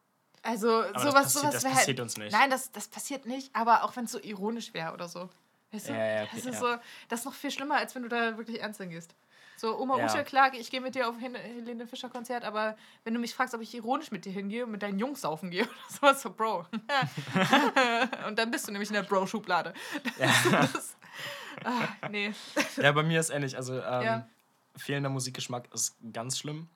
Also 0.44 0.82
das 0.84 1.02
sowas, 1.04 1.14
passiert- 1.14 1.32
sowas 1.42 1.54
das 1.56 1.64
wär 1.64 1.72
passiert 1.72 2.00
halt, 2.00 2.00
uns 2.02 2.18
nicht. 2.18 2.32
Nein, 2.32 2.50
das, 2.50 2.72
das 2.72 2.88
passiert 2.88 3.26
nicht, 3.26 3.56
aber 3.56 3.84
auch 3.84 3.96
wenn 3.96 4.06
es 4.06 4.12
so 4.12 4.20
ironisch 4.20 4.74
wäre 4.74 4.94
oder 4.94 5.08
so. 5.08 5.30
Weißt 5.72 5.90
du? 5.90 5.94
Ja, 5.94 6.06
ja, 6.06 6.24
okay, 6.24 6.32
das 6.36 6.46
ist 6.46 6.54
ja. 6.54 6.60
so, 6.76 6.82
das 7.08 7.20
ist 7.22 7.26
noch 7.26 7.34
viel 7.34 7.50
schlimmer, 7.50 7.76
als 7.76 7.96
wenn 7.96 8.04
du 8.04 8.10
da 8.10 8.38
wirklich 8.38 8.62
ernst 8.62 8.80
hingehst. 8.80 9.16
So, 9.64 9.80
Oma 9.80 9.98
Ja. 9.98 10.06
Usche, 10.08 10.26
klar, 10.26 10.54
ich 10.54 10.70
gehe 10.70 10.82
mit 10.82 10.94
dir 10.94 11.08
auf 11.08 11.16
Hen 11.22 11.36
Helene 11.36 11.88
Fischer 11.88 12.10
Konzert, 12.10 12.44
aber 12.44 12.76
wenn 13.06 13.14
du 13.14 13.20
mich 13.22 13.34
fragst, 13.34 13.56
ob 13.56 13.62
ich 13.62 13.74
ironisch 13.74 14.12
mit 14.12 14.26
dir 14.26 14.34
hingehe 14.34 14.66
und 14.66 14.72
mit 14.72 14.84
deinen 14.84 15.00
Jungs 15.00 15.22
saufen 15.22 15.52
gehe 15.52 15.64
oder 16.02 16.12
sowas, 16.14 16.22
so 16.22 16.32
Bro. 16.32 16.66
und 18.28 18.38
dann 18.38 18.52
bist 18.52 18.68
du 18.68 18.74
nämlich 18.74 18.90
in 18.90 18.96
der 18.96 19.04
Bro-Schublade. 19.04 19.74
Das, 20.52 20.98
ah, 21.64 21.88
nee. 22.10 22.34
Ja, 22.76 22.92
bei 22.92 23.04
mir 23.04 23.22
ist 23.22 23.30
ähnlich. 23.30 23.56
Also, 23.56 23.76
ähm, 23.76 24.02
Ja. 24.02 24.28
fehlender 24.76 25.10
Musikgeschmack 25.10 25.74
ist 25.74 25.96
ganz 26.12 26.38
schlimm. 26.40 26.68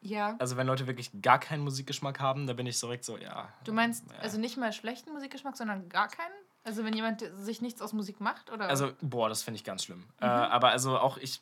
Ja. 0.00 0.36
Also, 0.38 0.56
wenn 0.56 0.68
Leute 0.68 0.86
wirklich 0.86 1.10
gar 1.20 1.40
keinen 1.40 1.64
Musikgeschmack 1.64 2.20
haben, 2.20 2.46
da 2.46 2.52
bin 2.52 2.64
ich 2.64 2.78
so 2.78 2.86
direkt 2.86 3.06
so, 3.06 3.16
ja. 3.18 3.48
Du 3.64 3.72
meinst 3.72 4.04
ja. 4.08 4.18
also 4.20 4.38
nicht 4.38 4.56
mal 4.56 4.72
schlechten 4.72 5.12
Musikgeschmack, 5.12 5.56
sondern 5.56 5.88
gar 5.88 6.06
keinen? 6.06 6.34
Also 6.62 6.84
wenn 6.84 6.92
jemand 6.94 7.24
sich 7.38 7.60
nichts 7.60 7.82
aus 7.82 7.92
Musik 7.92 8.20
macht? 8.20 8.52
Oder? 8.52 8.68
Also, 8.68 8.92
boah, 9.00 9.28
das 9.28 9.42
finde 9.42 9.56
ich 9.56 9.64
ganz 9.64 9.82
schlimm. 9.82 10.04
Äh, 10.20 10.26
Mhm. 10.26 10.30
aber 10.30 10.68
also 10.68 10.96
auch 10.96 11.16
ich 11.16 11.40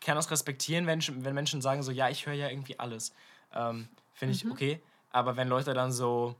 kann 0.00 0.16
das 0.16 0.30
respektieren, 0.30 0.86
wenn, 0.86 1.00
wenn 1.24 1.34
Menschen 1.34 1.60
sagen 1.62 1.82
so, 1.82 1.90
ja, 1.90 2.08
ich 2.08 2.26
höre 2.26 2.34
ja 2.34 2.48
irgendwie 2.48 2.78
alles. 2.78 3.12
Ähm, 3.52 3.88
finde 4.12 4.34
Mhm. 4.34 4.40
ich 4.40 4.50
okay. 4.50 4.82
Aber 5.10 5.36
wenn 5.36 5.48
Leute 5.48 5.74
dann 5.74 5.92
so, 5.92 6.34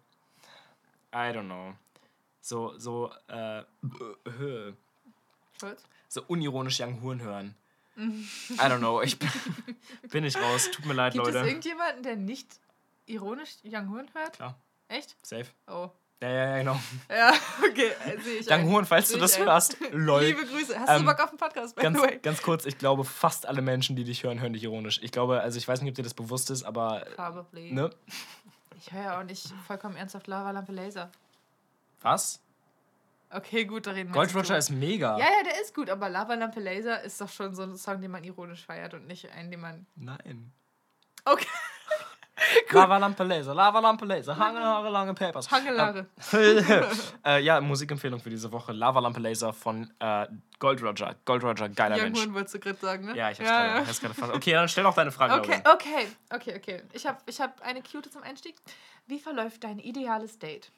I 1.13 1.31
don't 1.33 1.45
know, 1.45 1.75
so, 2.41 2.77
so, 2.79 3.13
äh, 3.29 3.61
äh, 3.61 4.73
so 6.09 6.23
unironisch 6.27 6.81
Young 6.81 7.01
Huren 7.01 7.21
hören. 7.23 7.55
I 7.97 8.59
don't 8.59 8.79
know, 8.79 9.01
ich 9.03 9.19
bin, 9.21 9.31
bin 10.11 10.25
ich 10.25 10.37
raus. 10.37 10.69
Tut 10.73 10.85
mir 10.85 10.95
leid, 10.95 11.13
Gibt 11.13 11.27
es 11.29 11.35
Leute. 11.35 11.47
irgendjemanden, 11.47 12.03
der 12.03 12.17
nicht 12.17 12.49
ironisch 13.07 13.51
Young 13.65 13.91
Horn 13.91 14.11
hört? 14.15 14.33
Klar, 14.35 14.59
Echt? 14.89 15.15
safe. 15.25 15.47
Oh. 15.69 15.91
Ja, 16.25 16.31
ja, 16.31 16.45
ja, 16.47 16.59
genau. 16.59 16.81
Ja, 17.11 17.33
okay, 17.71 17.91
äh, 18.07 18.19
sehe 18.19 18.39
ich. 18.39 18.89
Falls 18.89 19.11
du 19.11 19.19
das 19.19 19.37
ein. 19.39 19.45
hörst. 19.45 19.77
Lol. 19.93 20.23
Liebe 20.25 20.47
Grüße. 20.47 20.79
Hast 20.81 20.89
Ähm, 20.89 21.05
du 21.05 21.11
Bock 21.13 21.21
auf 21.23 21.29
den 21.31 21.39
Podcast, 21.39 21.77
by 21.77 21.83
Ganz, 21.83 21.99
the 22.01 22.03
way? 22.07 22.19
ganz 22.23 22.41
kurz, 22.41 22.65
ich 22.65 22.79
glaube, 22.79 23.05
fast 23.05 23.45
alle 23.47 23.61
Menschen, 23.61 23.95
die 23.95 24.05
dich 24.05 24.23
hören, 24.23 24.41
hören 24.41 24.55
dich 24.55 24.63
ironisch. 24.63 25.01
Ich 25.03 25.13
glaube, 25.13 25.43
also 25.43 25.59
ich 25.59 25.69
weiß 25.69 25.83
nicht, 25.83 25.91
ob 25.91 25.97
dir 25.97 26.03
das 26.03 26.15
bewusst 26.15 26.49
ist, 26.49 26.63
aber. 26.63 27.05
Probably. 27.15 27.73
Ne? 27.73 27.91
Ich 28.79 28.91
höre 28.91 29.03
ja 29.03 29.21
auch 29.21 29.25
nicht 29.25 29.53
vollkommen 29.67 29.97
ernsthaft 29.97 30.27
Lava 30.27 30.51
Lampe 30.51 30.73
Laser. 30.73 31.11
Was? 32.01 32.41
Okay, 33.29 33.67
gut, 33.67 33.87
da 33.87 33.91
reden 33.91 34.09
wir 34.11 34.15
Gold 34.15 34.35
Roger 34.35 34.57
ist 34.57 34.71
mega. 34.71 35.19
Ja, 35.19 35.25
ja, 35.27 35.43
der 35.45 35.61
ist 35.61 35.75
gut, 35.75 35.91
aber 35.91 36.09
Lava 36.09 36.35
Lampe 36.35 36.61
Laser 36.61 37.03
ist 37.03 37.21
doch 37.21 37.29
schon 37.29 37.55
so 37.55 37.65
ein 37.65 37.77
Song, 37.77 38.01
den 38.01 38.11
man 38.11 38.25
ironisch 38.25 38.65
feiert 38.65 38.95
und 38.95 39.07
nicht 39.07 39.31
einen, 39.31 39.51
den 39.51 39.61
man. 39.61 39.87
Nein. 39.97 40.53
Okay, 41.27 41.47
Lava-Lampe 42.71 43.25
Laser, 43.25 43.55
Lava-Lampe 43.55 44.05
Laser, 44.05 44.37
Hange, 44.37 44.61
Haare, 44.61 44.91
lange 44.91 45.15
Papers. 45.15 45.51
Hangelare. 45.51 46.07
äh, 47.25 47.41
ja, 47.43 47.61
Musikempfehlung 47.61 48.21
für 48.21 48.31
diese 48.31 48.51
Woche: 48.53 48.73
Lava-Lampe 48.73 49.21
Laser 49.21 49.53
von 49.53 49.91
äh, 49.99 50.27
Gold 50.59 50.83
Roger. 50.83 51.15
Gold 51.25 51.45
Roger, 51.45 51.69
geiler 51.69 51.97
Young 51.97 52.03
Mensch. 52.05 52.21
Horn 52.21 52.35
wolltest 52.35 52.55
du 52.55 52.59
gerade 52.61 52.79
sagen, 52.79 53.07
ne? 53.07 53.17
Ja, 53.17 53.31
ich 53.31 53.39
hab's 53.39 53.49
ja, 53.49 53.63
gerade 53.63 53.81
ja. 53.81 53.87
hab's 53.87 54.01
gerade 54.01 54.15
fast. 54.15 54.33
Okay, 54.33 54.53
dann 54.53 54.69
stell 54.69 54.85
doch 54.85 54.95
deine 54.95 55.11
Frage. 55.13 55.35
Okay, 55.35 55.63
Lauren. 55.65 55.77
okay, 55.77 56.07
okay, 56.31 56.57
okay. 56.57 56.83
Ich 56.93 57.07
habe 57.07 57.19
ich 57.27 57.41
hab 57.41 57.61
eine 57.63 57.83
Cute 57.83 58.11
zum 58.11 58.23
Einstieg. 58.23 58.57
Wie 59.07 59.19
verläuft 59.19 59.65
dein 59.65 59.79
ideales 59.79 60.39
Date? 60.39 60.71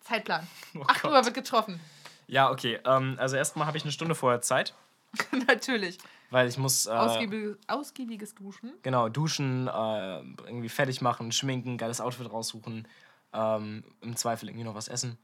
Zeitplan. 0.00 0.46
Oh 0.74 0.82
8 0.86 1.02
Gott. 1.02 1.10
Uhr 1.12 1.24
wird 1.24 1.34
getroffen. 1.34 1.80
Ja, 2.26 2.50
okay. 2.50 2.78
Ähm, 2.84 3.16
also 3.18 3.36
erstmal 3.36 3.66
habe 3.66 3.76
ich 3.76 3.84
eine 3.84 3.92
Stunde 3.92 4.14
vorher 4.14 4.40
Zeit, 4.40 4.74
Natürlich. 5.46 5.98
Weil 6.30 6.48
ich 6.48 6.58
muss 6.58 6.86
äh, 6.86 6.90
Ausgiebiges, 6.90 7.56
ausgiebiges 7.66 8.34
Duschen. 8.34 8.72
genau 8.82 9.08
duschen, 9.08 9.68
äh, 9.68 10.18
irgendwie 10.46 10.68
fertig 10.68 11.00
machen, 11.00 11.32
schminken, 11.32 11.78
geiles 11.78 12.00
Outfit 12.00 12.30
raussuchen, 12.30 12.86
ähm, 13.32 13.84
im 14.00 14.16
Zweifel 14.16 14.48
irgendwie 14.48 14.64
noch 14.64 14.74
was 14.74 14.88
essen. 14.88 15.18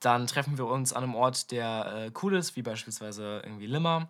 Dann 0.00 0.26
treffen 0.26 0.58
wir 0.58 0.66
uns 0.66 0.92
an 0.92 1.04
einem 1.04 1.14
Ort, 1.14 1.50
der 1.50 2.06
äh, 2.06 2.10
cool 2.22 2.36
ist, 2.36 2.56
wie 2.56 2.62
beispielsweise 2.62 3.40
irgendwie 3.44 3.66
Limmer. 3.66 4.08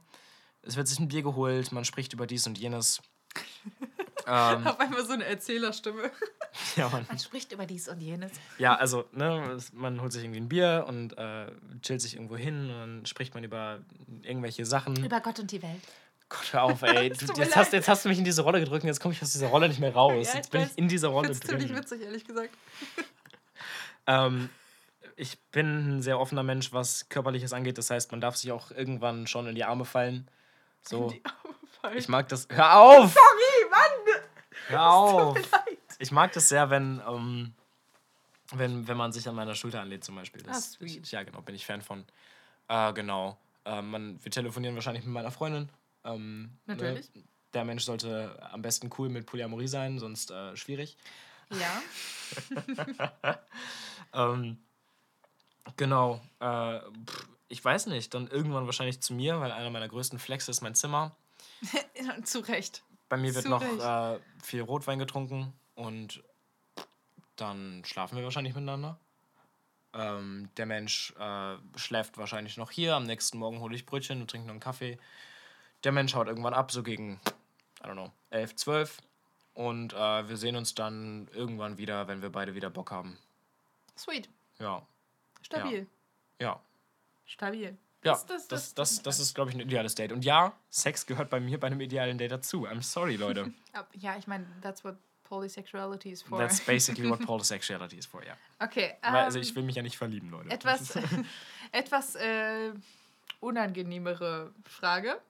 Es 0.62 0.76
wird 0.76 0.88
sich 0.88 0.98
ein 0.98 1.08
Bier 1.08 1.22
geholt, 1.22 1.72
man 1.72 1.84
spricht 1.84 2.12
über 2.12 2.26
dies 2.26 2.46
und 2.46 2.58
jenes. 2.58 3.00
ähm, 4.26 4.66
Auf 4.66 4.80
einmal 4.80 5.04
so 5.04 5.12
eine 5.12 5.24
Erzählerstimme. 5.24 6.10
ja, 6.76 6.88
man, 6.88 7.04
Man 7.08 7.18
spricht 7.18 7.52
über 7.52 7.66
dies 7.66 7.88
und 7.88 8.00
jenes. 8.00 8.32
ja, 8.58 8.74
also, 8.76 9.04
ne, 9.12 9.58
man 9.72 10.00
holt 10.00 10.12
sich 10.12 10.22
irgendwie 10.24 10.40
ein 10.40 10.48
Bier 10.48 10.84
und 10.88 11.16
äh, 11.18 11.46
chillt 11.82 12.00
sich 12.00 12.14
irgendwo 12.14 12.36
hin 12.36 12.70
und 12.70 12.78
dann 12.78 13.06
spricht 13.06 13.34
man 13.34 13.42
über 13.44 13.80
irgendwelche 14.22 14.64
Sachen. 14.64 14.96
Über 15.04 15.20
Gott 15.20 15.38
und 15.40 15.50
die 15.50 15.62
Welt. 15.62 15.82
Gott, 16.28 16.52
hör 16.52 16.62
auf, 16.64 16.82
ey. 16.82 17.10
Du, 17.18 17.32
jetzt, 17.34 17.54
hast, 17.56 17.72
jetzt 17.72 17.88
hast 17.88 18.04
du 18.04 18.08
mich 18.08 18.18
in 18.18 18.24
diese 18.24 18.42
Rolle 18.42 18.60
gedrückt 18.60 18.82
und 18.82 18.88
jetzt 18.88 19.00
komme 19.00 19.14
ich 19.14 19.22
aus 19.22 19.32
dieser 19.32 19.48
Rolle 19.48 19.68
nicht 19.68 19.80
mehr 19.80 19.92
raus. 19.94 20.28
Ja, 20.28 20.36
jetzt 20.36 20.50
bin 20.50 20.62
weiß. 20.62 20.70
ich 20.72 20.78
in 20.78 20.88
dieser 20.88 21.08
Rolle 21.08 21.28
Find's 21.28 21.46
ziemlich 21.46 21.66
drin. 21.68 21.76
witzig, 21.76 22.02
ehrlich 22.02 22.24
gesagt. 22.24 22.50
Ähm, 24.06 24.50
ich 25.16 25.38
bin 25.50 25.96
ein 25.96 26.02
sehr 26.02 26.20
offener 26.20 26.42
Mensch, 26.42 26.74
was 26.74 27.08
Körperliches 27.08 27.54
angeht. 27.54 27.78
Das 27.78 27.88
heißt, 27.90 28.10
man 28.10 28.20
darf 28.20 28.36
sich 28.36 28.52
auch 28.52 28.70
irgendwann 28.70 29.26
schon 29.26 29.46
in 29.46 29.54
die 29.54 29.64
Arme 29.64 29.86
fallen. 29.86 30.28
So, 30.82 31.08
Die 31.08 31.24
Arme 31.24 31.54
fallen. 31.80 31.96
ich 31.98 32.08
mag 32.08 32.28
das. 32.28 32.46
Hör 32.50 32.76
auf! 32.80 33.14
Sorry, 33.14 33.70
Mann! 33.70 34.22
Hör 34.68 34.86
auf! 34.92 35.38
Ich 35.98 36.10
mag 36.12 36.32
das 36.32 36.48
sehr, 36.48 36.70
wenn, 36.70 37.00
ähm, 37.08 37.54
wenn, 38.52 38.86
wenn 38.88 38.96
man 38.96 39.12
sich 39.12 39.28
an 39.28 39.34
meiner 39.34 39.54
Schulter 39.54 39.80
anlädt, 39.80 40.04
zum 40.04 40.14
Beispiel. 40.16 40.42
Das, 40.42 40.56
Ah, 40.56 40.60
sweet. 40.60 41.10
Ja, 41.10 41.22
genau, 41.22 41.40
bin 41.42 41.54
ich 41.54 41.64
Fan 41.66 41.82
von. 41.82 42.04
Äh, 42.68 42.92
genau. 42.92 43.38
Äh, 43.64 43.82
man, 43.82 44.22
wir 44.22 44.30
telefonieren 44.30 44.74
wahrscheinlich 44.74 45.04
mit 45.04 45.12
meiner 45.12 45.30
Freundin. 45.30 45.68
Ähm, 46.04 46.50
Natürlich. 46.66 47.14
Ne? 47.14 47.22
Der 47.54 47.64
Mensch 47.64 47.84
sollte 47.84 48.36
am 48.52 48.62
besten 48.62 48.90
cool 48.98 49.08
mit 49.08 49.26
Polyamorie 49.26 49.68
sein, 49.68 49.98
sonst 49.98 50.30
äh, 50.30 50.56
schwierig. 50.56 50.96
Ja. 51.50 51.82
Ähm, 54.14 54.58
genau. 55.76 56.20
Äh, 56.38 56.78
pff, 57.06 57.28
ich 57.48 57.64
weiß 57.64 57.86
nicht. 57.86 58.14
Dann 58.14 58.28
irgendwann 58.28 58.66
wahrscheinlich 58.66 59.00
zu 59.00 59.12
mir, 59.12 59.40
weil 59.40 59.50
einer 59.50 59.70
meiner 59.70 59.88
größten 59.88 60.20
Flexe 60.20 60.52
ist 60.52 60.60
mein 60.60 60.74
Zimmer. 60.76 61.16
Zu 62.24 62.40
Recht. 62.40 62.84
Bei 63.08 63.16
mir 63.16 63.34
wird 63.34 63.44
Zu 63.44 63.50
noch 63.50 63.62
äh, 63.62 64.20
viel 64.42 64.62
Rotwein 64.62 65.00
getrunken 65.00 65.52
und 65.74 66.22
dann 67.36 67.82
schlafen 67.84 68.16
wir 68.16 68.24
wahrscheinlich 68.24 68.54
miteinander. 68.54 68.98
Ähm, 69.92 70.48
der 70.56 70.66
Mensch 70.66 71.12
äh, 71.18 71.56
schläft 71.76 72.18
wahrscheinlich 72.18 72.56
noch 72.56 72.70
hier. 72.70 72.94
Am 72.94 73.04
nächsten 73.04 73.38
Morgen 73.38 73.60
hole 73.60 73.74
ich 73.76 73.86
Brötchen 73.86 74.20
und 74.20 74.30
trinke 74.30 74.46
noch 74.46 74.52
einen 74.54 74.60
Kaffee. 74.60 74.98
Der 75.84 75.92
Mensch 75.92 76.14
haut 76.14 76.26
irgendwann 76.28 76.54
ab, 76.54 76.72
so 76.72 76.82
gegen, 76.82 77.20
I 77.80 77.86
don't 77.86 77.92
know, 77.92 78.10
11, 78.30 78.56
12. 78.56 78.98
Und 79.54 79.92
äh, 79.92 80.28
wir 80.28 80.36
sehen 80.36 80.56
uns 80.56 80.74
dann 80.74 81.28
irgendwann 81.32 81.78
wieder, 81.78 82.08
wenn 82.08 82.22
wir 82.22 82.30
beide 82.30 82.54
wieder 82.54 82.70
Bock 82.70 82.90
haben. 82.90 83.18
Sweet. 83.96 84.28
Ja, 84.58 84.84
Stabil. 85.42 85.86
ja. 86.40 86.58
Stabil. 87.26 87.76
Ja, 88.02 88.12
Das- 88.12 88.26
das, 88.26 88.48
das- 88.48 88.74
das, 88.74 89.02
das- 89.02 89.18
ist, 89.20 89.34
glaube 89.34 89.50
ich, 89.50 89.56
ein 89.56 89.60
ideales 89.60 89.94
Date. 89.94 90.12
Und 90.12 90.24
ja, 90.24 90.52
Sex 90.70 91.06
gehört 91.06 91.30
bei 91.30 91.38
mir 91.40 91.58
bei 91.60 91.68
einem 91.68 91.80
idealen 91.80 92.18
Date 92.18 92.32
dazu. 92.32 92.66
I'm 92.66 92.82
sorry, 92.82 93.16
Leute. 93.16 93.52
Ja, 93.94 94.16
ich 94.16 94.26
meine, 94.26 94.46
that's 94.60 94.84
what 94.84 94.96
polysexuality 95.24 96.12
is 96.12 96.22
for. 96.22 96.38
That's 96.38 96.60
basically 96.60 97.08
what 97.08 97.20
polysexuality 97.26 97.98
is 97.98 98.06
for, 98.06 98.22
ja. 98.24 98.36
okay. 98.60 98.94
Weil, 99.02 99.24
also 99.24 99.38
ähm, 99.38 99.42
ich 99.42 99.54
will 99.56 99.62
mich 99.62 99.76
ja 99.76 99.82
nicht 99.82 99.96
verlieben, 99.96 100.30
Leute. 100.30 100.50
etwas 100.50 100.98
etwas 101.72 102.14
äh, 102.16 102.72
unangenehmere 103.40 104.52
Frage. 104.64 105.20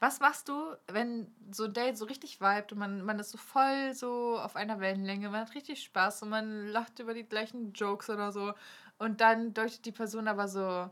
Was 0.00 0.20
machst 0.20 0.48
du, 0.48 0.76
wenn 0.86 1.26
so 1.50 1.64
ein 1.64 1.72
Date 1.72 1.98
so 1.98 2.04
richtig 2.04 2.40
vibet 2.40 2.70
und 2.70 2.78
man, 2.78 3.02
man 3.02 3.18
ist 3.18 3.30
so 3.30 3.38
voll 3.38 3.94
so 3.94 4.38
auf 4.38 4.54
einer 4.54 4.78
Wellenlänge, 4.78 5.28
man 5.28 5.40
hat 5.40 5.54
richtig 5.56 5.82
Spaß 5.82 6.22
und 6.22 6.28
man 6.28 6.68
lacht 6.68 7.00
über 7.00 7.14
die 7.14 7.24
gleichen 7.24 7.72
Jokes 7.72 8.08
oder 8.08 8.30
so 8.30 8.54
und 8.98 9.20
dann 9.20 9.54
deutet 9.54 9.84
die 9.84 9.92
Person 9.92 10.28
aber 10.28 10.46
so 10.46 10.88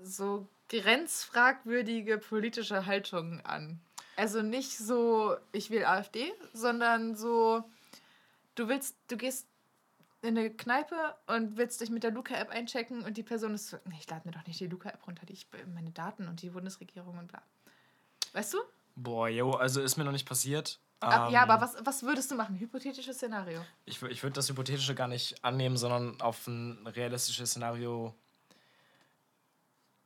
so 0.00 0.48
grenzfragwürdige 0.68 2.18
politische 2.18 2.86
Haltungen 2.86 3.44
an. 3.44 3.80
Also 4.16 4.42
nicht 4.42 4.76
so, 4.76 5.36
ich 5.52 5.70
will 5.70 5.84
AfD, 5.84 6.32
sondern 6.52 7.16
so, 7.16 7.64
du 8.54 8.68
willst, 8.68 8.96
du 9.08 9.16
gehst 9.16 9.46
in 10.20 10.38
eine 10.38 10.50
Kneipe 10.50 11.16
und 11.26 11.56
willst 11.56 11.80
dich 11.80 11.90
mit 11.90 12.04
der 12.04 12.12
Luca-App 12.12 12.50
einchecken 12.50 13.02
und 13.04 13.16
die 13.16 13.22
Person 13.22 13.54
ist 13.54 13.68
so, 13.68 13.78
nee, 13.86 13.96
ich 13.98 14.08
lade 14.08 14.22
mir 14.26 14.32
doch 14.32 14.46
nicht 14.46 14.60
die 14.60 14.66
Luca-App 14.68 15.06
runter, 15.06 15.26
die 15.26 15.32
ich 15.32 15.46
meine 15.74 15.90
Daten 15.90 16.28
und 16.28 16.42
die 16.42 16.50
Bundesregierung 16.50 17.18
und 17.18 17.28
bla. 17.28 17.42
Weißt 18.32 18.54
du? 18.54 18.58
Boah, 18.94 19.28
jo, 19.28 19.52
also 19.52 19.80
ist 19.80 19.96
mir 19.96 20.04
noch 20.04 20.12
nicht 20.12 20.28
passiert. 20.28 20.78
Ab- 21.00 21.26
Ähm, 21.28 21.32
ja, 21.34 21.42
aber 21.42 21.60
was, 21.60 21.74
was 21.84 22.02
würdest 22.04 22.30
du 22.30 22.36
machen? 22.36 22.56
Hypothetisches 22.60 23.16
Szenario. 23.16 23.60
Ich, 23.86 24.00
ich 24.02 24.22
würde 24.22 24.34
das 24.34 24.48
Hypothetische 24.48 24.94
gar 24.94 25.08
nicht 25.08 25.42
annehmen, 25.44 25.76
sondern 25.76 26.20
auf 26.20 26.46
ein 26.46 26.86
realistisches 26.86 27.50
Szenario 27.50 28.14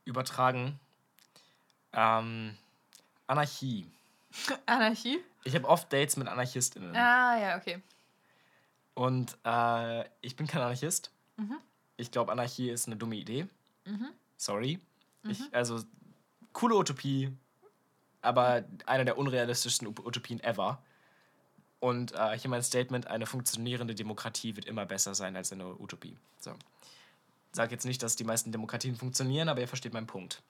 übertragen. 0.04 0.78
Ähm, 1.92 2.56
Anarchie. 3.26 3.86
Anarchie? 4.66 5.18
Ich 5.44 5.54
habe 5.54 5.68
oft 5.68 5.92
Dates 5.92 6.16
mit 6.16 6.28
AnarchistInnen. 6.28 6.94
Ah, 6.94 7.38
ja, 7.38 7.56
okay. 7.56 7.82
Und 8.94 9.36
äh, 9.44 10.04
ich 10.20 10.36
bin 10.36 10.46
kein 10.46 10.62
Anarchist. 10.62 11.10
Mhm. 11.36 11.56
Ich 11.96 12.10
glaube, 12.10 12.32
Anarchie 12.32 12.70
ist 12.70 12.86
eine 12.86 12.96
dumme 12.96 13.16
Idee. 13.16 13.46
Mhm. 13.84 14.08
Sorry. 14.36 14.80
Ich, 15.24 15.42
also, 15.52 15.82
coole 16.52 16.76
Utopie, 16.76 17.32
aber 18.22 18.64
eine 18.86 19.04
der 19.04 19.18
unrealistischsten 19.18 19.88
Ut- 19.88 20.04
Utopien 20.04 20.40
ever. 20.40 20.80
Und 21.80 22.12
äh, 22.12 22.38
hier 22.38 22.48
mein 22.50 22.62
Statement: 22.62 23.06
Eine 23.08 23.26
funktionierende 23.26 23.94
Demokratie 23.94 24.54
wird 24.56 24.66
immer 24.66 24.86
besser 24.86 25.14
sein 25.14 25.34
als 25.36 25.52
eine 25.52 25.66
Utopie. 25.80 26.16
So. 26.40 26.54
Sag 27.52 27.70
jetzt 27.72 27.86
nicht, 27.86 28.02
dass 28.02 28.16
die 28.16 28.24
meisten 28.24 28.52
Demokratien 28.52 28.94
funktionieren, 28.96 29.48
aber 29.48 29.60
ihr 29.60 29.68
versteht 29.68 29.92
meinen 29.94 30.06
Punkt. 30.06 30.42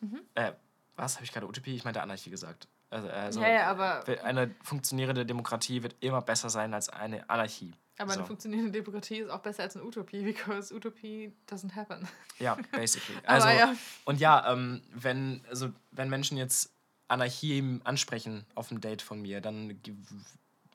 Mhm. 0.00 0.20
Äh, 0.34 0.52
was 0.96 1.16
habe 1.16 1.24
ich 1.24 1.32
gerade 1.32 1.46
Utopie? 1.46 1.74
Ich 1.74 1.84
meinte 1.84 2.02
Anarchie 2.02 2.30
gesagt. 2.30 2.68
Also, 2.90 3.08
also 3.08 3.40
ja, 3.40 3.48
ja, 3.48 3.66
aber, 3.70 4.04
eine 4.24 4.54
funktionierende 4.62 5.24
Demokratie 5.24 5.82
wird 5.82 5.96
immer 6.00 6.20
besser 6.20 6.50
sein 6.50 6.74
als 6.74 6.90
eine 6.90 7.28
Anarchie. 7.30 7.72
aber 7.98 8.12
eine 8.12 8.22
so. 8.22 8.26
funktionierende 8.26 8.72
Demokratie 8.72 9.18
ist 9.20 9.30
auch 9.30 9.40
besser 9.40 9.62
als 9.62 9.76
eine 9.76 9.84
Utopie, 9.86 10.22
because 10.22 10.74
Utopie 10.74 11.32
doesn't 11.50 11.74
happen. 11.74 12.06
Ja, 12.38 12.58
basically. 12.72 13.16
Also, 13.24 13.48
ja. 13.48 13.74
Und 14.04 14.20
ja, 14.20 14.52
ähm, 14.52 14.82
wenn, 14.92 15.42
also, 15.48 15.70
wenn 15.90 16.10
Menschen 16.10 16.36
jetzt 16.36 16.70
Anarchie 17.08 17.80
ansprechen 17.84 18.44
auf 18.54 18.70
einem 18.70 18.80
Date 18.82 19.00
von 19.00 19.22
mir, 19.22 19.40
dann 19.40 19.80
ge- 19.82 19.94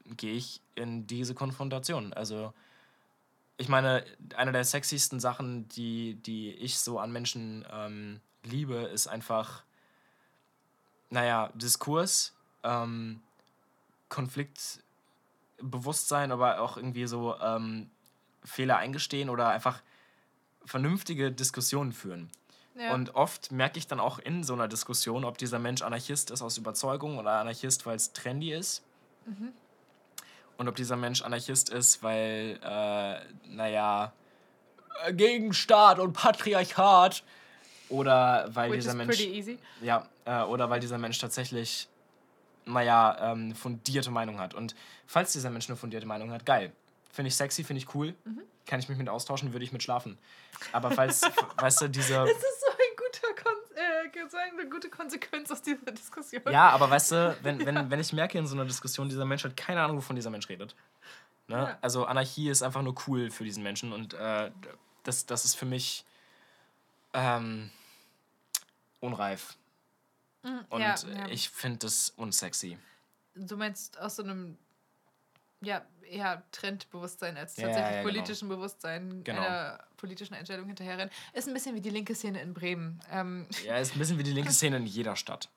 gehe 0.05 0.33
ich 0.33 0.61
in 0.73 1.05
diese 1.05 1.35
Konfrontation. 1.35 2.13
Also, 2.13 2.51
ich 3.57 3.69
meine, 3.69 4.03
eine 4.35 4.51
der 4.51 4.63
sexiesten 4.63 5.19
Sachen, 5.19 5.67
die, 5.69 6.15
die 6.15 6.51
ich 6.51 6.79
so 6.79 6.99
an 6.99 7.11
Menschen 7.11 7.65
ähm, 7.71 8.21
liebe, 8.43 8.75
ist 8.75 9.07
einfach, 9.07 9.63
naja, 11.09 11.49
Diskurs, 11.55 12.35
ähm, 12.63 13.21
Konfliktbewusstsein, 14.09 16.31
aber 16.31 16.61
auch 16.61 16.77
irgendwie 16.77 17.07
so 17.07 17.35
ähm, 17.39 17.89
Fehler 18.43 18.77
eingestehen 18.77 19.29
oder 19.29 19.49
einfach 19.49 19.81
vernünftige 20.65 21.31
Diskussionen 21.31 21.93
führen. 21.93 22.29
Ja. 22.75 22.93
Und 22.93 23.15
oft 23.15 23.51
merke 23.51 23.79
ich 23.79 23.87
dann 23.87 23.99
auch 23.99 24.19
in 24.19 24.43
so 24.43 24.53
einer 24.53 24.67
Diskussion, 24.67 25.25
ob 25.25 25.39
dieser 25.39 25.59
Mensch 25.59 25.81
Anarchist 25.81 26.29
ist 26.29 26.41
aus 26.41 26.57
Überzeugung 26.57 27.17
oder 27.17 27.39
Anarchist, 27.39 27.85
weil 27.85 27.95
es 27.95 28.11
trendy 28.13 28.53
ist. 28.53 28.83
und 30.57 30.67
ob 30.67 30.75
dieser 30.75 30.95
Mensch 30.95 31.21
Anarchist 31.21 31.69
ist, 31.69 32.03
weil, 32.03 32.59
äh, 32.63 33.19
naja, 33.47 34.11
äh, 35.05 35.13
gegen 35.13 35.53
Staat 35.53 35.99
und 35.99 36.13
Patriarchat 36.13 37.23
oder 37.89 38.49
weil 38.53 38.71
Which 38.71 38.79
dieser 38.79 38.91
is 38.91 38.95
Mensch. 38.95 39.57
Ja, 39.81 40.07
äh, 40.25 40.41
oder 40.43 40.69
weil 40.69 40.79
dieser 40.79 40.97
Mensch 40.97 41.19
tatsächlich, 41.19 41.87
naja, 42.65 43.31
ähm, 43.31 43.55
fundierte 43.55 44.11
Meinung 44.11 44.39
hat. 44.39 44.53
Und 44.53 44.75
falls 45.05 45.33
dieser 45.33 45.49
Mensch 45.49 45.69
eine 45.69 45.77
fundierte 45.77 46.05
Meinung 46.05 46.31
hat, 46.31 46.45
geil. 46.45 46.71
Finde 47.11 47.29
ich 47.29 47.35
sexy, 47.35 47.63
finde 47.63 47.81
ich 47.81 47.95
cool. 47.95 48.13
Mhm. 48.25 48.41
Kann 48.65 48.79
ich 48.79 48.89
mich 48.89 48.97
mit 48.97 49.09
austauschen, 49.09 49.53
würde 49.53 49.63
ich 49.63 49.71
mit 49.71 49.81
schlafen. 49.81 50.17
Aber 50.71 50.91
falls, 50.99 51.21
weißt 51.57 51.81
du, 51.81 51.89
diese. 51.89 52.13
Das 52.13 52.29
ist 52.29 52.61
so, 52.61 52.67
ein 52.71 52.95
guter 52.95 53.43
Kon 53.43 53.53
äh, 53.75 54.29
so 54.29 54.37
eine 54.37 54.69
gute 54.69 54.89
Konsequenz 54.89 55.49
aus 55.51 55.61
dieser 55.61 55.91
Diskussion. 55.91 56.41
Ja, 56.51 56.69
aber 56.69 56.89
weißt 56.89 57.11
du, 57.11 57.37
wenn, 57.43 57.65
wenn, 57.65 57.89
wenn 57.89 57.99
ich 57.99 58.11
merke 58.13 58.37
in 58.37 58.45
so 58.45 58.55
einer 58.55 58.65
Diskussion, 58.65 59.09
dieser 59.09 59.25
Mensch 59.25 59.43
hat 59.43 59.55
keine 59.55 59.81
Ahnung, 59.81 59.97
wovon 59.97 60.15
dieser 60.15 60.29
Mensch 60.29 60.49
redet. 60.49 60.75
Ne? 61.47 61.55
Ja. 61.55 61.77
Also 61.81 62.05
Anarchie 62.05 62.49
ist 62.49 62.61
einfach 62.61 62.81
nur 62.81 62.95
cool 63.07 63.31
für 63.31 63.45
diesen 63.45 63.63
Menschen 63.63 63.93
und 63.93 64.13
äh, 64.13 64.51
das, 65.03 65.25
das 65.25 65.45
ist 65.45 65.55
für 65.55 65.65
mich 65.65 66.03
ähm, 67.13 67.71
unreif. 69.07 69.57
Und 70.69 70.79
ja, 70.81 70.93
äh, 70.95 71.17
ja. 71.17 71.27
ich 71.29 71.49
finde 71.49 71.79
das 71.79 72.11
unsexy. 72.11 72.77
Du 73.35 73.57
meinst 73.57 73.99
aus 73.99 74.15
so 74.17 74.23
einem 74.23 74.57
ja, 75.61 75.83
eher 76.09 76.43
Trendbewusstsein 76.51 77.35
als 77.35 77.57
Ja, 77.57 77.63
tatsächlich 77.65 77.91
ja, 77.95 78.01
genau. 78.03 78.09
politischen 78.11 78.47
Bewusstsein 78.49 79.23
Genau. 79.23 79.41
einer 79.41 79.83
politischen 79.97 80.35
Einstellung 80.35 80.67
hinterherrennen. 80.67 81.09
Ist 81.33 81.47
ein 81.47 81.53
bisschen 81.53 81.75
wie 81.75 81.81
die 81.81 81.89
linke 81.89 82.13
Szene 82.15 82.41
in 82.41 82.53
Bremen. 82.53 82.99
Ähm, 83.11 83.47
Ja, 83.65 83.77
ist 83.77 83.95
ein 83.95 83.99
bisschen 83.99 84.17
wie 84.19 84.23
die 84.23 84.31
linke 84.33 84.51
Szene 84.53 84.77
in 84.77 84.85
jeder 84.85 85.15
Stadt. 85.15 85.49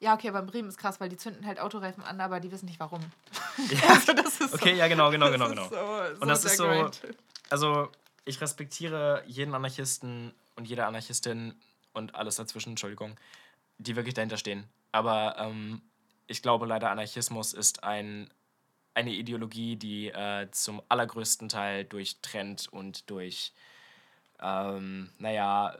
ja, 0.00 0.12
okay, 0.14 0.28
aber 0.28 0.40
in 0.40 0.46
Bremen 0.46 0.68
ist 0.68 0.76
krass, 0.78 0.98
weil 1.00 1.08
die 1.08 1.16
zünden 1.16 1.46
halt 1.46 1.60
Autoreifen 1.60 2.02
an, 2.02 2.20
aber 2.20 2.40
die 2.40 2.50
wissen 2.50 2.66
nicht 2.66 2.80
warum. 2.80 3.00
Ja. 3.70 3.78
Also 3.94 4.12
das 4.12 4.40
ist 4.40 4.54
Okay, 4.54 4.72
so, 4.72 4.76
ja, 4.80 4.88
genau, 4.88 5.10
genau, 5.12 5.30
genau, 5.30 5.48
genau. 5.48 5.68
So, 5.68 5.76
so 5.76 6.20
Und 6.20 6.28
das 6.28 6.44
ist 6.44 6.56
so- 6.56 6.64
Grind. 6.66 7.00
Also, 7.50 7.90
ich 8.24 8.40
respektiere 8.40 9.22
jeden 9.26 9.54
Anarchisten 9.54 10.34
und 10.56 10.66
jede 10.66 10.84
Anarchistin 10.86 11.54
und 11.94 12.14
alles 12.14 12.36
dazwischen, 12.36 12.70
Entschuldigung, 12.70 13.16
die 13.78 13.96
wirklich 13.96 14.14
dahinter 14.14 14.36
stehen. 14.36 14.64
Aber 14.92 15.36
ähm, 15.38 15.82
ich 16.26 16.42
glaube 16.42 16.66
leider, 16.66 16.90
Anarchismus 16.90 17.52
ist 17.52 17.82
ein, 17.84 18.28
eine 18.94 19.12
Ideologie, 19.12 19.76
die 19.76 20.08
äh, 20.08 20.50
zum 20.50 20.82
allergrößten 20.88 21.48
Teil 21.48 21.84
durch 21.84 22.20
Trend 22.20 22.68
und 22.68 23.08
durch, 23.10 23.52
ähm, 24.40 25.10
naja, 25.18 25.76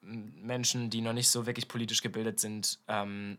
Menschen, 0.00 0.88
die 0.88 1.00
noch 1.00 1.12
nicht 1.12 1.28
so 1.28 1.46
wirklich 1.46 1.68
politisch 1.68 2.00
gebildet 2.00 2.38
sind 2.38 2.78
ähm, 2.86 3.38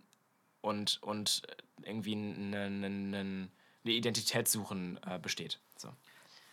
und, 0.61 1.01
und 1.01 1.43
irgendwie 1.83 2.13
eine, 2.13 2.65
eine, 2.65 2.85
eine, 2.87 3.17
eine 3.17 3.93
Identität 3.93 4.47
suchen 4.47 4.99
äh, 5.05 5.17
besteht. 5.17 5.59
So. 5.77 5.89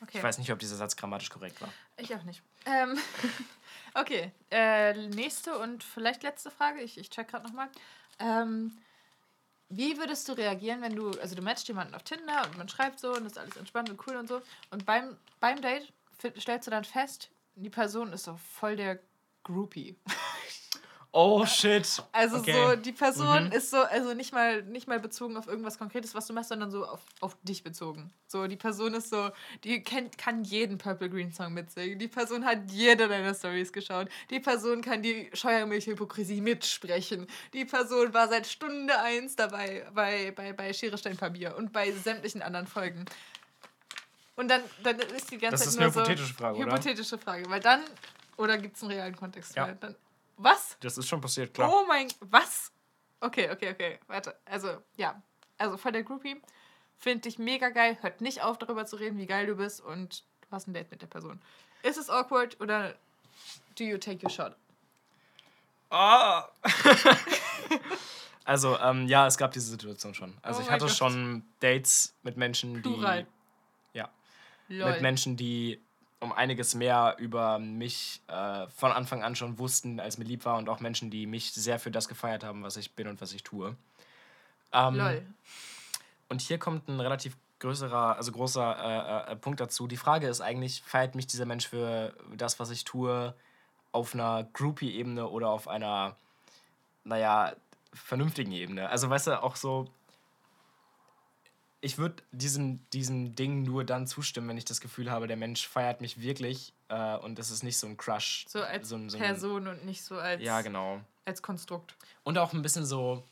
Okay. 0.01 0.18
Ich 0.18 0.22
weiß 0.22 0.39
nicht, 0.39 0.53
ob 0.53 0.59
dieser 0.59 0.77
Satz 0.77 0.97
grammatisch 0.97 1.31
korrekt 1.31 1.61
war. 1.61 1.72
Ich 1.97 2.14
auch 2.14 2.22
nicht. 2.25 2.43
Ähm, 2.66 2.99
okay, 3.95 4.32
äh, 4.51 4.92
nächste 5.09 5.59
und 5.59 5.82
vielleicht 5.82 6.22
letzte 6.22 6.51
Frage. 6.51 6.82
Ich, 6.82 6.99
ich 6.99 7.11
check 7.11 7.28
gerade 7.28 7.47
nochmal. 7.47 7.68
Ähm, 8.18 8.76
wie 9.68 9.97
würdest 9.99 10.28
du 10.28 10.34
reagieren, 10.34 10.82
wenn 10.82 10.95
du, 10.95 11.11
also 11.20 11.34
du 11.34 11.42
matchst 11.42 11.66
jemanden 11.68 11.95
auf 11.95 12.03
Tinder 12.03 12.45
und 12.47 12.59
man 12.59 12.68
schreibt 12.68 13.01
so 13.01 13.14
und 13.14 13.26
ist 13.26 13.38
alles 13.38 13.57
entspannt 13.57 13.90
und 13.90 14.01
cool 14.07 14.16
und 14.16 14.28
so 14.28 14.40
und 14.70 14.84
beim, 14.86 15.16
beim 15.40 15.61
Date 15.61 15.92
stellst 16.38 16.66
du 16.66 16.70
dann 16.70 16.84
fest, 16.84 17.30
die 17.57 17.70
Person 17.70 18.12
ist 18.12 18.24
so 18.24 18.36
voll 18.36 18.76
der 18.76 19.01
Groupie. 19.42 19.97
Oh 21.17 21.47
shit. 21.47 22.03
Also 22.11 22.39
Okay. 22.39 22.53
so, 22.53 22.75
die 22.75 22.91
Person 22.91 23.45
Mhm. 23.45 23.53
ist 23.53 23.71
so, 23.71 23.77
also 23.83 24.15
nicht 24.15 24.33
mal, 24.33 24.62
nicht 24.65 24.89
mal 24.89 24.99
bezogen 24.99 25.37
auf 25.37 25.47
irgendwas 25.47 25.79
Konkretes, 25.79 26.12
was 26.12 26.27
du 26.27 26.33
machst, 26.33 26.49
sondern 26.49 26.73
so 26.73 26.85
auf, 26.85 27.03
auf 27.21 27.37
dich 27.45 27.62
bezogen. 27.62 28.12
So, 28.27 28.49
die 28.49 28.57
Person 28.57 28.95
ist 28.95 29.11
so, 29.11 29.31
die 29.62 29.81
kennt, 29.85 30.19
kann 30.19 30.43
jeden 30.43 30.77
Purple 30.77 31.09
Green 31.09 31.33
Song 31.33 31.55
mitsingen. 31.55 32.01
Die 32.01 32.09
Person 32.09 32.45
hat 32.45 32.69
jede 32.73 33.07
deiner 33.07 33.33
Stories 33.33 33.73
geschaut. 33.73 34.09
Die 34.31 34.41
Person 34.41 34.83
kann 34.83 35.03
die 35.03 35.31
Scheuermilch-Hypokrisie 35.33 36.41
mitsprechen. 36.41 37.29
Die 37.53 37.65
Person 37.65 38.12
war 38.12 38.27
seit 38.27 38.49
Stunde 38.49 38.99
eins 38.99 39.37
dabei 39.37 39.87
bei, 39.95 40.33
bei, 40.33 40.53
bei 40.53 40.73
Schere, 40.73 40.99
Stein, 40.99 41.17
Papier 41.17 41.55
und 41.57 41.73
bei 41.73 41.93
sämtlichen 41.93 42.43
anderen 42.43 42.67
Folgen. 42.67 43.05
Und 44.35 44.49
dann, 44.49 44.62
dann 44.83 44.99
ist 44.99 45.31
die 45.31 45.39
ganze 45.39 45.53
Das 45.53 45.61
Zeit 45.61 45.69
ist 45.69 45.75
nur 45.77 45.85
eine 45.85 45.93
so... 45.93 46.01
hypothetische 46.01 46.35
Frage, 46.35 46.57
oder? 46.59 46.67
Hypothetische 46.73 47.19
Frage, 47.19 47.49
weil 47.49 47.61
dann... 47.61 47.85
Oder 48.37 48.59
gibt 48.59 48.75
es 48.75 48.83
einen 48.83 48.91
realen 48.91 49.15
Kontext? 49.15 49.55
Ja. 49.55 49.71
Dann, 49.79 49.95
was? 50.37 50.76
Das 50.80 50.99
ist 50.99 51.09
schon 51.09 51.20
passiert, 51.20 51.55
klar. 51.55 51.70
Oh 51.72 51.85
mein, 51.87 52.09
was? 52.20 52.72
Okay, 53.20 53.51
okay, 53.51 53.70
okay, 53.72 53.99
warte. 54.07 54.37
Also, 54.45 54.68
ja. 54.97 55.20
Also, 55.59 55.76
voll 55.76 55.93
der 55.93 56.03
Groupie. 56.03 56.41
Finde 56.99 57.28
ich 57.28 57.39
mega 57.39 57.68
geil. 57.70 57.99
Hört 58.01 58.20
nicht 58.20 58.43
auf, 58.43 58.59
darüber 58.59 58.87
zu 58.87 58.97
reden, 58.97 59.18
wie 59.18 59.26
geil 59.26 59.47
du 59.47 59.57
bist 59.57 59.80
und 59.80 60.24
du 60.43 60.47
hast 60.51 60.66
ein 60.68 60.74
Date 60.74 60.91
mit 60.91 61.03
der 61.03 61.07
Person. 61.07 61.41
Ist 61.82 61.97
es 61.99 62.09
awkward 62.11 62.61
oder 62.61 62.95
do 63.78 63.85
you 63.85 63.99
take 63.99 64.22
your 64.24 64.30
shot? 64.30 64.57
Ah. 65.91 66.49
also, 68.45 68.78
ähm, 68.78 69.07
ja, 69.07 69.26
es 69.26 69.37
gab 69.39 69.53
diese 69.53 69.70
Situation 69.70 70.14
schon. 70.14 70.35
Also 70.43 70.61
Oh 70.61 70.62
ich 70.62 70.70
hatte 70.70 70.87
Gott. 70.87 70.95
schon 70.95 71.45
Dates 71.61 72.14
mit 72.22 72.37
Menschen, 72.37 72.82
Plural. 72.82 73.24
die. 73.93 73.99
Ja. 73.99 74.09
Lol. 74.68 74.93
Mit 74.93 75.03
Menschen, 75.03 75.37
die 75.37 75.80
um 76.25 76.33
einiges 76.33 76.75
mehr 76.75 77.16
über 77.18 77.59
mich 77.59 78.20
äh, 78.27 78.66
von 78.68 78.91
Anfang 78.91 79.22
an 79.22 79.37
schon 79.37 79.59
wussten, 79.59 80.01
als 80.01 80.18
mir 80.18 80.25
lieb 80.25 80.45
war, 80.45 80.57
und 80.57 80.68
auch 80.68 80.81
Menschen, 80.81 81.11
die 81.11 81.27
mich 81.27 81.53
sehr 81.53 81.79
für 81.79 81.91
das 81.91 82.09
gefeiert 82.09 82.43
haben, 82.43 82.62
was 82.64 82.77
ich 82.77 82.93
bin 82.93 83.07
und 83.07 83.20
was 83.20 83.33
ich 83.33 83.45
tue. 83.45 83.77
Ähm, 84.72 84.95
Lol. 84.97 85.22
Und 86.29 86.41
hier 86.41 86.59
kommt 86.59 86.89
ein 86.89 86.99
relativ 86.99 87.37
größerer, 87.61 88.16
also 88.16 88.33
großer 88.33 89.29
äh, 89.29 89.33
äh, 89.33 89.37
Punkt 89.37 89.61
dazu. 89.61 89.87
Die 89.87 89.97
Frage 89.97 90.27
ist 90.27 90.41
eigentlich, 90.41 90.83
feiert 90.83 91.14
mich 91.14 91.27
dieser 91.27 91.47
Mensch 91.47 91.68
für 91.68 92.14
das, 92.37 92.59
was 92.59 92.70
ich 92.70 92.85
tue, 92.85 93.35
auf 93.93 94.14
einer 94.14 94.49
Groupie-Ebene 94.55 95.29
oder 95.29 95.51
auf 95.51 95.68
einer, 95.68 96.16
naja, 97.05 97.53
vernünftigen 97.93 98.53
Ebene? 98.53 98.89
Also, 98.89 99.09
weißt 99.09 99.29
du, 99.29 99.43
auch 99.43 99.57
so, 99.57 99.89
ich 101.85 101.99
würde 101.99 102.22
diesem, 102.32 102.89
diesem 102.91 103.35
Ding 103.37 103.62
nur 103.62 103.85
dann 103.85 104.07
zustimmen, 104.07 104.49
wenn 104.49 104.57
ich 104.59 104.64
das 104.64 104.80
Gefühl 104.80 105.11
habe, 105.11 105.26
der 105.26 105.37
Mensch 105.37 105.66
feiert 105.68 106.01
mich 106.01 106.20
wirklich 106.20 106.72
äh, 106.89 107.16
und 107.18 107.39
es 107.39 107.51
ist 107.51 107.62
nicht 107.62 107.78
so 107.78 107.87
ein 107.87 107.97
Crush. 107.97 108.45
So 108.49 108.62
als 108.62 108.89
so 108.89 108.97
ein- 108.97 109.11
so 109.11 109.16
ein- 109.16 109.22
Person 109.22 109.68
und 109.68 109.85
nicht 109.85 110.03
so 110.03 110.16
als, 110.16 110.43
Ja, 110.43 110.61
genau. 110.62 111.01
als 111.24 111.43
Konstrukt. 111.43 111.95
Und 112.22 112.39
auch 112.39 112.53
ein 112.53 112.62
bisschen 112.62 112.85
so, 112.87 113.22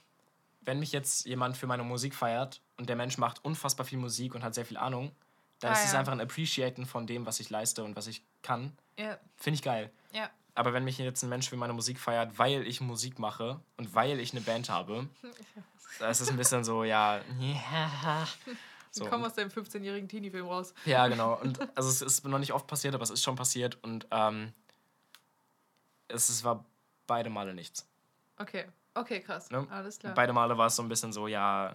wenn 0.60 0.78
mich 0.78 0.92
jetzt 0.92 1.26
jemand 1.26 1.56
für 1.56 1.66
meine 1.66 1.82
Musik 1.84 2.14
feiert 2.14 2.60
und 2.76 2.88
der 2.88 2.96
Mensch 2.96 3.18
macht 3.18 3.44
unfassbar 3.44 3.84
viel 3.86 3.98
Musik 3.98 4.34
und 4.34 4.42
hat 4.44 4.54
sehr 4.54 4.64
viel 4.66 4.76
Ahnung, 4.76 5.10
dann 5.60 5.72
Ah, 5.72 5.74
ist 5.74 5.84
es 5.86 5.92
ja. 5.92 5.98
einfach 6.00 6.12
ein 6.12 6.20
Appreciaten 6.20 6.86
von 6.86 7.06
dem, 7.06 7.24
was 7.26 7.40
ich 7.40 7.48
leiste 7.50 7.82
und 7.84 7.96
was 7.96 8.06
ich 8.06 8.22
kann. 8.42 8.72
Ja, 8.98 9.18
Finde 9.36 9.56
ich 9.56 9.62
geil. 9.62 9.90
ja. 10.12 10.30
Aber 10.54 10.74
wenn 10.74 10.84
mich 10.84 10.98
jetzt 10.98 11.22
ein 11.22 11.30
Mensch 11.30 11.48
für 11.48 11.56
meine 11.56 11.72
Musik 11.72 11.98
feiert, 11.98 12.36
weil 12.38 12.66
ich 12.66 12.82
Musik 12.82 13.18
mache 13.18 13.58
und 13.78 13.94
weil 13.94 14.20
ich 14.20 14.32
eine 14.32 14.42
Band 14.42 14.68
habe, 14.68 15.08
da 15.98 16.10
ist 16.10 16.20
es 16.20 16.28
ein 16.30 16.36
bisschen 16.36 16.64
so, 16.64 16.84
ja, 16.84 17.20
ja. 17.40 18.26
So, 18.94 19.06
Komm 19.06 19.24
aus 19.24 19.32
deinem 19.32 19.48
15-jährigen 19.48 20.06
Teenie-Film 20.06 20.46
raus. 20.46 20.74
ja, 20.84 21.08
genau. 21.08 21.40
Und 21.40 21.58
also 21.74 21.88
es 21.88 22.02
ist 22.02 22.26
noch 22.26 22.38
nicht 22.38 22.52
oft 22.52 22.66
passiert, 22.66 22.94
aber 22.94 23.02
es 23.02 23.08
ist 23.08 23.22
schon 23.22 23.36
passiert 23.36 23.82
und 23.82 24.06
ähm, 24.10 24.52
es, 26.08 26.28
es 26.28 26.44
war 26.44 26.66
beide 27.06 27.30
Male 27.30 27.54
nichts. 27.54 27.88
Okay, 28.36 28.66
okay, 28.92 29.20
krass. 29.20 29.50
Ne? 29.50 29.66
Alles 29.70 29.98
klar. 29.98 30.12
Beide 30.12 30.34
Male 30.34 30.58
war 30.58 30.66
es 30.66 30.76
so 30.76 30.82
ein 30.82 30.90
bisschen 30.90 31.10
so, 31.10 31.26
ja, 31.26 31.74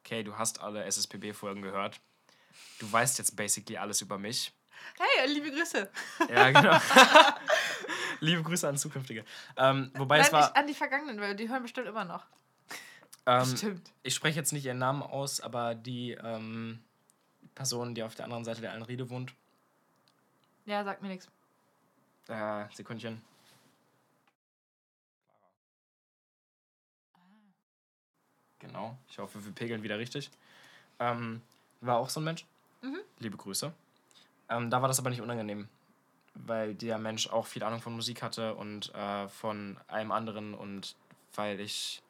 okay, 0.00 0.24
du 0.24 0.36
hast 0.36 0.60
alle 0.60 0.82
SSPB-Folgen 0.84 1.62
gehört. 1.62 2.00
Du 2.80 2.90
weißt 2.90 3.18
jetzt 3.18 3.36
basically 3.36 3.78
alles 3.78 4.00
über 4.00 4.18
mich. 4.18 4.52
Hey, 4.98 5.32
liebe 5.32 5.50
Grüße. 5.50 5.88
Ja, 6.28 6.50
genau. 6.50 6.78
Liebe 8.20 8.42
Grüße 8.42 8.68
an 8.68 8.76
zukünftige. 8.76 9.24
Ähm, 9.56 9.90
wobei 9.94 10.18
es 10.18 10.32
Nein, 10.32 10.40
war. 10.40 10.50
ich, 10.50 10.56
an 10.56 10.66
die 10.66 10.74
Vergangenen, 10.74 11.20
weil 11.20 11.34
die 11.36 11.48
hören 11.48 11.62
bestimmt 11.62 11.86
immer 11.86 12.04
noch. 12.04 12.24
Ähm, 13.26 13.82
ich 14.02 14.14
spreche 14.14 14.38
jetzt 14.38 14.52
nicht 14.52 14.64
ihren 14.64 14.78
Namen 14.78 15.02
aus, 15.02 15.40
aber 15.40 15.74
die 15.74 16.12
ähm, 16.12 16.78
Person, 17.54 17.94
die 17.94 18.02
auf 18.02 18.14
der 18.14 18.24
anderen 18.24 18.44
Seite 18.44 18.60
der 18.60 18.70
Allenriede 18.70 19.10
wohnt. 19.10 19.34
Ja, 20.64 20.84
sagt 20.84 21.02
mir 21.02 21.08
nichts. 21.08 21.28
Äh, 22.28 22.64
Sekündchen. 22.72 23.20
Genau. 28.58 28.96
Ich 29.08 29.18
hoffe, 29.18 29.44
wir 29.44 29.52
pegeln 29.52 29.82
wieder 29.82 29.98
richtig. 29.98 30.30
Ähm, 30.98 31.42
war 31.80 31.98
auch 31.98 32.08
so 32.08 32.20
ein 32.20 32.24
Mensch. 32.24 32.46
Mhm. 32.82 32.98
Liebe 33.18 33.36
Grüße. 33.36 33.72
Ähm, 34.48 34.70
da 34.70 34.80
war 34.80 34.88
das 34.88 34.98
aber 34.98 35.10
nicht 35.10 35.20
unangenehm, 35.20 35.68
weil 36.34 36.74
der 36.74 36.98
Mensch 36.98 37.28
auch 37.28 37.46
viel 37.46 37.62
Ahnung 37.62 37.80
von 37.80 37.94
Musik 37.94 38.22
hatte 38.22 38.54
und 38.54 38.94
äh, 38.94 39.28
von 39.28 39.78
allem 39.88 40.12
anderen 40.12 40.54
und 40.54 40.96
weil 41.34 41.60
ich 41.60 42.02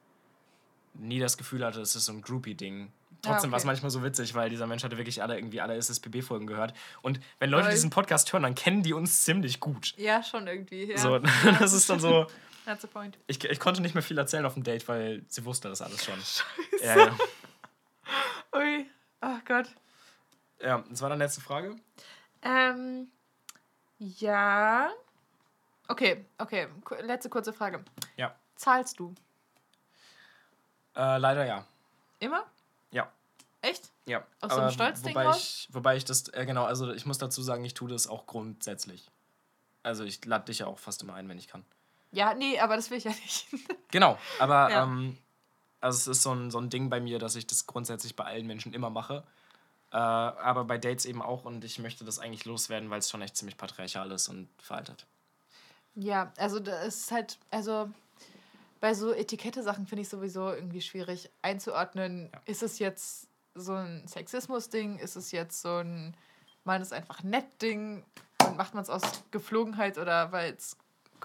nie 0.98 1.18
das 1.18 1.36
Gefühl 1.36 1.64
hatte, 1.64 1.80
es 1.80 1.96
ist 1.96 2.06
so 2.06 2.12
ein 2.12 2.22
Groupie-Ding. 2.22 2.92
Trotzdem 3.22 3.50
Ah, 3.50 3.52
war 3.52 3.56
es 3.58 3.62
okay. 3.62 3.66
manchmal 3.68 3.90
so 3.90 4.02
witzig, 4.04 4.34
weil 4.34 4.50
dieser 4.50 4.66
Mensch 4.66 4.84
hatte 4.84 4.98
wirklich 4.98 5.22
alle 5.22 5.36
irgendwie 5.36 5.60
alle 5.60 5.74
SSPB-Folgen 5.76 6.46
gehört. 6.46 6.74
Und 7.02 7.18
wenn 7.38 7.50
Leute 7.50 7.70
diesen 7.70 7.90
Podcast 7.90 8.32
hören, 8.32 8.42
dann 8.42 8.54
kennen 8.54 8.82
die 8.82 8.92
uns 8.92 9.24
ziemlich 9.24 9.58
gut. 9.58 9.94
Ja, 9.96 10.22
schon 10.22 10.46
irgendwie. 10.46 10.90
Ja. 10.90 10.98
So, 10.98 11.18
das 11.58 11.72
ist 11.72 11.88
dann 11.90 11.98
so. 11.98 12.26
That's 12.66 12.82
the 12.82 12.88
point. 12.88 13.18
Ich, 13.26 13.42
ich 13.44 13.58
konnte 13.60 13.80
nicht 13.80 13.94
mehr 13.94 14.02
viel 14.02 14.18
erzählen 14.18 14.44
auf 14.44 14.54
dem 14.54 14.62
Date, 14.64 14.86
weil 14.88 15.24
sie 15.28 15.44
wusste 15.44 15.68
das 15.68 15.80
alles 15.82 16.04
schon. 16.04 16.14
Scheiße. 16.16 16.42
Ja, 16.84 16.96
ja. 17.06 17.16
Ui. 18.58 18.86
Ach 19.20 19.44
Gott. 19.44 19.68
Ja, 20.60 20.84
das 20.88 21.00
war 21.00 21.08
dann 21.08 21.18
letzte 21.18 21.40
Frage. 21.40 21.76
Ähm, 22.42 23.08
ja. 23.98 24.90
Okay, 25.88 26.24
okay. 26.38 26.68
Letzte 27.02 27.28
kurze 27.30 27.52
Frage. 27.52 27.84
Ja. 28.16 28.34
Zahlst 28.56 28.98
du? 28.98 29.14
Äh, 30.96 31.18
leider 31.18 31.44
ja. 31.44 31.64
Immer? 32.18 32.44
Ja. 32.90 33.10
Echt? 33.62 33.90
Ja. 34.06 34.24
Aus 34.40 34.52
so 34.52 34.60
einem 34.60 34.70
Stolzding 34.70 35.14
wobei 35.14 35.26
raus? 35.26 35.36
ich, 35.38 35.74
wobei 35.74 35.96
ich 35.96 36.04
das, 36.04 36.28
äh, 36.28 36.46
genau, 36.46 36.64
also 36.64 36.92
ich 36.92 37.06
muss 37.06 37.18
dazu 37.18 37.42
sagen, 37.42 37.64
ich 37.64 37.74
tue 37.74 37.88
das 37.90 38.06
auch 38.06 38.26
grundsätzlich. 38.26 39.10
Also 39.82 40.04
ich 40.04 40.24
lade 40.24 40.46
dich 40.46 40.60
ja 40.60 40.66
auch 40.66 40.78
fast 40.78 41.02
immer 41.02 41.14
ein, 41.14 41.28
wenn 41.28 41.38
ich 41.38 41.48
kann. 41.48 41.64
Ja, 42.12 42.34
nee, 42.34 42.58
aber 42.58 42.76
das 42.76 42.90
will 42.90 42.98
ich 42.98 43.04
ja 43.04 43.10
nicht. 43.10 43.46
Genau, 43.90 44.18
aber 44.40 44.70
Ja. 44.70 44.82
ähm, 44.82 45.16
also 45.80 45.96
es 45.96 46.06
ist 46.18 46.22
so 46.22 46.34
ein, 46.34 46.50
so 46.50 46.58
ein 46.58 46.70
Ding 46.70 46.90
bei 46.90 47.00
mir, 47.00 47.18
dass 47.18 47.36
ich 47.36 47.46
das 47.46 47.66
grundsätzlich 47.66 48.16
bei 48.16 48.24
allen 48.24 48.46
Menschen 48.46 48.72
immer 48.74 48.90
mache. 48.90 49.22
Äh, 49.92 49.96
aber 49.96 50.64
bei 50.64 50.78
Dates 50.78 51.06
eben 51.06 51.22
auch 51.22 51.44
und 51.44 51.64
ich 51.64 51.78
möchte 51.78 52.04
das 52.04 52.18
eigentlich 52.18 52.44
loswerden, 52.44 52.90
weil 52.90 52.98
es 52.98 53.08
schon 53.10 53.22
echt 53.22 53.36
ziemlich 53.36 53.56
patriarchal 53.56 54.10
ist 54.10 54.28
und 54.28 54.48
veraltet. 54.58 55.06
Ja, 55.94 56.32
also 56.36 56.58
das 56.58 56.84
ist 56.86 57.12
halt, 57.12 57.38
also 57.50 57.90
bei 58.80 58.94
so 58.94 59.12
Etikette-Sachen 59.12 59.86
finde 59.86 60.02
ich 60.02 60.08
sowieso 60.08 60.50
irgendwie 60.50 60.80
schwierig 60.80 61.30
einzuordnen. 61.42 62.30
Ist 62.44 62.62
es 62.62 62.78
jetzt 62.78 63.28
so 63.54 63.74
ein 63.74 64.06
Sexismus-Ding? 64.06 64.98
Ist 64.98 65.16
es 65.16 65.32
jetzt 65.32 65.62
so 65.62 65.78
ein 65.78 66.16
man 66.66 66.82
ist 66.82 66.92
einfach 66.92 67.22
nett 67.22 67.62
Ding 67.62 68.04
und 68.42 68.56
macht 68.56 68.74
man 68.74 68.82
es 68.82 68.90
aus 68.90 69.02
Geflogenheit 69.30 69.96
oder 69.96 70.32
weil 70.32 70.52
es 70.52 70.76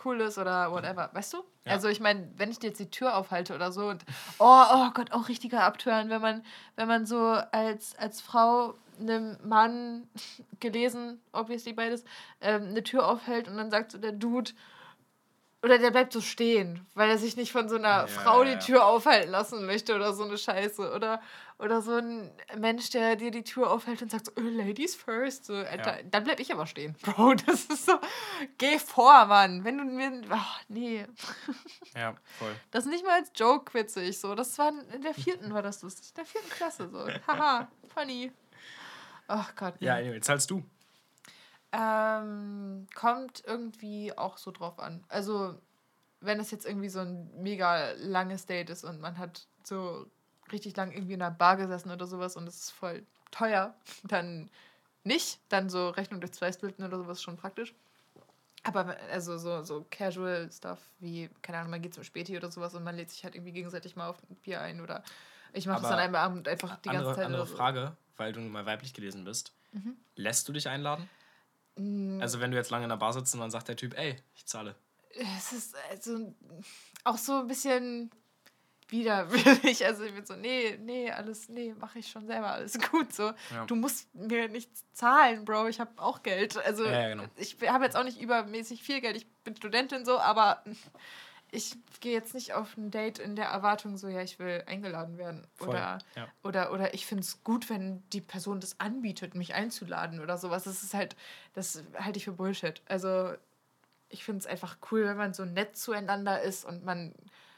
cool 0.05 0.21
ist 0.21 0.37
oder 0.37 0.71
whatever, 0.71 1.09
weißt 1.13 1.33
du? 1.33 1.37
Ja. 1.65 1.73
Also 1.73 1.89
ich 1.89 1.99
meine, 1.99 2.31
wenn 2.37 2.49
ich 2.49 2.59
dir 2.59 2.67
jetzt 2.67 2.79
die 2.79 2.89
Tür 2.89 3.17
aufhalte 3.17 3.53
oder 3.53 3.71
so 3.71 3.89
und 3.89 4.05
oh, 4.39 4.63
oh 4.73 4.89
Gott, 4.93 5.11
auch 5.11 5.27
richtiger 5.27 5.63
Abtören, 5.63 6.09
wenn 6.09 6.21
man 6.21 6.45
wenn 6.75 6.87
man 6.87 7.05
so 7.05 7.19
als 7.51 7.97
als 7.97 8.21
Frau 8.21 8.75
einem 8.99 9.37
Mann 9.43 10.07
gelesen, 10.59 11.19
obviously 11.33 11.73
beides, 11.73 12.05
ähm, 12.39 12.67
eine 12.69 12.83
Tür 12.83 13.07
aufhält 13.07 13.47
und 13.47 13.57
dann 13.57 13.71
sagt 13.71 13.91
so 13.91 13.97
der 13.97 14.13
Dude 14.13 14.51
oder 15.63 15.77
der 15.77 15.91
bleibt 15.91 16.11
so 16.13 16.21
stehen, 16.21 16.87
weil 16.95 17.09
er 17.09 17.17
sich 17.19 17.37
nicht 17.37 17.51
von 17.51 17.69
so 17.69 17.75
einer 17.75 17.87
Ja, 17.87 18.07
Frau 18.07 18.43
die 18.43 18.51
ja. 18.51 18.57
Tür 18.59 18.85
aufhalten 18.85 19.29
lassen 19.31 19.65
möchte 19.65 19.95
oder 19.95 20.11
so 20.13 20.23
eine 20.23 20.37
Scheiße. 20.37 20.91
Oder, 20.91 21.21
oder 21.59 21.81
so 21.83 21.93
ein 21.93 22.31
Mensch, 22.57 22.89
der 22.89 23.15
dir 23.15 23.29
die 23.29 23.43
Tür 23.43 23.69
aufhält 23.69 24.01
und 24.01 24.09
sagt 24.09 24.25
so, 24.25 24.31
"Äh, 24.37 24.49
Ladies 24.49 24.95
first. 24.95 25.45
So, 25.45 25.53
Alter, 25.53 25.99
dann 26.09 26.23
bleib 26.23 26.39
ich 26.39 26.51
aber 26.51 26.65
stehen. 26.65 26.95
Bro, 27.03 27.35
das 27.35 27.65
ist 27.65 27.85
so, 27.85 27.93
geh 28.57 28.79
vor, 28.79 29.25
Mann. 29.25 29.63
Wenn 29.63 29.77
du 29.77 29.83
mir, 29.83 30.21
ach, 30.31 30.59
nee. 30.67 31.05
Ja, 31.95 32.15
voll. 32.39 32.55
Das 32.71 32.85
ist 32.85 32.89
nicht 32.91 33.05
mal 33.05 33.19
als 33.19 33.31
Joke 33.35 33.73
witzig. 33.75 34.19
So. 34.19 34.33
Das 34.33 34.57
war 34.57 34.71
in 34.93 35.01
der 35.03 35.13
vierten, 35.13 35.53
war 35.53 35.61
das 35.61 35.81
lustig. 35.83 36.09
In 36.09 36.15
der 36.15 36.25
vierten 36.25 36.49
Klasse 36.49 36.89
so. 36.89 37.07
Haha, 37.27 37.67
funny. 37.93 38.31
Ach 39.27 39.55
Gott. 39.55 39.75
nee. 39.79 39.85
Ja, 39.87 39.95
anyway, 39.95 40.19
zahlst 40.21 40.49
du. 40.49 40.63
Ähm, 41.71 42.87
kommt 42.95 43.43
irgendwie 43.45 44.17
auch 44.17 44.37
so 44.37 44.51
drauf 44.51 44.79
an. 44.79 45.03
Also, 45.07 45.55
wenn 46.19 46.39
es 46.39 46.51
jetzt 46.51 46.65
irgendwie 46.65 46.89
so 46.89 46.99
ein 46.99 47.31
mega 47.41 47.91
langes 47.97 48.45
Date 48.45 48.69
ist 48.69 48.83
und 48.83 48.99
man 48.99 49.17
hat 49.17 49.47
so 49.63 50.05
richtig 50.51 50.75
lang 50.75 50.91
irgendwie 50.91 51.13
in 51.13 51.21
einer 51.21 51.31
Bar 51.31 51.57
gesessen 51.57 51.91
oder 51.91 52.07
sowas 52.07 52.35
und 52.35 52.47
es 52.47 52.63
ist 52.63 52.71
voll 52.71 53.05
teuer, 53.31 53.73
dann 54.03 54.49
nicht. 55.03 55.39
Dann 55.49 55.69
so 55.69 55.89
Rechnung 55.89 56.19
durch 56.19 56.33
zwei 56.33 56.51
splitten 56.51 56.85
oder 56.85 56.97
sowas 56.97 57.17
ist 57.17 57.23
schon 57.23 57.37
praktisch. 57.37 57.73
Aber 58.63 58.95
also 59.11 59.37
so, 59.37 59.63
so 59.63 59.85
Casual 59.89 60.51
Stuff 60.51 60.79
wie, 60.99 61.29
keine 61.41 61.57
Ahnung, 61.57 61.71
man 61.71 61.81
geht 61.81 61.95
zum 61.95 62.03
Späti 62.03 62.37
oder 62.37 62.51
sowas 62.51 62.75
und 62.75 62.83
man 62.83 62.95
lädt 62.95 63.09
sich 63.09 63.23
halt 63.23 63.33
irgendwie 63.33 63.53
gegenseitig 63.53 63.95
mal 63.95 64.09
auf 64.09 64.21
ein 64.29 64.35
Bier 64.35 64.61
ein 64.61 64.81
oder 64.81 65.03
ich 65.53 65.65
mache 65.65 65.81
das 65.81 65.91
an 65.91 65.99
einem 65.99 66.15
Abend 66.15 66.47
einfach 66.47 66.77
die 66.77 66.89
ganze 66.89 66.99
Andere, 66.99 67.15
Zeit. 67.15 67.25
andere. 67.25 67.47
Frage, 67.47 67.97
weil 68.17 68.33
du 68.33 68.39
nun 68.39 68.51
mal 68.51 68.65
weiblich 68.65 68.93
gelesen 68.93 69.25
bist. 69.25 69.53
Mhm. 69.71 69.97
Lässt 70.15 70.47
du 70.47 70.53
dich 70.53 70.69
einladen? 70.69 71.09
Mm, 71.75 72.19
Also 72.21 72.39
wenn 72.39 72.51
du 72.51 72.57
jetzt 72.57 72.69
lange 72.71 72.83
in 72.85 72.89
der 72.89 72.97
Bar 72.97 73.13
sitzt 73.13 73.33
und 73.33 73.39
dann 73.41 73.51
sagt 73.51 73.67
der 73.67 73.75
Typ, 73.75 73.97
ey, 73.97 74.15
ich 74.35 74.45
zahle. 74.45 74.75
es 75.37 75.51
ist 75.53 75.75
also 75.89 76.33
auch 77.03 77.17
so 77.17 77.39
ein 77.39 77.47
bisschen 77.47 78.11
widerwillig. 78.89 79.85
Also 79.85 80.03
ich 80.03 80.13
bin 80.13 80.25
so, 80.25 80.35
nee, 80.35 80.77
nee, 80.81 81.09
alles, 81.11 81.47
nee, 81.49 81.73
mache 81.79 81.99
ich 81.99 82.09
schon 82.11 82.27
selber, 82.27 82.51
alles 82.51 82.77
gut 82.91 83.13
so. 83.13 83.31
Ja. 83.51 83.65
Du 83.65 83.75
musst 83.75 84.13
mir 84.13 84.47
nichts 84.49 84.83
zahlen, 84.93 85.45
Bro, 85.45 85.67
ich 85.69 85.79
habe 85.79 85.91
auch 85.97 86.23
Geld. 86.23 86.57
Also 86.57 86.85
Ja, 86.85 86.91
ja, 87.03 87.09
genau. 87.09 87.23
ich 87.37 87.57
habe 87.67 87.85
jetzt 87.85 87.95
auch 87.95 88.03
nicht 88.03 88.19
übermäßig 88.21 88.83
viel 88.83 88.99
Geld, 89.01 89.15
ich 89.15 89.27
bin 89.43 89.55
Studentin 89.55 90.03
so, 90.05 90.19
aber 90.19 90.63
ich 91.51 91.77
gehe 91.99 92.13
jetzt 92.13 92.33
nicht 92.33 92.53
auf 92.53 92.77
ein 92.77 92.91
Date 92.91 93.19
in 93.19 93.35
der 93.35 93.47
Erwartung 93.47 93.97
so, 93.97 94.07
ja, 94.07 94.21
ich 94.21 94.39
will 94.39 94.63
eingeladen 94.67 95.17
werden. 95.17 95.45
Voll, 95.53 95.69
Oder, 95.69 95.97
ja. 96.15 96.27
oder, 96.43 96.71
oder 96.71 96.93
ich 96.93 97.05
finde 97.05 97.23
es 97.23 97.43
gut, 97.43 97.69
wenn 97.69 98.01
die 98.11 98.21
Person 98.21 98.61
das 98.61 98.79
anbietet, 98.79 99.35
mich 99.35 99.53
einzuladen 99.53 100.21
oder 100.21 100.37
sowas. 100.37 100.63
Das 100.63 100.81
ist 100.81 100.93
halt, 100.93 101.15
das 101.53 101.83
halte 101.99 102.17
ich 102.17 102.25
für 102.25 102.31
Bullshit. 102.31 102.81
Also 102.87 103.33
ich 104.07 104.23
finde 104.23 104.39
es 104.39 104.47
einfach 104.47 104.77
cool, 104.91 105.05
wenn 105.05 105.17
man 105.17 105.33
so 105.33 105.43
nett 105.43 105.75
zueinander 105.75 106.41
ist 106.41 106.63
und 106.63 106.85
man 106.85 107.13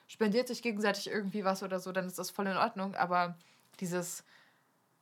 spendiert 0.08 0.48
sich 0.48 0.64
gegenseitig 0.64 1.08
irgendwie 1.08 1.44
was 1.44 1.62
oder 1.62 1.80
so, 1.80 1.92
dann 1.92 2.08
ist 2.08 2.18
das 2.18 2.32
voll 2.32 2.48
in 2.48 2.58
Ordnung. 2.58 2.96
Aber 2.96 3.38
dieses, 3.80 4.24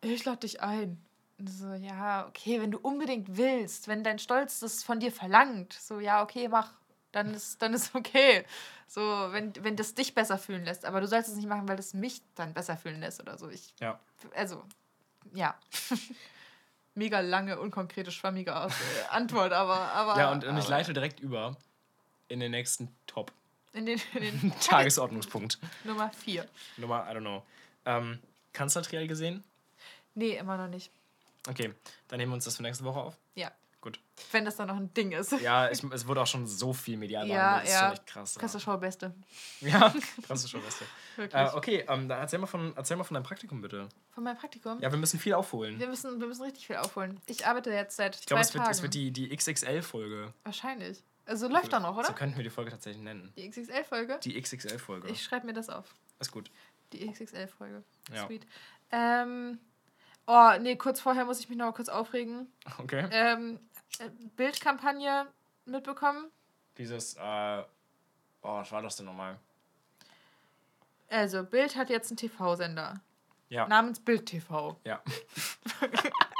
ich 0.02 0.26
lade 0.26 0.40
dich 0.40 0.62
ein. 0.62 1.02
So, 1.44 1.74
ja, 1.74 2.28
okay, 2.28 2.62
wenn 2.62 2.72
du 2.72 2.78
unbedingt 2.78 3.38
willst, 3.38 3.88
wenn 3.88 4.04
dein 4.04 4.20
Stolz 4.20 4.60
das 4.60 4.84
von 4.84 5.00
dir 5.00 5.12
verlangt, 5.12 5.74
so, 5.74 6.00
ja, 6.00 6.22
okay, 6.22 6.48
mach, 6.50 6.74
dann 7.12 7.34
ist, 7.34 7.62
dann 7.62 7.74
ist 7.74 7.94
okay. 7.96 8.46
So, 8.88 9.02
wenn, 9.32 9.54
wenn 9.64 9.76
das 9.78 9.94
dich 9.94 10.14
besser 10.14 10.38
fühlen 10.38 10.66
lässt. 10.66 10.86
Aber 10.86 11.00
du 11.02 11.08
sollst 11.08 11.30
es 11.30 11.36
nicht 11.36 11.48
machen, 11.48 11.68
weil 11.68 11.78
das 11.78 11.94
mich 11.94 12.22
dann 12.36 12.54
besser 12.54 12.76
fühlen 12.78 13.00
lässt 13.00 13.22
oder 13.22 13.38
so. 13.38 13.50
Ich, 13.50 13.74
Ja. 13.80 14.00
also, 14.36 14.64
ja. 15.34 15.58
Mega 16.94 17.22
lange, 17.22 17.58
unkonkrete, 17.58 18.12
schwammige 18.12 18.54
Aus 18.54 18.74
äh, 18.74 19.10
Antwort, 19.12 19.54
aber, 19.54 19.76
aber. 19.94 20.20
Ja, 20.20 20.32
und, 20.32 20.44
und 20.44 20.58
ich 20.58 20.68
leite 20.68 20.92
direkt 20.94 21.22
über 21.22 21.56
in 22.28 22.42
den 22.42 22.52
nächsten 22.52 22.94
Top. 23.08 23.32
In 23.72 23.86
den, 23.86 24.02
in 24.14 24.42
den 24.42 24.60
Tagesordnungspunkt. 24.60 25.58
Nummer 25.86 26.12
4. 26.12 26.46
Nummer, 26.76 27.08
I 27.10 27.16
don't 27.16 27.22
know. 27.22 27.44
Ähm, 27.86 28.20
Kanzlertrial 28.52 29.08
gesehen? 29.08 29.42
Nee, 30.16 30.36
immer 30.36 30.58
noch 30.58 30.68
nicht. 30.68 30.92
Okay, 31.48 31.74
dann 32.10 32.20
nehmen 32.20 32.32
wir 32.32 32.36
uns 32.36 32.44
das 32.46 32.58
für 32.58 32.64
nächste 32.64 32.84
Woche 32.84 33.00
auf. 33.00 33.18
Ja. 33.82 33.90
Gut. 33.90 34.00
Wenn 34.32 34.46
das 34.46 34.56
dann 34.56 34.68
noch 34.68 34.78
ein 34.78 34.94
Ding 34.94 35.12
ist. 35.12 35.32
Ja, 35.42 35.68
es, 35.68 35.84
es 35.84 36.08
wurde 36.08 36.22
auch 36.22 36.28
schon 36.28 36.46
so 36.46 36.72
viel 36.72 36.98
medial 36.98 37.28
Ja. 37.28 37.60
Das 37.60 37.64
ist 37.64 37.74
ja. 37.74 37.80
schon 37.80 37.92
echt 37.94 38.08
krass. 38.08 38.36
Klasse 38.38 38.60
Show, 38.60 38.78
Beste. 38.78 39.16
Ja, 39.60 39.94
krasse. 40.28 40.50
Wirklich. 41.16 41.42
Äh, 41.42 41.50
okay, 41.56 41.86
ähm, 41.88 42.08
dann 42.08 42.20
erzähl 42.20 42.40
mal, 42.40 42.46
von, 42.46 42.74
erzähl 42.76 42.98
mal 42.98 43.04
von 43.04 43.16
deinem 43.16 43.24
Praktikum 43.24 43.62
bitte. 43.62 43.90
Von 44.12 44.24
meinem 44.24 44.38
Praktikum. 44.38 44.80
Ja, 44.82 44.92
wir 44.92 45.00
müssen 45.00 45.20
viel 45.20 45.34
aufholen. 45.34 45.80
Wir 45.80 45.88
müssen, 45.88 46.20
wir 46.20 46.28
müssen 46.28 46.44
richtig 46.44 46.68
viel 46.68 46.76
aufholen. 46.78 47.20
Ich 47.26 47.48
arbeite 47.48 47.72
jetzt 47.72 47.96
seit 47.96 48.16
Ich 48.20 48.26
glaube, 48.28 48.42
zwei 48.44 48.48
es 48.48 48.54
wird, 48.54 48.64
Tagen. 48.64 48.76
es 48.76 48.82
wird 48.84 48.94
die, 48.94 49.12
die 49.12 49.36
XXL-Folge. 49.36 50.34
Wahrscheinlich. 50.44 51.04
Also 51.26 51.48
läuft 51.48 51.72
da 51.72 51.80
noch, 51.80 51.98
oder? 51.98 52.08
So 52.08 52.14
könnten 52.14 52.38
wir 52.38 52.44
die 52.44 52.50
Folge 52.50 52.72
tatsächlich 52.72 53.02
nennen. 53.02 53.32
Die 53.38 53.50
XXL-Folge? 53.50 54.20
Die 54.24 54.40
XXL-Folge. 54.40 55.10
Ich 55.10 55.24
schreibe 55.24 55.46
mir 55.46 55.54
das 55.54 55.70
auf. 55.70 55.94
Ist 56.20 56.32
gut. 56.32 56.52
Die 56.94 57.10
XXL-Folge. 57.10 57.84
Ja. 58.14 58.26
Sweet. 58.26 58.46
Ähm, 58.92 59.60
oh, 60.28 60.52
nee, 60.60 60.76
kurz 60.76 61.00
vorher 61.00 61.26
muss 61.26 61.40
ich 61.40 61.50
mich 61.50 61.58
noch 61.58 61.68
mal 61.68 61.72
kurz 61.72 61.90
aufregen. 61.90 62.48
Okay. 62.80 63.08
Ähm, 63.12 63.56
äh, 63.56 63.71
Bildkampagne 64.36 65.28
mitbekommen. 65.66 66.32
Dieses, 66.78 67.16
äh, 67.16 67.20
oh, 68.42 68.56
was 68.58 68.72
war 68.72 68.82
das 68.82 68.96
denn 68.96 69.06
nochmal? 69.06 69.38
Also, 71.10 71.44
Bild 71.44 71.76
hat 71.76 71.90
jetzt 71.90 72.10
einen 72.10 72.18
TV-Sender. 72.18 73.02
Ja. 73.50 73.68
Namens 73.68 74.00
Bild 74.00 74.26
TV. 74.26 74.80
Ja. 74.86 75.02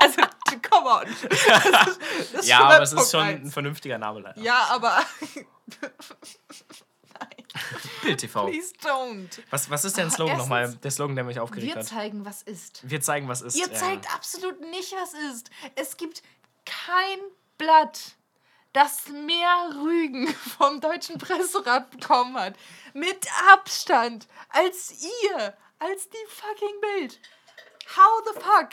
Also, 0.04 0.20
come 0.68 0.90
on. 0.90 1.06
Das 1.30 1.88
ist, 1.88 2.34
das 2.34 2.48
ja, 2.48 2.60
aber 2.62 2.82
es 2.82 2.90
ist 2.92 2.96
Punkt 2.96 3.12
schon 3.12 3.22
eins. 3.22 3.48
ein 3.48 3.52
vernünftiger 3.52 4.00
Name 4.00 4.20
leider. 4.22 4.42
Ja, 4.42 4.68
aber. 4.72 5.00
Bild 8.04 8.20
TV. 8.20 8.48
Please 8.48 8.74
don't. 8.84 9.40
Was, 9.52 9.70
was 9.70 9.86
ist 9.86 9.98
denn 9.98 10.06
der 10.06 10.12
Ah, 10.14 10.16
Slogan 10.16 10.38
nochmal? 10.38 10.74
Der 10.76 10.90
Slogan, 10.92 11.16
der 11.16 11.24
mich 11.26 11.40
aufgeregt 11.40 11.76
Wir 11.76 11.80
hat. 11.82 11.86
zeigen, 11.88 12.26
was 12.26 12.42
ist. 12.42 12.90
Wir 12.90 13.00
zeigen, 13.02 13.28
was 13.28 13.42
ist. 13.42 13.56
Ihr 13.56 13.68
ja. 13.68 13.74
zeigt 13.74 14.12
absolut 14.14 14.60
nicht, 14.62 14.92
was 14.94 15.14
ist. 15.14 15.52
Es 15.76 15.98
gibt 15.98 16.24
kein 16.66 17.20
Blatt, 17.62 18.16
das 18.74 19.08
mehr 19.10 19.70
Rügen 19.76 20.28
vom 20.58 20.82
Deutschen 20.82 21.20
Presserat 21.20 21.92
bekommen 21.92 22.36
hat. 22.40 22.56
Mit 22.94 23.28
Abstand. 23.54 24.28
Als 24.50 24.92
ihr. 25.24 25.54
Als 25.78 26.10
die 26.10 26.26
fucking 26.28 26.82
Bild. 26.82 27.20
How 27.96 28.24
the 28.26 28.40
fuck? 28.40 28.70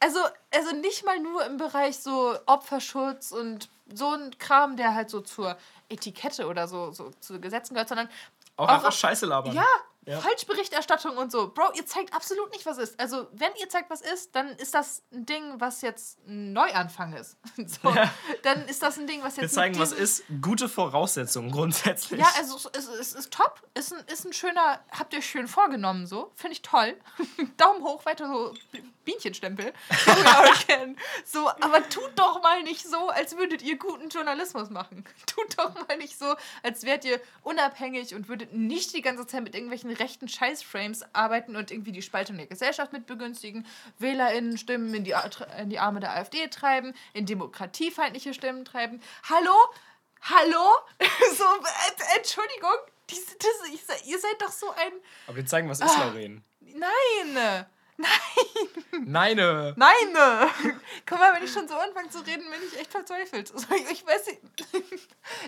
Also, 0.00 0.18
also 0.52 0.74
nicht 0.74 1.04
mal 1.04 1.20
nur 1.20 1.44
im 1.46 1.56
Bereich 1.56 1.98
so 1.98 2.36
Opferschutz 2.46 3.30
und 3.30 3.68
so 3.94 4.10
ein 4.10 4.36
Kram, 4.38 4.76
der 4.76 4.94
halt 4.94 5.10
so 5.10 5.20
zur 5.20 5.56
Etikette 5.88 6.46
oder 6.48 6.66
so, 6.66 6.90
so 6.92 7.10
zu 7.20 7.40
Gesetzen 7.40 7.74
gehört, 7.74 7.88
sondern 7.88 8.08
Auch, 8.56 8.64
auch- 8.68 8.72
einfach 8.74 8.92
Scheiße 8.92 9.26
labern. 9.26 9.54
ja, 9.54 9.66
Ja. 10.04 10.20
Falschberichterstattung 10.20 11.16
und 11.16 11.30
so. 11.30 11.52
Bro, 11.52 11.72
ihr 11.74 11.86
zeigt 11.86 12.12
absolut 12.12 12.50
nicht, 12.50 12.66
was 12.66 12.78
ist. 12.78 12.98
Also, 12.98 13.28
wenn 13.32 13.52
ihr 13.60 13.68
zeigt, 13.68 13.88
was 13.88 14.00
ist, 14.00 14.34
dann 14.34 14.48
ist 14.56 14.74
das 14.74 15.02
ein 15.12 15.26
Ding, 15.26 15.54
was 15.58 15.80
jetzt 15.80 16.18
ein 16.26 16.52
Neuanfang 16.52 17.12
ist. 17.14 17.36
So, 17.82 17.90
Ja. 17.90 18.12
Dann 18.42 18.66
ist 18.66 18.82
das 18.82 18.98
ein 18.98 19.06
Ding, 19.06 19.22
was 19.22 19.36
jetzt. 19.36 19.42
Wir 19.42 19.48
zeigen, 19.48 19.78
was 19.78 19.92
ist. 19.92 20.24
Gute 20.40 20.68
Voraussetzungen 20.68 21.52
grundsätzlich. 21.52 22.20
Ja, 22.20 22.26
also 22.36 22.56
es 22.56 22.86
ist, 22.86 22.88
es 22.88 23.12
ist 23.12 23.32
top. 23.32 23.62
Ist 23.74 23.92
ein, 23.92 24.00
ist 24.12 24.24
ein 24.24 24.32
schöner, 24.32 24.80
habt 24.90 25.14
ihr 25.14 25.22
schön 25.22 25.46
vorgenommen 25.46 26.06
so. 26.06 26.32
Finde 26.34 26.54
ich 26.54 26.62
toll. 26.62 26.96
Daumen 27.56 27.82
hoch, 27.84 28.04
weiter 28.04 28.26
so 28.26 28.54
Bienchenstempel. 29.04 29.72
euch. 30.06 30.66
So, 31.24 31.48
aber 31.48 31.88
tut 31.88 32.12
doch 32.16 32.42
mal 32.42 32.62
nicht 32.62 32.86
so, 32.86 33.08
als 33.08 33.36
würdet 33.36 33.62
ihr 33.62 33.78
guten 33.78 34.08
Journalismus 34.08 34.70
machen. 34.70 35.04
Tut 35.26 35.58
doch 35.58 35.74
mal 35.88 35.96
nicht 35.96 36.18
so, 36.18 36.34
als 36.62 36.84
wärt 36.84 37.04
ihr 37.04 37.20
unabhängig 37.42 38.14
und 38.14 38.28
würdet 38.28 38.52
nicht 38.52 38.94
die 38.94 39.02
ganze 39.02 39.26
Zeit 39.26 39.42
mit 39.42 39.54
irgendwelchen 39.54 39.90
rechten 39.94 40.28
Scheißframes 40.28 41.02
arbeiten 41.14 41.56
und 41.56 41.70
irgendwie 41.70 41.92
die 41.92 42.02
Spaltung 42.02 42.36
der 42.36 42.46
Gesellschaft 42.46 42.92
mit 42.92 43.06
begünstigen, 43.06 43.66
WählerInnen 43.98 44.58
Stimmen 44.58 44.92
in 44.94 45.04
die, 45.04 45.14
in 45.58 45.70
die 45.70 45.78
Arme 45.78 46.00
der 46.00 46.12
AfD 46.16 46.46
treiben, 46.48 46.94
in 47.12 47.26
demokratiefeindliche 47.26 48.34
Stimmen 48.34 48.64
treiben. 48.64 49.00
Hallo? 49.28 49.54
Hallo? 50.22 50.72
so, 51.36 51.44
äh, 51.44 52.16
Entschuldigung, 52.18 52.70
diese, 53.10 53.36
das, 53.38 53.68
ich, 53.74 53.84
se- 53.84 54.08
ihr 54.08 54.18
seid 54.18 54.40
doch 54.40 54.52
so 54.52 54.70
ein. 54.70 54.92
Aber 55.26 55.36
wir 55.36 55.46
zeigen, 55.46 55.68
was 55.68 55.80
Ah. 55.80 55.86
ist, 55.86 55.98
Lauren. 55.98 56.44
Nein! 56.60 57.66
Nein! 59.04 59.36
Nein! 59.76 60.16
Guck 61.06 61.18
mal, 61.18 61.34
wenn 61.34 61.44
ich 61.44 61.52
schon 61.52 61.68
so 61.68 61.74
anfange 61.76 62.08
zu 62.08 62.20
reden, 62.20 62.42
bin 62.50 62.60
ich 62.66 62.78
echt 62.78 62.90
verzweifelt. 62.90 63.52
Ich, 63.54 63.90
ich 63.90 64.06
weiß 64.06 64.26
nicht. 64.28 64.40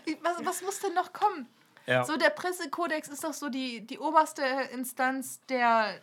Ich- 0.05 0.19
was, 0.23 0.45
was 0.45 0.63
muss 0.63 0.81
denn 0.81 0.95
noch 0.95 1.13
kommen? 1.13 1.49
Ja. 1.87 2.05
So, 2.05 2.17
der 2.17 2.31
Pressekodex 2.31 3.09
ist 3.09 3.25
doch 3.25 3.33
so 3.35 3.49
die, 3.49 3.87
die 3.87 3.99
oberste 3.99 4.43
Instanz 4.73 5.41
der 5.49 6.01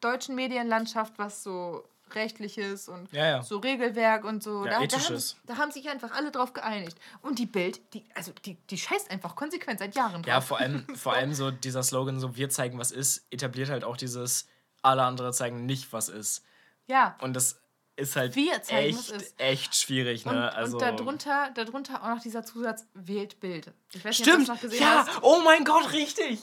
deutschen 0.00 0.34
Medienlandschaft, 0.34 1.14
was 1.16 1.42
so 1.42 1.84
rechtliches 2.14 2.88
und 2.88 3.10
Ja, 3.12 3.26
ja. 3.26 3.42
so 3.42 3.58
Regelwerk 3.58 4.24
und 4.24 4.42
so. 4.42 4.64
Ja, 4.64 4.80
da, 4.80 4.86
da, 4.86 4.98
haben, 4.98 5.22
da 5.46 5.56
haben 5.56 5.70
sich 5.72 5.88
einfach 5.88 6.12
alle 6.12 6.30
drauf 6.30 6.52
geeinigt. 6.52 6.96
Und 7.22 7.38
die 7.38 7.46
Bild, 7.46 7.80
die, 7.94 8.04
also 8.14 8.32
die, 8.44 8.56
die 8.70 8.78
scheißt 8.78 9.10
einfach 9.10 9.34
konsequent 9.34 9.80
seit 9.80 9.94
Jahren 9.96 10.22
drauf. 10.22 10.26
Ja, 10.26 10.40
vor 10.40 10.58
allem, 10.60 10.86
vor 10.96 11.14
allem 11.14 11.34
so 11.34 11.50
dieser 11.50 11.82
Slogan, 11.82 12.20
so 12.20 12.36
wir 12.36 12.50
zeigen, 12.50 12.78
was 12.78 12.92
ist, 12.92 13.26
etabliert 13.30 13.70
halt 13.70 13.84
auch 13.84 13.96
dieses, 13.96 14.46
alle 14.82 15.02
andere 15.02 15.32
zeigen 15.32 15.66
nicht, 15.66 15.92
was 15.92 16.08
ist. 16.08 16.44
ja. 16.86 17.16
Und 17.20 17.34
das 17.34 17.60
ist 17.96 18.16
halt 18.16 18.36
echt, 18.36 19.14
echt 19.38 19.74
schwierig, 19.76 20.26
Und, 20.26 20.34
ne? 20.34 20.52
also, 20.52 20.76
und 20.78 20.82
darunter, 20.82 21.50
darunter 21.54 22.02
auch 22.02 22.08
noch 22.16 22.20
dieser 22.22 22.44
Zusatz 22.44 22.86
wählt 22.94 23.38
Bild. 23.40 23.72
Ich 23.92 24.04
weiß 24.04 24.18
nicht, 24.18 24.28
Stimmt! 24.28 24.40
ob 24.40 24.46
du 24.46 24.46
das 24.46 24.48
noch 24.56 24.60
gesehen 24.60 24.82
Ja! 24.82 25.06
hast. 25.06 25.18
Oh 25.22 25.40
mein 25.44 25.64
Gott, 25.64 25.92
richtig! 25.92 26.38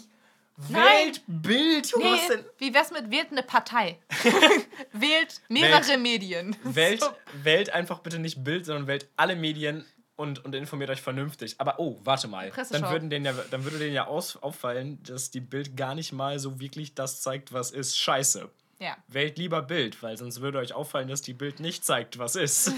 Nein. 0.69 0.81
Wählt 1.07 1.21
Bild! 1.27 1.91
Junge, 1.91 2.11
Nee, 2.11 2.19
denn? 2.29 2.45
wie 2.57 2.73
wär's 2.73 2.91
mit 2.91 3.09
wählt 3.11 3.31
eine 3.31 3.43
Partei? 3.43 3.99
wählt 4.93 5.41
mehrere 5.49 5.81
Wählt- 5.87 5.99
Medien. 6.01 6.55
Wählt, 6.63 7.01
So. 7.01 7.07
wählt 7.43 7.69
einfach 7.71 7.99
bitte 7.99 8.19
nicht 8.19 8.43
Bild, 8.43 8.65
sondern 8.65 8.87
wählt 8.87 9.07
alle 9.17 9.35
Medien 9.35 9.85
und, 10.17 10.43
und 10.45 10.53
informiert 10.53 10.89
euch 10.91 11.01
vernünftig. 11.01 11.55
Aber 11.57 11.79
oh, 11.79 11.99
warte 12.03 12.27
mal. 12.27 12.51
Dann, 12.69 12.89
würden 12.91 13.09
denen 13.09 13.25
ja, 13.25 13.33
dann 13.49 13.63
würde 13.63 13.79
denen 13.79 13.93
ja 13.95 14.05
aus, 14.05 14.37
auffallen, 14.37 15.01
dass 15.03 15.31
die 15.31 15.39
Bild 15.41 15.75
gar 15.75 15.95
nicht 15.95 16.11
mal 16.11 16.37
so 16.37 16.59
wirklich 16.59 16.93
das 16.93 17.21
zeigt, 17.21 17.53
was 17.53 17.71
ist. 17.71 17.97
Scheiße. 17.97 18.49
Ja, 18.81 18.97
Wählt 19.07 19.37
lieber 19.37 19.61
Bild, 19.61 20.01
weil 20.01 20.17
sonst 20.17 20.41
würde 20.41 20.57
euch 20.57 20.73
auffallen, 20.73 21.07
dass 21.07 21.21
die 21.21 21.33
Bild 21.33 21.59
nicht 21.59 21.85
zeigt, 21.85 22.17
was 22.17 22.35
ist. 22.35 22.73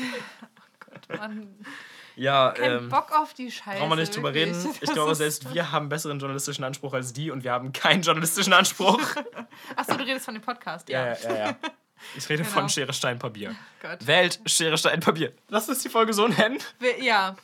man, 1.08 1.56
ja, 2.18 2.52
kein 2.52 2.72
ähm, 2.72 2.90
Bock 2.90 3.14
auf 3.14 3.34
die 3.34 3.50
Scheiße. 3.50 3.80
brauchen 3.80 3.92
wir 3.92 3.96
nicht 3.96 4.14
drüber 4.14 4.34
reden. 4.34 4.54
Ich 4.82 4.92
glaube, 4.92 5.16
selbst 5.16 5.54
wir 5.54 5.72
haben 5.72 5.88
besseren 5.88 6.20
journalistischen 6.20 6.66
Anspruch 6.66 6.94
als 6.94 7.14
die 7.14 7.32
und 7.32 7.46
wir 7.46 7.54
haben 7.54 7.72
keinen 7.72 8.02
journalistischen 8.02 8.52
Anspruch. 8.52 9.00
Achso, 9.78 9.96
du 9.96 10.04
redest 10.04 10.26
von 10.26 10.34
dem 10.34 10.44
Podcast, 10.44 10.90
ja, 10.90 11.08
ja. 11.08 11.14
ja, 11.14 11.30
ja. 11.30 11.46
ja. 11.46 11.56
Ich 12.18 12.28
rede 12.28 12.44
Genau. 12.44 12.54
von 12.54 12.68
Schere, 12.68 12.92
Stein, 12.92 13.18
Papier. 13.18 13.56
Gott. 13.82 14.06
Wählt 14.06 14.42
Schere, 14.46 14.78
Stein, 14.78 15.00
Papier. 15.00 15.32
Lass 15.48 15.70
uns 15.70 15.84
die 15.84 15.90
Folge 15.90 16.14
so 16.14 16.28
nennen. 16.28 16.60
Wir, 16.80 17.02
ja. 17.02 17.38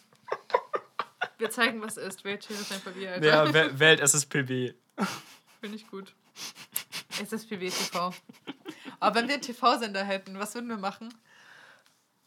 Wir 1.38 1.50
zeigen, 1.50 1.82
was 1.82 1.96
ist. 1.96 2.26
Wählt 2.26 2.44
Schere, 2.44 2.62
Stein, 2.62 2.82
Papier, 2.82 3.14
Alter. 3.14 3.26
Ja, 3.26 3.80
wählt 3.80 4.02
SSPB. 4.02 4.74
Finde 5.62 5.76
ich 5.78 5.88
gut. 5.88 6.14
SSPB 7.20 7.70
TV. 7.70 8.14
Aber 9.00 9.16
wenn 9.16 9.28
wir 9.28 9.36
einen 9.36 9.44
TV-Sender 9.44 10.04
hätten, 10.04 10.40
was 10.40 10.56
würden 10.56 10.70
wir 10.70 10.78
machen? 10.78 11.14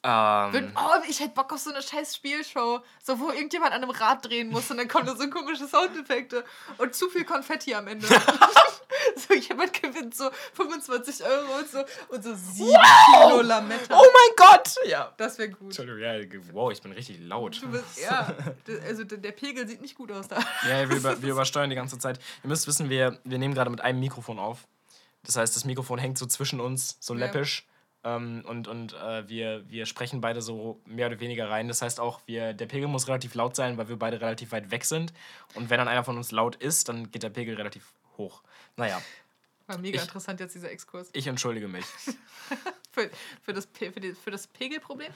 Ähm, 0.04 0.52
Würden, 0.52 0.72
oh, 0.74 1.00
ich 1.08 1.20
hätte 1.20 1.34
Bock 1.34 1.52
auf 1.52 1.60
so 1.60 1.70
eine 1.70 1.80
scheiß 1.80 2.16
Spielshow, 2.16 2.80
so 3.00 3.20
wo 3.20 3.30
irgendjemand 3.30 3.72
an 3.72 3.84
einem 3.84 3.90
Rad 3.90 4.24
drehen 4.28 4.48
muss 4.48 4.68
und 4.70 4.78
dann 4.78 4.88
kommen 4.88 5.06
da 5.06 5.14
so 5.14 5.30
komische 5.30 5.68
Soundeffekte 5.68 6.44
und 6.78 6.92
zu 6.92 7.08
viel 7.08 7.24
Konfetti 7.24 7.72
am 7.74 7.86
Ende. 7.86 8.08
so 9.16 9.34
jemand 9.34 9.72
gewinnt 9.80 10.16
so 10.16 10.28
25 10.54 11.24
Euro 11.24 11.58
und 11.58 11.68
so 11.68 11.84
und 12.08 12.24
so 12.24 12.34
7 12.34 12.76
Kilo 13.14 13.42
Lametta. 13.42 13.96
oh 13.96 14.02
mein 14.02 14.36
Gott! 14.36 14.74
Ja. 14.86 15.12
Das 15.18 15.38
wäre 15.38 15.50
gut. 15.50 15.78
Entschuldigung, 15.78 16.00
ja, 16.00 16.14
wow, 16.52 16.72
ich 16.72 16.82
bin 16.82 16.90
richtig 16.90 17.20
laut. 17.20 17.62
Du 17.62 17.68
bist, 17.68 18.00
ja, 18.02 18.34
also 18.84 19.04
der 19.04 19.32
Pegel 19.32 19.68
sieht 19.68 19.82
nicht 19.82 19.94
gut 19.94 20.10
aus 20.10 20.26
da. 20.26 20.40
Ja, 20.68 20.88
wir, 20.88 20.96
über, 20.96 21.22
wir 21.22 21.30
übersteuern 21.30 21.70
die 21.70 21.76
ganze 21.76 22.00
Zeit. 22.00 22.18
Ihr 22.42 22.48
müsst 22.48 22.66
wissen, 22.66 22.90
wir, 22.90 23.20
wir 23.22 23.38
nehmen 23.38 23.54
gerade 23.54 23.70
mit 23.70 23.80
einem 23.80 24.00
Mikrofon 24.00 24.40
auf. 24.40 24.66
Das 25.24 25.36
heißt, 25.36 25.54
das 25.54 25.64
Mikrofon 25.64 25.98
hängt 25.98 26.18
so 26.18 26.26
zwischen 26.26 26.60
uns, 26.60 26.96
so 27.00 27.14
Ja. 27.14 27.20
läppisch. 27.20 27.66
Ähm, 28.04 28.44
und 28.48 28.66
und 28.66 28.94
äh, 28.94 29.28
wir, 29.28 29.68
wir 29.70 29.86
sprechen 29.86 30.20
beide 30.20 30.42
so 30.42 30.80
mehr 30.86 31.06
oder 31.06 31.20
weniger 31.20 31.48
rein. 31.48 31.68
Das 31.68 31.82
heißt 31.82 32.00
auch, 32.00 32.20
wir, 32.26 32.52
der 32.52 32.66
Pegel 32.66 32.88
muss 32.88 33.06
relativ 33.06 33.34
laut 33.36 33.54
sein, 33.54 33.78
weil 33.78 33.88
wir 33.88 33.96
beide 33.96 34.20
relativ 34.20 34.50
weit 34.50 34.72
weg 34.72 34.84
sind. 34.84 35.12
Und 35.54 35.70
wenn 35.70 35.78
dann 35.78 35.86
einer 35.86 36.02
von 36.02 36.16
uns 36.16 36.32
laut 36.32 36.56
ist, 36.56 36.88
dann 36.88 37.12
geht 37.12 37.22
der 37.22 37.30
Pegel 37.30 37.54
relativ 37.54 37.92
hoch. 38.18 38.42
Naja, 38.76 39.00
War 39.72 39.78
mega 39.78 39.96
Ich- 39.96 40.02
interessant 40.04 40.40
jetzt 40.40 40.54
dieser 40.54 40.70
Exkurs. 40.70 41.10
ich 41.12 41.26
entschuldige 41.26 41.68
mich. 41.68 41.84
Für, 42.94 43.10
für, 43.40 43.54
das, 43.54 43.66
für, 43.72 43.90
die, 44.00 44.12
für 44.12 44.30
das 44.30 44.46
Pegelproblem? 44.48 45.10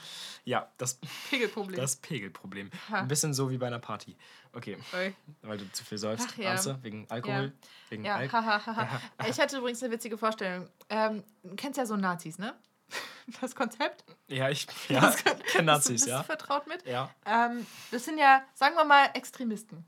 Ja, 0.45 0.67
das, 0.79 0.97
Pegelproblem. 1.29 1.79
das 1.79 1.97
Pegelproblem. 1.97 2.71
Ha. 2.89 3.01
Ein 3.01 3.07
bisschen 3.07 3.35
so 3.35 3.51
wie 3.51 3.59
bei 3.59 3.67
einer 3.67 3.77
Party. 3.77 4.17
Okay, 4.51 4.79
Oi. 4.93 5.13
weil 5.43 5.59
du 5.59 5.71
zu 5.71 5.85
viel 5.85 5.99
säufst. 5.99 6.27
Ach 6.31 6.37
ja. 6.39 6.55
Du? 6.55 6.81
Wegen 6.81 7.05
Alkohol? 7.11 7.53
Wegen 7.89 8.03
Ja, 8.03 8.15
Alk. 8.15 8.31
Ich 9.29 9.39
hatte 9.39 9.57
übrigens 9.59 9.83
eine 9.83 9.93
witzige 9.93 10.17
Vorstellung. 10.17 10.67
Ähm, 10.89 11.23
du 11.43 11.55
kennst 11.55 11.77
ja 11.77 11.85
so 11.85 11.95
Nazis, 11.95 12.39
ne? 12.39 12.55
Das 13.41 13.55
Konzept? 13.55 14.03
ja, 14.27 14.49
ich 14.49 14.65
ja, 14.89 15.11
kenne 15.51 15.65
Nazis, 15.67 15.91
bist, 15.91 16.07
ja. 16.07 16.17
Bist 16.17 16.29
du 16.31 16.35
vertraut 16.35 16.65
mit? 16.65 16.83
Ja. 16.87 17.13
Ähm, 17.27 17.63
das 17.91 18.05
sind 18.05 18.17
ja, 18.17 18.43
sagen 18.55 18.75
wir 18.75 18.85
mal, 18.85 19.11
Extremisten. 19.13 19.85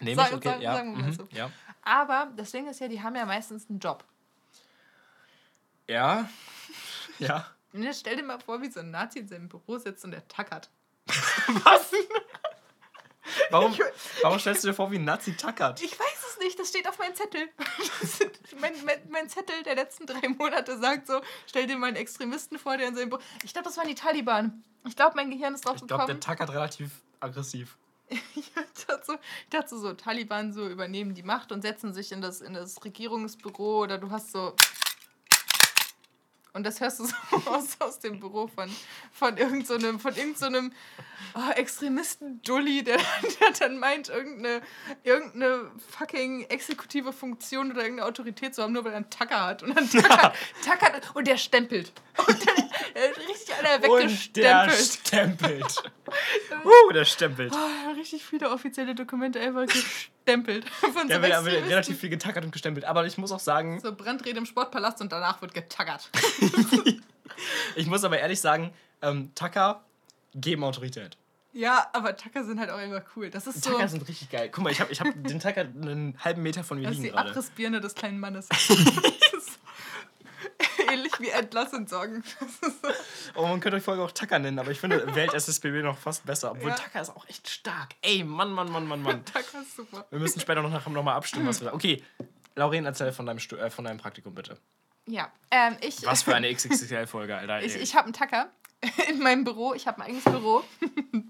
Nehme 0.00 0.22
ich, 0.22 0.32
okay. 0.32 0.48
sag- 0.48 0.62
ja. 0.62 0.76
sagen 0.76 0.92
wir 0.96 1.02
mal 1.02 1.10
mhm, 1.10 1.14
so. 1.14 1.28
ja. 1.32 1.50
Aber 1.82 2.30
das 2.36 2.50
Ding 2.52 2.68
ist 2.68 2.80
ja, 2.80 2.88
die 2.88 3.02
haben 3.02 3.16
ja 3.16 3.24
meistens 3.24 3.68
einen 3.68 3.78
Job. 3.78 4.04
Ja. 5.88 6.28
Ja. 7.18 7.46
Und 7.72 7.84
jetzt 7.84 8.00
stell 8.00 8.16
dir 8.16 8.22
mal 8.24 8.40
vor, 8.40 8.60
wie 8.62 8.70
so 8.70 8.80
ein 8.80 8.90
Nazi 8.90 9.20
in 9.20 9.28
seinem 9.28 9.48
Büro 9.48 9.78
sitzt 9.78 10.04
und 10.04 10.10
der 10.10 10.26
tackert. 10.26 10.70
Was? 11.06 11.92
Warum, 13.50 13.78
warum 14.22 14.38
stellst 14.40 14.64
du 14.64 14.68
dir 14.68 14.74
vor, 14.74 14.90
wie 14.90 14.96
ein 14.98 15.04
Nazi 15.04 15.36
tackert? 15.36 15.80
Ich 15.82 15.92
weiß 15.98 16.24
es 16.30 16.38
nicht, 16.38 16.58
das 16.58 16.68
steht 16.70 16.88
auf 16.88 16.98
meinem 16.98 17.14
Zettel. 17.14 17.48
Mein, 18.60 18.72
mein, 18.84 18.96
mein 19.08 19.28
Zettel 19.28 19.62
der 19.62 19.74
letzten 19.76 20.06
drei 20.06 20.28
Monate 20.28 20.78
sagt 20.78 21.06
so, 21.06 21.20
stell 21.46 21.66
dir 21.66 21.76
mal 21.76 21.88
einen 21.88 21.96
Extremisten 21.96 22.58
vor, 22.58 22.76
der 22.76 22.88
in 22.88 22.94
seinem 22.96 23.10
Büro... 23.10 23.22
Ich 23.44 23.52
glaube, 23.52 23.66
das 23.68 23.76
waren 23.76 23.88
die 23.88 23.94
Taliban. 23.94 24.62
Ich 24.86 24.96
glaube, 24.96 25.14
mein 25.16 25.30
Gehirn 25.30 25.54
ist 25.54 25.64
drauf 25.64 25.76
Ich 25.76 25.86
glaube, 25.86 26.02
gekommen. 26.02 26.20
der 26.20 26.20
tackert 26.20 26.50
relativ 26.50 26.90
aggressiv. 27.20 27.76
Ich 28.34 28.52
dachte, 28.86 29.02
so, 29.06 29.12
ich 29.14 29.50
dachte 29.50 29.78
so, 29.78 29.92
Taliban 29.92 30.52
so 30.52 30.68
übernehmen 30.68 31.14
die 31.14 31.22
Macht 31.22 31.52
und 31.52 31.62
setzen 31.62 31.92
sich 31.94 32.12
in 32.12 32.20
das, 32.20 32.40
in 32.40 32.54
das 32.54 32.84
Regierungsbüro 32.84 33.82
oder 33.82 33.98
du 33.98 34.10
hast 34.10 34.32
so. 34.32 34.54
Und 36.54 36.64
das 36.64 36.80
hörst 36.80 37.00
du 37.00 37.06
so 37.06 37.14
aus, 37.46 37.80
aus 37.80 37.98
dem 38.00 38.20
Büro 38.20 38.46
von, 38.46 38.70
von 39.12 39.36
irgendeinem 39.36 39.92
so 39.94 39.98
von 39.98 40.16
irgend 40.16 40.38
so 40.38 40.46
einem, 40.46 40.72
oh, 41.34 41.50
Extremisten-Dulli, 41.52 42.82
der, 42.82 42.98
der 43.40 43.52
dann 43.58 43.78
meint, 43.78 44.10
irgendeine, 44.10 44.60
irgendeine 45.02 45.70
fucking 45.88 46.44
exekutive 46.44 47.12
Funktion 47.12 47.70
oder 47.70 47.82
irgendeine 47.82 48.08
Autorität 48.08 48.54
zu 48.54 48.62
haben, 48.62 48.74
nur 48.74 48.84
weil 48.84 48.92
er 48.92 48.98
einen 48.98 49.10
Tacker 49.10 49.46
hat. 49.46 49.62
Und 49.62 49.74
dann 49.76 49.88
tackert, 49.90 50.34
tackert 50.62 51.16
und 51.16 51.26
der 51.26 51.38
stempelt. 51.38 51.92
Und 52.26 52.46
dann 52.46 52.61
richtig 52.96 53.54
einer 53.54 53.88
Und 53.90 54.36
der 54.36 54.66
weggestempelt. 54.66 55.00
stempelt. 55.06 55.92
uh, 56.64 56.92
der 56.92 57.04
stempelt. 57.04 57.52
Oh, 57.52 57.92
richtig 57.96 58.24
viele 58.24 58.50
offizielle 58.50 58.94
Dokumente 58.94 59.40
einfach 59.40 59.66
gestempelt. 59.66 60.68
Von 60.92 61.08
Der 61.08 61.16
so 61.18 61.22
wird, 61.22 61.32
Extremisten. 61.32 61.68
relativ 61.68 61.98
viel 62.00 62.10
getackert 62.10 62.44
und 62.44 62.50
gestempelt. 62.52 62.84
Aber 62.84 63.06
ich 63.06 63.18
muss 63.18 63.32
auch 63.32 63.40
sagen, 63.40 63.80
So 63.80 63.94
Brandrede 63.94 64.38
im 64.38 64.46
Sportpalast 64.46 65.00
und 65.00 65.12
danach 65.12 65.40
wird 65.42 65.54
getaggert. 65.54 66.10
ich 67.76 67.86
muss 67.86 68.04
aber 68.04 68.18
ehrlich 68.18 68.40
sagen, 68.40 68.72
ähm, 69.00 69.32
Tacker 69.34 69.84
geben 70.34 70.64
Autorität. 70.64 71.16
Ja, 71.54 71.86
aber 71.92 72.16
Tacker 72.16 72.44
sind 72.44 72.58
halt 72.58 72.70
auch 72.70 72.78
immer 72.80 73.02
cool. 73.14 73.28
Das 73.28 73.46
ist 73.46 73.62
so 73.62 73.72
Tacker 73.72 73.86
sind 73.88 74.08
richtig 74.08 74.30
geil. 74.30 74.48
Guck 74.50 74.64
mal, 74.64 74.70
ich 74.70 74.80
habe 74.80 74.90
ich 74.90 75.00
hab 75.00 75.08
den 75.12 75.38
Tacker 75.38 75.60
einen 75.60 76.16
halben 76.18 76.42
Meter 76.42 76.64
von 76.64 76.78
mir 76.78 76.84
das 76.84 76.92
ist 76.92 76.98
liegen 76.98 77.10
die 77.10 77.14
gerade. 77.14 77.30
Abrissbirne 77.30 77.80
des 77.82 77.94
kleinen 77.94 78.18
Mannes. 78.18 78.48
Ähnlich 80.92 81.12
wie 81.20 81.28
ist 81.30 82.72
so- 82.82 82.88
Oh, 83.34 83.46
man 83.46 83.60
könnte 83.60 83.76
euch 83.78 83.82
Folge 83.82 84.02
auch 84.02 84.10
Tacker 84.12 84.38
nennen, 84.38 84.58
aber 84.58 84.70
ich 84.70 84.80
finde 84.80 85.14
Welt 85.14 85.32
SSBB 85.34 85.82
noch 85.82 85.98
fast 85.98 86.24
besser. 86.26 86.50
Obwohl 86.52 86.70
Ja. 86.70 86.74
Tacker 86.76 87.00
ist 87.00 87.10
auch 87.10 87.26
echt 87.28 87.48
stark. 87.48 87.90
Ey, 88.02 88.24
Mann, 88.24 88.52
Mann, 88.52 88.70
Mann, 88.70 88.86
Mann, 88.86 89.02
Mann. 89.02 89.24
Tacker 89.32 89.62
ist 89.62 89.76
super. 89.76 90.04
Wir 90.10 90.18
müssen 90.18 90.40
später 90.40 90.62
noch, 90.62 90.86
noch 90.88 91.02
mal 91.02 91.14
abstimmen, 91.14 91.46
was 91.46 91.60
wir 91.60 91.66
sagen. 91.66 91.76
Okay, 91.76 92.02
Lauren, 92.54 92.84
erzähl 92.84 93.12
von 93.12 93.26
deinem, 93.26 93.38
Stu 93.38 93.56
äh, 93.56 93.70
von 93.70 93.84
deinem 93.84 93.98
Praktikum 93.98 94.34
bitte. 94.34 94.58
Ja, 95.06 95.32
ähm, 95.50 95.76
ich. 95.80 96.04
Was 96.06 96.22
für 96.22 96.34
eine 96.34 96.52
XXL-Folge, 96.52 97.36
Alter. 97.36 97.62
Ich, 97.62 97.74
ich 97.76 97.94
habe 97.94 98.04
einen 98.04 98.12
Tacker 98.12 98.50
in 99.08 99.18
meinem 99.22 99.44
Büro. 99.44 99.74
Ich 99.74 99.86
habe 99.86 99.98
ein 99.98 100.08
eigenes 100.08 100.24
Büro. 100.24 100.62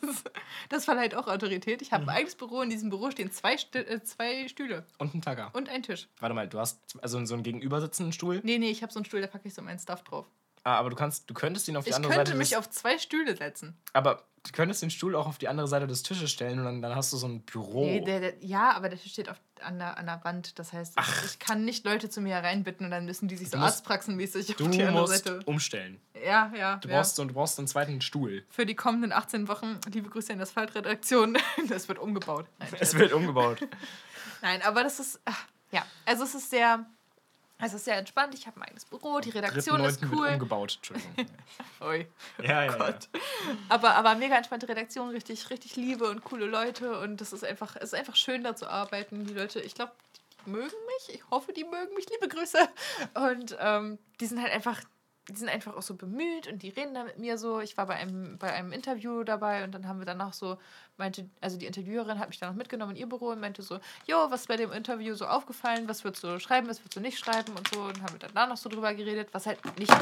Das, 0.00 0.22
das 0.68 0.84
verleiht 0.84 1.14
auch 1.14 1.26
Autorität. 1.26 1.82
Ich 1.82 1.92
habe 1.92 2.04
Mhm. 2.04 2.08
ein 2.10 2.16
eigenes 2.16 2.34
Büro. 2.36 2.62
In 2.62 2.70
diesem 2.70 2.90
Büro 2.90 3.10
stehen 3.10 3.30
zwei, 3.32 3.56
Stü 3.58 3.78
äh, 3.78 4.02
zwei 4.02 4.46
Stühle 4.48 4.86
Und 4.98 5.14
ein 5.14 5.20
Tacker. 5.22 5.50
und 5.52 5.68
ein 5.68 5.82
Tisch. 5.82 6.08
Warte 6.20 6.34
mal, 6.34 6.48
du 6.48 6.58
hast 6.60 6.80
also 7.02 7.24
so 7.24 7.34
einen 7.34 7.42
gegenübersitzenden 7.42 8.12
Stuhl. 8.12 8.40
Nee, 8.44 8.58
nee, 8.58 8.70
ich 8.70 8.82
habe 8.82 8.92
so 8.92 8.98
einen 9.00 9.04
Stuhl, 9.04 9.20
da 9.20 9.26
packe 9.26 9.48
ich 9.48 9.54
so 9.54 9.62
meinen 9.62 9.78
Stuff 9.80 10.02
drauf. 10.04 10.26
Ah, 10.66 10.78
aber 10.78 10.90
du 10.90 10.96
kannst, 10.96 11.30
du 11.30 11.34
könntest 11.34 11.68
ihn 11.68 11.76
auf 11.76 11.84
die 11.84 11.90
Ich 11.90 11.96
andere 11.96 12.12
könnte 12.12 12.30
Seite 12.30 12.38
mich 12.38 12.48
des, 12.48 12.58
auf 12.58 12.68
zwei 12.68 12.98
Stühle 12.98 13.36
setzen. 13.36 13.78
Aber 13.92 14.24
du 14.42 14.50
könntest 14.50 14.82
den 14.82 14.90
Stuhl 14.90 15.14
auch 15.14 15.28
auf 15.28 15.38
die 15.38 15.46
andere 15.46 15.68
Seite 15.68 15.86
des 15.86 16.02
Tisches 16.02 16.28
stellen 16.28 16.58
und 16.58 16.64
dann, 16.64 16.82
dann 16.82 16.96
hast 16.96 17.12
du 17.12 17.16
so 17.18 17.28
ein 17.28 17.42
Büro. 17.42 17.84
Nee, 17.84 18.00
der, 18.00 18.18
der, 18.18 18.34
ja, 18.44 18.72
aber 18.72 18.88
der 18.88 18.96
steht 18.96 19.28
auf, 19.28 19.36
an, 19.62 19.78
der, 19.78 19.96
an 19.96 20.06
der 20.06 20.24
Wand. 20.24 20.58
Das 20.58 20.72
heißt, 20.72 20.96
ich, 20.98 21.24
ich 21.24 21.38
kann 21.38 21.64
nicht 21.64 21.84
Leute 21.84 22.10
zu 22.10 22.20
mir 22.20 22.34
hereinbitten 22.34 22.84
und 22.84 22.90
dann 22.90 23.04
müssen 23.04 23.28
die 23.28 23.36
sich 23.36 23.48
so 23.48 23.58
musst- 23.58 23.68
arztpraxenmäßig 23.74 24.56
du 24.56 24.64
auf 24.64 24.70
die 24.72 24.82
andere 24.82 25.02
musst 25.02 25.24
Seite. 25.24 25.40
umstellen. 25.44 26.00
Ja, 26.26 26.50
ja. 26.56 26.78
Du, 26.78 26.88
ja. 26.88 26.96
brauchst, 26.96 27.16
du 27.16 27.26
brauchst 27.28 27.60
einen 27.60 27.68
zweiten 27.68 28.00
Stuhl. 28.00 28.44
Für 28.48 28.66
die 28.66 28.74
kommenden 28.74 29.12
18 29.12 29.46
Wochen, 29.46 29.78
liebe 29.92 30.08
Grüße 30.10 30.32
in 30.32 30.38
der 30.38 30.48
Asphaltredaktion, 30.48 31.38
das 31.68 31.86
wird 31.86 32.00
umgebaut. 32.00 32.46
Nein, 32.58 32.70
Es 32.80 32.94
wird 32.94 33.12
umgebaut. 33.12 33.58
Nein, 34.42 34.62
aber 34.62 34.82
das 34.82 34.98
ist, 34.98 35.20
ach, 35.26 35.44
ja, 35.70 35.86
also 36.04 36.24
es 36.24 36.34
ist 36.34 36.50
sehr, 36.50 36.84
es 37.58 37.72
ist 37.72 37.84
sehr 37.86 37.96
entspannt. 37.96 38.34
Ich 38.34 38.46
habe 38.46 38.58
mein 38.58 38.68
eigenes 38.68 38.84
Büro, 38.84 39.20
die 39.20 39.30
Redaktion 39.30 39.82
ist 39.84 40.02
3.9. 40.02 40.12
cool. 40.12 40.28
umgebaut. 40.28 40.76
Entschuldigung. 40.76 41.26
Ui. 41.80 42.06
Ja, 42.42 42.64
ja, 42.64 42.64
ja. 42.66 42.76
Gott. 42.76 43.08
Aber, 43.68 43.94
aber 43.94 44.14
mega 44.14 44.36
entspannte 44.36 44.68
Redaktion, 44.68 45.08
richtig, 45.10 45.48
richtig 45.50 45.76
Liebe 45.76 46.08
und 46.08 46.22
coole 46.24 46.46
Leute 46.46 46.98
und 47.00 47.20
es 47.20 47.32
ist 47.32 47.44
einfach, 47.44 47.76
es 47.76 47.84
ist 47.84 47.94
einfach 47.94 48.16
schön 48.16 48.44
da 48.44 48.54
zu 48.54 48.68
arbeiten. 48.68 49.26
Die 49.26 49.34
Leute, 49.34 49.60
ich 49.60 49.74
glaube, 49.74 49.92
die 50.46 50.50
mögen 50.50 50.66
mich. 50.66 51.14
Ich 51.14 51.30
hoffe, 51.30 51.52
die 51.52 51.64
mögen 51.64 51.94
mich. 51.94 52.06
Liebe 52.10 52.28
Grüße. 52.28 52.58
Und 53.14 53.56
ähm, 53.58 53.98
die 54.20 54.26
sind 54.26 54.42
halt 54.42 54.52
einfach, 54.52 54.80
die 55.28 55.36
sind 55.36 55.48
einfach 55.48 55.74
auch 55.74 55.82
so 55.82 55.94
bemüht 55.96 56.46
und 56.46 56.62
die 56.62 56.68
reden 56.68 56.94
da 56.94 57.04
mit 57.04 57.18
mir 57.18 57.36
so. 57.36 57.60
Ich 57.60 57.76
war 57.76 57.86
bei 57.86 57.94
einem, 57.94 58.38
bei 58.38 58.52
einem 58.52 58.72
Interview 58.72 59.24
dabei 59.24 59.64
und 59.64 59.72
dann 59.72 59.88
haben 59.88 59.98
wir 59.98 60.06
danach 60.06 60.32
so, 60.32 60.58
meinte, 60.96 61.28
also 61.40 61.58
die 61.58 61.66
Interviewerin 61.66 62.18
hat 62.18 62.28
mich 62.28 62.38
dann 62.38 62.50
noch 62.50 62.56
mitgenommen 62.56 62.92
in 62.92 62.98
ihr 62.98 63.08
Büro 63.08 63.30
und 63.30 63.40
meinte 63.40 63.62
so, 63.62 63.80
jo, 64.06 64.30
was 64.30 64.42
ist 64.42 64.46
bei 64.46 64.56
dem 64.56 64.72
Interview 64.72 65.14
so 65.14 65.26
aufgefallen, 65.26 65.88
was 65.88 66.04
würdest 66.04 66.22
du 66.22 66.38
schreiben, 66.38 66.68
was 66.68 66.78
würdest 66.80 66.96
du 66.96 67.00
nicht 67.00 67.18
schreiben 67.18 67.56
und 67.56 67.68
so. 67.74 67.82
Und 67.82 68.02
haben 68.02 68.12
wir 68.12 68.20
dann 68.20 68.34
da 68.34 68.46
noch 68.46 68.56
so 68.56 68.68
drüber 68.68 68.94
geredet, 68.94 69.28
was 69.32 69.46
halt 69.46 69.58
nicht, 69.78 69.92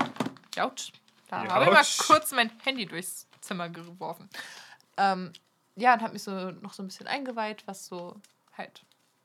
Autsch, 0.59 0.93
da 1.29 1.45
Ja, 1.45 1.51
habe 1.55 1.65
ich 1.65 1.71
mal 1.71 1.85
kurz 2.07 2.33
mein 2.33 2.51
Handy 2.63 2.85
durchs 2.85 3.27
Zimmer 3.41 3.71
geworfen. 3.71 4.29
Ähm, 4.97 5.33
ja, 5.77 5.95
und 5.95 6.03
habe 6.03 6.13
mich 6.13 6.23
so 6.23 6.51
noch 6.51 6.75
so 6.75 6.83
ein 6.83 6.87
bisschen 6.87 7.07
eingeweiht, 7.07 7.67
was 7.67 7.87
so 7.87 8.21
halt 8.57 8.85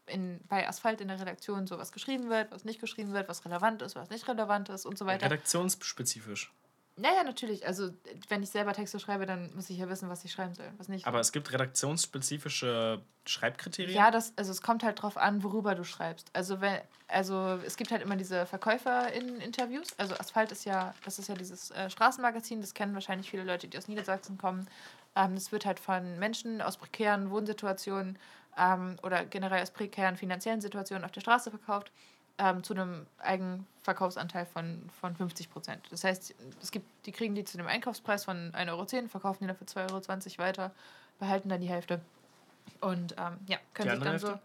in, 0.09 0.39
bei 0.47 0.67
Asphalt 0.67 1.01
in 1.01 1.07
der 1.07 1.19
Redaktion 1.19 1.67
so 1.67 1.77
was 1.77 1.91
geschrieben 1.91 2.29
wird, 2.29 2.51
was 2.51 2.65
nicht 2.65 2.79
geschrieben 2.79 3.13
wird, 3.13 3.29
was 3.29 3.45
relevant 3.45 3.81
ist, 3.81 3.95
was 3.95 4.09
nicht 4.09 4.27
relevant 4.27 4.69
ist 4.69 4.85
und 4.85 4.97
so 4.97 5.05
weiter. 5.05 5.25
Redaktionsspezifisch. 5.25 6.51
Naja, 6.99 7.23
natürlich. 7.23 7.65
Also, 7.65 7.91
wenn 8.27 8.43
ich 8.43 8.49
selber 8.49 8.73
Texte 8.73 8.99
schreibe, 8.99 9.25
dann 9.25 9.55
muss 9.55 9.69
ich 9.69 9.77
ja 9.77 9.87
wissen, 9.87 10.09
was 10.09 10.25
ich 10.25 10.33
schreiben 10.33 10.53
soll, 10.53 10.69
was 10.77 10.89
nicht. 10.89 11.07
Aber 11.07 11.21
es 11.21 11.31
gibt 11.31 11.51
redaktionsspezifische 11.53 13.01
Schreibkriterien. 13.25 13.95
Ja, 13.95 14.11
das, 14.11 14.33
also 14.35 14.51
es 14.51 14.61
kommt 14.61 14.83
halt 14.83 15.01
drauf 15.01 15.15
an, 15.15 15.41
worüber 15.43 15.75
du 15.75 15.85
schreibst. 15.85 16.29
Also 16.33 16.59
wenn, 16.59 16.77
also 17.07 17.57
es 17.65 17.77
gibt 17.77 17.91
halt 17.91 18.01
immer 18.01 18.17
diese 18.17 18.45
Verkäufer 18.45 19.13
in 19.13 19.39
Interviews. 19.39 19.87
Also 19.97 20.15
Asphalt 20.15 20.51
ist 20.51 20.65
ja, 20.65 20.93
das 21.05 21.19
ist 21.19 21.29
ja 21.29 21.35
dieses 21.35 21.71
äh, 21.71 21.89
Straßenmagazin, 21.89 22.59
das 22.59 22.73
kennen 22.73 22.93
wahrscheinlich 22.93 23.29
viele 23.29 23.43
Leute, 23.43 23.69
die 23.69 23.77
aus 23.77 23.87
Niedersachsen 23.87 24.37
kommen. 24.37 24.67
Ähm, 25.15 25.35
das 25.35 25.53
wird 25.53 25.65
halt 25.65 25.79
von 25.79 26.19
Menschen 26.19 26.61
aus 26.61 26.75
prekären 26.75 27.29
Wohnsituationen 27.29 28.17
ähm, 28.57 28.97
oder 29.03 29.25
generell 29.25 29.61
aus 29.61 29.71
prekären 29.71 30.17
finanziellen 30.17 30.61
Situationen 30.61 31.05
auf 31.05 31.11
der 31.11 31.21
Straße 31.21 31.49
verkauft, 31.49 31.91
ähm, 32.39 32.63
zu 32.63 32.73
einem 32.73 33.05
Eigenverkaufsanteil 33.19 34.45
von, 34.45 34.89
von 34.99 35.15
50 35.15 35.51
Prozent. 35.51 35.85
Das 35.91 36.03
heißt, 36.03 36.33
es 36.61 36.71
gibt, 36.71 36.87
die 37.05 37.11
kriegen 37.11 37.35
die 37.35 37.43
zu 37.43 37.57
dem 37.57 37.67
Einkaufspreis 37.67 38.23
von 38.23 38.53
1,10 38.53 38.69
Euro, 38.69 39.07
verkaufen 39.07 39.39
die 39.41 39.47
dann 39.47 39.57
für 39.57 39.65
2,20 39.65 39.91
Euro 39.91 40.47
weiter, 40.47 40.71
behalten 41.19 41.49
dann 41.49 41.59
die 41.59 41.69
Hälfte. 41.69 41.99
Und 42.81 43.13
ähm, 43.17 43.37
ja, 43.47 43.57
können 43.73 43.89
sich 43.89 43.99
dann 43.99 44.07
andere 44.07 44.19
so. 44.19 44.27
Hälfte? 44.29 44.43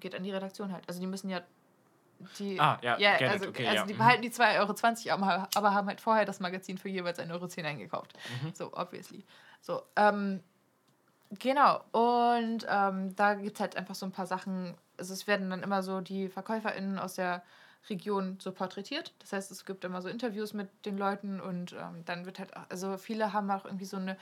Geht 0.00 0.14
an 0.14 0.24
die 0.24 0.30
Redaktion 0.30 0.72
halt. 0.72 0.88
Also 0.88 1.00
die 1.00 1.06
müssen 1.06 1.28
ja. 1.28 1.42
Die, 2.38 2.60
Ah, 2.60 2.78
ja, 2.82 2.98
ja, 2.98 3.16
also, 3.30 3.48
okay, 3.48 3.66
also 3.66 3.80
ja, 3.80 3.86
die 3.86 3.94
mhm. 3.94 3.98
behalten 3.98 4.22
die 4.22 4.30
2,20 4.30 5.06
Euro, 5.10 5.24
aber, 5.24 5.48
aber 5.54 5.74
haben 5.74 5.88
halt 5.88 6.02
vorher 6.02 6.26
das 6.26 6.38
Magazin 6.38 6.76
für 6.76 6.90
jeweils 6.90 7.18
1,10 7.18 7.32
Euro 7.32 7.66
eingekauft. 7.66 8.12
Mhm. 8.42 8.52
So, 8.54 8.70
obviously. 8.74 9.24
So, 9.62 9.82
ähm, 9.96 10.42
genau. 11.38 11.80
Und 11.92 12.66
ähm, 12.68 13.14
da 13.16 13.34
gibt 13.34 13.54
es 13.56 13.60
halt 13.60 13.76
einfach 13.76 13.94
so 13.94 14.06
ein 14.06 14.12
paar 14.12 14.26
Sachen. 14.26 14.74
Also 14.98 15.12
es 15.14 15.26
werden 15.26 15.50
dann 15.50 15.62
immer 15.62 15.82
so 15.82 16.00
die 16.00 16.28
VerkäuferInnen 16.28 16.98
aus 16.98 17.14
der 17.14 17.42
Region 17.88 18.38
so 18.40 18.52
porträtiert. 18.52 19.14
Das 19.20 19.32
heißt, 19.32 19.50
es 19.50 19.64
gibt 19.64 19.84
immer 19.84 20.02
so 20.02 20.08
Interviews 20.08 20.52
mit 20.52 20.68
den 20.84 20.98
Leuten 20.98 21.40
und 21.40 21.72
ähm, 21.72 22.04
dann 22.04 22.26
wird 22.26 22.38
halt, 22.38 22.52
also 22.70 22.98
viele 22.98 23.32
haben 23.32 23.50
auch 23.50 23.64
irgendwie 23.64 23.86
so 23.86 23.96
eine 23.96 24.16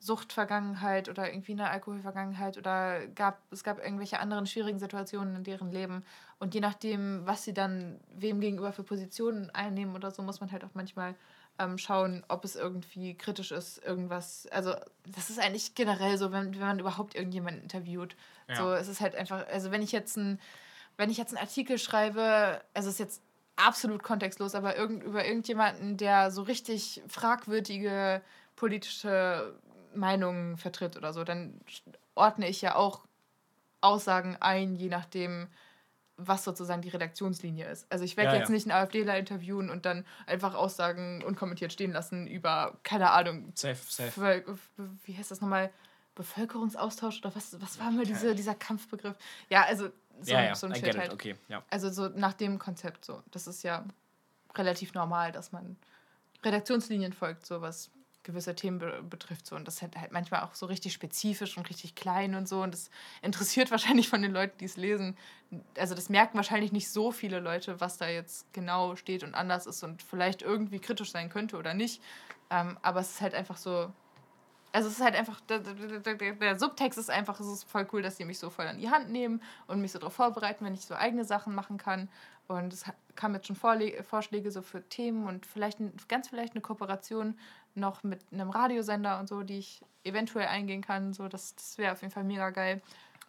Suchtvergangenheit 0.00 1.08
oder 1.08 1.32
irgendwie 1.32 1.52
eine 1.52 1.70
Alkoholvergangenheit 1.70 2.58
oder 2.58 3.06
gab, 3.08 3.40
es 3.50 3.64
gab 3.64 3.78
irgendwelche 3.78 4.18
anderen 4.20 4.46
schwierigen 4.46 4.78
Situationen 4.78 5.36
in 5.36 5.44
deren 5.44 5.70
Leben. 5.70 6.04
Und 6.38 6.54
je 6.54 6.60
nachdem, 6.60 7.22
was 7.24 7.44
sie 7.44 7.54
dann 7.54 8.00
wem 8.14 8.40
gegenüber 8.40 8.72
für 8.72 8.82
Positionen 8.82 9.50
einnehmen 9.50 9.94
oder 9.94 10.10
so, 10.10 10.22
muss 10.22 10.40
man 10.40 10.50
halt 10.52 10.64
auch 10.64 10.74
manchmal 10.74 11.14
ähm, 11.58 11.78
schauen, 11.78 12.24
ob 12.28 12.44
es 12.44 12.56
irgendwie 12.56 13.14
kritisch 13.14 13.52
ist, 13.52 13.82
irgendwas. 13.84 14.46
Also, 14.50 14.74
das 15.06 15.30
ist 15.30 15.38
eigentlich 15.38 15.74
generell 15.74 16.18
so, 16.18 16.32
wenn, 16.32 16.54
wenn 16.54 16.60
man 16.60 16.78
überhaupt 16.78 17.14
irgendjemanden 17.14 17.62
interviewt. 17.62 18.16
Ja. 18.48 18.56
So, 18.56 18.72
es 18.72 18.88
ist 18.88 19.00
halt 19.00 19.14
einfach, 19.14 19.46
also 19.48 19.70
wenn 19.70 19.82
ich 19.82 19.92
jetzt 19.92 20.16
ein, 20.16 20.40
wenn 20.96 21.10
ich 21.10 21.16
jetzt 21.16 21.34
einen 21.34 21.44
Artikel 21.44 21.78
schreibe, 21.78 22.60
also 22.74 22.88
es 22.88 22.94
ist 22.94 22.98
jetzt 23.00 23.22
absolut 23.56 24.02
kontextlos, 24.02 24.54
aber 24.54 24.76
irgend, 24.76 25.02
über 25.04 25.24
irgendjemanden, 25.24 25.96
der 25.96 26.30
so 26.30 26.42
richtig 26.42 27.02
fragwürdige 27.08 28.22
politische 28.56 29.54
Meinungen 29.94 30.56
vertritt 30.56 30.96
oder 30.96 31.12
so, 31.12 31.24
dann 31.24 31.60
ordne 32.14 32.48
ich 32.48 32.60
ja 32.62 32.74
auch 32.74 33.04
Aussagen 33.80 34.36
ein, 34.40 34.74
je 34.76 34.88
nachdem, 34.88 35.48
was 36.16 36.44
sozusagen 36.44 36.82
die 36.82 36.90
Redaktionslinie 36.90 37.66
ist. 37.68 37.90
Also 37.90 38.04
ich 38.04 38.16
werde 38.16 38.32
Ja, 38.32 38.38
jetzt 38.38 38.48
ja. 38.48 38.54
nicht 38.54 38.70
einen 38.70 38.80
AfDler 38.80 39.18
interviewen 39.18 39.68
und 39.70 39.84
dann 39.84 40.04
einfach 40.26 40.54
Aussagen 40.54 41.22
unkommentiert 41.24 41.72
stehen 41.72 41.92
lassen 41.92 42.26
über, 42.26 42.78
keine 42.84 43.10
Ahnung, 43.10 43.52
Safe, 43.54 43.76
safe. 43.88 44.44
Wie 45.04 45.16
heißt 45.16 45.30
das 45.30 45.40
nochmal? 45.40 45.70
Bevölkerungsaustausch 46.14 47.18
oder 47.18 47.34
was, 47.34 47.60
was 47.60 47.80
war 47.80 47.90
mal 47.90 48.04
diese, 48.04 48.36
dieser 48.36 48.54
Kampfbegriff? 48.54 49.16
Ja, 49.48 49.64
also 49.64 49.90
so, 50.20 50.32
ja, 50.32 50.54
so 50.54 50.68
ein 50.68 50.74
Shit 50.76 50.96
halt. 50.96 51.12
okay, 51.12 51.34
ja. 51.48 51.64
Also 51.70 51.90
so 51.90 52.08
nach 52.08 52.34
dem 52.34 52.60
Konzept 52.60 53.04
so. 53.04 53.20
Das 53.32 53.48
ist 53.48 53.64
ja 53.64 53.84
relativ 54.54 54.94
normal, 54.94 55.32
dass 55.32 55.50
man 55.50 55.76
Redaktionslinien 56.44 57.12
folgt, 57.12 57.44
so 57.46 57.60
was 57.60 57.90
gewisse 58.24 58.54
Themen 58.54 58.78
be 58.78 59.02
betrifft. 59.08 59.46
So. 59.46 59.54
Und 59.54 59.68
das 59.68 59.80
halt, 59.82 59.96
halt 59.96 60.10
manchmal 60.10 60.42
auch 60.42 60.54
so 60.54 60.66
richtig 60.66 60.92
spezifisch 60.92 61.56
und 61.56 61.68
richtig 61.70 61.94
klein 61.94 62.34
und 62.34 62.48
so. 62.48 62.62
Und 62.62 62.74
das 62.74 62.90
interessiert 63.22 63.70
wahrscheinlich 63.70 64.08
von 64.08 64.22
den 64.22 64.32
Leuten, 64.32 64.58
die 64.58 64.64
es 64.64 64.76
lesen. 64.76 65.16
Also 65.78 65.94
das 65.94 66.08
merken 66.08 66.36
wahrscheinlich 66.36 66.72
nicht 66.72 66.90
so 66.90 67.12
viele 67.12 67.38
Leute, 67.38 67.80
was 67.80 67.98
da 67.98 68.08
jetzt 68.08 68.52
genau 68.52 68.96
steht 68.96 69.22
und 69.22 69.34
anders 69.34 69.66
ist 69.66 69.82
und 69.84 70.02
vielleicht 70.02 70.42
irgendwie 70.42 70.80
kritisch 70.80 71.12
sein 71.12 71.28
könnte 71.28 71.56
oder 71.56 71.74
nicht. 71.74 72.02
Ähm, 72.50 72.78
aber 72.82 73.00
es 73.00 73.10
ist 73.10 73.20
halt 73.20 73.34
einfach 73.34 73.56
so. 73.56 73.92
Also 74.72 74.88
es 74.88 74.94
ist 74.94 75.04
halt 75.04 75.14
einfach, 75.14 75.40
der, 75.42 75.60
der, 75.60 76.32
der, 76.32 76.58
Subtext 76.58 76.98
ist 76.98 77.08
einfach, 77.08 77.38
es 77.38 77.46
ist 77.46 77.62
voll 77.62 77.86
cool, 77.92 78.02
dass 78.02 78.16
die 78.16 78.24
mich 78.24 78.40
so 78.40 78.50
voll 78.50 78.66
an 78.66 78.78
die 78.78 78.90
Hand 78.90 79.08
nehmen 79.08 79.40
und 79.68 79.80
mich 79.80 79.92
so 79.92 80.00
darauf 80.00 80.14
vorbereiten, 80.14 80.64
wenn 80.64 80.74
ich 80.74 80.84
so 80.84 80.96
eigene 80.96 81.24
Sachen 81.24 81.54
machen 81.54 81.78
kann. 81.78 82.08
Und 82.48 82.72
es 82.72 82.88
ha- 82.88 82.94
kamen 83.16 83.34
jetzt 83.34 83.46
schon 83.46 83.56
Vorle 83.56 84.02
Vorschläge 84.02 84.50
so 84.50 84.62
für 84.62 84.82
Themen 84.88 85.26
und 85.26 85.46
vielleicht 85.46 85.78
ganz 86.08 86.28
vielleicht 86.28 86.54
eine 86.54 86.62
Kooperation 86.62 87.38
noch 87.74 88.02
mit 88.02 88.20
einem 88.32 88.50
Radiosender 88.50 89.18
und 89.18 89.28
so, 89.28 89.42
die 89.42 89.58
ich 89.58 89.82
eventuell 90.04 90.46
eingehen 90.46 90.82
kann. 90.82 91.12
So, 91.12 91.28
das, 91.28 91.54
das 91.56 91.78
wäre 91.78 91.92
auf 91.92 92.02
jeden 92.02 92.12
Fall 92.12 92.24
mega 92.24 92.50
geil. 92.50 92.82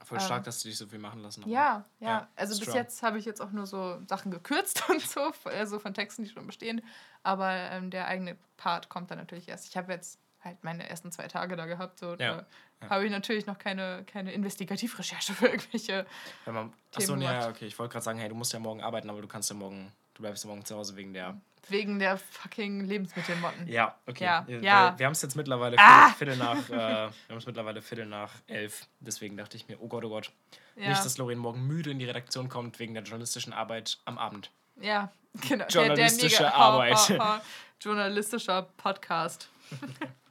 Voll 0.04 0.20
stark, 0.20 0.44
dass 0.44 0.62
du 0.62 0.68
dich 0.68 0.78
so 0.78 0.88
viel 0.88 1.00
machen 1.00 1.22
lassen 1.22 1.44
hast. 1.44 1.50
Ja, 1.50 1.86
ja. 2.00 2.08
Ja, 2.08 2.28
also 2.36 2.54
bis 2.54 2.64
strong. 2.64 2.76
jetzt 2.76 3.02
habe 3.02 3.18
ich 3.18 3.26
jetzt 3.26 3.42
auch 3.42 3.52
nur 3.52 3.66
so 3.66 4.00
Sachen 4.08 4.30
gekürzt 4.30 4.84
und 4.90 5.02
so, 5.02 5.32
also 5.46 5.80
von 5.80 5.94
Texten, 5.94 6.24
die 6.24 6.30
schon 6.30 6.46
bestehen. 6.46 6.82
Aber 7.24 7.52
ähm, 7.52 7.90
der 7.90 8.08
eigene 8.08 8.38
Part 8.58 8.90
kommt 8.90 9.10
dann 9.10 9.18
natürlich 9.18 9.48
erst. 9.48 9.68
Ich 9.68 9.78
habe 9.78 9.92
jetzt 9.94 10.20
halt 10.46 10.64
meine 10.64 10.90
ersten 10.90 11.12
zwei 11.12 11.28
Tage 11.28 11.56
da 11.56 11.66
gehabt. 11.66 12.00
So, 12.00 12.12
Ja, 12.12 12.16
da 12.16 12.46
ja. 12.82 12.90
habe 12.90 13.06
ich 13.06 13.12
natürlich 13.12 13.46
noch 13.46 13.58
keine, 13.58 14.04
keine 14.06 14.32
Investigativrecherche 14.32 15.34
für 15.34 15.48
irgendwelche. 15.48 16.06
Wenn 16.46 16.54
man, 16.54 16.74
achso, 16.96 17.16
ja, 17.16 17.50
okay, 17.50 17.66
ich 17.66 17.78
wollte 17.78 17.94
gerade 17.94 18.04
sagen, 18.06 18.20
hey, 18.20 18.30
du 18.30 18.36
musst 18.36 18.54
ja 18.54 18.60
morgen 18.60 18.82
arbeiten, 18.82 19.10
aber 19.10 19.22
du 19.22 19.28
kannst 19.28 19.50
ja 19.50 19.56
morgen, 19.56 19.92
du 20.14 20.22
bleibst 20.22 20.44
ja 20.44 20.50
morgen 20.50 20.64
zu 20.64 20.76
Hause 20.76 20.96
wegen 20.96 21.14
der. 21.14 21.36
Wegen 21.68 21.98
der 21.98 22.18
fucking 22.20 22.82
Lebensmittelmotten. 22.82 23.68
Ja, 23.68 23.96
okay. 24.06 24.24
Ja, 24.24 24.46
Weil 24.48 24.64
ja. 24.64 24.94
Wir 25.00 25.08
haben 25.08 25.14
es 25.14 25.24
jetzt 25.24 25.36
mittlerweile 25.36 25.78
Ah! 25.80 26.10
Viertel, 26.12 26.38
nach, 26.38 26.70
äh, 26.70 26.72
wir 26.72 27.12
haben 27.30 27.38
es 27.38 27.46
mittlerweile 27.48 27.82
Viertel 27.82 28.06
nach 28.06 28.32
elf. 28.46 28.88
Deswegen 29.00 29.36
dachte 29.36 29.58
ich 29.58 29.68
mir, 29.68 29.82
oh 29.82 29.88
Gott, 29.88 30.06
oh 30.06 30.10
Gott. 30.10 30.32
Nicht, 30.76 31.04
dass 31.04 31.18
Lorraine 31.18 31.42
morgen 31.42 31.66
müde 31.66 31.90
in 31.90 31.98
die 31.98 32.06
Redaktion 32.06 32.50
kommt 32.50 32.78
wegen 32.80 32.94
der 32.94 33.02
journalistischen 33.04 33.52
Arbeit 33.52 33.98
am 34.06 34.18
Abend. 34.20 34.52
ja 34.80 35.12
genau. 35.42 35.66
Journalistische 35.68 36.38
der, 36.44 36.52
der 36.52 36.56
Arbeit. 36.56 36.96
Ha, 36.96 37.18
ha, 37.18 37.18
ha, 37.38 37.42
journalistischer 37.82 38.64
Podcast. 38.78 39.50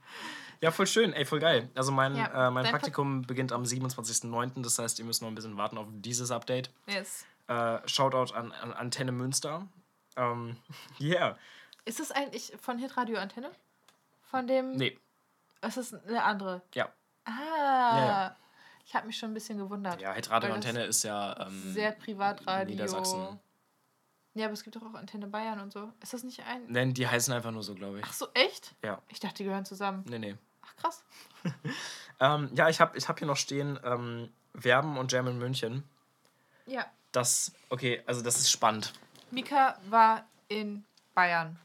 Ja, 0.64 0.70
voll 0.70 0.86
schön, 0.86 1.12
ey, 1.12 1.24
voll 1.26 1.40
geil. 1.40 1.68
Also 1.74 1.92
mein, 1.92 2.16
Ja, 2.16 2.48
äh, 2.48 2.50
mein 2.50 2.64
Praktikum 2.64 3.22
beginnt 3.22 3.52
am 3.52 3.64
27.09., 3.64 4.62
das 4.62 4.78
heißt, 4.78 4.98
ihr 4.98 5.04
müsst 5.04 5.20
noch 5.20 5.28
ein 5.28 5.34
bisschen 5.34 5.56
warten 5.56 5.76
auf 5.76 5.86
dieses 5.90 6.30
Update. 6.30 6.70
Yes. 6.86 7.26
Äh, 7.48 7.86
Shoutout 7.86 8.34
an, 8.34 8.50
an 8.52 8.72
Antenne 8.72 9.12
Münster. 9.12 9.68
Ähm, 10.16 10.56
yeah. 11.00 11.36
Ist 11.84 12.00
es 12.00 12.10
eigentlich 12.10 12.54
von 12.60 12.78
Hitradio 12.78 13.18
Antenne? 13.18 13.50
Von 14.22 14.46
dem. 14.46 14.72
Nee, 14.72 14.98
Es 15.60 15.76
ist 15.76 15.94
eine 15.94 16.22
andere. 16.22 16.62
ja. 16.74 16.88
Ah. 17.26 17.30
Ja, 17.30 18.06
ja. 18.06 18.36
Ich 18.86 18.94
habe 18.94 19.06
mich 19.06 19.16
schon 19.18 19.30
ein 19.30 19.34
bisschen 19.34 19.58
gewundert. 19.58 20.00
Ja, 20.00 20.12
Hitradio 20.12 20.52
Antenne 20.52 20.84
ist 20.84 21.02
ja 21.04 21.46
ähm, 21.46 21.72
Sehr 21.72 21.92
Privatradio. 21.92 22.74
Niedersachsen. 22.74 23.38
Ja, 24.34 24.46
aber 24.46 24.54
es 24.54 24.64
gibt 24.64 24.76
doch 24.76 24.82
auch 24.82 24.94
Antenne 24.94 25.26
Bayern 25.26 25.60
und 25.60 25.72
so. 25.72 25.90
Ist 26.02 26.12
das 26.12 26.22
nicht 26.24 26.40
ein. 26.44 26.64
Nein, 26.68 26.92
die 26.92 27.06
heißen 27.06 27.32
einfach 27.32 27.50
nur 27.52 27.62
so, 27.62 27.74
glaube 27.74 28.00
ich. 28.00 28.04
Ach 28.06 28.12
so, 28.12 28.26
echt? 28.34 28.74
Ja. 28.82 29.00
Ich 29.08 29.20
dachte, 29.20 29.36
die 29.36 29.44
gehören 29.44 29.64
zusammen. 29.64 30.04
Nee, 30.08 30.18
nee. 30.18 30.36
Ach, 30.64 30.76
krass. 30.76 31.02
Ähm, 32.20 32.48
ja, 32.54 32.68
ich 32.68 32.80
habe 32.80 32.96
ich 32.96 33.08
hab 33.08 33.18
hier 33.18 33.26
noch 33.26 33.36
stehen 33.36 33.76
ähm, 33.82 34.32
Werben 34.52 34.96
und 34.98 35.10
Jam 35.10 35.26
in 35.26 35.36
München. 35.36 35.82
Ja. 36.64 36.86
Das, 37.10 37.52
okay, 37.70 38.02
also 38.06 38.22
das 38.22 38.36
ist 38.36 38.52
spannend. 38.52 38.92
Mika 39.32 39.76
war 39.90 40.24
in 40.46 40.84
Bayern. 41.14 41.58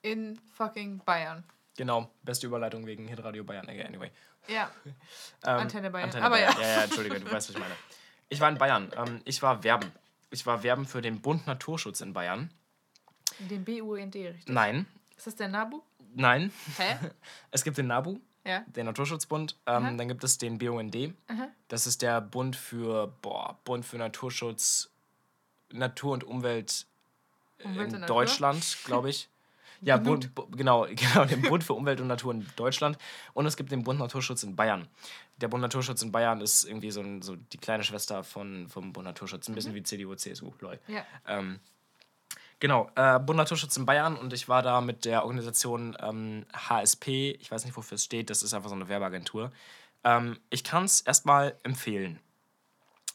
In 0.00 0.40
fucking 0.56 0.98
Bayern. 1.04 1.44
Genau, 1.76 2.10
beste 2.22 2.46
Überleitung 2.46 2.86
wegen 2.86 3.06
Hitradio 3.06 3.44
Bayern. 3.44 3.68
Anyway. 3.68 4.10
Ja. 4.48 4.70
Ähm, 5.44 5.58
Antenne 5.58 5.90
Bayern. 5.90 6.06
Antenne 6.08 6.24
Aber 6.24 6.36
Bayern. 6.36 6.54
ja. 6.56 6.62
Ja, 6.62 6.68
ja, 6.78 6.82
Entschuldige, 6.84 7.20
du 7.20 7.26
weißt, 7.26 7.48
was 7.48 7.50
ich 7.50 7.58
meine. 7.58 7.74
Ich 8.30 8.40
war 8.40 8.48
in 8.48 8.56
Bayern. 8.58 8.90
Ähm, 8.96 9.20
ich 9.24 9.42
war 9.42 9.62
werben. 9.62 9.92
Ich 10.30 10.46
war 10.46 10.62
werben 10.62 10.86
für 10.86 11.02
den 11.02 11.20
Bund 11.20 11.46
Naturschutz 11.46 12.00
in 12.00 12.12
Bayern. 12.14 12.50
Den 13.40 13.64
BUND, 13.64 14.14
richtig? 14.14 14.46
Nein, 14.46 14.86
Ist 15.16 15.26
das 15.26 15.36
der 15.36 15.48
NABU? 15.48 15.82
nein. 16.14 16.50
Hä? 16.78 16.96
Es 17.50 17.62
gibt 17.64 17.76
den 17.76 17.88
NABU, 17.88 18.20
Ja. 18.44 18.60
den 18.66 18.86
Naturschutzbund. 18.86 19.56
Ähm, 19.66 19.96
dann 19.98 20.08
gibt 20.08 20.24
es 20.24 20.38
den 20.38 20.58
BUND. 20.58 21.14
Aha. 21.28 21.48
Das 21.68 21.86
ist 21.86 22.02
der 22.02 22.20
Bund 22.20 22.56
für, 22.56 23.08
boah, 23.22 23.58
Bund 23.64 23.84
für 23.84 23.98
Naturschutz, 23.98 24.90
Natur 25.70 26.12
und 26.12 26.24
Umwelt 26.24 26.86
Umwelt 27.64 27.92
in 27.92 28.00
und? 28.02 28.10
Deutschland, 28.10 28.78
glaube 28.84 29.10
ich. 29.10 29.28
Ja, 29.84 29.96
Bund, 29.96 30.32
Bu- 30.32 30.46
genau, 30.46 30.86
genau, 30.94 31.24
den 31.24 31.42
Bund 31.42 31.64
für 31.64 31.72
Umwelt 31.74 32.00
und 32.00 32.06
Natur 32.06 32.32
in 32.34 32.46
Deutschland. 32.54 32.96
Und 33.34 33.46
es 33.46 33.56
gibt 33.56 33.72
den 33.72 33.82
Bund 33.82 33.98
Naturschutz 33.98 34.44
in 34.44 34.54
Bayern. 34.54 34.86
Der 35.38 35.48
Bund 35.48 35.60
Naturschutz 35.60 36.02
in 36.02 36.12
Bayern 36.12 36.40
ist 36.40 36.62
irgendwie 36.62 36.92
so, 36.92 37.00
ein, 37.00 37.20
so 37.20 37.34
die 37.34 37.58
kleine 37.58 37.82
Schwester 37.82 38.22
von, 38.22 38.68
vom 38.68 38.92
Bund 38.92 39.06
Naturschutz. 39.06 39.48
Ein 39.48 39.56
bisschen 39.56 39.74
wie 39.74 39.82
CDU, 39.82 40.14
CSU, 40.14 40.52
lol. 40.60 40.78
Ja. 40.86 41.04
Ähm, 41.26 41.58
genau, 42.62 42.88
äh, 42.94 43.18
Bund 43.18 43.36
Naturschutz 43.36 43.76
in 43.76 43.86
Bayern 43.86 44.16
und 44.16 44.32
ich 44.32 44.48
war 44.48 44.62
da 44.62 44.80
mit 44.80 45.04
der 45.04 45.24
Organisation 45.24 45.96
ähm, 46.00 46.46
HSP. 46.54 47.32
Ich 47.32 47.50
weiß 47.50 47.64
nicht, 47.64 47.76
wofür 47.76 47.96
es 47.96 48.04
steht, 48.04 48.30
das 48.30 48.44
ist 48.44 48.54
einfach 48.54 48.68
so 48.68 48.76
eine 48.76 48.88
Werbeagentur. 48.88 49.50
Ähm, 50.04 50.38
ich 50.48 50.62
kann 50.62 50.84
es 50.84 51.00
erstmal 51.00 51.56
empfehlen. 51.64 52.20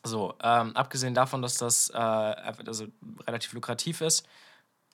So, 0.03 0.35
ähm, 0.43 0.75
abgesehen 0.75 1.13
davon, 1.13 1.41
dass 1.41 1.57
das 1.57 1.89
äh, 1.89 1.97
also 1.97 2.87
relativ 3.25 3.53
lukrativ 3.53 4.01
ist, 4.01 4.27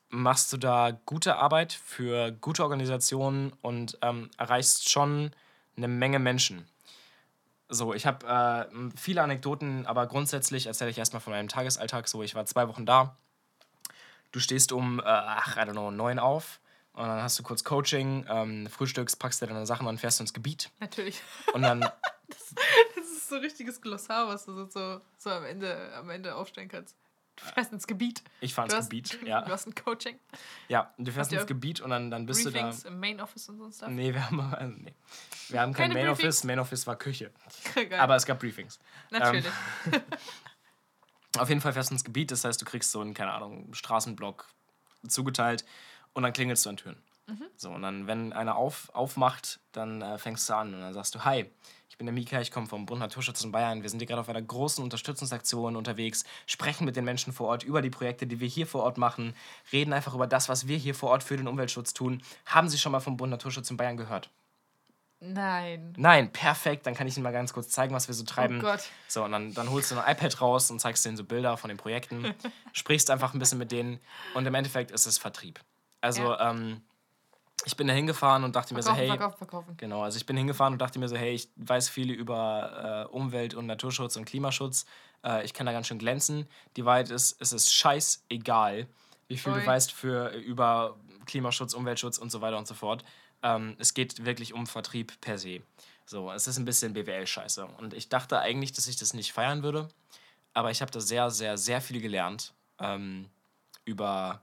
machst 0.09 0.53
du 0.53 0.57
da 0.57 0.91
gute 0.91 1.37
Arbeit 1.37 1.73
für 1.73 2.31
gute 2.31 2.61
Organisationen 2.61 3.53
und 3.63 3.97
ähm, 4.03 4.29
erreichst 4.37 4.91
schon 4.91 5.31
eine 5.75 5.87
Menge 5.87 6.19
Menschen. 6.19 6.67
So, 7.69 7.95
ich 7.95 8.05
habe 8.05 8.27
äh, 8.27 8.91
viele 8.95 9.23
Anekdoten, 9.23 9.87
aber 9.87 10.05
grundsätzlich 10.05 10.67
erzähle 10.67 10.91
ich 10.91 10.99
erstmal 10.99 11.21
von 11.21 11.33
meinem 11.33 11.47
Tagesalltag. 11.47 12.07
So, 12.07 12.21
ich 12.21 12.35
war 12.35 12.45
zwei 12.45 12.67
Wochen 12.67 12.85
da. 12.85 13.17
Du 14.33 14.39
stehst 14.41 14.71
um, 14.73 14.99
äh, 14.99 15.03
ach, 15.05 15.55
I 15.55 15.61
don't 15.61 15.71
know, 15.71 15.91
neun 15.91 16.19
auf 16.19 16.59
und 16.93 17.07
dann 17.07 17.21
hast 17.21 17.39
du 17.39 17.43
kurz 17.43 17.63
Coaching, 17.63 18.25
ähm, 18.29 18.67
frühstückst, 18.67 19.17
packst 19.19 19.41
dir 19.41 19.47
deine 19.47 19.65
Sachen 19.65 19.87
an, 19.87 19.97
fährst 19.97 20.19
ins 20.19 20.33
Gebiet 20.33 20.69
Natürlich. 20.79 21.21
und 21.53 21.61
dann 21.61 21.79
Das 22.95 23.05
ist 23.05 23.29
so 23.29 23.35
ein 23.35 23.41
richtiges 23.41 23.79
Glossar, 23.81 24.27
was 24.27 24.45
du 24.45 24.65
so, 24.69 25.01
so, 25.17 25.29
am, 25.29 25.45
Ende, 25.45 25.93
am 25.95 26.09
Ende 26.09 26.35
aufstellen 26.35 26.67
kannst. 26.67 26.95
Du 27.35 27.45
fährst 27.45 27.71
ins 27.73 27.87
Gebiet. 27.87 28.23
ich 28.41 28.53
fahre 28.53 28.67
Du 28.67 28.75
ins 28.75 28.83
hast, 28.85 28.89
Gebiet. 28.89 29.19
Du 29.21 29.27
Ja, 29.27 29.45
hast 29.47 29.65
ein 29.67 29.73
Coaching, 29.75 30.19
ja 30.67 30.93
du 30.97 31.11
fährst 31.11 31.31
ins 31.33 31.47
Gebiet 31.47 31.79
und 31.81 31.89
dann, 31.89 32.09
dann 32.11 32.25
bist 32.25 32.43
Briefings 32.43 32.83
du 32.83 32.89
im 32.89 32.99
Main 32.99 33.19
Office 33.21 33.49
und 33.49 33.57
so 33.57 33.65
Stuff. 33.71 33.79
da. 33.87 33.89
Nee, 33.89 34.13
wir 34.13 34.23
haben, 34.25 34.39
also, 34.39 34.73
nee. 34.77 34.93
wir 35.49 35.61
haben 35.61 35.73
kein 35.73 35.89
Keine 35.91 35.93
Main 36.05 36.13
Briefings? 36.13 36.35
Office. 36.37 36.43
Main 36.43 36.59
Office 36.59 36.87
war 36.87 36.95
Küche. 36.95 37.31
Geil. 37.75 37.99
Aber 37.99 38.15
es 38.15 38.25
gab 38.25 38.39
Briefings. 38.39 38.79
Natürlich. 39.11 39.45
Auf 41.37 41.49
jeden 41.49 41.61
Fall 41.61 41.73
fährst 41.73 41.89
du 41.89 41.95
ins 41.95 42.03
Gebiet, 42.03 42.31
das 42.31 42.43
heißt, 42.43 42.61
du 42.61 42.65
kriegst 42.65 42.91
so 42.91 43.01
einen, 43.01 43.13
keine 43.13 43.31
Ahnung, 43.31 43.73
Straßenblock 43.73 44.47
zugeteilt 45.07 45.65
und 46.13 46.23
dann 46.23 46.33
klingelst 46.33 46.65
du 46.65 46.69
an 46.69 46.77
Türen. 46.77 46.97
Mhm. 47.27 47.45
So, 47.55 47.71
und 47.71 47.81
dann, 47.81 48.05
wenn 48.07 48.33
einer 48.33 48.55
auf, 48.55 48.89
aufmacht, 48.93 49.59
dann 49.71 50.01
äh, 50.01 50.17
fängst 50.17 50.47
du 50.49 50.55
an 50.55 50.73
und 50.73 50.81
dann 50.81 50.93
sagst 50.93 51.15
du, 51.15 51.23
hi, 51.23 51.49
ich 51.89 51.97
bin 51.97 52.05
der 52.05 52.13
Mika, 52.13 52.41
ich 52.41 52.51
komme 52.51 52.67
vom 52.67 52.85
Bund 52.85 52.99
Naturschutz 52.99 53.43
in 53.43 53.51
Bayern. 53.51 53.81
Wir 53.81 53.89
sind 53.89 53.99
hier 53.99 54.07
gerade 54.07 54.21
auf 54.21 54.29
einer 54.29 54.41
großen 54.41 54.83
Unterstützungsaktion 54.83 55.75
unterwegs, 55.75 56.23
sprechen 56.47 56.85
mit 56.85 56.95
den 56.95 57.05
Menschen 57.05 57.33
vor 57.33 57.47
Ort 57.47 57.63
über 57.63 57.81
die 57.81 57.89
Projekte, 57.89 58.27
die 58.27 58.39
wir 58.39 58.47
hier 58.47 58.67
vor 58.67 58.83
Ort 58.83 58.97
machen, 58.97 59.35
reden 59.71 59.93
einfach 59.93 60.13
über 60.13 60.27
das, 60.27 60.49
was 60.49 60.67
wir 60.67 60.77
hier 60.77 60.95
vor 60.95 61.11
Ort 61.11 61.23
für 61.23 61.37
den 61.37 61.47
Umweltschutz 61.47 61.93
tun. 61.93 62.21
Haben 62.45 62.67
Sie 62.67 62.77
schon 62.77 62.91
mal 62.91 62.99
vom 62.99 63.15
Bund 63.15 63.31
Naturschutz 63.31 63.69
in 63.69 63.77
Bayern 63.77 63.97
gehört? 63.97 64.29
Nein. 65.25 65.93
Nein, 65.97 66.31
perfekt, 66.31 66.85
dann 66.85 66.95
kann 66.95 67.07
ich 67.07 67.15
Ihnen 67.15 67.23
mal 67.23 67.31
ganz 67.31 67.53
kurz 67.53 67.69
zeigen, 67.69 67.95
was 67.95 68.07
wir 68.07 68.15
so 68.15 68.23
treiben. 68.23 68.59
Oh 68.59 68.61
Gott. 68.61 68.81
So, 69.07 69.23
und 69.23 69.31
dann, 69.31 69.53
dann 69.53 69.69
holst 69.69 69.91
du 69.91 69.99
ein 69.99 70.11
iPad 70.11 70.41
raus 70.41 70.69
und 70.69 70.79
zeigst 70.79 71.05
denen 71.05 71.15
so 71.15 71.23
Bilder 71.23 71.55
von 71.55 71.69
den 71.69 71.77
Projekten, 71.77 72.33
sprichst 72.73 73.09
einfach 73.09 73.33
ein 73.33 73.39
bisschen 73.39 73.57
mit 73.57 73.71
denen 73.71 73.99
und 74.33 74.45
im 74.45 74.53
Endeffekt 74.53 74.91
ist 74.91 75.05
es 75.05 75.17
Vertrieb. 75.17 75.59
Also, 76.01 76.37
ähm, 76.37 76.81
ich 77.65 77.77
bin 77.77 77.87
da 77.87 77.93
hingefahren 77.93 78.43
und 78.43 78.55
dachte 78.55 78.73
mir 78.73 78.81
so, 78.81 78.89
Verkaufen, 78.89 79.09
hey, 79.09 79.17
verkaufen, 79.17 79.37
verkaufen. 79.37 79.77
genau, 79.77 80.03
also 80.03 80.17
ich 80.17 80.25
bin 80.25 80.35
hingefahren 80.35 80.73
und 80.73 80.79
dachte 80.79 80.99
mir 80.99 81.07
so, 81.07 81.15
hey, 81.15 81.33
ich 81.33 81.49
weiß 81.55 81.87
viel 81.87 82.11
über 82.11 83.07
äh, 83.09 83.13
Umwelt- 83.13 83.53
und 83.53 83.67
Naturschutz 83.67 84.17
und 84.17 84.25
Klimaschutz. 84.25 84.85
Äh, 85.23 85.45
ich 85.45 85.53
kann 85.53 85.65
da 85.65 85.71
ganz 85.71 85.87
schön 85.87 85.99
glänzen. 85.99 86.47
Die 86.75 86.83
Wahrheit 86.83 87.09
ist, 87.09 87.37
es 87.39 87.53
ist 87.53 87.73
scheißegal, 87.73 88.87
wie 89.27 89.37
viel 89.37 89.53
Ui. 89.53 89.61
du 89.61 89.65
weißt 89.65 89.93
für, 89.93 90.29
über 90.31 90.97
Klimaschutz, 91.25 91.73
Umweltschutz 91.73 92.17
und 92.17 92.31
so 92.31 92.41
weiter 92.41 92.57
und 92.57 92.67
so 92.67 92.73
fort. 92.73 93.05
Ähm, 93.43 93.75
es 93.77 93.93
geht 93.93 94.25
wirklich 94.25 94.53
um 94.53 94.65
Vertrieb 94.67 95.19
per 95.21 95.37
se. 95.37 95.61
So, 96.05 96.31
es 96.31 96.47
ist 96.47 96.57
ein 96.57 96.65
bisschen 96.65 96.93
BWL-Scheiße. 96.93 97.65
Und 97.65 97.93
ich 97.93 98.09
dachte 98.09 98.39
eigentlich, 98.39 98.71
dass 98.71 98.87
ich 98.87 98.95
das 98.97 99.13
nicht 99.13 99.31
feiern 99.33 99.63
würde. 99.63 99.89
Aber 100.53 100.71
ich 100.71 100.81
habe 100.81 100.91
da 100.91 100.99
sehr, 100.99 101.29
sehr, 101.29 101.57
sehr 101.57 101.81
viel 101.81 102.01
gelernt. 102.01 102.53
Ähm, 102.79 103.29
über 103.85 104.41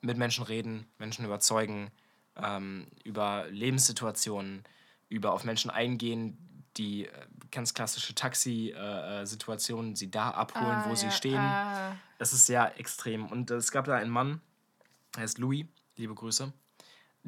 mit 0.00 0.16
Menschen 0.16 0.44
reden, 0.44 0.86
Menschen 0.98 1.24
überzeugen, 1.24 1.90
ähm, 2.36 2.86
über 3.04 3.46
Lebenssituationen, 3.50 4.62
über 5.08 5.32
auf 5.32 5.44
Menschen 5.44 5.70
eingehen, 5.70 6.38
die 6.76 7.06
äh, 7.06 7.10
ganz 7.50 7.74
klassische 7.74 8.14
Taxi-Situationen, 8.14 9.96
sie 9.96 10.10
da 10.10 10.30
abholen, 10.30 10.82
wo 10.86 10.92
Ah, 10.92 10.96
sie 10.96 11.06
ja, 11.06 11.12
stehen. 11.12 11.38
ah. 11.40 11.96
Das 12.18 12.32
ist 12.32 12.46
sehr 12.46 12.78
extrem. 12.78 13.26
Und 13.26 13.50
äh, 13.50 13.54
es 13.54 13.70
gab 13.72 13.86
da 13.86 13.96
einen 13.96 14.10
Mann, 14.10 14.40
er 15.16 15.22
heißt 15.22 15.38
Louis, 15.38 15.66
liebe 15.96 16.14
Grüße. 16.14 16.52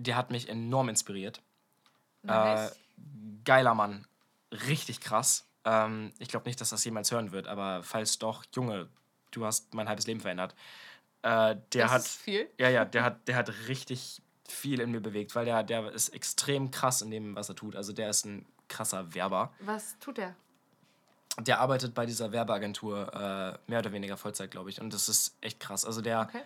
Der 0.03 0.17
hat 0.17 0.31
mich 0.31 0.49
enorm 0.49 0.89
inspiriert. 0.89 1.43
Nice. 2.23 2.73
Äh, 2.73 2.75
geiler 3.45 3.75
Mann. 3.75 4.07
Richtig 4.53 5.01
krass. 5.01 5.47
Ähm, 5.65 6.13
ich 6.19 6.29
glaube 6.29 6.49
nicht, 6.49 6.61
dass 6.61 6.71
das 6.71 6.85
jemals 6.85 7.11
hören 7.11 7.33
wird, 7.33 7.47
aber 7.47 7.83
falls 7.83 8.19
doch, 8.19 8.45
Junge, 8.55 8.89
du 9.31 9.45
hast 9.45 9.75
mein 9.75 9.89
halbes 9.89 10.07
Leben 10.07 10.21
verändert. 10.21 10.55
Äh, 11.23 11.57
der 11.73 11.85
das 11.85 11.91
hat. 11.91 12.01
ist 12.03 12.17
viel. 12.17 12.49
Ja, 12.59 12.69
ja, 12.71 12.85
der 12.85 13.05
hat, 13.05 13.29
der 13.29 13.37
hat 13.37 13.51
richtig 13.69 14.23
viel 14.49 14.81
in 14.81 14.91
mir 14.91 15.01
bewegt, 15.01 15.35
weil 15.35 15.45
der, 15.45 15.63
der 15.63 15.93
ist 15.93 16.09
extrem 16.11 16.71
krass 16.71 17.03
in 17.03 17.11
dem, 17.11 17.37
was 17.37 17.49
er 17.49 17.55
tut. 17.55 17.77
Also 17.77 17.93
der 17.93 18.11
ist 18.11 18.25
ein 18.25 18.47
krasser 18.69 19.15
Werber. 19.15 19.53
Was 19.61 19.99
tut 19.99 20.19
er? 20.19 20.35
Der 21.39 21.61
arbeitet 21.61 21.95
bei 21.95 22.07
dieser 22.07 22.33
Werbeagentur 22.33 23.13
äh, 23.15 23.71
mehr 23.71 23.79
oder 23.79 23.93
weniger 23.93 24.17
Vollzeit, 24.17 24.51
glaube 24.51 24.71
ich. 24.71 24.81
Und 24.81 24.93
das 24.93 25.09
ist 25.09 25.37
echt 25.41 25.61
krass. 25.61 25.85
Also 25.85 26.01
der, 26.01 26.23
Okay. 26.23 26.43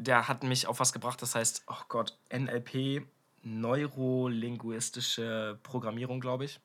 Der 0.00 0.26
hat 0.28 0.42
mich 0.42 0.66
auf 0.66 0.80
was 0.80 0.94
gebracht, 0.94 1.20
das 1.20 1.34
heißt, 1.34 1.64
oh 1.66 1.82
Gott, 1.88 2.16
NLP, 2.32 3.02
neurolinguistische 3.42 5.58
Programmierung, 5.62 6.20
glaube 6.20 6.46
ich. 6.46 6.58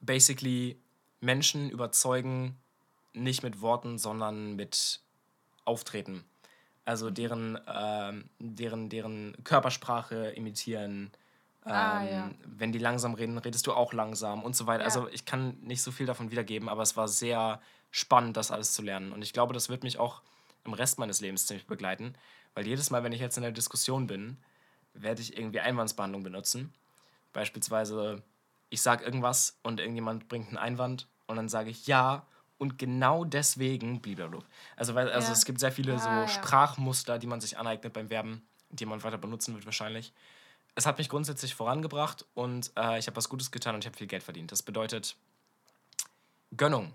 Basically 0.00 0.80
Menschen 1.20 1.68
überzeugen 1.70 2.56
nicht 3.12 3.42
mit 3.42 3.60
Worten, 3.60 3.98
sondern 3.98 4.56
mit 4.56 5.00
Auftreten. 5.66 6.24
Also 6.86 7.10
deren, 7.10 7.58
ähm, 7.68 8.30
deren, 8.38 8.88
deren 8.88 9.36
Körpersprache 9.44 10.30
imitieren. 10.30 11.10
Ähm, 11.66 11.72
Ah, 11.72 12.02
ja. 12.02 12.30
Wenn 12.44 12.72
die 12.72 12.78
langsam 12.78 13.12
reden, 13.14 13.36
redest 13.38 13.66
du 13.66 13.72
auch 13.72 13.92
langsam 13.92 14.42
und 14.42 14.56
so 14.56 14.66
weiter. 14.66 14.80
Ja. 14.80 14.86
Also 14.86 15.06
ich 15.08 15.26
kann 15.26 15.58
nicht 15.60 15.82
so 15.82 15.92
viel 15.92 16.06
davon 16.06 16.32
wiedergeben, 16.32 16.68
aber 16.68 16.82
es 16.82 16.96
war 16.96 17.06
sehr 17.08 17.60
spannend, 17.90 18.36
das 18.36 18.50
alles 18.50 18.72
zu 18.72 18.82
lernen. 18.82 19.12
Und 19.12 19.22
ich 19.22 19.32
glaube, 19.32 19.54
das 19.54 19.68
wird 19.68 19.84
mich 19.84 19.98
auch 19.98 20.22
im 20.64 20.72
Rest 20.74 20.98
meines 20.98 21.20
Lebens 21.20 21.46
ziemlich 21.46 21.66
begleiten, 21.66 22.14
weil 22.54 22.66
jedes 22.66 22.90
Mal, 22.90 23.02
wenn 23.02 23.12
ich 23.12 23.20
jetzt 23.20 23.36
in 23.36 23.42
der 23.42 23.52
Diskussion 23.52 24.06
bin, 24.06 24.36
werde 24.94 25.22
ich 25.22 25.36
irgendwie 25.36 25.60
Einwandsbehandlung 25.60 26.22
benutzen. 26.22 26.72
Beispielsweise, 27.32 28.22
ich 28.70 28.82
sage 28.82 29.04
irgendwas 29.04 29.58
und 29.62 29.80
irgendjemand 29.80 30.28
bringt 30.28 30.48
einen 30.48 30.58
Einwand 30.58 31.08
und 31.26 31.36
dann 31.36 31.48
sage 31.48 31.70
ich 31.70 31.86
ja 31.86 32.26
und 32.58 32.78
genau 32.78 33.24
deswegen 33.24 34.00
blablabla. 34.00 34.40
Also, 34.76 34.94
weil, 34.94 35.10
also 35.10 35.28
Ja. 35.28 35.32
es 35.32 35.44
gibt 35.44 35.58
sehr 35.60 35.72
viele 35.72 35.98
so 35.98 36.08
Ah, 36.08 36.20
ja. 36.20 36.28
Sprachmuster, 36.28 37.18
die 37.18 37.26
man 37.26 37.40
sich 37.40 37.58
aneignet 37.58 37.92
beim 37.92 38.08
Verben, 38.08 38.46
die 38.70 38.86
man 38.86 39.02
weiter 39.02 39.18
benutzen 39.18 39.54
wird 39.54 39.64
wahrscheinlich. 39.64 40.12
Es 40.74 40.86
hat 40.86 40.98
mich 40.98 41.08
grundsätzlich 41.08 41.54
vorangebracht 41.54 42.24
und 42.34 42.70
äh, 42.76 42.98
ich 42.98 43.06
habe 43.06 43.16
was 43.16 43.28
Gutes 43.28 43.50
getan 43.50 43.74
und 43.74 43.80
ich 43.82 43.86
habe 43.86 43.96
viel 43.96 44.06
Geld 44.06 44.22
verdient. 44.22 44.52
Das 44.52 44.62
bedeutet 44.62 45.16
Gönnung. 46.56 46.94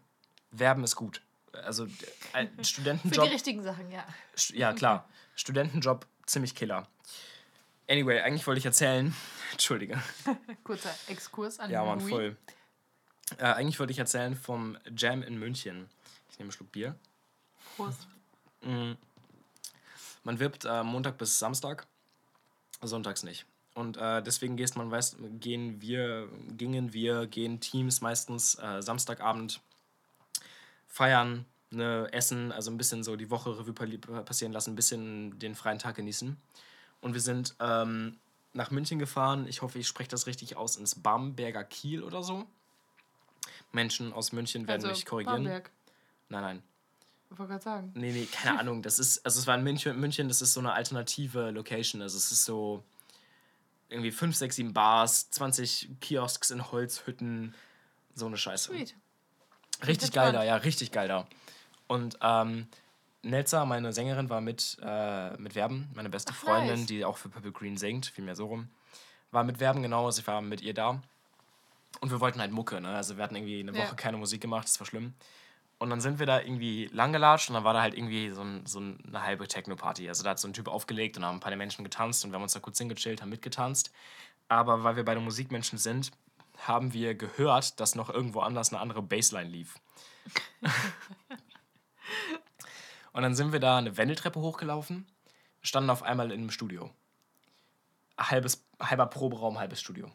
Werben 0.51 0.83
ist 0.83 0.95
gut. 0.95 1.21
Also 1.53 1.85
äh, 2.33 2.47
Für 2.57 2.63
Studentenjob. 2.63 3.25
die 3.25 3.31
richtigen 3.33 3.63
Sachen, 3.63 3.91
ja. 3.91 4.05
Ja, 4.53 4.73
klar. 4.73 5.07
Studentenjob, 5.35 6.05
ziemlich 6.25 6.55
killer. 6.55 6.87
Anyway, 7.89 8.19
eigentlich 8.21 8.45
wollte 8.47 8.59
ich 8.59 8.65
erzählen. 8.65 9.15
Entschuldige. 9.51 10.01
Kurzer 10.63 10.93
Exkurs 11.07 11.59
an 11.59 11.69
Ja, 11.71 11.83
Mann, 11.85 11.99
Louis. 11.99 12.09
voll. 12.09 12.37
Äh, 13.37 13.43
eigentlich 13.45 13.79
wollte 13.79 13.91
ich 13.91 13.99
erzählen 13.99 14.35
vom 14.35 14.77
Jam 14.95 15.21
in 15.23 15.37
München. 15.37 15.89
Ich 16.29 16.39
nehme 16.39 16.47
einen 16.47 16.51
Schluck 16.51 16.71
Bier. 16.71 16.95
Prost. 17.75 18.07
Man 20.23 20.39
wirbt 20.39 20.65
äh, 20.65 20.83
Montag 20.83 21.17
bis 21.17 21.39
Samstag, 21.39 21.87
sonntags 22.81 23.23
nicht. 23.23 23.45
Und 23.75 23.95
äh, 23.97 24.23
deswegen 24.23 24.57
gehst 24.57 24.75
man, 24.75 24.89
weiß, 24.89 25.17
gehen 25.39 25.79
wir, 25.81 26.27
gingen 26.57 26.91
wir, 26.93 27.27
gehen 27.27 27.59
Teams 27.59 28.01
meistens 28.01 28.55
äh, 28.55 28.81
Samstagabend 28.81 29.61
feiern, 30.97 31.45
ne, 31.69 32.09
essen, 32.11 32.51
also 32.51 32.71
ein 32.71 32.77
bisschen 32.77 33.03
so 33.03 33.15
die 33.15 33.29
Woche 33.29 33.51
Revue 33.57 33.73
passieren 34.23 34.51
lassen, 34.51 34.71
ein 34.71 34.75
bisschen 34.75 35.37
den 35.37 35.53
freien 35.53 35.77
Tag 35.77 35.95
genießen. 35.95 36.35
Und 37.01 37.13
wir 37.13 37.21
sind 37.21 37.55
ähm, 37.59 38.17
nach 38.53 38.71
München 38.71 38.97
gefahren. 38.97 39.45
Ich 39.47 39.61
hoffe, 39.61 39.77
ich 39.77 39.87
spreche 39.87 40.09
das 40.09 40.25
richtig 40.25 40.57
aus, 40.57 40.75
ins 40.75 40.95
Bamberger 40.95 41.63
Kiel 41.63 42.01
oder 42.01 42.23
so. 42.23 42.45
Menschen 43.71 44.11
aus 44.11 44.31
München 44.31 44.67
werden 44.67 44.81
Also, 44.83 44.87
mich 44.87 45.05
korrigieren. 45.05 45.43
Bamberg. 45.43 45.69
Nein, 46.29 46.41
nein. 46.41 46.63
Ich 47.29 47.37
wollte 47.37 47.51
gerade 47.51 47.63
sagen. 47.63 47.91
Nee, 47.93 48.11
nee, 48.11 48.25
keine 48.25 48.59
Ahnung. 48.61 48.81
Das 48.81 48.97
ist, 48.97 49.23
also 49.23 49.39
es 49.39 49.45
war 49.45 49.55
in 49.55 49.63
München, 49.63 49.99
München, 49.99 50.27
das 50.27 50.41
ist 50.41 50.53
so 50.53 50.59
eine 50.59 50.73
alternative 50.73 51.51
Location. 51.51 52.01
Also 52.01 52.17
es 52.17 52.31
ist 52.31 52.43
so 52.43 52.83
irgendwie 53.89 54.11
5, 54.11 54.35
6, 54.35 54.55
7 54.55 54.73
Bars, 54.73 55.29
20 55.29 55.91
Kiosks 56.01 56.49
in 56.49 56.71
Holzhütten, 56.71 57.53
so 58.15 58.25
eine 58.25 58.37
Scheiße. 58.37 58.71
Sweet. 58.71 58.95
Richtig 59.85 60.11
geil 60.11 60.31
da, 60.31 60.43
ja, 60.43 60.55
richtig 60.55 60.91
geil 60.91 61.07
da. 61.07 61.27
Und 61.87 62.17
ähm, 62.21 62.67
Nelza, 63.21 63.65
meine 63.65 63.93
Sängerin, 63.93 64.29
war 64.29 64.41
mit, 64.41 64.77
äh, 64.81 65.35
mit 65.37 65.55
Werben, 65.55 65.89
meine 65.93 66.09
beste 66.09 66.33
Ach, 66.33 66.39
Freundin, 66.39 66.79
nice. 66.79 66.85
die 66.87 67.05
auch 67.05 67.17
für 67.17 67.29
Purple 67.29 67.51
Green 67.51 67.77
singt, 67.77 68.07
vielmehr 68.07 68.35
so 68.35 68.47
rum. 68.47 68.69
War 69.31 69.43
mit 69.43 69.59
Werben 69.59 69.81
genau, 69.81 70.05
also 70.05 70.21
ich 70.21 70.27
war 70.27 70.41
mit 70.41 70.61
ihr 70.61 70.73
da. 70.73 71.01
Und 71.99 72.11
wir 72.11 72.19
wollten 72.19 72.39
halt 72.39 72.51
Mucke, 72.51 72.79
ne? 72.79 72.89
Also 72.89 73.17
wir 73.17 73.23
hatten 73.23 73.35
irgendwie 73.35 73.59
eine 73.59 73.77
Ja. 73.77 73.85
Woche 73.85 73.95
keine 73.95 74.17
Musik 74.17 74.41
gemacht, 74.41 74.65
das 74.65 74.79
war 74.79 74.87
schlimm. 74.87 75.13
Und 75.79 75.89
dann 75.91 76.01
sind 76.01 76.17
wir 76.17 76.25
da 76.25 76.39
irgendwie 76.41 76.89
langgelatscht 76.91 77.49
und 77.49 77.53
dann 77.53 77.63
war 77.63 77.73
da 77.73 77.81
halt 77.81 77.95
irgendwie 77.95 78.31
so, 78.31 78.41
ein, 78.41 78.65
so 78.65 78.79
eine 78.79 79.21
halbe 79.21 79.47
Techno-Party. 79.47 80.07
Also 80.09 80.23
da 80.23 80.31
hat 80.31 80.39
so 80.39 80.47
ein 80.47 80.53
Typ 80.53 80.67
aufgelegt 80.67 81.17
und 81.17 81.25
haben 81.25 81.37
ein 81.37 81.39
paar 81.39 81.51
der 81.51 81.57
Menschen 81.57 81.83
getanzt 81.83 82.25
und 82.25 82.31
wir 82.31 82.35
haben 82.35 82.43
uns 82.43 82.53
da 82.53 82.59
kurz 82.59 82.79
hingechillt, 82.79 83.21
haben 83.21 83.29
mitgetanzt. 83.29 83.91
Aber 84.47 84.83
weil 84.83 84.95
wir 84.95 85.05
beide 85.05 85.19
Musikmenschen 85.19 85.77
sind, 85.77 86.11
haben 86.57 86.93
wir 86.93 87.15
gehört, 87.15 87.79
dass 87.79 87.95
noch 87.95 88.09
irgendwo 88.09 88.41
anders 88.41 88.71
eine 88.71 88.81
andere 88.81 89.01
Bassline 89.01 89.49
lief. 89.49 89.75
und 93.13 93.21
dann 93.21 93.35
sind 93.35 93.51
wir 93.51 93.59
da 93.59 93.77
eine 93.77 93.97
Wendeltreppe 93.97 94.39
hochgelaufen, 94.39 95.07
standen 95.61 95.89
auf 95.89 96.03
einmal 96.03 96.31
in 96.31 96.41
einem 96.41 96.51
Studio. 96.51 96.91
Halbes, 98.17 98.65
halber 98.79 99.07
Proberaum, 99.07 99.59
halbes 99.59 99.79
Studio. 99.79 100.11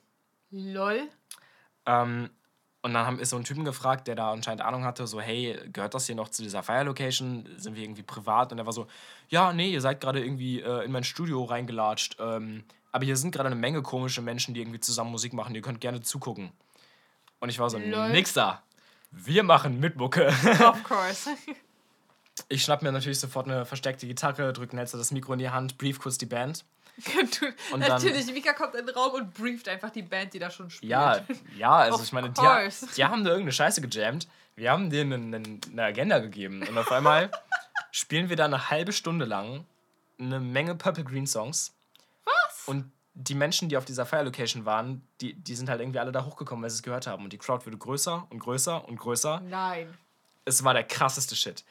Lol. 0.50 1.08
Ähm, 1.86 2.30
und 2.82 2.94
dann 2.94 3.06
haben, 3.06 3.20
ist 3.20 3.30
so 3.30 3.36
ein 3.36 3.44
Typen 3.44 3.64
gefragt, 3.64 4.08
der 4.08 4.16
da 4.16 4.32
anscheinend 4.32 4.62
Ahnung 4.62 4.84
hatte, 4.84 5.06
so, 5.06 5.20
hey, 5.20 5.56
gehört 5.72 5.94
das 5.94 6.06
hier 6.06 6.16
noch 6.16 6.30
zu 6.30 6.42
dieser 6.42 6.64
Fire 6.64 6.82
Location? 6.82 7.48
Sind 7.56 7.76
wir 7.76 7.84
irgendwie 7.84 8.02
privat? 8.02 8.50
Und 8.50 8.58
er 8.58 8.66
war 8.66 8.72
so, 8.72 8.88
ja, 9.28 9.52
nee, 9.52 9.70
ihr 9.70 9.80
seid 9.80 10.00
gerade 10.00 10.22
irgendwie 10.22 10.60
äh, 10.60 10.84
in 10.84 10.90
mein 10.90 11.04
Studio 11.04 11.44
reingelatscht. 11.44 12.16
Ähm, 12.18 12.64
aber 12.92 13.04
hier 13.04 13.16
sind 13.16 13.32
gerade 13.32 13.48
eine 13.48 13.56
Menge 13.56 13.82
komische 13.82 14.22
Menschen, 14.22 14.54
die 14.54 14.60
irgendwie 14.60 14.80
zusammen 14.80 15.10
Musik 15.10 15.32
machen. 15.32 15.54
Ihr 15.54 15.62
könnt 15.62 15.80
gerne 15.80 16.02
zugucken. 16.02 16.52
Und 17.40 17.48
ich 17.48 17.58
war 17.58 17.68
so, 17.70 17.78
Lol. 17.78 18.10
nix 18.10 18.32
da. 18.32 18.62
Wir 19.10 19.42
machen 19.42 19.80
mit 19.80 19.96
Mucke. 19.96 20.28
Of 20.60 20.84
course. 20.84 21.30
Ich 22.48 22.62
schnapp 22.62 22.82
mir 22.82 22.92
natürlich 22.92 23.20
sofort 23.20 23.46
eine 23.46 23.66
versteckte 23.66 24.06
Gitarre, 24.06 24.52
drück 24.52 24.72
Netzer 24.72 24.96
das 24.98 25.10
Mikro 25.10 25.32
in 25.34 25.38
die 25.38 25.50
Hand, 25.50 25.76
brief 25.76 25.98
kurz 25.98 26.16
die 26.18 26.26
Band. 26.26 26.64
Und 27.72 27.80
dann- 27.80 27.80
natürlich, 27.80 28.26
Mika 28.32 28.52
kommt 28.52 28.74
in 28.74 28.86
den 28.86 28.94
Raum 28.94 29.12
und 29.14 29.34
brieft 29.34 29.68
einfach 29.68 29.90
die 29.90 30.02
Band, 30.02 30.34
die 30.34 30.38
da 30.38 30.50
schon 30.50 30.70
spielt. 30.70 30.90
Ja, 30.90 31.20
ja, 31.56 31.72
also 31.72 31.96
Of 31.96 32.04
ich 32.04 32.12
meine, 32.12 32.30
die, 32.30 32.40
die 32.96 33.04
haben 33.04 33.24
da 33.24 33.30
irgendeine 33.30 33.52
Scheiße 33.52 33.80
gejammt. 33.80 34.28
Wir 34.56 34.70
haben 34.70 34.90
denen 34.90 35.34
eine, 35.34 35.60
eine 35.70 35.82
Agenda 35.82 36.18
gegeben. 36.18 36.62
Und 36.66 36.76
auf 36.76 36.92
einmal 36.92 37.30
spielen 37.90 38.28
wir 38.28 38.36
da 38.36 38.44
eine 38.44 38.70
halbe 38.70 38.92
Stunde 38.92 39.24
lang 39.24 39.64
eine 40.18 40.38
Menge 40.38 40.74
Purple 40.74 41.04
Green 41.04 41.26
Songs. 41.26 41.72
Und 42.66 42.92
die 43.14 43.34
Menschen, 43.34 43.68
die 43.68 43.76
auf 43.76 43.84
dieser 43.84 44.06
Fire 44.06 44.22
Location 44.22 44.64
waren, 44.64 45.06
die, 45.20 45.34
die 45.34 45.54
sind 45.54 45.68
halt 45.68 45.80
irgendwie 45.80 45.98
alle 45.98 46.12
da 46.12 46.24
hochgekommen, 46.24 46.62
weil 46.62 46.70
sie 46.70 46.76
es 46.76 46.82
gehört 46.82 47.06
haben. 47.06 47.24
Und 47.24 47.32
die 47.32 47.38
Crowd 47.38 47.66
wurde 47.66 47.76
größer 47.76 48.26
und 48.30 48.38
größer 48.38 48.88
und 48.88 48.96
größer. 48.98 49.40
Nein. 49.40 49.92
Es 50.44 50.64
war 50.64 50.74
der 50.74 50.84
krasseste 50.84 51.36
Shit. 51.36 51.64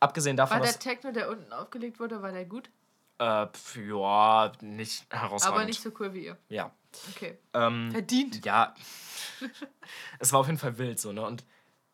Abgesehen 0.00 0.36
davon, 0.36 0.56
War 0.56 0.62
der 0.62 0.72
dass. 0.72 0.80
Techno, 0.80 1.12
der 1.12 1.30
unten 1.30 1.52
aufgelegt 1.52 2.00
wurde, 2.00 2.20
war 2.22 2.32
der 2.32 2.44
gut? 2.44 2.68
Äh, 3.18 3.46
pf, 3.46 3.76
ja, 3.76 4.52
nicht 4.60 5.06
herausragend. 5.14 5.56
Aber 5.56 5.64
nicht 5.64 5.80
so 5.80 5.92
cool 6.00 6.12
wie 6.12 6.26
ihr. 6.26 6.36
Ja. 6.48 6.72
Okay. 7.14 7.38
Ähm, 7.54 7.90
Verdient. 7.92 8.44
Ja, 8.44 8.74
es 10.18 10.32
war 10.32 10.40
auf 10.40 10.46
jeden 10.46 10.58
Fall 10.58 10.76
wild 10.78 10.98
so, 10.98 11.12
ne? 11.12 11.24
Und 11.24 11.44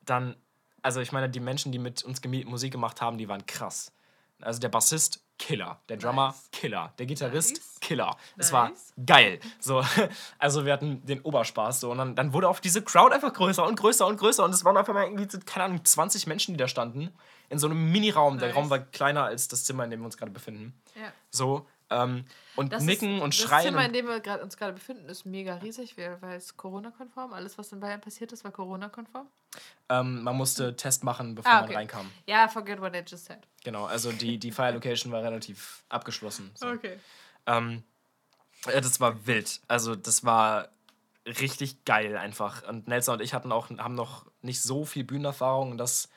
dann, 0.00 0.36
also 0.80 1.00
ich 1.00 1.12
meine, 1.12 1.28
die 1.28 1.40
Menschen, 1.40 1.70
die 1.70 1.78
mit 1.78 2.02
uns 2.02 2.22
Musik 2.24 2.72
gemacht 2.72 3.02
haben, 3.02 3.18
die 3.18 3.28
waren 3.28 3.44
krass. 3.44 3.92
Also 4.40 4.58
der 4.58 4.70
Bassist, 4.70 5.22
Killer. 5.38 5.80
Der 5.88 5.96
Drummer, 5.96 6.28
Nice. 6.28 6.48
Killer. 6.52 6.92
Der 6.98 7.06
Gitarrist, 7.06 7.52
Nice. 7.56 7.76
Killer. 7.80 8.16
Es 8.36 8.52
war 8.52 8.70
Nice. 8.70 8.92
geil. 9.06 9.40
So, 9.60 9.82
also 10.38 10.64
wir 10.64 10.72
hatten 10.72 11.04
den 11.06 11.20
Oberspaß 11.22 11.80
so 11.80 11.90
und 11.90 11.98
dann, 11.98 12.14
dann 12.16 12.32
wurde 12.32 12.48
auch 12.48 12.58
diese 12.60 12.82
Crowd 12.82 13.14
einfach 13.14 13.32
größer 13.32 13.64
und 13.66 13.76
größer 13.76 14.06
und 14.06 14.18
größer 14.18 14.44
und 14.44 14.52
es 14.52 14.64
waren 14.64 14.76
einfach 14.76 14.94
mal 14.94 15.04
irgendwie, 15.04 15.26
keine 15.46 15.64
Ahnung, 15.66 15.84
20 15.84 16.26
Menschen, 16.26 16.54
die 16.54 16.58
da 16.58 16.68
standen. 16.68 17.10
In 17.50 17.58
so 17.58 17.66
einem 17.66 17.90
Mini-Raum. 17.92 18.38
Der 18.38 18.48
Nice. 18.48 18.56
Raum 18.56 18.68
war 18.70 18.78
kleiner 18.80 19.24
als 19.24 19.48
das 19.48 19.64
Zimmer, 19.64 19.84
in 19.84 19.90
dem 19.90 20.00
wir 20.00 20.06
uns 20.06 20.16
gerade 20.18 20.32
befinden. 20.32 20.78
Ja. 20.94 21.12
So, 21.30 21.66
ähm, 21.90 22.24
und 22.56 22.72
Das 22.72 22.82
nicken 22.82 23.16
ist, 23.16 23.22
und 23.22 23.34
das 23.38 23.48
schreien. 23.48 23.64
Zimmer, 23.66 23.78
und 23.80 23.86
in 23.86 23.92
dem 23.92 24.06
wir 24.06 24.20
grad, 24.20 24.42
uns 24.42 24.56
gerade 24.56 24.72
befinden, 24.72 25.08
ist 25.08 25.24
mega 25.24 25.54
riesig, 25.54 25.96
weil 25.96 26.36
es 26.36 26.56
Corona-konform. 26.56 27.32
Alles, 27.32 27.56
was 27.58 27.72
in 27.72 27.80
Bayern 27.80 28.00
passiert 28.00 28.32
ist, 28.32 28.44
war 28.44 28.50
Corona-konform. 28.50 29.26
Ähm, 29.88 30.22
man 30.22 30.36
musste 30.36 30.76
Test 30.76 31.04
machen, 31.04 31.34
bevor 31.34 31.50
Ah, 31.50 31.54
man 31.56 31.64
okay. 31.64 31.74
reinkam. 31.74 32.10
Ja, 32.26 32.48
forget 32.48 32.80
what 32.80 32.94
I 32.94 33.02
just 33.06 33.24
said. 33.24 33.38
Genau, 33.64 33.86
also 33.86 34.12
die, 34.12 34.38
die 34.38 34.52
Fire 34.52 34.72
Location 34.72 35.12
war 35.12 35.22
relativ 35.22 35.84
abgeschlossen. 35.88 36.50
So. 36.54 36.68
Okay. 36.68 36.98
Ähm, 37.46 37.82
ja, 38.66 38.80
das 38.80 39.00
war 39.00 39.26
wild. 39.26 39.60
Also 39.68 39.94
das 39.96 40.24
war 40.24 40.68
richtig 41.26 41.84
geil 41.84 42.16
einfach. 42.16 42.66
Und 42.68 42.88
Nelson 42.88 43.14
und 43.14 43.20
ich 43.22 43.34
hatten 43.34 43.52
auch, 43.52 43.70
haben 43.70 43.94
noch 43.94 44.26
nicht 44.42 44.60
so 44.62 44.84
viel 44.84 45.04
Bühnenerfahrung 45.04 45.70
und 45.70 45.78
das 45.78 46.08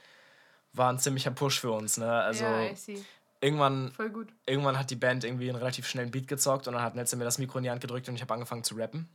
war 0.74 0.92
ein 0.92 1.00
ziemlicher 1.00 1.32
Push 1.32 1.60
für 1.60 1.72
uns. 1.72 1.98
Ne? 1.98 2.10
Also 2.12 2.46
ja. 2.46 2.72
Irgendwann, 3.42 3.92
Voll 3.92 4.10
gut. 4.10 4.34
irgendwann 4.46 4.78
hat 4.80 4.90
die 4.90 4.96
Band 4.96 5.24
irgendwie 5.24 5.50
einen 5.50 5.58
relativ 5.58 5.88
schnellen 5.88 6.12
Beat 6.12 6.28
gezockt 6.28 6.68
und 6.68 6.74
dann 6.74 6.84
hat 6.84 6.96
Nelson 6.96 7.20
mir 7.20 7.26
das 7.26 7.38
Mikro 7.38 7.58
in 7.58 7.64
die 7.66 7.70
Hand 7.72 7.82
gedrückt 7.82 8.08
und 8.08 8.16
ich 8.16 8.22
habe 8.22 8.34
angefangen 8.34 8.64
zu 8.64 8.76
rappen. 8.76 9.10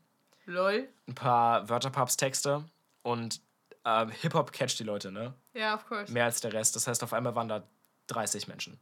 Lol. 0.44 0.88
Ein 1.08 1.14
paar 1.14 1.68
Wörterpubs-Texte 1.68 2.64
und 3.02 3.40
äh, 3.84 4.06
Hip-Hop 4.20 4.52
catcht 4.52 4.78
die 4.78 4.84
Leute, 4.84 5.10
ne? 5.10 5.34
Ja, 5.54 5.74
of 5.74 5.86
course. 5.86 6.12
Mehr 6.12 6.24
als 6.24 6.40
der 6.40 6.52
Rest. 6.52 6.76
Das 6.76 6.86
heißt, 6.86 7.02
auf 7.02 7.12
einmal 7.12 7.34
waren 7.34 7.48
da 7.48 7.62
30 8.08 8.46
Menschen. 8.48 8.78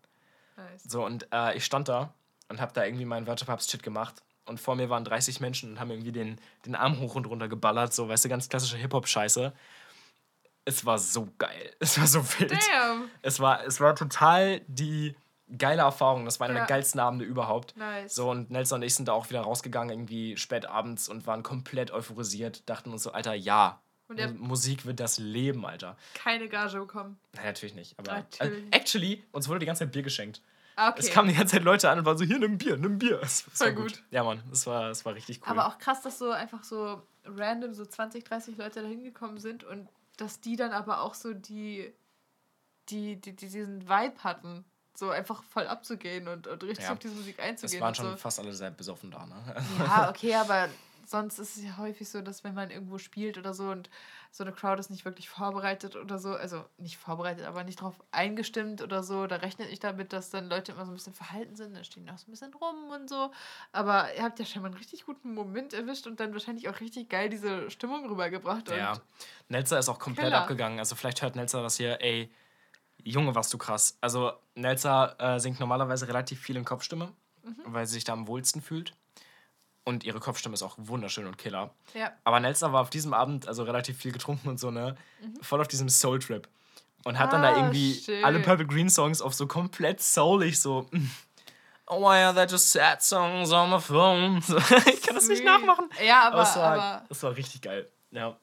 Nice. 0.57 0.83
So, 0.85 1.05
und 1.05 1.27
äh, 1.33 1.57
ich 1.57 1.65
stand 1.65 1.89
da 1.89 2.12
und 2.49 2.61
habe 2.61 2.73
da 2.73 2.85
irgendwie 2.85 3.05
meinen 3.05 3.27
Wörterpaps-Shit 3.27 3.83
gemacht. 3.83 4.23
Und 4.47 4.61
vor 4.61 4.77
mir 4.77 4.91
waren 4.91 5.05
30 5.05 5.41
Menschen 5.41 5.73
und 5.73 5.81
haben 5.81 5.91
irgendwie 5.91 6.12
den, 6.12 6.39
den 6.66 6.75
Arm 6.75 7.01
hoch 7.01 7.15
und 7.15 7.27
runter 7.27 7.49
geballert. 7.49 7.95
So, 7.95 8.09
weißt 8.09 8.27
du, 8.27 8.29
ganz 8.29 8.49
klassische 8.49 8.77
Hip-Hop-Scheiße. 8.77 9.53
Es 10.66 10.85
war 10.85 10.99
so 10.99 11.29
geil. 11.39 11.75
Es 11.81 11.99
war 11.99 12.07
so 12.07 12.23
wild. 12.39 12.53
Damn. 12.53 13.11
Es 13.23 13.41
war, 13.41 13.65
es 13.65 13.81
war 13.81 13.95
total 13.97 14.61
die 14.66 15.15
geile 15.59 15.83
Erfahrung. 15.83 16.25
Das 16.25 16.41
war 16.41 16.47
eine 16.49 16.55
Ja. 16.59 16.61
der 16.66 16.69
geilsten 16.77 17.01
Abende 17.01 17.25
überhaupt. 17.25 17.77
Nice. 17.77 18.15
So, 18.15 18.31
und 18.31 18.51
Nelson 18.51 18.81
und 18.81 18.83
ich 18.83 18.95
sind 18.95 19.09
da 19.09 19.12
auch 19.12 19.29
wieder 19.31 19.41
rausgegangen, 19.43 19.91
irgendwie 19.91 20.37
spät 20.37 20.66
abends 20.66 21.09
und 21.09 21.27
waren 21.27 21.43
komplett 21.43 21.91
euphorisiert. 21.91 22.69
Dachten 22.69 22.91
uns 22.93 23.03
so, 23.03 23.12
Alter, 23.12 23.35
ja. 23.35 23.81
Musik 24.37 24.85
wird 24.85 25.01
das 25.01 25.19
Leben, 25.19 25.65
Alter. 25.65 25.97
keine 26.15 26.49
Gage 26.49 26.79
bekommen. 26.79 27.19
Nein, 27.33 27.47
natürlich 27.47 27.75
nicht. 27.75 27.99
Aber 27.99 28.12
Natürlich. 28.12 28.65
Äh, 28.65 28.77
actually, 28.77 29.25
uns 29.33 29.49
wurde 29.49 29.61
die 29.61 29.66
ganze 29.66 29.85
Zeit 29.85 29.93
Bier 29.93 30.03
geschenkt. 30.03 30.43
Okay. 30.77 30.95
Es 30.99 31.11
kamen 31.11 31.29
die 31.29 31.35
ganze 31.35 31.55
Zeit 31.55 31.65
Leute 31.65 31.89
an 31.89 31.99
und 32.01 32.05
waren 32.05 32.19
so, 32.19 32.25
hier, 32.25 32.39
nimm 32.39 32.59
Bier, 32.59 32.77
nimm 32.77 32.99
Bier. 32.99 33.21
Es 33.23 33.43
Voll 33.43 33.69
war 33.69 33.73
gut. 33.75 33.93
gut. 33.93 34.03
Ja, 34.11 34.23
Mann, 34.25 34.43
es 34.53 34.66
war, 34.66 34.91
es 34.91 35.05
war 35.05 35.15
richtig 35.15 35.41
cool. 35.43 35.49
Aber 35.49 35.69
auch 35.69 35.79
krass, 35.79 36.03
dass 36.03 36.19
so 36.19 36.31
einfach 36.33 36.65
so 36.65 37.01
random 37.25 37.73
so 37.75 37.87
20, 37.87 38.25
30 38.25 38.57
Leute 38.59 38.83
da 38.83 38.89
hingekommen 38.89 39.39
sind 39.39 39.65
und 39.65 39.89
dass 40.19 40.41
die 40.41 40.57
dann 40.57 40.73
aber 40.73 41.01
auch 41.01 41.15
so 41.15 41.33
die, 41.33 41.93
die, 42.91 43.16
die, 43.21 43.35
die 43.35 43.47
diesen 43.47 43.89
Vibe 43.89 44.23
hatten, 44.23 44.65
so 44.99 45.11
einfach 45.11 45.43
voll 45.43 45.66
abzugehen 45.66 46.29
und, 46.29 46.47
und 46.47 46.62
richtig 46.65 46.85
Ja. 46.87 46.93
auf 46.93 46.99
diese 46.99 47.15
Musik 47.15 47.37
es 47.39 47.45
einzugehen. 47.45 47.81
waren 47.81 47.89
und 47.89 47.97
schon 47.97 48.11
so. 48.12 48.16
fast 48.16 48.39
alle 48.39 48.53
sehr 48.53 48.71
besoffen 48.71 49.11
da, 49.11 49.27
ne? 49.27 49.35
Ja, 49.79 50.09
okay, 50.11 50.35
aber 50.35 50.69
sonst 51.07 51.39
ist 51.39 51.57
es 51.57 51.65
ja 51.65 51.77
häufig 51.77 52.09
so, 52.09 52.23
dass 52.23 52.45
wenn 52.45 52.55
man 52.55 52.71
irgendwo 52.71 52.99
spielt 52.99 53.37
oder 53.37 53.53
so 53.53 53.65
und 53.65 53.91
so 54.31 54.43
eine 54.43 54.53
Crowd 54.53 54.81
ist 54.81 54.91
nicht 54.91 55.05
wirklich 55.05 55.29
vorbereitet 55.29 55.95
oder 55.95 56.19
so, 56.19 56.35
also 56.35 56.65
nicht 56.79 56.97
vorbereitet, 56.97 57.47
aber 57.47 57.62
nicht 57.62 57.81
darauf 57.81 57.95
eingestimmt 58.11 58.83
oder 58.83 59.03
so, 59.05 59.27
da 59.29 59.37
rechne 59.37 59.69
ich 59.69 59.79
damit, 59.79 60.12
dass 60.12 60.31
dann 60.31 60.49
Leute 60.49 60.73
immer 60.73 60.85
so 60.87 60.91
ein 60.91 60.95
bisschen 60.95 61.12
verhalten 61.15 61.55
sind, 61.55 61.75
dann 61.77 61.85
stehen 61.85 62.05
die 62.05 62.11
auch 62.11 62.19
so 62.19 62.27
ein 62.27 62.31
bisschen 62.33 62.53
rum 62.55 62.91
und 62.93 63.09
so. 63.09 63.31
Aber 63.71 64.12
ihr 64.16 64.23
habt 64.25 64.39
ja 64.41 64.45
scheinbar 64.45 64.71
einen 64.71 64.79
richtig 64.79 65.05
guten 65.07 65.35
Moment 65.35 65.73
erwischt 65.73 66.07
und 66.09 66.19
dann 66.19 66.33
wahrscheinlich 66.33 66.69
auch 66.69 66.81
richtig 66.81 67.09
geil 67.11 67.29
diese 67.29 67.71
Stimmung 67.71 68.07
rübergebracht. 68.09 68.71
Ja. 68.71 68.95
Nelzer 69.49 69.79
ist 69.79 69.89
auch 69.89 69.99
komplett 70.01 70.27
Killer. 70.27 70.41
abgegangen. 70.41 70.79
Also 70.81 70.97
vielleicht 70.97 71.23
hört 71.23 71.37
Nelzer 71.37 71.62
das 71.62 71.77
hier, 71.77 72.01
ey, 72.01 72.29
Junge, 73.05 73.35
warst 73.35 73.52
du 73.52 73.59
krass. 73.59 73.97
Also, 74.01 74.32
Nelsa 74.55 75.14
äh, 75.18 75.39
singt 75.40 75.60
normalerweise 75.60 76.09
relativ 76.09 76.40
viel 76.40 76.56
in 76.56 76.64
Kopfstimme, 76.64 77.12
Mhm. 77.43 77.56
weil 77.66 77.86
sie 77.86 77.94
sich 77.94 78.05
da 78.05 78.12
am 78.14 78.26
wohlsten 78.26 78.62
fühlt. 78.62 78.94
Und 79.85 80.02
ihre 80.05 80.18
Kopfstimme 80.18 80.55
ist 80.55 80.62
auch 80.62 80.76
wunderschön 80.78 81.26
und 81.26 81.36
killer. 81.36 81.74
Ja. 81.93 82.10
Aber 82.24 82.40
Nelsa 82.40 82.72
war 82.72 82.81
auf 82.81 82.89
diesem 82.89 83.12
Abend 83.12 83.47
also 83.47 83.64
relativ 83.64 83.98
viel 83.98 84.12
getrunken 84.12 84.48
und 84.48 84.59
so, 84.59 84.70
ne? 84.70 84.97
Voll 85.43 85.60
auf 85.60 85.68
diesem 85.68 85.90
Soul-Trip. 85.90 86.48
Und 87.05 87.18
hat 87.18 87.35
dann 87.35 87.43
da 87.43 87.51
Mhm. 87.51 87.56
Ah, 87.56 87.59
irgendwie 87.60 87.94
schön. 87.94 88.24
alle 88.24 88.40
Purple 88.40 88.66
Green 88.66 88.89
Songs 88.89 89.20
auf 89.20 89.35
so 89.35 89.47
komplett 89.47 90.01
soulig 90.01 90.59
so. 90.59 90.86
mm, 90.90 91.10
Oh, 91.86 92.01
why 92.01 92.24
are 92.24 92.32
there 92.35 92.47
just 92.47 92.72
sad 92.72 93.02
songs 93.02 93.52
on 93.52 93.68
my 93.68 93.78
phone? 93.78 94.40
So, 94.47 94.56
ich 94.56 95.02
kann 95.02 95.14
das 95.14 95.28
nicht 95.28 95.44
nachmachen. 95.44 95.90
Ja, 96.02 96.28
aber, 96.28 96.40
es 96.43 96.56
war, 96.56 96.78
aber 96.81 97.05
es 97.10 97.22
war 97.22 97.36
richtig 97.36 97.60
geil. 97.60 97.86
Ja. 98.10 98.39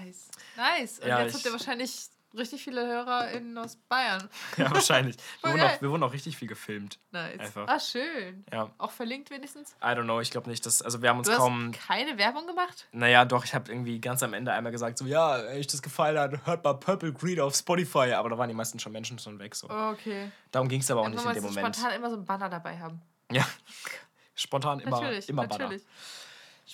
nice. 0.00 0.26
Nice. 0.56 0.98
Und 0.98 1.06
Ja, 1.06 1.22
jetzt 1.22 1.34
habt 1.34 1.44
ihr 1.44 1.52
wahrscheinlich 1.52 2.08
richtig 2.36 2.62
viele 2.62 2.86
HörerInnen 2.86 3.56
aus 3.58 3.76
Bayern. 3.88 4.28
Ja, 4.56 4.70
wahrscheinlich. 4.72 5.16
Wir 5.42 5.52
wurden, 5.52 5.62
auch, 5.62 5.80
wir 5.82 5.90
wurden 5.90 6.02
auch 6.02 6.12
richtig 6.12 6.36
viel 6.36 6.48
gefilmt. 6.48 6.98
Nice. 7.10 7.38
Einfach. 7.40 7.66
Ah, 7.68 7.78
schön. 7.80 8.44
Ja. 8.52 8.70
Auch 8.78 8.90
verlinkt 8.90 9.30
wenigstens? 9.30 9.72
I 9.82 9.86
don't 9.86 10.04
know, 10.04 10.20
ich 10.20 10.30
glaube 10.30 10.48
nicht, 10.50 10.64
dass. 10.66 10.82
Also, 10.82 11.02
wir 11.02 11.08
haben 11.10 11.18
uns 11.18 11.26
Du 11.28 11.32
hast 11.32 11.38
kaum. 11.40 11.72
keine 11.72 12.18
Werbung 12.18 12.46
gemacht? 12.46 12.86
Naja, 12.92 13.24
doch, 13.24 13.44
ich 13.44 13.54
habe 13.54 13.70
irgendwie 13.70 14.00
ganz 14.00 14.22
am 14.22 14.34
Ende 14.34 14.52
einmal 14.52 14.72
gesagt, 14.72 14.98
so, 14.98 15.06
ja, 15.06 15.38
wenn 15.44 15.58
euch 15.58 15.66
das 15.66 15.82
gefallen 15.82 16.18
hat, 16.18 16.46
hört 16.46 16.64
mal 16.64 16.74
Purple 16.74 17.12
Green 17.12 17.40
auf 17.40 17.54
Spotify. 17.54 18.12
Aber 18.14 18.30
da 18.30 18.38
waren 18.38 18.48
die 18.48 18.54
meisten 18.54 18.78
schon 18.78 18.92
Menschen 18.92 19.18
schon 19.18 19.38
weg. 19.38 19.54
So. 19.54 19.68
Okay. 19.70 20.30
Darum 20.50 20.68
ging 20.68 20.80
es 20.80 20.90
aber 20.90 21.00
auch 21.00 21.04
Dann 21.04 21.14
nicht 21.14 21.24
in 21.26 21.32
dem 21.34 21.44
Moment. 21.44 21.76
spontan 21.76 21.96
immer 21.96 22.10
so 22.10 22.16
ein 22.16 22.24
Banner 22.24 22.48
dabei 22.48 22.78
haben. 22.78 23.00
Ja. 23.30 23.46
Spontan 24.38 24.80
immer, 24.80 25.00
natürlich, 25.00 25.28
immer 25.30 25.46
Banner. 25.46 25.70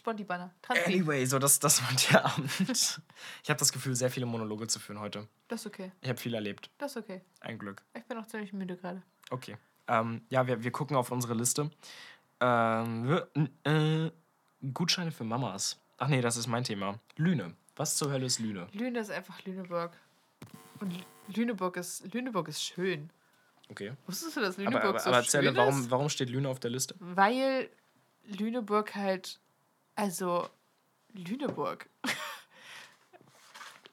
Sponti-Banner. 0.03 0.53
Anyway, 0.85 1.25
so 1.27 1.39
das, 1.39 1.61
das 1.61 1.81
war 1.81 1.89
der 2.11 2.25
Abend. 2.33 2.51
Ich 2.69 3.49
habe 3.51 3.59
das 3.59 3.73
Gefühl, 3.73 3.95
sehr 3.95 4.11
viele 4.11 4.27
Monologe 4.27 4.67
zu 4.67 4.81
führen 4.81 4.99
heute. 4.99 5.29
Das 5.47 5.61
ist 5.61 5.67
okay. 5.69 5.93
Ich 6.01 6.09
habe 6.09 6.19
viel 6.19 6.35
erlebt. 6.35 6.71
Das 6.79 6.97
ist 6.97 7.05
okay. 7.05 7.21
Ein 7.41 7.57
Glück. 7.57 7.85
Ich 7.95 8.03
bin 8.05 8.19
auch 8.19 8.27
ziemlich 8.27 8.53
müde 8.53 8.77
gerade. 8.77 9.01
Okay. 9.31 9.57
Ähm, 9.87 10.23
ja, 10.29 10.45
wir, 10.49 10.65
wir 10.65 10.73
gucken 10.73 10.97
auf 10.97 11.13
unsere 11.13 11.35
Liste. 11.35 11.71
Ähm, 12.41 13.21
äh, 13.63 14.11
Gutscheine 14.75 15.13
für 15.13 15.23
Mamas. 15.23 15.81
Ach 15.99 16.09
nee, 16.09 16.21
das 16.21 16.37
ist 16.37 16.49
mein 16.49 16.65
Thema. 16.65 16.99
Lüne. 17.17 17.55
Was 17.77 17.97
zur 17.97 18.11
Hölle 18.11 18.27
ist 18.27 18.41
Lüne? 18.41 18.67
Lüne 18.73 18.99
ist 18.99 19.11
einfach 19.13 19.41
Lüneburg. 19.45 19.97
Und 20.81 21.07
Lüneburg 21.29 21.77
ist, 21.77 22.13
Lüneburg 22.13 22.49
ist 22.49 22.61
schön. 22.65 23.11
Okay. 23.71 23.93
Wusstest 24.07 24.37
du, 24.37 24.41
dass 24.41 24.57
Aber, 24.57 24.65
Lüneburg 24.65 24.85
aber, 24.85 24.99
so 24.99 25.11
aber 25.11 25.23
schön 25.23 25.45
erzähle, 25.45 25.57
warum, 25.57 25.81
ist? 25.81 25.91
warum 25.93 26.09
steht 26.09 26.29
Lüne 26.29 26.49
auf 26.49 26.59
der 26.59 26.71
Liste? 26.73 26.97
Weil 26.99 27.71
Lüneburg 28.25 28.97
halt, 28.97 29.39
also 29.95 30.49
Lüneburg. 31.15 31.89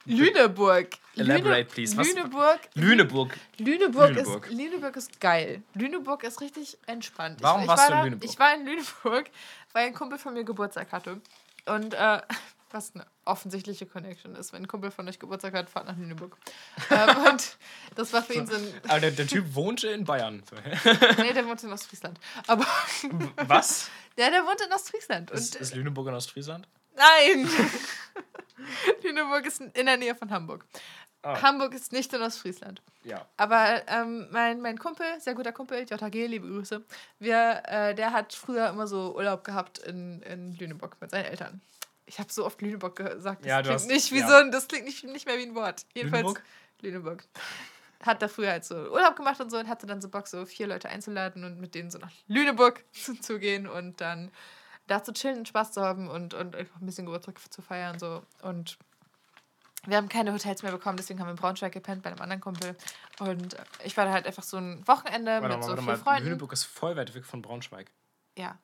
Lüneburg. 0.06 0.88
Elaborate, 1.16 1.64
please. 1.66 1.96
Was- 1.96 2.08
Lüneburg. 2.08 2.60
Lüneburg. 2.74 3.36
Lüneburg, 3.58 4.10
Lüneburg. 4.10 4.46
Ist, 4.46 4.52
Lüneburg 4.52 4.96
ist 4.96 5.20
geil. 5.20 5.62
Lüneburg 5.74 6.24
ist 6.24 6.40
richtig 6.40 6.78
entspannt. 6.86 7.38
Warum 7.42 7.60
ich, 7.60 7.64
ich 7.64 7.68
warst 7.68 7.82
war 7.82 7.88
du 7.88 7.92
in 7.92 7.98
da- 7.98 8.04
Lüneburg? 8.04 8.30
Ich 8.30 8.38
war 8.38 8.54
in 8.54 8.64
Lüneburg, 8.66 9.30
weil 9.72 9.86
ein 9.86 9.94
Kumpel 9.94 10.18
von 10.18 10.32
mir 10.34 10.44
Geburtstag 10.44 10.90
hatte. 10.92 11.20
Und 11.66 11.94
äh, 11.94 12.20
was 12.72 12.94
eine 12.94 13.06
offensichtliche 13.24 13.86
Connection 13.86 14.34
ist. 14.34 14.52
Wenn 14.52 14.62
ein 14.62 14.68
Kumpel 14.68 14.90
von 14.90 15.08
euch 15.08 15.18
Geburtstag 15.18 15.54
hat, 15.54 15.70
fahrt 15.70 15.86
nach 15.86 15.96
Lüneburg. 15.96 16.36
ähm, 16.90 17.16
und 17.26 17.56
das 17.94 18.12
war 18.12 18.22
für 18.22 18.34
ihn 18.34 18.46
so 18.46 18.54
ein... 18.54 18.74
Aber 18.88 19.00
der, 19.00 19.10
der 19.10 19.26
Typ 19.26 19.54
wohnte 19.54 19.88
in 19.88 20.04
Bayern. 20.04 20.42
Nee, 21.18 21.32
der 21.32 21.46
wohnt 21.46 21.62
in 21.62 21.72
Ostfriesland. 21.72 22.18
Aber 22.46 22.66
Was? 23.46 23.90
der, 24.16 24.30
der 24.30 24.44
wohnt 24.44 24.60
in 24.60 24.72
Ostfriesland. 24.72 25.30
Und 25.30 25.38
Ist, 25.38 25.56
ist 25.56 25.74
Lüneburg 25.74 26.08
in 26.08 26.14
Ostfriesland? 26.14 26.68
Nein! 26.96 27.48
Lüneburg 29.02 29.46
ist 29.46 29.60
in 29.60 29.86
der 29.86 29.96
Nähe 29.96 30.14
von 30.14 30.30
Hamburg. 30.30 30.64
Ah. 31.22 31.42
Hamburg 31.42 31.74
ist 31.74 31.92
nicht 31.92 32.12
in 32.14 32.22
Ostfriesland. 32.22 32.80
Ja. 33.04 33.26
Aber 33.36 33.82
ähm, 33.88 34.28
mein, 34.30 34.60
mein 34.60 34.78
Kumpel, 34.78 35.06
sehr 35.18 35.34
guter 35.34 35.52
Kumpel, 35.52 35.84
JHG, 35.88 36.26
liebe 36.26 36.48
Grüße, 36.48 36.82
wir, 37.18 37.62
äh, 37.66 37.94
der 37.94 38.12
hat 38.12 38.32
früher 38.32 38.68
immer 38.68 38.86
so 38.86 39.14
Urlaub 39.14 39.44
gehabt 39.44 39.78
in, 39.78 40.22
in 40.22 40.56
Lüneburg 40.56 40.96
mit 41.00 41.10
seinen 41.10 41.26
Eltern. 41.26 41.60
Ich 42.10 42.18
habe 42.18 42.32
so 42.32 42.44
oft 42.44 42.60
Lüneburg 42.60 42.96
gesagt, 42.96 43.42
das 43.42 43.48
Ja, 43.48 43.60
klingt 43.62 43.74
hast- 43.74 43.86
nicht 43.86 44.10
wie 44.10 44.18
ja. 44.18 44.26
so 44.28 44.34
ein, 44.34 44.50
das 44.50 44.66
klingt 44.66 44.84
nicht, 44.84 45.04
nicht 45.04 45.26
mehr 45.26 45.38
wie 45.38 45.44
ein 45.44 45.54
Wort. 45.54 45.86
Jedenfalls 45.94 46.22
Lüneburg? 46.24 46.42
Lüneburg. 46.82 47.24
Hat 48.02 48.20
da 48.20 48.26
früher 48.26 48.50
halt 48.50 48.64
so 48.64 48.74
Urlaub 48.74 49.14
gemacht 49.14 49.40
und 49.40 49.50
so 49.50 49.58
und 49.58 49.68
hatte 49.68 49.86
dann 49.86 50.00
so 50.00 50.08
Bock, 50.08 50.26
so 50.26 50.44
vier 50.44 50.66
Leute 50.66 50.88
einzuladen 50.88 51.44
und 51.44 51.60
mit 51.60 51.76
denen 51.76 51.88
so 51.88 51.98
nach 51.98 52.10
Lüneburg 52.26 52.82
zu, 53.20 53.38
gehen 53.38 53.68
und 53.68 54.00
dann 54.00 54.32
da 54.88 55.04
zu 55.04 55.12
chillen 55.12 55.38
und 55.38 55.46
Spaß 55.48 55.70
zu 55.70 55.82
haben 55.82 56.08
und, 56.08 56.34
und 56.34 56.56
einfach 56.56 56.80
ein 56.80 56.86
bisschen 56.86 57.06
Geburtstag 57.06 57.38
zu 57.52 57.62
feiern. 57.62 58.00
So. 58.00 58.24
Und 58.42 58.76
wir 59.86 59.96
haben 59.96 60.08
keine 60.08 60.32
Hotels 60.32 60.64
mehr 60.64 60.72
bekommen, 60.72 60.96
deswegen 60.96 61.20
haben 61.20 61.28
wir 61.28 61.32
in 61.32 61.36
Braunschweig 61.36 61.72
gepennt 61.72 62.02
bei 62.02 62.10
einem 62.10 62.20
anderen 62.20 62.40
Kumpel. 62.40 62.76
Und 63.20 63.56
ich 63.84 63.96
war 63.96 64.04
da 64.04 64.10
halt 64.12 64.26
einfach 64.26 64.42
so 64.42 64.56
ein 64.56 64.84
Wochenende 64.88 65.40
Warte 65.40 65.54
mit 65.56 65.62
so 65.64 65.70
warte 65.70 65.82
vier 65.82 65.92
mal. 65.92 65.96
Freunden. 65.98 66.24
Lüneburg 66.24 66.52
ist 66.52 66.64
voll 66.64 66.96
weit 66.96 67.14
weg 67.14 67.24
von 67.24 67.40
Braunschweig. 67.40 67.90
Ja. 68.36 68.58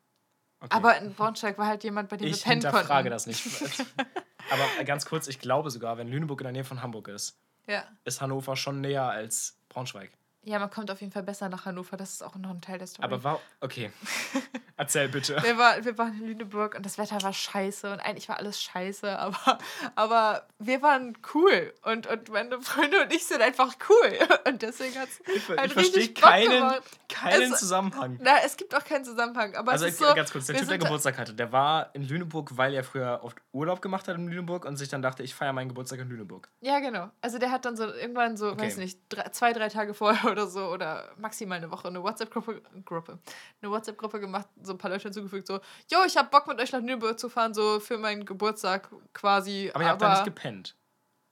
Okay. 0.60 0.74
Aber 0.74 0.96
in 0.98 1.12
Braunschweig 1.14 1.58
war 1.58 1.66
halt 1.66 1.84
jemand, 1.84 2.08
bei 2.08 2.16
dem 2.16 2.28
ich 2.28 2.36
wir 2.38 2.42
pennen 2.44 2.62
hinterfrage 2.62 2.86
konnten. 2.88 3.10
das 3.10 3.26
nicht. 3.26 3.44
Aber 4.50 4.84
ganz 4.84 5.04
kurz, 5.06 5.26
ich 5.28 5.38
glaube 5.38 5.70
sogar, 5.70 5.98
wenn 5.98 6.08
Lüneburg 6.08 6.40
in 6.40 6.44
der 6.44 6.52
Nähe 6.52 6.64
von 6.64 6.82
Hamburg 6.82 7.08
ist, 7.08 7.38
Ja. 7.66 7.84
ist 8.04 8.20
Hannover 8.20 8.56
schon 8.56 8.80
näher 8.80 9.04
als 9.08 9.58
Braunschweig. 9.68 10.12
Ja, 10.46 10.58
man 10.60 10.70
kommt 10.70 10.90
auf 10.92 11.00
jeden 11.00 11.12
Fall 11.12 11.24
besser 11.24 11.48
nach 11.48 11.64
Hannover. 11.66 11.96
Das 11.96 12.12
ist 12.12 12.22
auch 12.22 12.36
noch 12.36 12.50
ein 12.50 12.60
Teil 12.60 12.78
der 12.78 12.86
Story. 12.86 13.04
Aber 13.04 13.22
war. 13.24 13.40
Okay. 13.60 13.90
Erzähl 14.78 15.08
bitte. 15.08 15.42
Wir, 15.42 15.56
war, 15.56 15.82
wir 15.84 15.96
waren 15.96 16.12
in 16.20 16.26
Lüneburg 16.26 16.74
und 16.76 16.84
das 16.84 16.98
Wetter 16.98 17.22
war 17.22 17.32
scheiße 17.32 17.90
und 17.90 17.98
eigentlich 18.00 18.28
war 18.28 18.36
alles 18.36 18.60
scheiße, 18.62 19.18
aber, 19.18 19.58
aber 19.94 20.46
wir 20.58 20.82
waren 20.82 21.16
cool 21.34 21.72
und, 21.82 22.06
und 22.06 22.28
meine 22.28 22.60
Freunde 22.60 23.02
und 23.02 23.12
ich 23.12 23.24
sind 23.26 23.40
einfach 23.40 23.74
cool 23.88 24.18
und 24.46 24.60
deswegen 24.62 24.94
hat 25.00 25.08
es 25.08 25.20
Ich, 25.34 25.48
halt 25.48 25.66
ich 25.68 25.72
verstehe 25.72 26.08
keinen, 26.12 26.74
keinen 27.08 27.52
Es- 27.52 27.60
Zusammenhang. 27.60 28.18
Na, 28.22 28.32
es 28.44 28.56
gibt 28.58 28.74
auch 28.74 28.84
keinen 28.84 29.04
Zusammenhang, 29.06 29.54
aber 29.56 29.72
Also 29.72 29.86
es 29.86 29.92
ist 29.94 29.98
so, 30.06 30.14
ganz 30.14 30.30
kurz, 30.30 30.46
der 30.46 30.56
Typ, 30.56 30.68
der 30.68 30.78
Geburtstag 30.78 31.16
hatte, 31.18 31.32
der 31.32 31.50
war 31.52 31.90
in 31.94 32.02
Lüneburg, 32.06 32.56
weil 32.58 32.74
er 32.74 32.84
früher 32.84 33.20
oft 33.22 33.38
Urlaub 33.52 33.80
gemacht 33.80 34.06
hat 34.08 34.16
in 34.16 34.28
Lüneburg 34.28 34.66
und 34.66 34.76
sich 34.76 34.90
dann 34.90 35.00
dachte, 35.00 35.22
ich 35.22 35.34
feiere 35.34 35.54
meinen 35.54 35.68
Geburtstag 35.68 36.00
in 36.00 36.08
Lüneburg. 36.10 36.50
Ja, 36.60 36.80
genau. 36.80 37.10
Also 37.22 37.38
der 37.38 37.50
hat 37.50 37.64
dann 37.64 37.76
so 37.78 37.84
irgendwann 37.86 38.36
so, 38.36 38.50
Okay. 38.50 38.66
weiß 38.66 38.76
nicht, 38.76 39.00
drei, 39.08 39.28
zwei, 39.30 39.52
drei 39.54 39.70
Tage 39.70 39.94
vorher 39.94 40.30
oder 40.36 40.46
so 40.46 40.66
oder 40.68 41.10
maximal 41.16 41.58
eine 41.58 41.70
Woche 41.70 41.88
eine 41.88 42.02
WhatsApp-Gruppe 42.02 42.62
Gruppe, 42.84 43.18
eine 43.62 43.70
WhatsApp-Gruppe 43.70 44.20
gemacht, 44.20 44.46
so 44.62 44.72
ein 44.72 44.78
paar 44.78 44.90
Leute 44.90 45.04
hinzugefügt, 45.04 45.46
so, 45.46 45.60
yo, 45.90 45.98
ich 46.06 46.16
hab 46.16 46.30
Bock 46.30 46.46
mit 46.46 46.60
euch 46.60 46.72
nach 46.72 46.80
Lüneburg 46.80 47.18
zu 47.18 47.28
fahren, 47.28 47.54
so 47.54 47.80
für 47.80 47.98
meinen 47.98 48.24
Geburtstag 48.24 48.88
quasi. 49.12 49.70
Aber 49.74 49.84
ihr 49.84 49.90
habt 49.90 50.02
da 50.02 50.10
nicht 50.14 50.24
gepennt. 50.24 50.74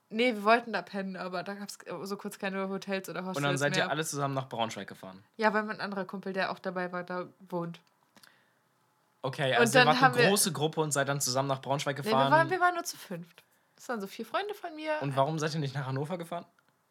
Nee, 0.09 0.33
wir 0.35 0.43
wollten 0.43 0.71
da 0.71 0.81
pennen, 0.81 1.17
aber 1.17 1.43
da 1.43 1.55
gab 1.55 1.67
es 1.67 1.77
so 2.03 2.15
kurz 2.15 2.37
keine 2.37 2.69
Hotels 2.69 3.09
oder 3.09 3.21
Hostels 3.21 3.37
Und 3.37 3.43
dann 3.43 3.57
seid 3.57 3.75
mehr. 3.75 3.85
ihr 3.85 3.89
alle 3.89 4.05
zusammen 4.05 4.33
nach 4.35 4.47
Braunschweig 4.47 4.87
gefahren. 4.87 5.23
Ja, 5.35 5.53
weil 5.53 5.63
mein 5.63 5.81
anderer 5.81 6.05
Kumpel, 6.05 6.31
der 6.31 6.51
auch 6.51 6.59
dabei 6.59 6.91
war, 6.91 7.03
da 7.03 7.27
wohnt. 7.49 7.79
Okay, 9.23 9.55
also 9.55 9.79
ihr 9.79 9.85
wart 9.87 10.01
eine 10.01 10.27
große 10.29 10.51
Gruppe 10.53 10.81
und 10.81 10.91
seid 10.91 11.09
dann 11.09 11.19
zusammen 11.19 11.47
nach 11.47 11.61
Braunschweig 11.61 11.97
Nee, 11.97 12.03
wir, 12.05 12.11
gefahren. 12.11 12.31
waren, 12.31 12.49
wir 12.51 12.59
waren 12.59 12.75
nur 12.75 12.83
zu 12.83 12.97
fünft. 12.97 13.43
Das 13.75 13.89
waren 13.89 13.99
so 13.99 14.07
vier 14.07 14.25
Freunde 14.25 14.53
von 14.53 14.73
mir. 14.75 14.93
und 15.01 15.15
warum 15.15 15.39
seid 15.39 15.53
ihr 15.55 15.59
nicht 15.59 15.73
nach 15.75 15.87
Hannover 15.87 16.17
gefahren? 16.17 16.45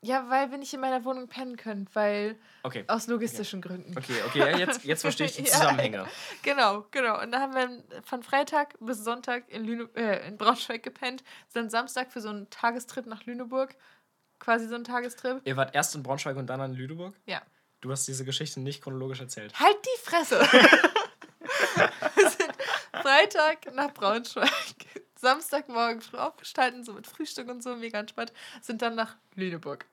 Ja, 0.04 0.28
weil 0.30 0.50
wir 0.50 0.58
nicht 0.58 0.72
in 0.74 0.80
meiner 0.80 1.04
Wohnung 1.04 1.28
pennen 1.28 1.56
können, 1.56 1.88
weil 1.94 2.36
Okay. 2.62 2.84
aus 2.88 3.06
logistischen 3.06 3.60
Gründen. 3.60 3.96
Okay, 3.96 4.14
okay, 4.26 4.38
ja, 4.38 4.56
jetzt, 4.58 4.84
jetzt 4.84 5.00
verstehe 5.02 5.26
ich 5.26 5.32
die 5.36 5.42
Ja. 5.44 5.48
Zusammenhänge. 5.52 6.06
Genau, 6.42 6.86
genau. 6.90 7.20
Und 7.20 7.32
da 7.32 7.40
haben 7.40 7.54
wir 7.54 8.02
von 8.04 8.22
Freitag 8.22 8.74
bis 8.80 8.98
Sonntag 9.04 9.48
in, 9.48 9.64
Lüne, 9.64 9.88
äh, 9.94 10.26
in 10.28 10.36
Braunschweig 10.36 10.82
gepennt, 10.82 11.24
sind 11.48 11.70
Samstag 11.70 12.12
für 12.12 12.20
so 12.20 12.28
einen 12.28 12.48
Tagestrip 12.50 13.06
nach 13.06 13.24
Lüneburg. 13.24 13.74
Quasi 14.38 14.66
so 14.68 14.74
ein 14.74 14.84
Tagestrip. 14.84 15.40
Ihr 15.44 15.56
wart 15.56 15.74
erst 15.74 15.94
in 15.94 16.02
Braunschweig 16.02 16.36
und 16.36 16.46
dann 16.48 16.60
in 16.60 16.74
Lüneburg? 16.74 17.14
Ja. 17.26 17.40
Du 17.80 17.90
hast 17.90 18.06
diese 18.08 18.24
Geschichte 18.24 18.60
nicht 18.60 18.82
chronologisch 18.82 19.20
erzählt. 19.20 19.58
Halt 19.58 19.76
die 19.84 20.00
Fresse! 20.02 20.40
wir 22.14 22.30
sind 22.30 22.52
Freitag 23.02 23.74
nach 23.74 23.92
Braunschweig, 23.92 24.50
Samstagmorgen 25.24 26.00
früh 26.00 26.16
aufgestanden, 26.18 26.84
so 26.84 26.92
mit 26.92 27.06
Frühstück 27.08 27.48
und 27.48 27.62
so, 27.62 27.74
mega 27.74 27.98
entspannt, 27.98 28.32
sind 28.62 28.80
dann 28.82 28.94
nach 28.94 29.16
Lüneburg. 29.34 29.84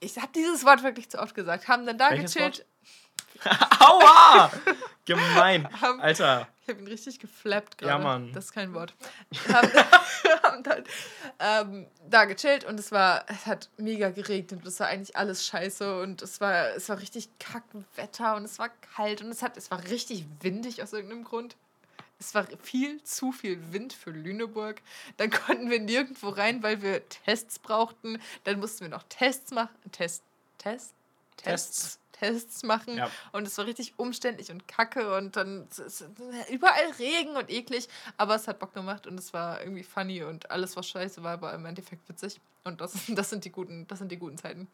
Ich 0.00 0.16
habe 0.18 0.28
dieses 0.34 0.64
Wort 0.66 0.82
wirklich 0.82 1.08
zu 1.08 1.18
oft 1.18 1.34
gesagt. 1.34 1.66
Haben 1.68 1.86
dann 1.86 1.96
da 1.96 2.10
Welches 2.10 2.34
gechillt. 2.34 2.66
Aua! 3.80 4.50
Gemein. 5.04 5.68
Haben- 5.80 6.00
Alter. 6.00 6.48
Ich 6.62 6.68
habe 6.68 6.80
ihn 6.82 6.88
richtig 6.88 7.18
geflappt 7.18 7.80
Ja, 7.80 7.88
gerade. 7.88 8.04
Mann. 8.04 8.32
Das 8.34 8.46
ist 8.46 8.52
kein 8.52 8.74
Wort. 8.74 8.94
haben, 9.48 9.70
haben 10.42 10.62
dann 10.62 10.84
ähm, 11.38 11.86
da 12.10 12.26
gechillt 12.26 12.64
und 12.64 12.78
es 12.78 12.92
war, 12.92 13.24
es 13.28 13.46
hat 13.46 13.70
mega 13.78 14.10
geregnet 14.10 14.60
und 14.60 14.66
es 14.66 14.78
war 14.78 14.88
eigentlich 14.88 15.16
alles 15.16 15.46
scheiße 15.46 16.02
und 16.02 16.20
es 16.20 16.40
war, 16.42 16.68
es 16.76 16.88
war 16.90 16.98
richtig 16.98 17.30
Kackwetter 17.38 18.36
und 18.36 18.44
es 18.44 18.58
war 18.58 18.68
kalt 18.94 19.22
und 19.22 19.30
es 19.30 19.42
hat, 19.42 19.56
es 19.56 19.70
war 19.70 19.82
richtig 19.84 20.26
windig 20.40 20.82
aus 20.82 20.92
irgendeinem 20.92 21.24
Grund. 21.24 21.56
Es 22.20 22.34
war 22.34 22.46
viel 22.62 23.02
zu 23.04 23.32
viel 23.32 23.72
Wind 23.72 23.92
für 23.92 24.10
Lüneburg. 24.10 24.82
Dann 25.16 25.30
konnten 25.46 25.70
wir 25.70 25.80
nirgendwo 25.80 26.28
rein, 26.30 26.62
weil 26.62 26.82
wir 26.82 27.08
Tests 27.08 27.58
brauchten. 27.58 28.20
Dann 28.44 28.60
mussten 28.60 28.80
wir 28.80 28.88
noch 28.88 29.04
Tests 29.04 29.52
machen. 29.52 29.76
Test, 29.92 30.22
Test, 30.58 30.94
Tests. 31.36 31.98
Tests 32.18 32.62
machen. 32.62 32.96
Ja. 32.96 33.10
Und 33.32 33.46
es 33.46 33.56
war 33.58 33.66
richtig 33.66 33.94
umständlich 33.96 34.50
und 34.50 34.66
kacke 34.66 35.16
und 35.16 35.36
dann 35.36 35.68
überall 36.50 36.90
Regen 36.98 37.36
und 37.36 37.50
eklig. 37.50 37.88
Aber 38.16 38.34
es 38.34 38.48
hat 38.48 38.58
Bock 38.58 38.74
gemacht 38.74 39.06
und 39.06 39.18
es 39.18 39.32
war 39.32 39.60
irgendwie 39.60 39.84
funny 39.84 40.22
und 40.22 40.50
alles, 40.50 40.76
was 40.76 40.88
scheiße 40.88 41.22
war, 41.22 41.40
war 41.40 41.54
im 41.54 41.64
Endeffekt 41.64 42.08
witzig. 42.08 42.40
Und 42.64 42.80
das, 42.80 42.92
das, 43.08 43.30
sind, 43.30 43.44
die 43.44 43.50
guten, 43.50 43.86
das 43.86 43.98
sind 44.00 44.10
die 44.10 44.18
guten 44.18 44.38
Zeiten. 44.38 44.68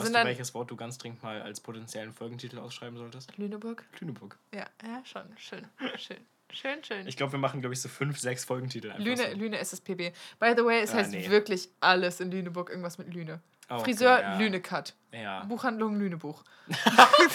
Weißt 0.00 0.14
du, 0.14 0.24
welches 0.24 0.54
Wort 0.54 0.70
du 0.70 0.76
ganz 0.76 0.98
dringend 0.98 1.22
mal 1.22 1.42
als 1.42 1.60
potenziellen 1.60 2.12
Folgentitel 2.12 2.58
ausschreiben 2.58 2.96
solltest? 2.98 3.36
Lüneburg. 3.36 3.84
Lüneburg. 4.00 4.38
Ja, 4.54 4.66
ja, 4.84 5.02
schon. 5.04 5.22
Schön. 5.36 5.66
Schön. 5.96 6.18
Schön, 6.50 6.82
schön. 6.82 7.06
Ich 7.06 7.16
glaube, 7.18 7.32
wir 7.32 7.38
machen, 7.38 7.60
glaube 7.60 7.74
ich, 7.74 7.80
so 7.82 7.90
fünf, 7.90 8.18
sechs 8.18 8.44
Folgentitel 8.44 8.90
einfach 8.90 9.04
Lüne, 9.04 9.30
so. 9.32 9.36
Lüne 9.36 9.58
SSPB. 9.58 10.12
By 10.40 10.54
the 10.56 10.64
way, 10.64 10.80
es 10.80 10.92
Ah, 10.92 10.96
heißt 10.96 11.10
nee. 11.10 11.28
wirklich 11.28 11.68
alles 11.80 12.20
in 12.20 12.30
Lüneburg 12.30 12.70
irgendwas 12.70 12.96
mit 12.96 13.12
Lüne. 13.12 13.40
Oh, 13.68 13.74
okay, 13.74 13.84
Friseur, 13.84 14.18
ja. 14.20 14.38
Lüne-Cut. 14.38 14.94
Ja. 15.12 15.44
Buchhandlung, 15.44 15.98
Lünebuch. 15.98 16.42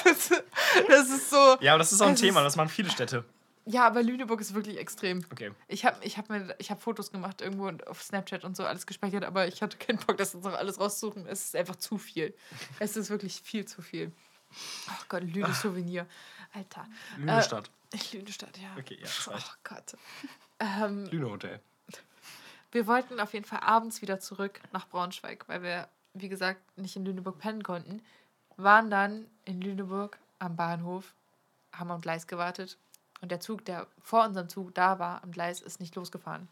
das, 0.04 0.30
das 0.88 1.10
ist 1.10 1.30
so. 1.30 1.58
ja, 1.62 1.74
aber 1.74 1.78
das 1.80 1.92
ist 1.92 2.02
auch 2.02 2.08
ein 2.08 2.16
Thema, 2.16 2.42
das 2.42 2.56
machen 2.56 2.70
viele 2.70 2.90
Städte. 2.90 3.24
Ja, 3.66 3.88
aber 3.88 4.04
Lüneburg 4.04 4.42
ist 4.42 4.54
wirklich 4.54 4.78
extrem. 4.78 5.24
Okay. 5.32 5.52
Ich 5.68 5.86
habe 5.86 5.98
ich 6.04 6.18
hab 6.18 6.30
mir, 6.30 6.54
ich 6.60 6.70
hab 6.70 6.82
Fotos 6.82 7.12
gemacht 7.12 7.42
irgendwo 7.42 7.68
und 7.68 7.88
auf 7.88 8.02
Snapchat 8.04 8.44
und 8.44 8.58
so 8.58 8.66
alles 8.66 8.86
gespeichert, 8.86 9.24
aber 9.24 9.48
ich 9.48 9.62
hatte 9.62 9.78
keinen 9.78 10.00
Bock, 10.00 10.18
das 10.18 10.34
jetzt 10.34 10.44
noch 10.44 10.54
alles 10.54 10.80
rauszusuchen. 10.80 11.26
Es 11.28 11.46
ist 11.46 11.56
einfach 11.56 11.78
zu 11.78 11.98
viel. 11.98 12.36
Es 12.80 12.98
ist 12.98 13.10
wirklich 13.10 13.42
viel 13.42 13.66
zu 13.66 13.82
viel. 13.82 14.12
Oh 14.90 15.04
Gott, 15.08 15.24
Lüne 15.24 15.54
Souvenir. 15.54 16.06
Alter. 16.54 16.88
Lünestadt. 17.18 17.72
Äh, 17.92 18.18
Lünestadt, 18.18 18.58
ja. 18.58 18.70
Okay, 18.78 19.00
ja, 19.02 19.10
Oh. 19.28 19.40
Gott. 19.64 19.96
Ähm, 20.60 21.06
Lüne 21.06 21.30
Hotel. 21.30 21.60
wir 22.72 22.86
wollten 22.86 23.20
auf 23.20 23.34
jeden 23.34 23.46
Fall 23.46 23.62
abends 23.62 24.02
wieder 24.02 24.20
zurück 24.20 24.60
nach 24.72 24.88
Braunschweig, 24.90 25.48
weil 25.48 25.64
wir, 25.64 25.88
wie 26.14 26.30
gesagt, 26.30 26.62
nicht 26.78 26.96
in 26.96 27.06
Lüneburg 27.06 27.40
pennen 27.40 27.64
konnten. 27.64 28.04
Waren 28.58 28.92
dann 28.92 29.26
in 29.46 29.62
Lüneburg 29.62 30.20
am 30.40 30.56
Bahnhof, 30.56 31.16
haben 31.72 31.90
am 31.92 32.02
Gleis 32.02 32.28
gewartet 32.28 32.78
und 33.24 33.32
der 33.32 33.40
Zug, 33.40 33.64
der 33.64 33.88
vor 34.02 34.26
unserem 34.26 34.50
Zug 34.50 34.76
da 34.76 35.00
war, 35.00 35.24
am 35.24 35.32
Gleis, 35.32 35.62
ist 35.62 35.80
nicht 35.80 35.96
losgefahren. 35.96 36.50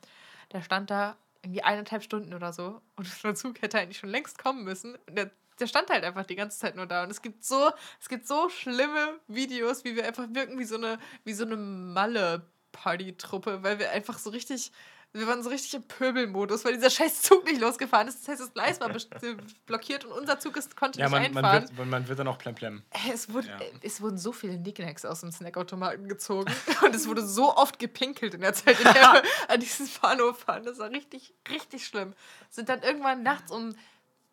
Der 0.53 0.61
stand 0.61 0.89
da 0.89 1.17
irgendwie 1.43 1.63
eineinhalb 1.63 2.01
Stunden 2.01 2.33
oder 2.33 2.53
so 2.53 2.81
und 2.95 3.07
der 3.23 3.35
Zug 3.35 3.61
hätte 3.61 3.77
eigentlich 3.77 3.97
schon 3.97 4.09
längst 4.09 4.41
kommen 4.41 4.63
müssen. 4.63 4.97
Der, 5.09 5.31
der 5.59 5.67
stand 5.67 5.89
halt 5.89 6.05
einfach 6.05 6.25
die 6.25 6.37
ganze 6.37 6.57
Zeit 6.57 6.77
nur 6.77 6.85
da. 6.85 7.03
Und 7.03 7.11
es 7.11 7.21
gibt 7.21 7.43
so, 7.43 7.71
es 7.99 8.07
gibt 8.07 8.25
so 8.25 8.47
schlimme 8.47 9.19
Videos, 9.27 9.83
wie 9.83 9.97
wir 9.97 10.07
einfach 10.07 10.27
wirken 10.29 10.57
wie 10.59 10.63
so 10.63 10.77
eine, 10.77 10.97
wie 11.25 11.33
so 11.33 11.43
eine 11.43 11.57
Malle-Party-Truppe, 11.57 13.63
weil 13.63 13.77
wir 13.77 13.91
einfach 13.91 14.17
so 14.17 14.29
richtig. 14.29 14.71
Wir 15.13 15.27
waren 15.27 15.43
so 15.43 15.49
richtig 15.49 15.73
im 15.73 15.83
Pöbelmodus, 15.83 16.63
weil 16.63 16.73
dieser 16.75 16.89
scheiß 16.89 17.21
Zug 17.21 17.43
nicht 17.45 17.59
losgefahren 17.59 18.07
ist. 18.07 18.21
Das 18.21 18.27
heißt, 18.29 18.41
das 18.41 18.53
Gleis 18.53 18.79
war 18.79 18.89
blockiert 19.65 20.05
und 20.05 20.13
unser 20.13 20.39
Zug 20.39 20.55
ist, 20.55 20.77
konnte 20.77 20.99
Ja, 20.99 21.05
nicht 21.07 21.33
man, 21.33 21.43
einfahren. 21.43 21.63
man, 21.65 21.77
wird, 21.77 21.87
man 21.89 22.07
wird 22.07 22.19
dann 22.19 22.27
auch 22.29 22.37
plemplem. 22.37 22.81
Ey, 22.91 23.11
Es, 23.13 23.31
wurde, 23.33 23.49
Ja. 23.49 23.57
äh, 23.59 23.71
es 23.81 23.99
wurden 24.01 24.17
so 24.17 24.31
viele 24.31 24.57
Nicknacks 24.57 25.03
aus 25.03 25.19
dem 25.21 25.31
Snackautomaten 25.31 26.07
gezogen 26.07 26.51
und 26.85 26.95
es 26.95 27.07
wurde 27.07 27.25
so 27.25 27.55
oft 27.57 27.77
gepinkelt 27.77 28.33
in 28.35 28.41
der 28.41 28.53
Zeit, 28.53 28.77
in 28.79 28.85
der 28.85 28.93
wir 28.95 29.23
an 29.49 29.59
diesem 29.59 29.89
Bahnhof 30.01 30.39
fahren. 30.39 30.63
Das 30.63 30.79
war 30.79 30.89
richtig, 30.89 31.33
richtig 31.49 31.85
schlimm. 31.85 32.13
Sind 32.49 32.69
dann 32.69 32.81
irgendwann 32.81 33.21
nachts 33.21 33.51
um 33.51 33.75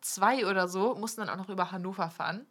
zwei 0.01 0.45
oder 0.47 0.69
so, 0.69 0.95
mussten 0.95 1.19
dann 1.19 1.29
auch 1.29 1.35
noch 1.35 1.49
über 1.49 1.71
Hannover 1.71 2.09
fahren. 2.09 2.45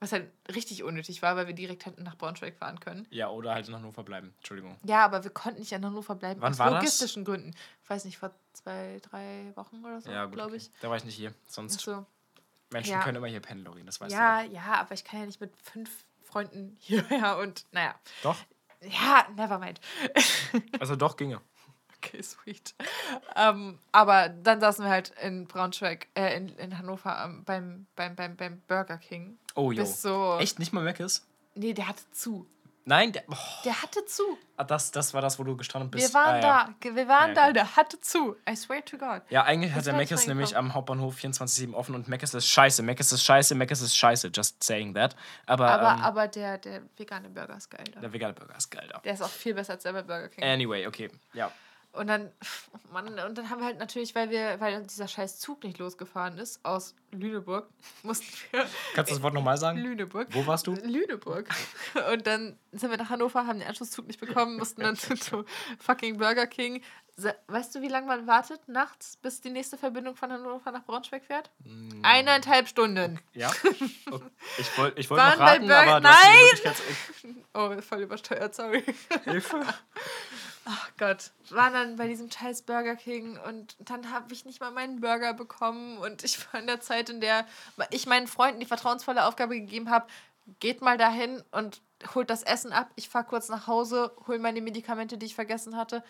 Was 0.00 0.12
halt 0.12 0.30
richtig 0.54 0.82
unnötig 0.82 1.20
war, 1.20 1.36
weil 1.36 1.46
wir 1.46 1.52
direkt 1.54 1.84
hätten 1.84 2.02
nach 2.02 2.16
Braunschweig 2.16 2.56
fahren 2.56 2.80
können. 2.80 3.06
Ja, 3.10 3.28
oder 3.28 3.52
halt 3.54 3.68
in 3.68 3.74
Hannover 3.74 4.02
bleiben. 4.02 4.32
Entschuldigung. 4.38 4.78
Ja, 4.84 5.04
aber 5.04 5.22
wir 5.24 5.30
konnten 5.30 5.60
nicht 5.60 5.72
in 5.72 5.84
Hannover 5.84 6.14
bleiben. 6.14 6.40
Wann 6.40 6.52
aus 6.52 6.58
war 6.58 6.70
das? 6.70 6.76
logistischen 6.80 7.24
Gründen. 7.24 7.54
Ich 7.84 7.90
weiß 7.90 8.06
nicht, 8.06 8.16
vor 8.16 8.30
zwei, 8.54 8.98
drei 9.02 9.52
Wochen 9.56 9.84
oder 9.84 10.00
so, 10.00 10.10
Ja, 10.10 10.24
glaube 10.26 10.48
okay. 10.54 10.56
ich. 10.56 10.70
Da 10.80 10.88
war 10.88 10.96
ich 10.96 11.04
nicht 11.04 11.16
hier. 11.16 11.34
Sonst 11.46 11.80
so. 11.80 12.06
Menschen 12.70 12.92
Ja. 12.92 13.02
können 13.02 13.16
immer 13.18 13.26
hier 13.26 13.40
pennen, 13.40 13.62
Lorin, 13.64 13.84
das 13.84 14.00
weißt 14.00 14.10
Ja, 14.12 14.40
ja, 14.42 14.74
aber 14.80 14.94
ich 14.94 15.04
kann 15.04 15.20
ja 15.20 15.26
nicht 15.26 15.40
mit 15.40 15.52
fünf 15.62 16.04
Freunden 16.22 16.76
hierher 16.80 17.36
und 17.38 17.66
naja. 17.72 17.94
du. 18.22 18.28
Doch. 18.28 18.36
Ja, 18.82 19.26
never 19.36 19.58
mind. 19.58 19.80
Also 20.80 20.96
doch, 20.96 21.16
ginge. 21.18 21.42
Okay, 22.02 22.22
sweet. 22.22 22.74
Ähm, 23.36 23.78
aber 23.92 24.30
dann 24.30 24.60
saßen 24.60 24.84
wir 24.84 24.90
halt 24.90 25.12
in 25.22 25.46
Braunschweig, 25.46 26.08
äh, 26.14 26.36
in, 26.36 26.48
in 26.56 26.78
Hannover 26.78 27.22
ähm, 27.24 27.44
beim, 27.44 27.86
beim, 27.94 28.16
beim, 28.16 28.36
beim 28.36 28.60
Burger 28.66 28.96
King. 28.96 29.38
Oh, 29.54 29.70
jo. 29.70 29.82
Bis 29.82 30.00
so. 30.00 30.38
Echt 30.40 30.58
nicht 30.58 30.72
mal 30.72 30.82
Meckes? 30.82 31.26
Nee, 31.54 31.74
der 31.74 31.88
hatte 31.88 32.02
zu. 32.12 32.46
Nein, 32.86 33.12
der, 33.12 33.22
oh, 33.28 33.36
Der 33.64 33.82
hatte 33.82 34.04
zu. 34.06 34.22
ah, 34.56 34.64
das, 34.64 34.90
das 34.90 35.12
war 35.12 35.20
das, 35.20 35.38
wo 35.38 35.44
du 35.44 35.56
gestrandet 35.56 35.90
bist. 35.90 36.08
Wir 36.08 36.14
waren 36.14 36.36
ah, 36.36 36.40
ja. 36.40 36.74
da. 36.80 36.96
Wir 36.96 37.06
waren 37.06 37.28
Ja, 37.28 37.34
da, 37.34 37.44
okay. 37.44 37.52
der 37.52 37.76
hatte 37.76 38.00
zu. 38.00 38.36
I 38.48 38.56
swear 38.56 38.84
to 38.84 38.96
God. 38.96 39.22
Ja, 39.28 39.44
eigentlich 39.44 39.72
hat 39.74 39.84
der 39.86 39.92
Meckes 39.92 40.26
nämlich 40.26 40.56
am 40.56 40.72
Hauptbahnhof 40.72 41.16
24-7 41.16 41.74
offen 41.74 41.94
und 41.94 42.08
Meckes 42.08 42.32
ist 42.34 42.48
scheiße. 42.48 42.82
Meckes 42.82 43.12
ist 43.12 43.22
scheiße, 43.22 43.54
Meckes 43.54 43.82
ist 43.82 43.96
scheiße. 43.96 44.30
Just 44.34 44.62
saying 44.64 44.94
that. 44.94 45.14
Aber, 45.46 45.68
Aber, 45.68 45.92
ähm, 45.92 46.00
aber 46.00 46.28
der, 46.28 46.58
der 46.58 46.82
vegane 46.96 47.28
Burger 47.28 47.56
ist 47.56 47.70
geil. 47.70 47.84
Da. 47.92 48.00
der 48.00 48.12
vegane 48.12 48.32
Burger 48.32 48.56
ist 48.56 48.70
geil 48.70 48.88
da. 48.90 48.98
Der 49.00 49.12
ist 49.12 49.22
auch 49.22 49.28
viel 49.28 49.54
besser 49.54 49.74
als 49.74 49.82
der 49.82 49.92
bei 49.92 50.02
Burger 50.02 50.28
King. 50.28 50.42
Anyway, 50.42 50.86
okay. 50.86 51.10
Ja. 51.34 51.52
Und 51.92 52.06
dann, 52.06 52.30
oh 52.72 52.78
Mann, 52.92 53.18
und 53.18 53.36
dann 53.36 53.50
haben 53.50 53.60
wir 53.60 53.66
halt 53.66 53.78
natürlich, 53.78 54.14
weil 54.14 54.30
wir, 54.30 54.60
weil 54.60 54.82
dieser 54.84 55.08
scheiß 55.08 55.38
Zug 55.40 55.64
nicht 55.64 55.78
losgefahren 55.78 56.38
ist 56.38 56.64
aus 56.64 56.94
Lüneburg, 57.10 57.68
mussten 58.02 58.26
wir 58.50 58.66
Kannst 58.94 59.10
du 59.10 59.14
das 59.16 59.22
Wort 59.22 59.34
nochmal 59.34 59.58
sagen? 59.58 59.78
Lüneburg. 59.78 60.28
Wo 60.30 60.46
warst 60.46 60.66
du? 60.66 60.74
Lüneburg. 60.74 61.48
Und 62.12 62.26
dann 62.26 62.56
sind 62.72 62.90
wir 62.90 62.96
nach 62.96 63.10
Hannover, 63.10 63.46
haben 63.46 63.58
den 63.58 63.68
Anschlusszug 63.68 64.06
nicht 64.06 64.20
bekommen, 64.20 64.56
mussten 64.56 64.82
dann 64.82 64.96
zu, 64.96 65.44
fucking 65.78 66.18
Burger 66.18 66.46
King. 66.46 66.82
Weißt 67.48 67.74
du, 67.74 67.82
wie 67.82 67.88
lange 67.88 68.06
man 68.06 68.26
wartet 68.26 68.66
nachts, 68.66 69.16
bis 69.16 69.42
die 69.42 69.50
nächste 69.50 69.76
Verbindung 69.76 70.16
von 70.16 70.32
Hannover 70.32 70.70
nach 70.70 70.84
Braunschweig 70.84 71.22
fährt? 71.24 71.50
Mm. 71.64 72.02
Eineinhalb 72.02 72.66
Stunden. 72.66 73.18
Ja. 73.34 73.50
Okay. 73.50 74.24
Ich 74.56 74.78
wollte 74.78 75.00
ich 75.00 75.10
wollt 75.10 75.20
noch 75.20 75.38
raten, 75.38 75.70
aber 75.70 76.00
Nein! 76.00 76.74
Oh, 77.52 77.80
voll 77.82 78.02
übersteuert, 78.02 78.54
sorry. 78.54 78.82
Hilfe. 79.24 79.60
Ach 80.64 80.90
Gott. 80.98 81.30
Waren 81.50 81.72
dann 81.72 81.96
bei 81.96 82.06
diesem 82.06 82.30
scheiß 82.30 82.62
Burger 82.62 82.96
King 82.96 83.38
und 83.38 83.76
dann 83.78 84.12
habe 84.12 84.32
ich 84.32 84.44
nicht 84.44 84.60
mal 84.60 84.70
meinen 84.70 85.00
Burger 85.00 85.34
bekommen 85.34 85.98
und 85.98 86.22
ich 86.22 86.38
war 86.52 86.60
in 86.60 86.66
der 86.66 86.80
Zeit, 86.80 87.08
in 87.08 87.20
der 87.20 87.46
ich 87.90 88.06
meinen 88.06 88.26
Freunden 88.26 88.60
die 88.60 88.66
vertrauensvolle 88.66 89.24
Aufgabe 89.24 89.58
gegeben 89.58 89.90
habe, 89.90 90.06
geht 90.58 90.82
mal 90.82 90.98
dahin 90.98 91.42
und 91.50 91.80
holt 92.14 92.30
das 92.30 92.42
Essen 92.42 92.72
ab. 92.72 92.90
Ich 92.96 93.08
fahre 93.08 93.24
kurz 93.24 93.48
nach 93.48 93.66
Hause, 93.66 94.12
hol 94.26 94.38
meine 94.38 94.60
Medikamente, 94.60 95.18
die 95.18 95.26
ich 95.26 95.34
vergessen 95.34 95.76
hatte, 95.76 96.02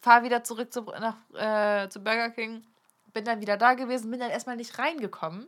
fahre 0.00 0.24
wieder 0.24 0.44
zurück 0.44 0.72
zu, 0.72 0.82
nach, 0.82 1.16
äh, 1.34 1.88
zu 1.88 2.00
Burger 2.00 2.30
King, 2.30 2.64
bin 3.12 3.24
dann 3.24 3.40
wieder 3.40 3.56
da 3.56 3.74
gewesen, 3.74 4.10
bin 4.10 4.20
dann 4.20 4.30
erstmal 4.30 4.56
nicht 4.56 4.78
reingekommen, 4.78 5.46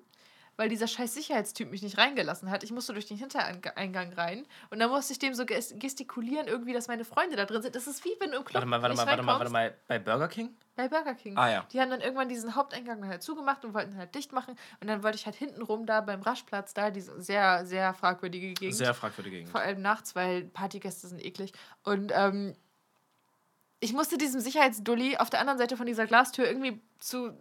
weil 0.60 0.68
dieser 0.68 0.86
scheiß 0.86 1.14
Sicherheitstyp 1.14 1.70
mich 1.70 1.80
nicht 1.80 1.96
reingelassen 1.96 2.50
hat. 2.50 2.62
Ich 2.62 2.70
musste 2.70 2.92
durch 2.92 3.06
den 3.06 3.16
Hintereingang 3.16 4.12
rein 4.12 4.44
und 4.68 4.78
dann 4.78 4.90
musste 4.90 5.14
ich 5.14 5.18
dem 5.18 5.32
so 5.32 5.44
ges- 5.44 5.78
gestikulieren 5.78 6.48
irgendwie, 6.48 6.74
dass 6.74 6.86
meine 6.86 7.06
Freunde 7.06 7.34
da 7.34 7.46
drin 7.46 7.62
sind. 7.62 7.74
Das 7.74 7.86
ist 7.86 8.04
wie 8.04 8.10
wenn 8.20 8.30
du 8.32 8.36
im 8.36 8.44
Club 8.44 8.56
Warte 8.56 8.66
mal, 8.66 8.82
warte 8.82 8.94
mal, 8.94 9.06
warte 9.06 9.22
mal, 9.22 9.38
warte 9.38 9.50
mal. 9.50 9.74
Bei 9.88 9.98
Burger 9.98 10.28
King? 10.28 10.54
Bei 10.76 10.86
Burger 10.86 11.14
King. 11.14 11.38
Ah, 11.38 11.50
ja. 11.50 11.66
Die 11.72 11.80
haben 11.80 11.88
dann 11.88 12.02
irgendwann 12.02 12.28
diesen 12.28 12.54
Haupteingang 12.56 13.06
halt 13.08 13.22
zugemacht 13.22 13.64
und 13.64 13.72
wollten 13.72 13.96
halt 13.96 14.14
dicht 14.14 14.32
machen. 14.32 14.54
Und 14.82 14.86
dann 14.88 15.02
wollte 15.02 15.16
ich 15.16 15.24
halt 15.24 15.36
hintenrum 15.36 15.86
da 15.86 16.02
beim 16.02 16.20
Raschplatz 16.20 16.74
da, 16.74 16.90
diese 16.90 17.18
sehr, 17.22 17.64
sehr 17.64 17.94
fragwürdige 17.94 18.52
Gegend. 18.52 18.76
Sehr 18.76 18.92
fragwürdige 18.92 19.36
Gegend. 19.36 19.50
Vor 19.50 19.60
allem 19.62 19.80
nachts, 19.80 20.14
weil 20.14 20.42
Partygäste 20.44 21.08
sind 21.08 21.24
eklig. 21.24 21.54
Und 21.84 22.12
ähm, 22.14 22.54
ich 23.80 23.94
musste 23.94 24.18
diesem 24.18 24.42
Sicherheitsdulli 24.42 25.16
auf 25.16 25.30
der 25.30 25.40
anderen 25.40 25.58
Seite 25.58 25.78
von 25.78 25.86
dieser 25.86 26.06
Glastür 26.06 26.46
irgendwie 26.46 26.82
zu 26.98 27.32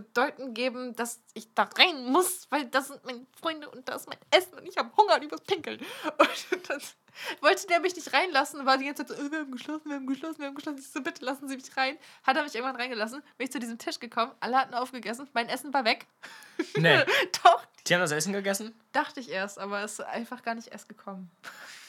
bedeuten 0.00 0.54
geben, 0.54 0.94
dass 0.96 1.20
ich 1.34 1.52
da 1.54 1.68
rein 1.78 2.04
muss, 2.10 2.46
weil 2.50 2.66
das 2.66 2.88
sind 2.88 3.04
meine 3.04 3.26
Freunde 3.40 3.68
und 3.70 3.88
das 3.88 4.02
ist 4.02 4.08
mein 4.08 4.18
Essen 4.30 4.54
und 4.58 4.66
ich 4.66 4.76
habe 4.76 4.90
Hunger 4.96 5.16
und 5.16 5.24
ich 5.24 5.30
muss 5.30 5.40
pinkeln. 5.42 5.80
Und 6.18 6.68
dann 6.70 6.80
wollte 7.40 7.66
der 7.66 7.80
mich 7.80 7.96
nicht 7.96 8.12
reinlassen 8.12 8.60
und 8.60 8.66
war 8.66 8.76
die 8.76 8.84
ganze 8.84 9.06
Zeit 9.06 9.16
so, 9.16 9.26
äh, 9.26 9.30
wir 9.30 9.38
haben 9.38 9.50
geschlossen, 9.50 9.88
wir 9.88 9.94
haben 9.96 10.06
geschlossen, 10.06 10.38
wir 10.38 10.46
haben 10.48 10.54
geschlossen. 10.54 10.78
Ich 10.80 10.88
so, 10.90 11.00
bitte 11.00 11.24
lassen 11.24 11.48
Sie 11.48 11.56
mich 11.56 11.74
rein. 11.74 11.96
Hat 12.24 12.36
er 12.36 12.42
mich 12.42 12.54
irgendwann 12.54 12.76
reingelassen, 12.76 13.22
bin 13.38 13.46
ich 13.46 13.52
zu 13.52 13.58
diesem 13.58 13.78
Tisch 13.78 13.98
gekommen, 13.98 14.32
alle 14.40 14.58
hatten 14.58 14.74
aufgegessen, 14.74 15.26
mein 15.32 15.48
Essen 15.48 15.72
war 15.72 15.84
weg. 15.86 16.06
Nee. 16.76 17.02
Doch, 17.42 17.64
Die 17.86 17.94
haben 17.94 18.02
das 18.02 18.10
Essen 18.12 18.34
gegessen? 18.34 18.74
dachte 18.92 19.20
ich 19.20 19.30
erst, 19.30 19.58
aber 19.58 19.82
es 19.82 19.92
ist 19.92 20.00
einfach 20.00 20.42
gar 20.42 20.54
nicht 20.54 20.68
erst 20.68 20.88
gekommen. 20.90 21.30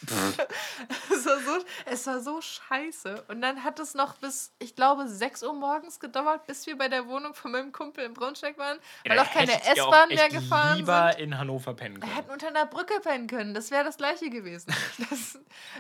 es, 1.12 1.26
war 1.26 1.40
so, 1.40 1.66
es 1.86 2.08
war 2.08 2.20
so 2.22 2.40
scheiße. 2.42 3.24
Und 3.30 3.42
dann 3.42 3.64
hat 3.64 3.80
es 3.80 3.94
noch 3.96 4.16
bis, 4.18 4.52
ich 4.60 4.76
glaube, 4.76 5.08
6 5.08 5.44
Uhr 5.44 5.54
morgens 5.54 6.00
gedauert, 6.00 6.46
bis 6.46 6.68
wir 6.68 6.78
bei 6.78 6.88
der 6.88 7.08
Wohnung 7.08 7.34
von 7.34 7.52
meinem 7.52 7.72
Kumpel 7.72 8.06
in 8.06 8.14
Braunschweig 8.14 8.58
waren, 8.58 8.78
weil 9.08 9.20
auch 9.20 9.32
keine 9.32 9.54
S-Bahn 9.66 10.10
mehr 10.10 10.30
gefahren 10.30 10.78
lieber 10.78 11.12
sind. 11.14 11.22
in 11.24 11.38
Hannover 11.38 11.74
pennen 11.74 11.96
Wir 11.96 12.02
können. 12.02 12.16
hätten 12.16 12.32
unter 12.32 12.48
einer 12.48 12.66
Brücke 12.68 13.00
pennen 13.02 13.28
können. 13.28 13.54
Das 13.54 13.72
wäre 13.72 13.84
das 13.84 13.98
gleiche 13.98 14.30
gewesen. 14.30 14.74
Das, 15.10 15.40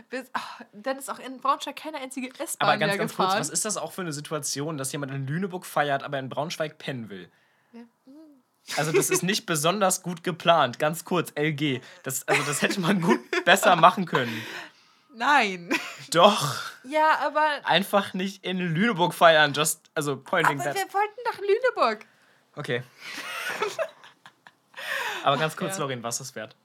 bis, 0.09 0.25
ach, 0.33 0.61
dann 0.73 0.97
ist 0.97 1.09
auch 1.09 1.19
in 1.19 1.39
Braunschweig 1.39 1.75
keine 1.75 1.97
einzige 1.97 2.27
S-Bahn 2.39 2.69
Aber 2.69 2.77
mehr 2.77 2.87
ganz, 2.87 2.99
ganz 2.99 3.11
gefahren. 3.11 3.29
kurz, 3.29 3.39
was 3.39 3.49
ist 3.49 3.65
das 3.65 3.77
auch 3.77 3.91
für 3.91 4.01
eine 4.01 4.13
Situation, 4.13 4.77
dass 4.77 4.91
jemand 4.91 5.11
in 5.11 5.27
Lüneburg 5.27 5.65
feiert, 5.65 6.03
aber 6.03 6.17
in 6.19 6.29
Braunschweig 6.29 6.77
pennen 6.77 7.09
will? 7.09 7.29
Ja. 7.73 7.81
Also 8.75 8.91
das 8.91 9.09
ist 9.09 9.23
nicht 9.23 9.45
besonders 9.45 10.03
gut 10.03 10.23
geplant. 10.23 10.77
Ganz 10.77 11.05
kurz, 11.05 11.31
LG. 11.35 11.79
Das, 12.03 12.27
also 12.27 12.41
das 12.43 12.61
hätte 12.61 12.79
man 12.81 13.01
gut 13.01 13.19
besser 13.47 13.75
machen 13.75 14.05
können. 14.05 14.45
Nein. 15.15 15.69
Doch. 16.11 16.61
Ja, 16.83 17.17
aber, 17.21 17.45
Einfach 17.63 18.13
nicht 18.13 18.43
in 18.43 18.59
Lüneburg 18.59 19.13
feiern. 19.13 19.53
Just, 19.53 19.81
also 19.95 20.17
pointing 20.17 20.59
aber 20.59 20.73
that. 20.73 20.75
wir 20.75 20.93
wollten 20.93 21.19
nach 21.25 21.39
Lüneburg. 21.39 22.05
Okay. 22.55 22.83
Aber 25.23 25.37
ganz 25.37 25.57
kurz, 25.57 25.77
ja. 25.77 25.83
Lorin, 25.83 26.03
was 26.03 26.19
ist 26.19 26.29
das 26.29 26.35
wert? 26.35 26.55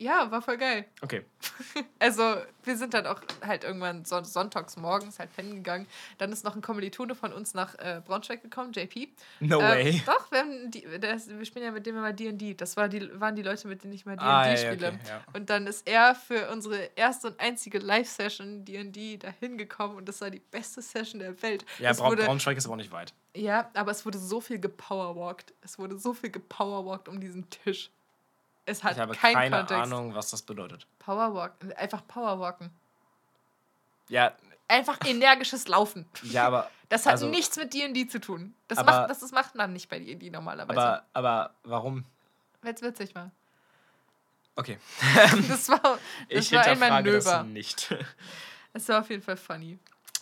Ja, 0.00 0.30
war 0.30 0.40
voll 0.42 0.56
geil. 0.58 0.84
Okay. 1.00 1.24
Also, 2.00 2.22
wir 2.64 2.76
sind 2.76 2.94
dann 2.94 3.06
auch 3.06 3.20
halt 3.44 3.64
irgendwann 3.64 4.04
son 4.04 4.24
sonntags 4.24 4.76
morgens 4.76 5.18
halt 5.18 5.34
pennen 5.34 5.56
gegangen. 5.56 5.86
Dann 6.18 6.30
ist 6.32 6.44
noch 6.44 6.54
ein 6.54 6.62
Kommilitone 6.62 7.14
von 7.16 7.32
uns 7.32 7.54
nach 7.54 7.74
äh, 7.80 8.00
Braunschweig 8.06 8.42
gekommen, 8.42 8.72
JP. 8.72 9.08
No 9.40 9.60
Ähm, 9.60 9.68
way. 9.68 10.02
Doch, 10.06 10.30
wir, 10.30 10.38
haben 10.40 10.70
die, 10.70 10.86
das, 11.00 11.28
wir 11.28 11.44
spielen 11.44 11.64
ja 11.64 11.70
mit 11.72 11.86
dem 11.86 11.96
immer 11.96 12.12
D&D. 12.12 12.54
Das 12.54 12.76
war 12.76 12.88
die, 12.88 13.08
waren 13.20 13.34
die 13.34 13.42
Leute, 13.42 13.66
mit 13.66 13.82
denen 13.82 13.92
ich 13.94 14.06
mal 14.06 14.16
D&D 14.16 14.24
Ah, 14.28 14.56
spiele. 14.56 14.88
okay, 14.88 14.98
ja. 15.08 15.24
Und 15.32 15.50
dann 15.50 15.66
ist 15.66 15.86
er 15.88 16.14
für 16.14 16.48
unsere 16.50 16.76
erste 16.94 17.28
und 17.28 17.40
einzige 17.40 17.78
Live-Session 17.78 18.64
D&D 18.64 19.16
dahin 19.18 19.58
gekommen 19.58 19.96
und 19.96 20.08
das 20.08 20.20
war 20.20 20.30
die 20.30 20.40
beste 20.40 20.80
Session 20.80 21.18
der 21.20 21.40
Welt. 21.42 21.64
Ja, 21.80 21.92
Bra 21.92 22.10
wurde, 22.10 22.24
Braunschweig 22.24 22.56
ist 22.56 22.64
aber 22.66 22.74
auch 22.74 22.78
nicht 22.78 22.92
weit. 22.92 23.12
ja, 23.34 23.68
aber 23.74 23.90
es 23.90 24.06
wurde 24.06 24.18
so 24.18 24.40
viel 24.40 24.60
gepowerwalkt. 24.60 25.52
Es 25.62 25.78
wurde 25.78 25.98
so 25.98 26.14
viel 26.14 26.30
gepowerwalkt 26.30 27.08
um 27.08 27.20
diesen 27.20 27.48
Tisch. 27.50 27.90
Es 28.68 28.84
hat 28.84 28.92
Ich 28.92 28.98
habe 28.98 29.14
keinen 29.14 29.34
keine 29.34 29.56
Kontext. 29.56 29.82
Ahnung, 29.82 30.14
was 30.14 30.30
das 30.30 30.42
bedeutet. 30.42 30.86
Powerwalk, 30.98 31.52
einfach 31.76 32.06
Powerwalken. 32.06 32.70
Ja, 34.08 34.32
Einfach 34.70 34.98
energisches 35.06 35.66
Laufen. 35.68 36.06
ja, 36.22 36.46
aber. 36.46 36.70
Das 36.90 37.04
hat 37.04 37.12
also, 37.12 37.28
nichts 37.28 37.54
mit 37.58 37.74
D&D 37.74 38.06
zu 38.06 38.18
tun. 38.18 38.54
Das, 38.66 38.78
Aber- 38.78 38.92
macht, 38.92 39.10
das, 39.10 39.18
das 39.20 39.30
macht 39.30 39.54
man 39.54 39.74
nicht 39.74 39.90
bei 39.90 39.98
D&D 39.98 40.30
normalerweise. 40.30 40.80
Aber, 40.80 41.04
aber 41.12 41.54
warum? 41.64 42.04
Weil 42.62 42.72
es 42.74 42.80
witzig 42.80 43.14
war. 43.14 43.30
Okay. 44.56 44.78
Das 45.48 45.68
war, 45.68 45.80
das 46.30 46.46
Ich 46.46 46.52
war 46.52 46.62
ein 46.64 46.70
hinterfrage 46.70 47.12
das 47.12 47.24
Manöver. 47.26 47.42
nicht. 47.44 47.94
Es 48.72 48.88
war 48.88 49.00
auf 49.00 49.10
jeden 49.10 49.22
Fall 49.22 49.36
funny. 49.36 49.78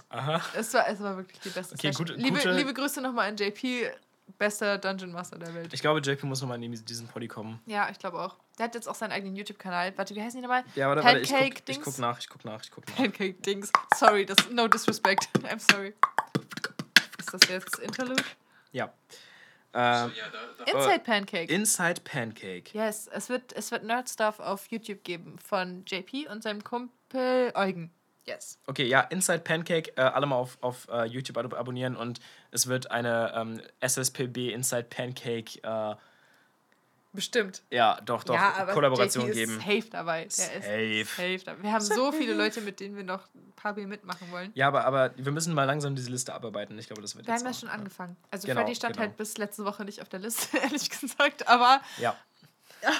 Aha. 0.09 0.41
Es 0.55 0.75
war, 0.75 0.89
es 0.89 1.01
war 1.01 1.17
wirklich 1.17 1.39
die 1.41 1.51
beste 1.51 1.75
Okay, 1.77 1.93
gute- 1.93 2.15
liebe, 2.15 2.39
liebe 2.51 2.75
Grüße 2.75 3.01
nochmal 3.01 3.29
an 3.29 3.37
JP, 3.37 3.91
bester 4.39 4.79
Dungeon 4.79 5.13
Master 5.13 5.39
der 5.39 5.55
Welt. 5.55 5.73
Ich 5.73 5.81
glaube, 5.81 6.01
JP 6.01 6.25
muss 6.25 6.41
nochmal 6.41 6.63
in 6.63 6.73
diesen 6.73 7.09
Poddy 7.09 7.29
kommen. 7.29 7.61
ja, 7.67 7.89
ich 7.91 7.99
glaube 7.99 8.19
auch. 8.21 8.37
Der 8.59 8.65
hat 8.65 8.75
jetzt 8.75 8.89
auch 8.89 8.95
seinen 8.95 9.13
eigenen 9.13 9.37
YouTube-Kanal. 9.37 9.97
Warte, 9.97 10.15
wie 10.15 10.23
heißen 10.23 10.39
die 10.39 10.43
nochmal? 10.43 10.65
Ja, 10.75 10.89
warte, 10.89 11.05
warte, 11.05 11.21
ich 11.21 11.29
guck, 11.29 11.39
Pancake 11.39 11.63
ich 11.69 11.77
guck 11.77 11.85
Dings? 11.85 11.99
nach, 11.99 12.19
ich 12.19 12.29
guck 12.29 12.45
nach, 12.45 12.63
ich 12.63 12.71
guck 12.71 12.89
nach. 12.89 12.97
Pancake 12.97 13.35
Dings. 13.35 13.71
Sorry, 13.97 14.25
das 14.25 14.39
no 14.51 14.67
disrespect. 14.67 15.29
I'm 15.43 15.61
sorry. 15.73 15.95
Ist 17.19 17.33
das 17.35 17.41
jetzt 17.49 17.79
Interlude? 17.81 18.23
Ja. 18.73 18.93
Ähm, 19.75 20.11
Inside 20.65 21.01
Pancake. 21.01 21.53
Inside 21.53 22.01
Pancake. 22.03 22.71
yes, 22.73 23.09
es 23.09 23.29
wird, 23.29 23.53
es 23.53 23.71
wird 23.71 23.85
Nerd-Stuff 23.85 24.41
auf 24.41 24.67
YouTube 24.69 25.05
geben 25.05 25.39
von 25.39 25.85
JP 25.87 26.29
und 26.31 26.43
seinem 26.43 26.65
Kumpel 26.65 27.53
Eugen. 27.55 27.91
Yes. 28.27 28.59
Okay, 28.67 28.87
ja, 28.87 29.01
Inside 29.03 29.41
Pancake, 29.41 29.93
äh, 29.97 30.01
alle 30.01 30.27
mal 30.27 30.37
auf, 30.37 30.59
auf 30.61 30.89
äh, 30.89 31.05
YouTube 31.05 31.39
ab 31.39 31.55
abonnieren 31.55 31.97
und 31.97 32.19
es 32.51 32.67
wird 32.67 32.91
eine 32.91 33.33
ähm, 33.37 33.61
SSPB 33.81 34.53
Inside 34.53 34.85
Pancake, 34.85 35.63
äh, 35.63 35.95
Bestimmt. 37.13 37.63
ja, 37.71 37.99
doch, 38.05 38.25
doch, 38.25 38.35
ja, 38.35 38.53
aber 38.59 38.73
Kollaboration 38.75 39.25
JP 39.27 39.35
geben. 39.35 39.53
ist 39.53 39.65
safe 39.65 39.91
dabei. 39.91 40.27
Safe. 40.29 40.59
ist 40.59 41.17
safe 41.17 41.39
dabei. 41.45 41.63
Wir 41.63 41.73
haben 41.73 41.81
so 41.81 42.13
viele 42.13 42.35
Leute, 42.35 42.61
mit 42.61 42.79
denen 42.79 42.95
wir 42.95 43.05
noch 43.05 43.23
ein 43.35 43.53
paar 43.57 43.73
Bier 43.73 43.87
mitmachen 43.87 44.31
wollen. 44.31 44.51
Ja, 44.55 44.69
aber, 44.69 44.85
aber 44.85 45.13
wir 45.17 45.33
müssen 45.33 45.55
mal 45.55 45.65
langsam 45.65 45.97
diese 45.97 46.11
Liste 46.11 46.35
abarbeiten. 46.35 46.79
Ich 46.79 46.89
glaube, 46.89 47.01
das 47.01 47.17
wird 47.17 47.27
Wir 47.27 47.33
jetzt 47.33 47.45
haben 47.45 47.53
ja 47.53 47.59
schon 47.59 47.69
angefangen. 47.71 48.17
Also 48.31 48.47
Genau, 48.47 48.61
Freddy 48.61 48.75
stand 48.75 48.97
genau. 48.97 49.07
halt 49.07 49.17
bis 49.17 49.39
letzte 49.39 49.65
Woche 49.65 49.85
nicht 49.87 50.03
auf 50.03 50.11
der 50.11 50.21
Liste, 50.21 50.59
ehrlich 50.63 50.91
gesagt. 50.91 51.49
Aber, 51.49 51.81
Ja. 51.99 52.17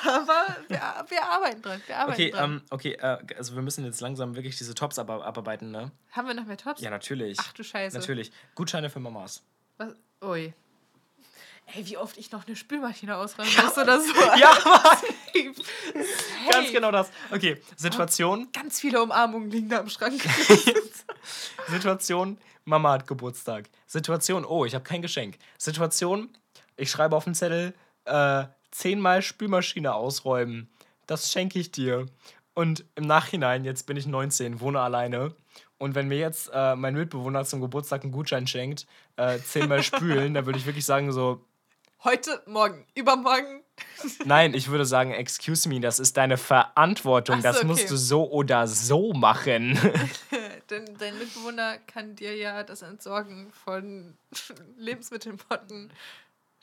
Aber 0.05 0.57
wir, 0.69 0.81
wir 1.09 1.25
arbeiten 1.25 1.63
dran. 1.63 1.83
Wir 1.87 1.97
arbeiten 1.97 2.13
Okay, 2.13 2.31
dran. 2.31 2.51
ähm, 2.53 2.63
okay, 2.71 2.93
äh, 2.95 3.19
also 3.39 3.55
wir 3.55 3.63
müssen 3.63 3.85
jetzt 3.85 4.01
langsam 4.01 4.35
wirklich 4.37 4.57
diese 4.59 4.75
Tops 4.75 4.99
ab 4.99 5.11
abarbeiten, 5.11 5.71
ne? 5.71 5.91
haben 6.13 6.27
wir 6.29 6.35
noch 6.35 6.47
mehr 6.47 6.57
Tops? 6.57 6.81
Ja, 6.81 6.91
natürlich. 6.91 7.39
Ach 7.41 7.53
du 7.53 7.63
Scheiße. 7.63 7.99
Natürlich. 7.99 8.33
Gutscheine 8.55 8.91
für 8.91 9.01
Mamas. 9.01 9.43
Was? 9.79 9.95
Ui. 10.25 10.53
Ey, 11.75 11.85
wie 11.87 11.97
oft 11.97 12.17
ich 12.17 12.31
noch 12.31 12.47
eine 12.47 12.55
Spülmaschine 12.55 13.17
ausräumen 13.17 13.51
muss 13.63 13.77
oder 13.77 14.01
so. 14.01 14.13
Ja, 14.39 14.53
Safe. 14.55 15.55
Ganz 16.53 16.71
genau 16.73 16.93
das. 16.93 17.11
Okay, 17.33 17.61
Situation, 17.77 18.49
Ganz 18.53 18.81
viele 18.81 19.03
Umarmungen 19.03 19.51
liegen 19.51 19.69
da 19.69 19.79
im 19.79 19.89
Schrank. 19.89 20.23
Situation, 21.69 22.39
Mama 22.65 22.93
hat 22.93 23.07
Geburtstag. 23.07 23.69
Situation, 23.87 24.45
oh, 24.45 24.65
ich 24.65 24.75
habe 24.75 24.85
kein 24.85 25.03
Geschenk. 25.03 25.39
Situation, 25.59 26.31
ich 26.77 26.91
schreibe 26.91 27.17
auf 27.17 27.25
den 27.25 27.35
Zettel, 27.35 27.75
äh, 28.05 28.45
zehnmal 28.77 29.23
Spülmaschine 29.23 29.95
ausräumen. 29.95 30.69
Das 31.07 31.33
schenke 31.33 31.59
ich 31.59 31.71
dir. 31.73 32.07
Und 32.55 32.85
im 32.95 33.05
Nachhinein, 33.07 33.65
jetzt 33.65 33.87
bin 33.87 33.97
ich 33.97 34.07
19, 34.07 34.61
wohne 34.61 34.81
alleine. 34.81 35.35
Und 35.79 35.95
wenn 35.95 36.09
mir 36.09 36.19
jetzt 36.19 36.51
äh, 36.53 36.75
mein 36.75 36.95
Mitbewohner 36.95 37.45
zum 37.45 37.61
Geburtstag 37.61 38.03
einen 38.03 38.13
Gutschein 38.13 38.47
schenkt, 38.47 38.87
äh, 39.17 39.39
zehnmal 39.39 39.83
spülen, 39.83 40.35
dann 40.35 40.47
würde 40.47 40.59
ich 40.59 40.67
wirklich 40.67 40.87
sagen 40.87 41.13
so, 41.13 41.45
Heute, 42.05 42.41
morgen, 42.47 42.87
übermorgen. 42.95 43.65
nein, 44.25 44.55
ich 44.55 44.69
würde 44.69 44.85
sagen, 44.85 45.13
excuse 45.13 45.69
me, 45.69 45.81
das 45.81 45.99
ist 45.99 46.17
deine 46.17 46.37
Verantwortung. 46.37 47.37
So, 47.37 47.43
das 47.43 47.57
okay. 47.57 47.67
musst 47.67 47.91
du 47.91 47.97
so 47.97 48.31
oder 48.31 48.69
so 48.69 49.13
machen. 49.13 49.79
Denn 50.71 50.85
dein 50.99 51.19
Mitbewohner 51.19 51.79
kann 51.79 52.15
dir 52.15 52.37
ja 52.37 52.63
das 52.63 52.83
Entsorgen 52.83 53.51
von 53.65 54.17
Lebensmittelpotten 54.77 55.91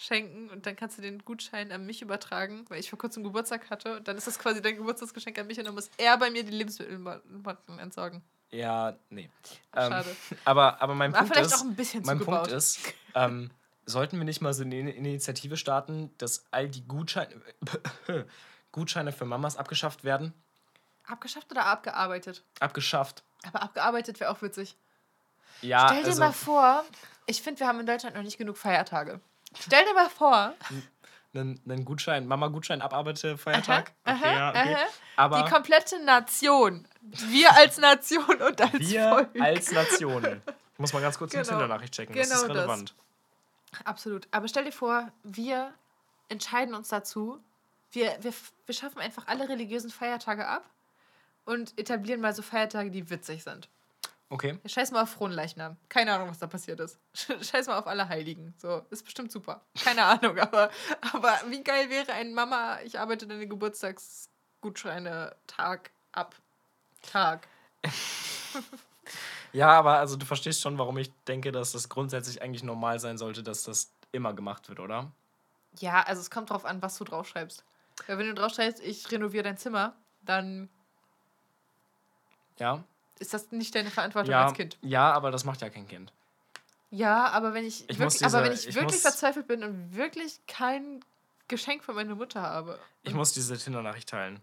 schenken 0.04 0.50
und 0.50 0.66
dann 0.66 0.76
kannst 0.76 0.98
du 0.98 1.02
den 1.02 1.24
Gutschein 1.24 1.72
an 1.72 1.86
mich 1.86 2.02
übertragen, 2.02 2.66
weil 2.70 2.80
ich 2.80 2.90
vor 2.90 3.00
kurzem 3.00 3.24
Geburtstag 3.24 3.70
hatte 3.70 3.98
und 3.98 4.08
dann 4.08 4.18
ist 4.18 4.28
das 4.28 4.38
quasi 4.38 4.62
dein 4.62 4.76
Geburtstagsgeschenk 4.76 5.38
an 5.40 5.48
mich 5.48 5.58
und 5.60 5.66
dann 5.66 5.74
muss 5.74 5.90
er 5.98 6.18
bei 6.18 6.30
mir 6.30 6.44
die 6.44 6.52
Lebensmittelpotten 6.52 7.80
entsorgen. 7.80 8.22
ja, 8.52 8.96
nee. 9.10 9.30
Ach, 9.72 9.86
Ähm, 9.86 9.92
schade. 9.92 10.16
aber, 10.46 10.82
aber 10.82 10.94
mein 10.96 11.14
War 11.14 11.20
Punkt 11.22 11.34
vielleicht 11.36 11.52
ist, 11.52 11.60
auch 11.60 11.66
ein 11.66 11.76
bisschen 11.76 12.04
mein 12.06 12.20
zugebaut. 12.20 12.40
Punkt 12.42 12.52
ist, 12.54 12.80
ähm, 13.16 13.50
sollten 13.86 14.18
wir 14.18 14.26
nicht 14.26 14.42
mal 14.42 14.54
so 14.54 14.64
eine 14.64 14.78
In- 14.80 14.88
Initiative 14.88 15.58
starten, 15.58 16.12
dass 16.18 16.46
all 16.52 16.70
die 16.70 16.86
Gutscheine, 16.88 17.30
Gutscheine 18.72 19.12
für 19.12 19.26
Mamas 19.26 19.58
abgeschafft 19.58 20.04
werden? 20.04 20.34
Abgeschafft 21.06 21.52
oder 21.52 21.66
abgearbeitet? 21.66 22.44
Abgeschafft. 22.60 23.24
Aber 23.46 23.62
abgearbeitet 23.62 24.20
wäre 24.20 24.32
auch 24.32 24.42
witzig. 24.42 24.76
Ja, 25.62 25.88
Stell 25.88 26.04
dir 26.04 26.08
also, 26.10 26.20
mal 26.22 26.32
vor, 26.32 26.84
ich 27.26 27.42
finde, 27.42 27.60
wir 27.62 27.68
haben 27.68 27.80
in 27.80 27.86
Deutschland 27.86 28.16
noch 28.16 28.24
nicht 28.24 28.38
genug 28.38 28.58
Feiertage. 28.58 29.20
Stell 29.60 29.86
dir 29.86 29.94
mal 29.94 30.10
vor, 30.10 30.54
einen, 31.34 31.60
einen 31.68 31.86
Gutschein, 31.86 32.28
Mama-Gutschein 32.28 32.82
abarbeite 32.82 33.38
Feiertag. 33.38 33.92
aha, 34.04 34.16
okay, 34.50 34.60
okay. 34.62 34.76
aha. 34.76 34.86
Aber 35.16 35.44
die 35.44 35.50
komplette 35.50 36.04
Nation, 36.04 36.88
wir 37.02 37.54
als 37.56 37.78
Nation 37.78 38.42
und 38.42 38.62
als 38.62 38.74
wir 38.80 39.10
Volk. 39.10 39.30
als 39.42 39.72
Nation. 39.72 40.42
Ich 40.74 40.80
muss 40.80 40.94
mal 40.94 41.02
ganz 41.02 41.18
kurz 41.18 41.32
Genau. 41.32 41.44
die 41.44 41.50
Tinder-Nachricht 41.50 41.94
checken. 41.94 42.16
das 42.16 42.28
Genau 42.30 42.42
ist 42.42 42.48
das. 42.50 42.58
relevant. 42.58 42.96
Absolut. 43.86 44.28
Aber 44.32 44.48
stell 44.48 44.66
dir 44.66 44.72
vor, 44.72 45.12
wir 45.24 45.74
entscheiden 46.30 46.76
uns 46.76 46.90
dazu, 46.90 47.40
wir, 47.92 48.16
wir, 48.22 48.34
wir 48.66 48.76
schaffen 48.76 49.00
einfach 49.00 49.28
alle 49.28 49.50
religiösen 49.50 49.90
Feiertage 49.92 50.48
ab 50.48 50.64
und 51.46 51.78
etablieren 51.80 52.22
mal 52.22 52.34
so 52.34 52.42
Feiertage, 52.42 52.90
die 52.92 53.10
witzig 53.10 53.44
sind. 53.44 53.70
Okay. 54.34 54.58
Ja, 54.64 54.70
Scheiß 54.70 54.90
mal 54.90 55.04
auf 55.04 55.12
Fronleichnam. 55.12 55.78
Keine 55.90 56.12
Ahnung, 56.12 56.28
was 56.28 56.40
da 56.40 56.48
passiert 56.48 56.80
ist. 56.80 56.98
Scheiß 57.14 57.68
mal 57.68 57.78
auf 57.78 57.86
alle 57.86 58.10
Heiligen. 58.10 58.56
So, 58.58 58.84
ist 58.90 59.04
bestimmt 59.04 59.32
super. 59.32 59.62
Keine 59.84 60.04
Ahnung, 60.04 60.40
aber, 60.40 60.72
aber 61.14 61.40
wie 61.50 61.64
geil 61.64 61.92
wäre 61.92 62.14
ein 62.14 62.34
Mama, 62.34 62.80
ich 62.84 63.00
arbeite 63.00 63.28
deine 63.28 63.48
Geburtstagsgutscheine 63.48 65.36
Tag 65.46 65.92
ab. 66.12 66.36
Tag. 67.04 67.48
Ja, 69.52 69.70
aber 69.70 70.00
also 70.00 70.16
du 70.16 70.26
verstehst 70.26 70.62
schon, 70.62 70.80
warum 70.80 70.98
ich 70.98 71.12
denke, 71.28 71.52
dass 71.52 71.74
das 71.74 71.88
grundsätzlich 71.88 72.42
eigentlich 72.42 72.64
normal 72.64 73.00
sein 73.00 73.20
sollte, 73.20 73.44
dass 73.44 73.62
das 73.62 73.94
immer 74.12 74.34
gemacht 74.34 74.68
wird, 74.68 74.80
oder? 74.80 75.12
Ja, 75.78 76.02
also 76.02 76.22
es 76.22 76.32
kommt 76.32 76.50
drauf 76.50 76.66
an, 76.66 76.82
was 76.82 76.98
du 76.98 77.04
draufschreibst. 77.04 77.64
Weil 78.08 78.18
wenn 78.18 78.26
du 78.26 78.34
draufschreibst, 78.34 78.82
ich 78.82 79.12
renoviere 79.12 79.44
dein 79.44 79.58
Zimmer, 79.60 79.96
dann 80.24 80.70
Ja. 82.58 82.84
Ist 83.24 83.34
das 83.34 83.52
nicht 83.52 83.74
deine 83.74 83.90
Verantwortung 83.90 84.32
Ja, 84.32 84.46
als 84.46 84.54
Kind. 84.54 84.78
ja, 84.82 85.12
aber 85.12 85.32
das 85.32 85.46
macht 85.46 85.62
ja 85.62 85.70
kein 85.70 85.88
Kind. 85.88 86.12
Ja, 86.92 87.28
aber 87.30 87.54
wenn 87.54 87.66
ich, 87.66 87.90
Ich 87.90 87.98
wirklich, 87.98 88.20
diese- 88.22 88.26
aber 88.38 88.46
wenn 88.46 88.54
ich, 88.54 88.68
ich 88.68 88.76
wirklich 88.76 88.94
muss- 88.96 89.02
verzweifelt 89.02 89.48
bin 89.48 89.64
und 89.64 89.96
wirklich 89.96 90.40
kein 90.48 91.00
Geschenk 91.48 91.84
für 91.84 91.94
meine 91.94 92.14
Mutter 92.16 92.42
habe. 92.42 92.78
Ich 93.04 93.14
muss 93.14 93.34
diese 93.34 93.58
Tinder-Nachricht 93.58 94.10
teilen. 94.10 94.40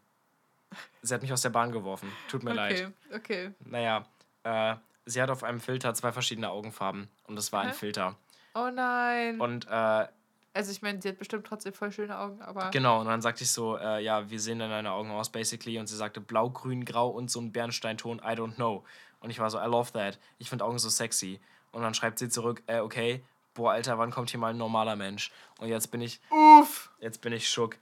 Sie 1.03 1.15
hat 1.15 1.23
mich 1.23 1.33
aus 1.33 1.43
der 1.43 1.51
Bahn 1.51 1.73
geworfen. 1.73 2.11
Tut 2.29 2.43
mir 2.43 2.53
leid. 2.53 2.93
Okay, 3.11 3.17
okay. 3.17 3.51
Naja, 3.67 4.05
äh, 4.45 4.75
sie 5.07 5.21
hat 5.23 5.31
auf 5.31 5.43
einem 5.45 5.61
Filter 5.61 5.95
zwei 5.95 6.13
verschiedene 6.13 6.49
Augenfarben. 6.51 7.09
Und 7.25 7.37
das 7.37 7.53
war 7.53 7.63
ein 7.63 7.69
Hä? 7.69 7.75
Filter. 7.75 8.17
Oh 8.55 8.69
nein. 8.73 9.41
Und 9.41 9.67
äh, 9.71 10.07
also 10.53 10.73
ich 10.73 10.83
meine, 10.83 11.01
sie 11.01 11.09
hat 11.09 11.19
bestimmt 11.19 11.47
trotzdem 11.47 11.73
voll 11.73 11.93
schöne 11.93 12.19
Augen, 12.19 12.41
aber 12.43 12.71
genau, 12.71 13.01
und 13.01 13.07
dann 13.07 13.23
sagte 13.23 13.45
ich 13.45 13.51
so, 13.51 13.77
äh, 13.77 14.03
ja, 14.03 14.31
wie 14.31 14.39
sehen 14.39 14.59
denn 14.59 14.71
deine 14.71 14.93
Augen 14.93 15.11
aus, 15.11 15.31
basically? 15.31 15.79
Und 15.79 15.87
sie 15.87 15.97
sagte 15.97 16.21
blau, 16.21 16.51
grün, 16.51 16.85
grau 16.85 17.09
und 17.09 17.31
so 17.31 17.41
ein 17.41 17.53
Bernsteinton, 17.53 18.19
I 18.19 18.33
don't 18.33 18.55
know. 18.55 18.85
Und 19.21 19.31
ich 19.31 19.39
war 19.39 19.51
so, 19.51 19.59
I 19.59 19.67
love 19.67 19.93
that. 19.93 20.19
Ich 20.39 20.49
finde 20.49 20.65
Augen 20.65 20.79
so 20.79 20.89
sexy. 20.89 21.41
Und 21.73 21.83
dann 21.83 21.95
schreibt 21.95 22.19
sie 22.19 22.29
zurück, 22.29 22.63
äh, 22.67 22.81
okay, 22.81 23.23
boah, 23.55 23.73
Alter, 23.73 23.99
wann 23.99 24.11
kommt 24.11 24.31
hier 24.31 24.41
mal 24.41 24.49
ein 24.49 24.57
normaler 24.57 24.97
Mensch? 24.97 25.31
Und 25.59 25.69
jetzt 25.69 25.89
bin 25.91 26.01
ich, 26.01 26.21
Uff. 26.31 26.91
jetzt 27.01 27.21
bin 27.21 27.33
ich 27.33 27.49
schock, 27.49 27.77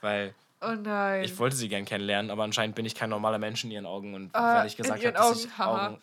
weil 0.00 0.34
Oh 0.60 0.72
nein. 0.74 1.24
Ich 1.24 1.38
wollte 1.38 1.56
sie 1.56 1.68
gern 1.68 1.84
kennenlernen, 1.84 2.30
aber 2.30 2.42
anscheinend 2.44 2.74
bin 2.74 2.86
ich 2.86 2.94
kein 2.94 3.10
normaler 3.10 3.38
Mensch 3.38 3.64
in 3.64 3.70
ihren 3.70 3.84
Augen. 3.86 4.14
Und 4.14 4.34
Ah, 4.34 4.60
weil 4.60 4.66
ich 4.66 4.76
gesagt 4.76 5.04
habe, 5.04 5.12
dass 5.12 5.26
Augen, 5.26 5.38
ich. 5.40 5.60
Augen, 5.60 5.98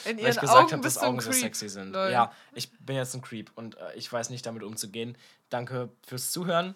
In 0.04 0.18
weil 0.22 0.28
ich 0.30 0.40
gesagt 0.40 0.72
habe, 0.72 0.82
dass 0.82 0.98
ein 0.98 1.08
Augen 1.08 1.20
so 1.20 1.32
sexy 1.32 1.68
sind. 1.68 1.92
Lol. 1.92 2.10
Ja, 2.10 2.32
ich 2.54 2.70
bin 2.78 2.94
jetzt 2.96 3.14
ein 3.14 3.22
Creep 3.22 3.50
und 3.56 3.76
äh, 3.76 3.94
ich 3.94 4.12
weiß 4.12 4.30
nicht 4.30 4.46
damit 4.46 4.62
umzugehen. 4.62 5.16
Danke 5.50 5.90
fürs 6.06 6.30
Zuhören. 6.30 6.74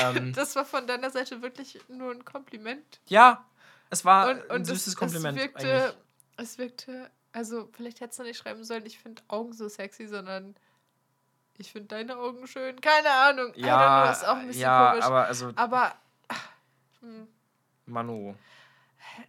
Ähm, 0.00 0.32
Das 0.36 0.54
war 0.56 0.64
von 0.64 0.86
deiner 0.86 1.10
Seite 1.10 1.40
wirklich 1.42 1.78
nur 1.88 2.12
ein 2.12 2.24
Kompliment. 2.24 3.00
ja, 3.06 3.44
es 3.90 4.04
war 4.04 4.30
Und, 4.30 4.50
ein 4.50 4.56
und 4.58 4.64
süßes 4.66 4.88
es, 4.88 4.96
Kompliment. 4.96 5.38
Es 5.38 5.44
wirkte, 5.44 5.72
eigentlich. 5.74 5.94
es 6.36 6.58
wirkte, 6.58 7.10
also 7.32 7.68
vielleicht 7.72 8.00
hättest 8.00 8.18
du 8.18 8.22
nicht 8.24 8.36
schreiben 8.36 8.62
sollen, 8.64 8.84
ich 8.84 8.98
finde 8.98 9.22
Augen 9.28 9.54
so 9.54 9.66
sexy, 9.68 10.06
sondern 10.06 10.54
ich 11.58 11.72
finde 11.72 11.88
deine 11.88 12.16
Augen 12.16 12.46
schön. 12.46 12.80
Keine 12.80 13.10
Ahnung. 13.10 13.48
Don't 13.52 13.54
know, 13.58 13.66
Ja, 13.66 14.10
ist 14.12 14.24
auch 14.26 14.36
ein 14.36 14.46
bisschen 14.46 14.62
ja 14.62 14.90
komisch. 14.90 15.04
aber 15.04 15.26
also, 15.26 15.52
Aber 15.56 15.94
hm, 17.00 17.28
Manu. 17.86 18.34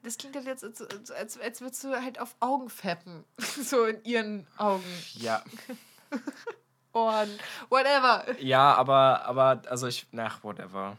das 0.03 0.17
klingt 0.17 0.35
halt 0.35 0.45
jetzt, 0.45 0.63
als, 0.63 0.81
als, 0.81 1.11
als, 1.11 1.39
als 1.39 1.61
würdest 1.61 1.83
du 1.83 1.89
halt 2.01 2.19
auf 2.19 2.35
Augen 2.39 2.69
feppen. 2.69 3.23
so 3.37 3.85
in 3.85 4.03
ihren 4.03 4.47
Augen, 4.57 4.83
Ja, 5.13 5.43
Ohren, 6.93 7.29
whatever. 7.69 8.25
ja, 8.39 8.73
aber, 8.73 9.23
aber, 9.25 9.61
also 9.69 9.87
ich, 9.87 10.07
nach, 10.11 10.43
whatever. 10.43 10.97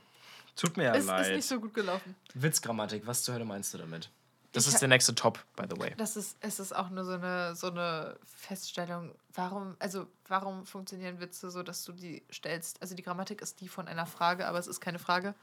Tut 0.56 0.76
mir 0.76 0.84
ja 0.84 0.94
Es 0.94 1.06
leid. 1.06 1.26
ist 1.26 1.32
nicht 1.36 1.46
so 1.48 1.58
gut 1.60 1.74
gelaufen. 1.74 2.14
Witzgrammatik, 2.34 3.06
was 3.06 3.22
zur 3.24 3.34
Hölle 3.34 3.44
meinst 3.44 3.72
du 3.74 3.78
damit? 3.78 4.08
Das 4.52 4.66
Ich 4.66 4.74
ist 4.74 4.80
der 4.80 4.88
nächste 4.88 5.14
Top, 5.14 5.38
by 5.54 5.64
the 5.70 5.80
way. 5.80 5.94
Das 5.96 6.16
ist, 6.16 6.36
es 6.40 6.58
ist 6.58 6.74
auch 6.74 6.90
nur 6.90 7.04
so 7.04 7.12
eine, 7.12 7.54
so 7.54 7.68
eine 7.68 8.18
Feststellung. 8.24 9.14
Warum, 9.32 9.76
also 9.78 10.08
warum 10.26 10.66
funktionieren 10.66 11.20
Witze 11.20 11.50
so, 11.50 11.62
dass 11.62 11.84
du 11.84 11.92
die 11.92 12.24
stellst? 12.32 12.82
Also 12.82 12.96
die 12.96 13.02
Grammatik 13.02 13.42
ist 13.42 13.60
die 13.60 13.68
von 13.68 13.86
einer 13.86 14.06
Frage, 14.06 14.48
aber 14.48 14.58
es 14.58 14.66
ist 14.66 14.80
keine 14.80 14.98
Frage. 14.98 15.34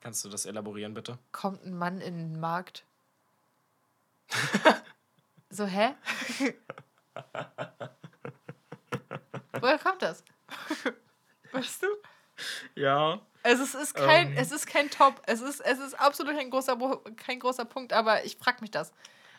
Kannst 0.00 0.24
du 0.24 0.28
das 0.28 0.44
elaborieren, 0.44 0.92
bitte? 0.92 1.18
Kommt 1.32 1.64
ein 1.64 1.76
Mann 1.76 2.00
in 2.00 2.16
den 2.18 2.40
Markt? 2.40 2.84
so, 5.50 5.64
hä? 5.64 5.94
Woher 9.60 9.78
kommt 9.78 10.02
das? 10.02 10.22
weißt 11.52 11.82
du? 11.82 11.86
Ja. 12.74 13.20
Also 13.42 13.62
es 13.62 13.74
ist 13.74 13.94
kein, 13.94 14.32
Ähm. 14.32 14.38
es 14.38 14.50
ist 14.52 14.66
kein 14.66 14.90
Top. 14.90 15.22
Es 15.26 15.40
ist, 15.40 15.60
es 15.60 15.78
ist 15.78 15.94
absolut 15.98 16.34
kein 16.36 16.50
großer, 16.50 16.76
kein 17.16 17.38
großer 17.40 17.64
Punkt, 17.64 17.92
aber 17.92 18.24
ich 18.24 18.36
frage 18.36 18.58
mich 18.60 18.70
das. 18.70 18.92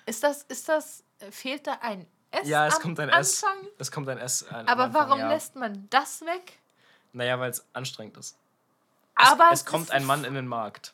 Ist 0.06 0.24
das, 0.24 0.44
ist 0.44 0.68
das, 0.70 1.04
äh, 1.20 1.32
fehlt 1.32 1.68
da 1.68 1.74
ein 1.82 2.08
S 2.32 2.48
Ja, 2.48 2.68
es 2.68 2.76
am 2.76 2.82
kommt 2.82 3.00
ein 3.00 3.10
S. 3.10 3.44
Anfang? 3.44 3.68
Es 3.78 3.92
kommt 3.92 4.10
ein 4.10 4.18
S. 4.18 4.44
An, 4.48 4.62
am 4.62 4.68
Aber 4.68 4.84
Anfang, 4.86 5.08
warum 5.10 5.20
ja. 5.20 5.30
lässt 5.30 5.56
man 5.56 5.88
das 5.90 6.22
weg? 6.22 6.60
Naja, 7.12 7.40
weil 7.40 7.50
es 7.52 7.66
anstrengend 7.74 8.18
ist. 8.18 8.38
Aber 9.16 9.50
es 9.52 9.66
kommt 9.66 9.86
ist- 9.86 9.92
ein 9.92 10.06
Mann 10.06 10.24
in 10.24 10.34
den 10.34 10.48
Markt. 10.48 10.94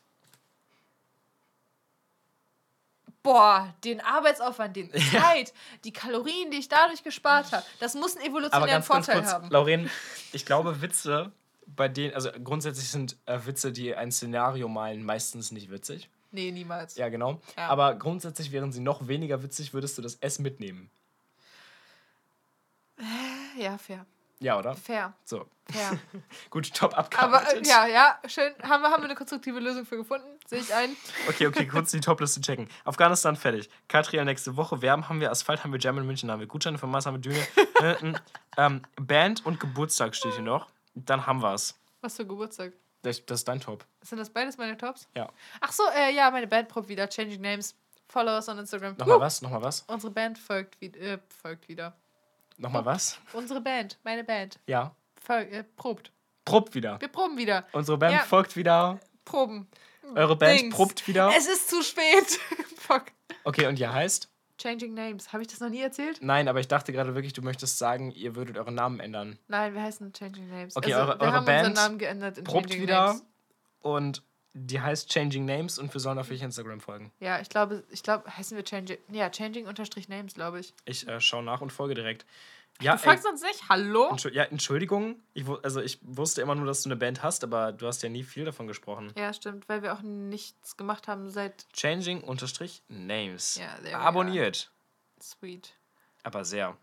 Boah, 3.23 3.73
den 3.83 4.01
Arbeitsaufwand, 4.01 4.75
den 4.75 4.91
Zeit, 5.11 5.53
die 5.83 5.91
Kalorien, 5.91 6.51
die 6.51 6.57
ich 6.57 6.69
dadurch 6.69 7.03
gespart 7.03 7.51
habe, 7.51 7.65
das 7.79 7.95
muss 7.95 8.15
einen 8.15 8.25
evolutionären 8.27 8.69
ganz, 8.69 8.87
ganz 8.87 9.05
Vorteil 9.07 9.21
kurz, 9.21 9.33
haben. 9.33 9.49
Lauren, 9.49 9.89
ich 10.31 10.45
glaube, 10.45 10.81
Witze, 10.81 11.31
bei 11.67 11.87
denen, 11.87 12.13
also 12.13 12.29
grundsätzlich 12.43 12.89
sind 12.89 13.17
äh, 13.25 13.39
Witze, 13.45 13.71
die 13.71 13.95
ein 13.95 14.11
Szenario 14.11 14.67
malen, 14.67 15.03
meistens 15.03 15.51
nicht 15.51 15.71
witzig. 15.71 16.09
Nee, 16.31 16.51
niemals. 16.51 16.95
Ja, 16.97 17.09
genau. 17.09 17.41
Ja. 17.57 17.69
Aber 17.69 17.95
grundsätzlich 17.95 18.51
wären 18.51 18.71
sie 18.71 18.81
noch 18.81 19.07
weniger 19.07 19.41
witzig, 19.41 19.73
würdest 19.73 19.97
du 19.97 20.01
das 20.01 20.15
S 20.15 20.39
mitnehmen. 20.39 20.89
Ja, 23.57 23.77
fair. 23.77 24.05
Ja, 24.39 24.59
oder? 24.59 24.75
Fair. 24.75 25.13
So. 25.23 25.47
Fair. 25.71 25.97
Gut, 26.49 26.73
top 26.73 26.91
Aber 26.93 26.99
abgearbeitet. 26.99 27.65
äh, 27.65 27.69
ja, 27.69 27.87
ja, 27.87 28.19
schön. 28.27 28.53
Haben 28.61 28.83
wir, 28.83 28.91
haben 28.91 29.01
wir 29.01 29.05
eine 29.05 29.15
konstruktive 29.15 29.59
Lösung 29.59 29.85
für 29.85 29.97
gefunden? 29.97 30.27
Sehe 30.45 30.59
ich 30.59 30.73
ein. 30.73 30.95
Okay, 31.29 31.47
okay, 31.47 31.65
kurz 31.65 31.91
die 31.91 32.01
Topliste 32.01 32.41
checken. 32.41 32.67
Afghanistan 32.83 33.35
fertig. 33.35 33.69
Katriel 33.87 34.25
nächste 34.25 34.57
Woche. 34.57 34.81
Werben 34.81 35.07
haben 35.09 35.21
wir, 35.21 35.31
Asphalt 35.31 35.63
haben 35.63 35.71
wir, 35.73 35.83
in 35.83 36.05
München 36.05 36.29
haben 36.29 36.39
wir, 36.39 36.47
Gutscheine 36.47 36.77
von 36.77 36.91
Mars 36.91 37.05
haben 37.05 37.15
wir, 37.15 37.21
Düne. 37.21 37.47
äh, 37.81 37.93
äh, 37.93 38.13
ähm, 38.57 38.81
Band 38.97 39.45
und 39.45 39.59
Geburtstag 39.59 40.15
steht 40.15 40.33
hier 40.33 40.43
noch. 40.43 40.67
Dann 40.95 41.25
haben 41.25 41.41
wir's. 41.41 41.75
Was 42.01 42.15
für 42.15 42.25
Geburtstag? 42.25 42.73
Das, 43.01 43.23
das 43.25 43.41
ist 43.41 43.47
dein 43.47 43.59
Top. 43.59 43.85
Sind 44.01 44.17
das 44.17 44.29
beides 44.29 44.57
meine 44.57 44.77
Tops? 44.77 45.07
Ja. 45.15 45.29
Ach 45.61 45.71
so, 45.71 45.83
äh, 45.95 46.13
ja, 46.13 46.31
meine 46.31 46.47
Bandprop 46.47 46.87
wieder. 46.87 47.07
Changing 47.07 47.41
Names. 47.41 47.75
Follow 48.07 48.31
us 48.35 48.47
on 48.49 48.57
Instagram. 48.59 48.95
Nochmal 48.97 49.17
Huh. 49.17 49.21
was? 49.21 49.41
Nochmal 49.41 49.61
was? 49.63 49.81
Unsere 49.87 50.11
Band 50.11 50.37
folgt, 50.39 50.79
wie, 50.81 50.87
äh, 50.87 51.19
folgt 51.41 51.67
wieder. 51.67 51.95
Nochmal 52.57 52.85
was? 52.85 53.19
Unsere 53.33 53.61
Band, 53.61 53.99
meine 54.03 54.23
Band. 54.23 54.59
Ja. 54.67 54.95
Fol 55.21 55.35
äh, 55.51 55.63
probt. 55.75 56.11
Probt 56.45 56.73
wieder. 56.75 56.99
Wir 57.01 57.07
proben 57.07 57.37
wieder. 57.37 57.65
Unsere 57.73 57.97
Band 57.97 58.13
Ja. 58.13 58.19
folgt 58.23 58.55
wieder. 58.55 58.99
Proben. 59.25 59.67
Eure 60.13 60.35
Band 60.35 60.61
Dings. 60.61 60.75
probt 60.75 61.07
wieder. 61.07 61.31
Es 61.35 61.47
ist 61.47 61.67
zu 61.69 61.81
spät. 61.83 62.39
Fuck. 62.77 63.05
Okay, 63.43 63.65
und 63.67 63.79
ihr 63.79 63.91
heißt? 63.91 64.29
Changing 64.57 64.93
Names. 64.93 65.33
Habe 65.33 65.41
ich 65.43 65.47
das 65.49 65.59
noch 65.59 65.69
nie 65.69 65.81
erzählt? 65.81 66.19
Nein, 66.21 66.47
aber 66.47 66.59
ich 66.59 66.67
dachte 66.67 66.91
gerade 66.93 67.13
wirklich, 67.15 67.33
du 67.33 67.41
möchtest 67.41 67.77
sagen, 67.77 68.11
ihr 68.11 68.35
würdet 68.35 68.57
euren 68.57 68.75
Namen 68.75 68.99
ändern. 68.99 69.37
Nein, 69.47 69.73
wir 69.73 69.81
heißen 69.81 70.13
Changing 70.13 70.47
Names. 70.49 70.75
Okay, 70.75 70.93
also, 70.93 71.07
eure- 71.11 71.19
wir 71.19 71.23
eure 71.25 71.33
haben 71.33 71.45
Band 71.45 71.67
unseren 71.69 71.85
Namen 71.85 71.97
geändert 71.99 72.37
in 72.37 72.43
Probt 72.43 72.67
Changing 72.69 72.81
wieder. 72.83 73.05
Names. 73.07 73.25
Und 73.81 74.23
die 74.53 74.79
heißt 74.79 75.11
Changing 75.11 75.43
Names 75.45 75.77
und 75.77 75.93
wir 75.93 75.99
sollen 75.99 76.17
auf 76.17 76.31
euch 76.31 76.41
Instagram 76.41 76.79
folgen. 76.79 77.11
Ja, 77.19 77.41
ich 77.41 77.49
glaube, 77.49 77.83
ich 77.89 78.01
glaube, 78.03 78.25
heißen 78.37 78.55
wir 78.55 78.63
Changing. 78.63 78.97
Ja, 79.11 79.29
Changing 79.29 79.67
unterstrich 79.67 80.07
Names, 80.07 80.33
glaube 80.33 80.61
ich. 80.61 80.73
Ich 80.85 81.05
äh, 81.07 81.19
schaue 81.19 81.43
nach 81.43 81.59
und 81.61 81.71
folge 81.73 81.93
direkt. 81.93 82.25
Ja, 82.81 82.93
du 82.93 82.99
fragst 82.99 83.25
uns 83.25 83.41
nicht, 83.41 83.69
hallo? 83.69 84.09
Entschu 84.09 84.27
ja, 84.29 84.43
Entschuldigung. 84.43 85.21
Ich, 85.33 85.45
also 85.63 85.79
ich 85.81 85.97
wusste 86.01 86.41
immer 86.41 86.55
nur, 86.55 86.65
dass 86.65 86.83
du 86.83 86.89
eine 86.89 86.97
Band 86.97 87.23
hast, 87.23 87.43
aber 87.45 87.71
du 87.71 87.87
hast 87.87 88.03
ja 88.03 88.09
nie 88.09 88.23
viel 88.23 88.43
davon 88.43 88.67
gesprochen. 88.67 89.13
Ja, 89.17 89.31
stimmt, 89.33 89.69
weil 89.69 89.81
wir 89.81 89.93
auch 89.93 90.01
nichts 90.01 90.75
gemacht 90.75 91.07
haben 91.07 91.29
seit 91.29 91.65
Changing 91.73 92.21
unterstrich 92.21 92.83
Names. 92.89 93.55
Ja, 93.55 93.69
we 93.81 93.95
Abonniert. 93.95 94.71
Sweet. 95.21 95.73
Aber 96.23 96.43
sehr. 96.43 96.77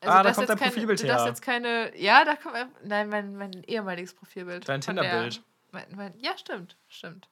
Also 0.00 0.14
Ah, 0.14 0.22
da 0.22 0.28
das 0.30 0.36
kommt 0.36 0.48
dein 0.48 0.58
keine, 0.58 0.70
Profilbild 0.72 1.02
her. 1.02 1.26
jetzt 1.26 1.42
keine. 1.42 1.96
Ja, 1.98 2.24
da 2.24 2.36
kommt. 2.36 2.54
ein- 2.54 2.70
Nein, 2.84 3.08
mein, 3.08 3.36
mein 3.36 3.62
ehemaliges 3.64 4.14
Profilbild. 4.14 4.68
Dein 4.68 4.80
Tinderbild. 4.80 5.42
Ja, 6.18 6.36
stimmt, 6.38 6.76
stimmt. 6.88 7.28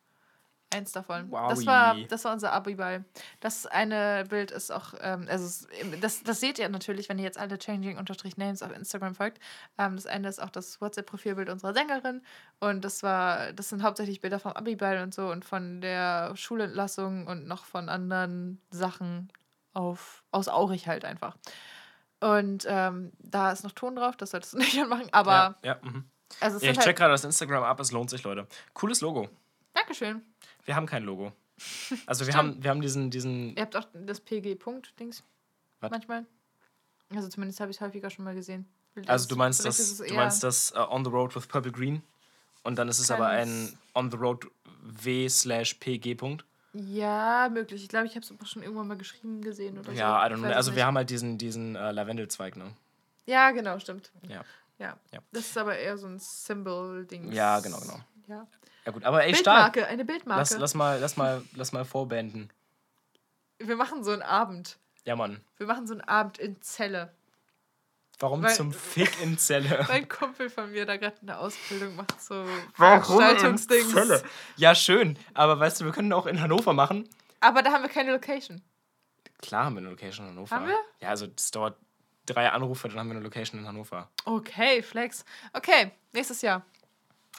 Eins 0.75 0.91
davon. 0.91 1.31
Wowi. 1.31 1.49
Das 1.49 1.67
war, 1.67 1.97
das 2.09 2.25
war 2.25 2.33
unser 2.33 2.53
Abiball. 2.53 3.05
Das 3.39 3.67
eine 3.67 4.25
Bild 4.29 4.51
ist 4.51 4.73
auch, 4.73 4.95
ähm, 5.01 5.27
also 5.31 5.67
das, 6.01 6.25
das 6.25 6.41
seht 6.41 6.59
ihr 6.59 6.69
natürlich, 6.69 7.09
wenn 7.09 7.19
ihr 7.19 7.25
jetzt 7.25 7.39
alle 7.39 7.57
Changing-Names 7.57 8.63
auf 8.63 8.73
Instagram 8.73 9.15
folgt. 9.15 9.39
Ähm, 9.79 9.95
das 9.95 10.07
eine 10.07 10.29
ist 10.29 10.43
auch 10.43 10.51
das 10.51 10.81
WhatsApp-Profilbild 10.81 11.51
unserer 11.51 11.73
Sängerin. 11.73 12.21
Und 12.59 12.85
das 12.85 13.05
war, 13.05 13.53
das 13.53 13.69
sind 13.69 13.85
hauptsächlich 13.85 14.21
Bilder 14.21 14.41
vom 14.41 14.53
Abiball 14.53 15.03
und 15.03 15.15
so 15.15 15.31
und 15.31 15.45
von 15.45 15.81
der 15.81 16.35
Schulentlassung 16.35 17.29
und 17.29 17.47
noch 17.47 17.65
von 17.65 17.89
anderen 17.89 18.61
Sachen 18.71 19.31
auf, 19.73 20.25
aus 20.33 20.49
Aurich 20.49 20.89
halt 20.89 21.05
einfach. 21.05 21.37
Und 22.21 22.67
ähm, 22.69 23.13
da 23.19 23.53
ist 23.53 23.63
noch 23.63 23.73
Ton 23.73 23.97
drauf, 23.97 24.17
das 24.17 24.31
solltest 24.31 24.55
du 24.55 24.59
nicht 24.59 24.81
anmachen, 24.81 25.09
aber 25.13 25.57
ja, 25.63 25.75
ja, 25.75 25.79
mhm. 25.83 26.05
also 26.41 26.59
ja, 26.59 26.71
ich 26.71 26.75
sind 26.75 26.79
check 26.79 26.87
halt, 26.87 26.97
gerade 26.97 27.13
das 27.13 27.25
Instagram 27.25 27.63
ab, 27.63 27.79
es 27.79 27.93
lohnt 27.93 28.11
sich, 28.11 28.23
Leute. 28.25 28.47
Cooles 28.73 29.01
Logo. 29.01 29.29
Dankeschön. 29.75 30.23
Wir 30.67 30.77
haben 30.77 30.87
kein 30.87 31.05
Logo. 31.05 31.33
Also 32.05 32.27
wir 32.27 32.35
haben, 32.35 32.63
wir 32.63 32.69
haben 32.69 32.83
diesen, 32.83 33.11
diesen. 33.11 33.57
Ihr 33.57 33.63
habt 33.63 33.77
auch 33.77 33.87
das 33.95 34.21
PG-Punkt-Dings 34.21 35.23
manchmal. 35.81 36.27
Also 37.15 37.29
zumindest 37.29 37.61
habe 37.61 37.71
ich 37.71 37.79
es 37.79 37.81
häufiger 37.81 38.11
schon 38.11 38.27
mal 38.27 38.35
gesehen. 38.35 38.67
Also 39.07 39.27
du 39.29 39.37
meinst 39.37 39.63
Vielleicht 39.63 39.79
das, 39.79 39.97
du 39.99 40.15
meinst 40.15 40.43
das 40.43 40.71
äh, 40.73 40.79
On 40.79 41.05
the 41.05 41.11
Road 41.11 41.35
with 41.35 41.47
Purple 41.47 41.73
Green. 41.73 42.03
Und 42.63 42.79
dann 42.79 42.89
ist 42.89 42.99
es 42.99 43.11
aber 43.11 43.29
ein 43.29 43.79
On 43.95 44.11
the 44.11 44.17
Road 44.17 44.47
W 44.83 45.29
slash 45.29 45.75
PG 45.75 46.17
Punkt. 46.17 46.45
Ja, 46.73 47.49
möglich. 47.51 47.83
Ich 47.83 47.89
glaube, 47.89 48.07
ich 48.07 48.17
habe 48.17 48.21
es 48.21 48.33
auch 48.33 48.47
schon 48.47 48.63
irgendwann 48.63 48.89
mal 48.89 48.99
geschrieben 48.99 49.41
gesehen 49.41 49.79
oder 49.79 49.93
so. 49.93 49.99
Ja, 49.99 50.23
I 50.23 50.29
Ich 50.31 50.35
don't 50.35 50.41
know. 50.41 50.49
Also 50.49 50.71
nicht. 50.71 50.77
wir 50.77 50.87
haben 50.87 50.97
halt 50.97 51.09
diesen, 51.09 51.39
diesen 51.39 51.75
äh, 51.75 51.93
Lavendelzweig, 51.93 52.57
ne? 52.57 52.73
Ja, 53.25 53.51
genau, 53.53 53.79
stimmt. 53.79 54.13
Ja. 54.29 54.45
Ja. 54.79 54.99
Ja. 55.13 55.21
Das 55.33 55.47
ist 55.47 55.57
aber 55.57 55.77
eher 55.79 55.97
so 55.97 56.07
ein 56.07 56.19
Symbol-Ding. 56.19 57.33
Ja, 57.33 57.61
genau, 57.61 57.79
genau. 57.81 58.01
Ja. 58.29 58.47
Ja 58.87 58.93
gut, 58.93 59.05
aber 59.05 59.25
ey, 59.25 59.35
stark. 59.35 59.73
Bildmarke, 59.73 59.93
eine 59.93 60.05
Bildmarke. 60.05 60.41
Lass, 60.41 60.59
lass 60.59 60.75
mal, 60.75 61.01
lass 61.01 61.17
mal, 61.17 61.43
lass 61.55 61.73
mal 61.73 61.85
vorbanden. 61.85 62.51
Wir 63.59 63.75
machen 63.75 64.05
so 64.05 64.13
einen 64.13 64.23
Abend. 64.23 64.79
Ja, 65.05 65.17
Mann. 65.17 65.41
Wir 65.57 65.67
machen 65.67 65.87
so 65.89 65.95
einen 65.95 66.03
Abend 66.03 66.39
in 66.39 66.63
Zelle. 66.63 67.13
Warum 68.21 68.43
Weil- 68.45 68.55
zum 68.55 68.73
Fick 68.73 69.21
in 69.21 69.39
Zelle? 69.39 69.85
Mein 69.89 70.09
Kumpel 70.09 70.49
von 70.49 70.71
mir, 70.71 70.87
da 70.87 70.97
gerade 70.97 71.17
eine 71.21 71.37
Ausbildung 71.37 71.97
macht, 71.97 72.23
so 72.23 72.35
Warum 72.77 73.21
in 73.21 73.27
Veranstaltungsdings. 73.27 73.93
Zelle? 73.93 74.23
Ja, 74.57 74.75
schön. 74.75 75.19
Aber 75.35 75.59
weißt 75.59 75.81
du, 75.81 75.85
wir 75.85 75.93
können 75.93 76.13
auch 76.13 76.27
in 76.27 76.41
Hannover 76.41 76.73
machen. 76.73 77.09
Aber 77.41 77.63
da 77.63 77.73
haben 77.73 77.83
wir 77.83 77.91
keine 77.91 78.13
Location. 78.13 78.63
Klar 79.43 79.65
haben 79.65 79.75
wir 79.75 79.81
eine 79.81 79.91
Location 79.91 80.27
in 80.27 80.33
Hannover. 80.33 80.55
Haben 80.55 80.69
wir? 80.69 80.79
Ja, 81.01 81.09
also 81.09 81.27
es 81.37 81.51
dauert 81.51 81.77
drei 82.25 82.51
Anrufe, 82.51 82.89
dann 82.89 82.99
haben 82.99 83.09
wir 83.09 83.17
eine 83.17 83.25
Location 83.25 83.61
in 83.61 83.67
Hannover. 83.67 84.09
Okay, 84.25 84.83
Flex. 84.83 85.25
Okay, 85.53 85.91
nächstes 86.13 86.41
Jahr. 86.43 86.65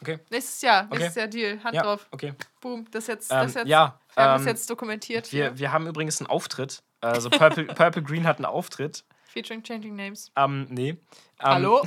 Okay. 0.02 0.20
Nächstes 0.30 0.62
Jahr. 0.62 0.86
Okay. 0.86 0.98
Nächstes 1.00 1.16
Jahr 1.16 1.28
Deal. 1.28 1.64
Hand 1.64 1.76
Ja, 1.76 1.82
drauf. 1.84 2.08
okay. 2.12 2.34
Boom. 2.62 2.86
Das 2.92 3.08
jetzt, 3.08 3.32
Ähm, 3.32 3.38
das 3.40 3.54
jetzt, 3.56 3.68
ja, 3.68 4.00
wir 4.16 4.24
haben 4.24 4.34
ähm, 4.36 4.40
es 4.42 4.46
jetzt 4.46 4.70
dokumentiert. 4.70 5.28
hier. 5.28 5.46
Wir, 5.54 5.60
wir 5.60 5.72
haben 5.72 5.88
übrigens 5.88 6.20
einen 6.22 6.28
Auftritt. 6.30 6.84
Also 7.02 7.30
Purple, 7.30 7.66
Purple 7.76 8.04
Green 8.04 8.26
hat 8.28 8.38
einen 8.38 8.46
Auftritt. 8.46 9.04
Featuring 9.26 9.64
Changing 9.64 9.96
Names. 9.96 10.32
Am, 10.36 10.64
nee. 10.66 10.98
Am, 11.40 11.54
Hallo? 11.56 11.86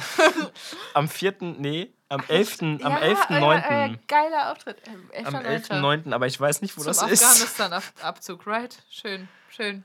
Am 0.95 1.09
4., 1.09 1.35
nee, 1.41 1.93
am 2.09 2.23
11., 2.29 2.63
am 2.63 2.79
Ja, 2.81 2.99
11.9. 2.99 3.43
euer- 3.43 3.65
euer 3.69 3.97
Geiler 4.09 4.53
Auftritt. 4.53 4.79
Äh, 5.13 5.25
Am 5.25 5.35
11.9. 5.37 5.69
11.9., 6.07 6.13
aber 6.13 6.27
ich 6.27 6.41
weiß 6.41 6.63
nicht, 6.63 6.77
wo 6.77 6.83
Zum 6.83 6.89
das 6.93 7.03
ist. 7.11 7.25
Afghanistan-Abzug, 7.25 8.47
right? 8.47 8.77
Schön, 8.91 9.29
schön. 9.49 9.85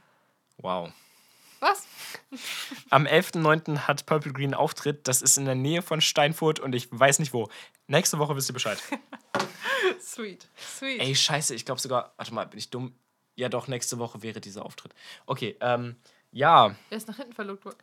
Wow. 0.57 0.91
Was? 1.65 1.87
Am 2.91 3.07
11.9. 3.07 3.87
hat 3.87 4.05
Purple 4.05 4.33
Green 4.33 4.53
Auftritt. 4.53 5.07
Das 5.07 5.23
ist 5.23 5.37
in 5.37 5.45
der 5.45 5.55
Nähe 5.55 5.81
von 5.81 5.99
Steinfurt 5.99 6.59
und 6.59 6.75
ich 6.75 6.87
weiß 6.91 7.17
nicht 7.17 7.33
wo. 7.33 7.49
Nächste 7.87 8.19
Woche 8.19 8.35
wisst 8.35 8.49
ihr 8.51 8.53
Bescheid. 8.53 8.77
Sweet, 10.01 10.47
sweet. 10.57 11.01
Ey, 11.01 11.15
scheiße, 11.15 11.53
ich 11.53 11.65
glaube 11.65 11.81
sogar. 11.81 12.13
Warte 12.17 12.33
mal, 12.33 12.45
bin 12.45 12.57
ich 12.57 12.69
dumm? 12.69 12.95
Ja, 13.35 13.49
doch, 13.49 13.67
nächste 13.67 13.99
Woche 13.99 14.21
wäre 14.21 14.39
dieser 14.39 14.65
Auftritt. 14.65 14.93
Okay, 15.25 15.57
ähm, 15.59 15.95
ja. 16.31 16.75
Er 16.89 16.97
ist 16.97 17.07
nach 17.07 17.17
hinten 17.17 17.33
verlegt 17.33 17.65
worden. 17.65 17.77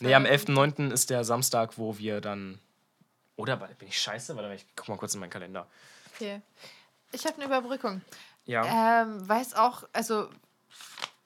Nee, 0.00 0.14
am 0.14 0.24
11.9. 0.24 0.92
ist 0.92 1.10
der 1.10 1.24
Samstag, 1.24 1.78
wo 1.78 1.96
wir 1.98 2.20
dann. 2.20 2.60
Oder 3.36 3.56
bin 3.56 3.88
ich 3.88 4.00
scheiße? 4.00 4.34
Warte 4.36 4.48
mal, 4.48 4.54
ich 4.54 4.66
guck 4.76 4.88
mal 4.88 4.98
kurz 4.98 5.14
in 5.14 5.20
meinen 5.20 5.30
Kalender. 5.30 5.66
Okay. 6.14 6.42
Ich 7.12 7.24
habe 7.24 7.36
eine 7.36 7.46
Überbrückung. 7.46 8.02
Ja. 8.44 9.02
Ähm, 9.02 9.28
weiß 9.28 9.54
auch, 9.54 9.84
also, 9.92 10.28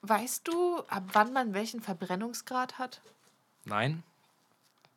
weißt 0.03 0.47
du, 0.47 0.79
ab 0.87 1.03
wann 1.13 1.33
man 1.33 1.53
welchen 1.53 1.81
Verbrennungsgrad 1.81 2.77
hat? 2.77 3.01
Nein? 3.65 4.03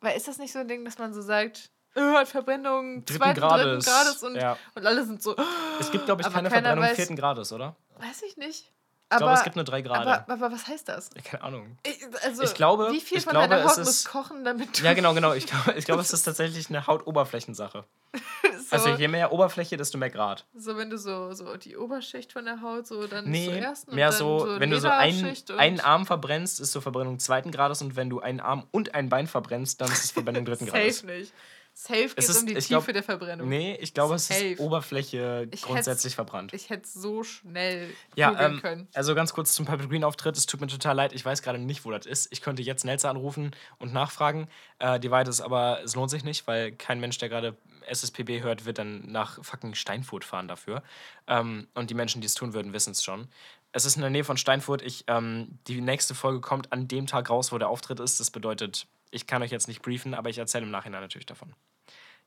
Weil 0.01 0.15
ist 0.15 0.27
das 0.27 0.37
nicht 0.37 0.51
so 0.53 0.59
ein 0.59 0.67
Ding, 0.67 0.85
dass 0.85 0.97
man 0.99 1.13
so 1.13 1.21
sagt, 1.21 1.71
hat 1.95 2.27
Verbrennung 2.27 3.03
Dritten 3.05 3.19
zweiten, 3.19 3.39
Grades, 3.39 3.85
dritten 3.85 3.97
Grades 4.05 4.23
und, 4.23 4.35
ja. 4.35 4.57
und 4.75 4.85
alle 4.85 5.03
sind 5.05 5.23
so, 5.23 5.35
Es 5.79 5.89
gibt, 5.89 6.05
glaube 6.05 6.21
ich, 6.21 6.29
keine 6.31 6.49
Verbrennung 6.51 6.83
weiß- 6.83 6.95
vierten 6.95 7.15
Grades, 7.15 7.51
oder? 7.51 7.75
weiß 7.97 8.21
ich 8.23 8.37
nicht. 8.37 8.71
Ich 9.09 9.17
glaube, 9.17 9.33
es 9.33 9.43
gibt 9.43 9.55
nur 9.55 9.63
drei 9.63 9.81
Grade. 9.81 10.25
Aber, 10.25 10.33
aber 10.33 10.51
was 10.51 10.67
heißt 10.67 10.89
das? 10.89 11.09
Keine 11.23 11.41
Ahnung. 11.41 11.77
Ich, 11.83 11.97
also, 12.23 12.43
Ich 12.43 12.53
glaube- 12.53 12.91
wie 12.91 12.99
viel 12.99 13.21
von 13.21 13.31
glaube, 13.31 13.47
deiner 13.47 13.63
Haut 13.63 13.77
muss 13.77 14.03
kochen, 14.03 14.43
damit 14.43 14.77
du 14.77 14.83
Ja, 14.83 14.93
genau, 14.93 15.13
genau. 15.13 15.31
Ich 15.33 15.47
glaube, 15.47 15.73
ich 15.77 15.85
glaub, 15.85 15.97
es 16.01 16.11
ist 16.11 16.23
tatsächlich 16.23 16.69
eine 16.69 16.85
Hautoberflächensache. 16.87 17.85
so, 18.69 18.75
Also 18.75 18.89
je 18.89 19.07
mehr 19.07 19.31
Oberfläche, 19.31 19.77
desto 19.77 19.97
mehr 19.97 20.09
Grad. 20.09 20.45
so, 20.55 20.77
wenn 20.77 20.89
du 20.89 20.97
so, 20.97 21.33
so 21.33 21.57
die 21.57 21.77
Oberschicht 21.77 22.33
von 22.33 22.45
der 22.45 22.61
Haut 22.61 22.87
so 22.87 23.07
dann 23.07 23.29
Nee, 23.29 23.45
zuerst 23.45 23.87
und 23.87 23.95
mehr 23.95 24.09
dann 24.09 24.17
so, 24.17 24.47
wenn 24.59 24.69
du 24.69 24.79
so 24.79 24.89
ein, 24.89 25.35
einen 25.57 25.79
Arm 25.79 26.05
verbrennst, 26.05 26.59
ist 26.59 26.71
so 26.71 26.81
Verbrennung 26.81 27.19
zweiten 27.19 27.51
Grades 27.51 27.81
und 27.81 27.95
wenn 27.95 28.09
du 28.09 28.19
einen 28.19 28.39
Arm 28.39 28.67
und 28.71 28.93
ein 28.95 29.09
Bein 29.09 29.27
verbrennst, 29.27 29.81
dann 29.81 29.91
ist 29.91 30.03
es 30.05 30.11
Verbrennung 30.11 30.45
dritten 30.45 30.65
Grades. 30.67 30.99
Safe 30.99 31.07
nicht. 31.07 31.33
Safe 31.79 32.07
geht 32.07 32.17
es 32.17 32.29
ist- 32.29 32.39
um 32.41 32.47
die 32.47 32.55
Tiefe 32.55 32.67
glaub- 32.69 32.85
der 32.87 33.03
Verbrennung. 33.03 33.47
Nee, 33.47 33.75
ich 33.79 33.93
glaube, 33.93 34.15
es 34.15 34.31
ist 34.31 34.59
Oberfläche 34.59 35.47
Ich 35.51 35.61
grundsätzlich 35.61 36.15
verbrannt. 36.15 36.51
Ich 36.53 36.71
hätte 36.71 36.87
so 36.87 37.23
schnell 37.23 37.93
Ja, 38.15 38.47
ähm, 38.47 38.59
können. 38.61 38.87
also 38.95 39.13
ganz 39.13 39.31
kurz 39.31 39.53
zum 39.53 39.67
Purple 39.67 39.87
Green 39.87 40.03
Auftritt. 40.03 40.35
Es 40.37 40.47
tut 40.47 40.59
mir 40.59 40.65
total 40.67 40.95
leid, 40.95 41.13
ich 41.13 41.23
weiß 41.23 41.43
gerade 41.43 41.59
nicht, 41.59 41.85
wo 41.85 41.91
das 41.91 42.07
ist. 42.07 42.29
Ich 42.31 42.41
könnte 42.41 42.63
jetzt 42.63 42.83
Nelzer 42.83 43.11
anrufen 43.11 43.51
und 43.77 43.93
nachfragen. 43.93 44.47
Äh, 44.79 44.99
die 44.99 45.11
Weite 45.11 45.29
ist 45.29 45.39
aber, 45.39 45.81
es 45.83 45.95
lohnt 45.95 46.09
sich 46.09 46.23
nicht, 46.23 46.47
weil 46.47 46.71
kein 46.71 46.99
Mensch, 46.99 47.19
der 47.19 47.29
gerade 47.29 47.55
SSPB 47.85 48.41
hört, 48.41 48.65
wird 48.65 48.79
dann 48.79 49.11
nach 49.11 49.37
fucking 49.45 49.75
Steinfurt 49.75 50.25
fahren 50.25 50.47
dafür. 50.47 50.81
Ähm, 51.27 51.67
und 51.75 51.91
die 51.91 51.93
Menschen, 51.93 52.21
die 52.21 52.25
es 52.25 52.33
tun 52.33 52.53
würden, 52.53 52.73
wissen 52.73 52.91
es 52.91 53.03
schon. 53.03 53.27
Es 53.71 53.85
ist 53.85 53.97
in 53.97 54.01
der 54.01 54.09
Nähe 54.09 54.23
von 54.23 54.37
Steinfurt. 54.37 54.81
Ich, 54.81 55.03
ähm, 55.07 55.59
die 55.67 55.79
nächste 55.81 56.15
Folge 56.15 56.41
kommt 56.41 56.71
an 56.73 56.87
dem 56.87 57.05
Tag 57.05 57.29
raus, 57.29 57.51
wo 57.51 57.59
der 57.59 57.69
Auftritt 57.69 57.99
ist. 57.99 58.19
Das 58.19 58.31
bedeutet, 58.31 58.87
ich 59.11 59.27
kann 59.27 59.43
euch 59.43 59.51
jetzt 59.51 59.67
nicht 59.67 59.83
briefen, 59.83 60.15
aber 60.15 60.29
ich 60.31 60.39
erzähle 60.39 60.65
im 60.65 60.71
Nachhinein 60.71 61.01
natürlich 61.01 61.27
davon. 61.27 61.53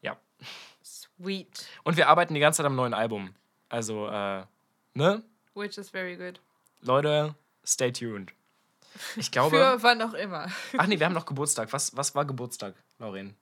Ja. 0.02 0.16
Sweet. 0.84 1.66
Und 1.84 1.96
wir 1.96 2.08
arbeiten 2.08 2.34
die 2.34 2.40
ganze 2.40 2.58
Zeit 2.58 2.66
am 2.66 2.76
neuen 2.76 2.94
Album. 2.94 3.34
Also, 3.68 4.08
äh, 4.08 4.44
ne? 4.94 5.22
Which 5.54 5.78
is 5.78 5.90
very 5.90 6.16
good. 6.16 6.40
Leute, 6.80 7.34
stay 7.64 7.92
tuned. 7.92 8.32
Ich 9.16 9.30
glaube. 9.32 9.56
Für 9.56 9.82
wann 9.82 10.00
auch 10.02 10.14
immer. 10.14 10.48
Ach 10.78 10.86
nee, 10.86 10.98
wir 10.98 11.06
haben 11.06 11.12
noch 11.12 11.26
Geburtstag. 11.26 11.72
Was, 11.72 11.96
was 11.96 12.14
war 12.14 12.24
Geburtstag, 12.24 12.74
Lauren? 12.98 13.36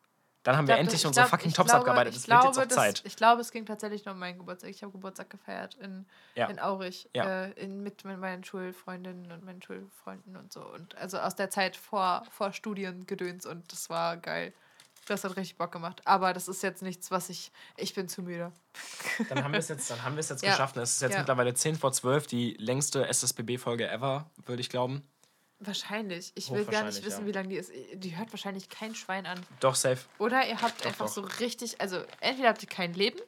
Dann 0.44 0.56
haben 0.56 0.66
wir 0.66 0.74
glaub, 0.74 0.80
endlich 0.84 1.00
ich 1.00 1.06
unsere 1.06 1.26
glaub- 1.26 1.38
fucking 1.40 1.52
Tops 1.52 1.68
glaube- 1.70 1.80
abgearbeitet. 1.80 2.14
ich 2.14 2.20
Es 2.22 2.28
wird 2.28 2.42
jetzt 2.44 2.52
glaube, 2.54 2.64
auch 2.64 2.68
das- 2.68 2.74
Zeit. 2.76 3.02
Ich 3.04 3.16
glaube, 3.16 3.40
es 3.42 3.50
ging 3.50 3.66
tatsächlich 3.66 4.04
nur 4.04 4.14
um 4.14 4.20
meinen 4.20 4.38
Geburtstag. 4.38 4.70
Ich 4.70 4.82
habe 4.82 4.92
Geburtstag 4.92 5.28
gefeiert 5.30 5.74
in, 5.80 6.06
Ja. 6.36 6.46
in 6.46 6.58
Aurich. 6.58 7.08
Ja. 7.14 7.44
Äh, 7.44 7.50
in, 7.52 7.82
mit, 7.82 8.04
mit 8.04 8.18
meinen 8.18 8.44
Schulfreundinnen 8.44 9.30
und 9.32 9.44
meinen 9.44 9.60
Schulfreunden 9.62 10.36
und 10.36 10.52
so. 10.52 10.62
Und 10.64 10.96
also 10.96 11.18
aus 11.18 11.34
der 11.34 11.50
Zeit 11.50 11.76
vor, 11.76 12.24
vor 12.30 12.52
Studiengedöns 12.52 13.46
und 13.46 13.70
das 13.72 13.90
war 13.90 14.16
geil. 14.16 14.52
Das 15.08 15.24
hat 15.24 15.36
richtig 15.36 15.56
Bock 15.56 15.72
gemacht. 15.72 16.00
Aber 16.04 16.32
das 16.32 16.48
ist 16.48 16.62
jetzt 16.62 16.82
nichts, 16.82 17.10
was 17.10 17.28
ich. 17.30 17.50
Ich 17.76 17.94
bin 17.94 18.08
zu 18.08 18.22
müde. 18.22 18.52
Dann 19.28 19.42
haben 19.42 19.52
wir 19.52 19.58
es 19.58 19.68
jetzt, 19.68 19.90
dann 19.90 20.02
haben 20.04 20.14
wir 20.16 20.20
es 20.20 20.28
jetzt 20.28 20.42
Ja. 20.44 20.50
geschafft. 20.52 20.76
Es 20.76 20.94
ist 20.94 21.02
jetzt 21.02 21.12
Ja. 21.14 21.18
mittlerweile 21.18 21.54
10 21.54 21.76
vor 21.76 21.92
12, 21.92 22.26
die 22.26 22.54
längste 22.58 23.06
SSBB-Folge 23.08 23.88
ever, 23.88 24.30
würde 24.46 24.60
ich 24.60 24.68
glauben. 24.68 25.02
Wahrscheinlich. 25.60 26.30
Ich 26.36 26.50
will 26.52 26.64
gar 26.66 26.84
nicht 26.84 27.04
wissen, 27.04 27.22
ja. 27.22 27.26
wie 27.26 27.32
lange 27.32 27.48
die 27.48 27.56
ist. 27.56 27.72
Die 27.94 28.16
hört 28.16 28.32
wahrscheinlich 28.32 28.68
kein 28.68 28.94
Schwein 28.94 29.26
an. 29.26 29.40
Doch, 29.58 29.74
safe. 29.74 29.98
Oder 30.18 30.46
ihr 30.46 30.60
habt 30.62 30.82
Doch, 30.82 30.86
einfach 30.86 31.06
doch. 31.06 31.12
so 31.12 31.20
richtig. 31.40 31.80
Also 31.80 32.04
entweder 32.20 32.50
habt 32.50 32.62
ihr 32.62 32.68
kein 32.68 32.94
Leben. 32.94 33.18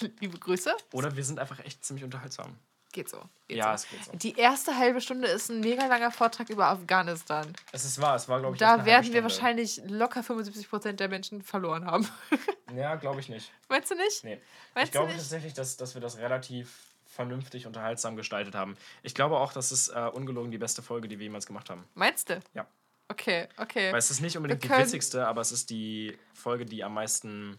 Liebe 0.20 0.38
Grüße. 0.38 0.74
Oder 0.92 1.14
wir 1.16 1.24
sind 1.24 1.38
einfach 1.38 1.58
echt 1.60 1.84
ziemlich 1.84 2.04
unterhaltsam. 2.04 2.56
Geht 2.92 3.10
so. 3.10 3.22
Geht 3.46 3.58
Ja, 3.58 3.76
so. 3.76 3.84
es 3.84 3.90
geht 3.90 4.04
so. 4.04 4.12
Die 4.16 4.36
erste 4.36 4.76
halbe 4.76 5.00
Stunde 5.00 5.28
ist 5.28 5.50
ein 5.50 5.60
mega 5.60 5.86
langer 5.86 6.10
Vortrag 6.10 6.48
über 6.48 6.68
Afghanistan. 6.68 7.52
Es 7.72 7.84
ist 7.84 8.00
wahr, 8.00 8.16
es 8.16 8.28
war, 8.28 8.40
glaube 8.40 8.56
ich, 8.56 8.60
Da 8.60 8.84
werden 8.86 9.12
wir 9.12 9.22
wahrscheinlich 9.22 9.80
locker 9.86 10.20
75% 10.20 10.92
der 10.92 11.08
Menschen 11.08 11.42
verloren 11.42 11.84
haben. 11.86 12.08
Ja, 12.76 12.96
glaube 12.96 13.18
ich 13.20 13.30
nicht. 13.30 13.50
Meinst 13.70 13.90
du 13.90 13.94
nicht? 13.94 14.24
Nee. 14.24 14.42
Meinst 14.74 14.88
ich 14.88 14.92
glaube 14.92 15.10
tatsächlich, 15.10 15.54
dass, 15.54 15.78
dass 15.78 15.94
wir 15.94 16.02
das 16.02 16.18
relativ 16.18 16.70
vernünftig 17.06 17.66
unterhaltsam 17.66 18.14
gestaltet 18.14 18.54
haben. 18.54 18.76
Ich 19.02 19.14
glaube 19.14 19.38
auch, 19.38 19.54
das 19.54 19.72
ist 19.72 19.88
äh, 19.88 20.00
ungelogen 20.12 20.50
die 20.50 20.58
beste 20.58 20.82
Folge, 20.82 21.08
die 21.08 21.18
wir 21.18 21.24
jemals 21.24 21.46
gemacht 21.46 21.70
haben. 21.70 21.84
Meinst 21.94 22.28
du? 22.28 22.40
Ja. 22.52 22.66
Okay, 23.08 23.48
okay. 23.56 23.90
Weil 23.90 23.98
es 23.98 24.10
ist 24.10 24.20
nicht 24.20 24.36
unbedingt 24.36 24.62
die 24.62 24.68
witzigste, 24.68 25.26
aber 25.26 25.40
es 25.40 25.50
ist 25.50 25.70
die 25.70 26.16
Folge, 26.34 26.66
die 26.66 26.84
am 26.84 26.92
meisten. 26.92 27.58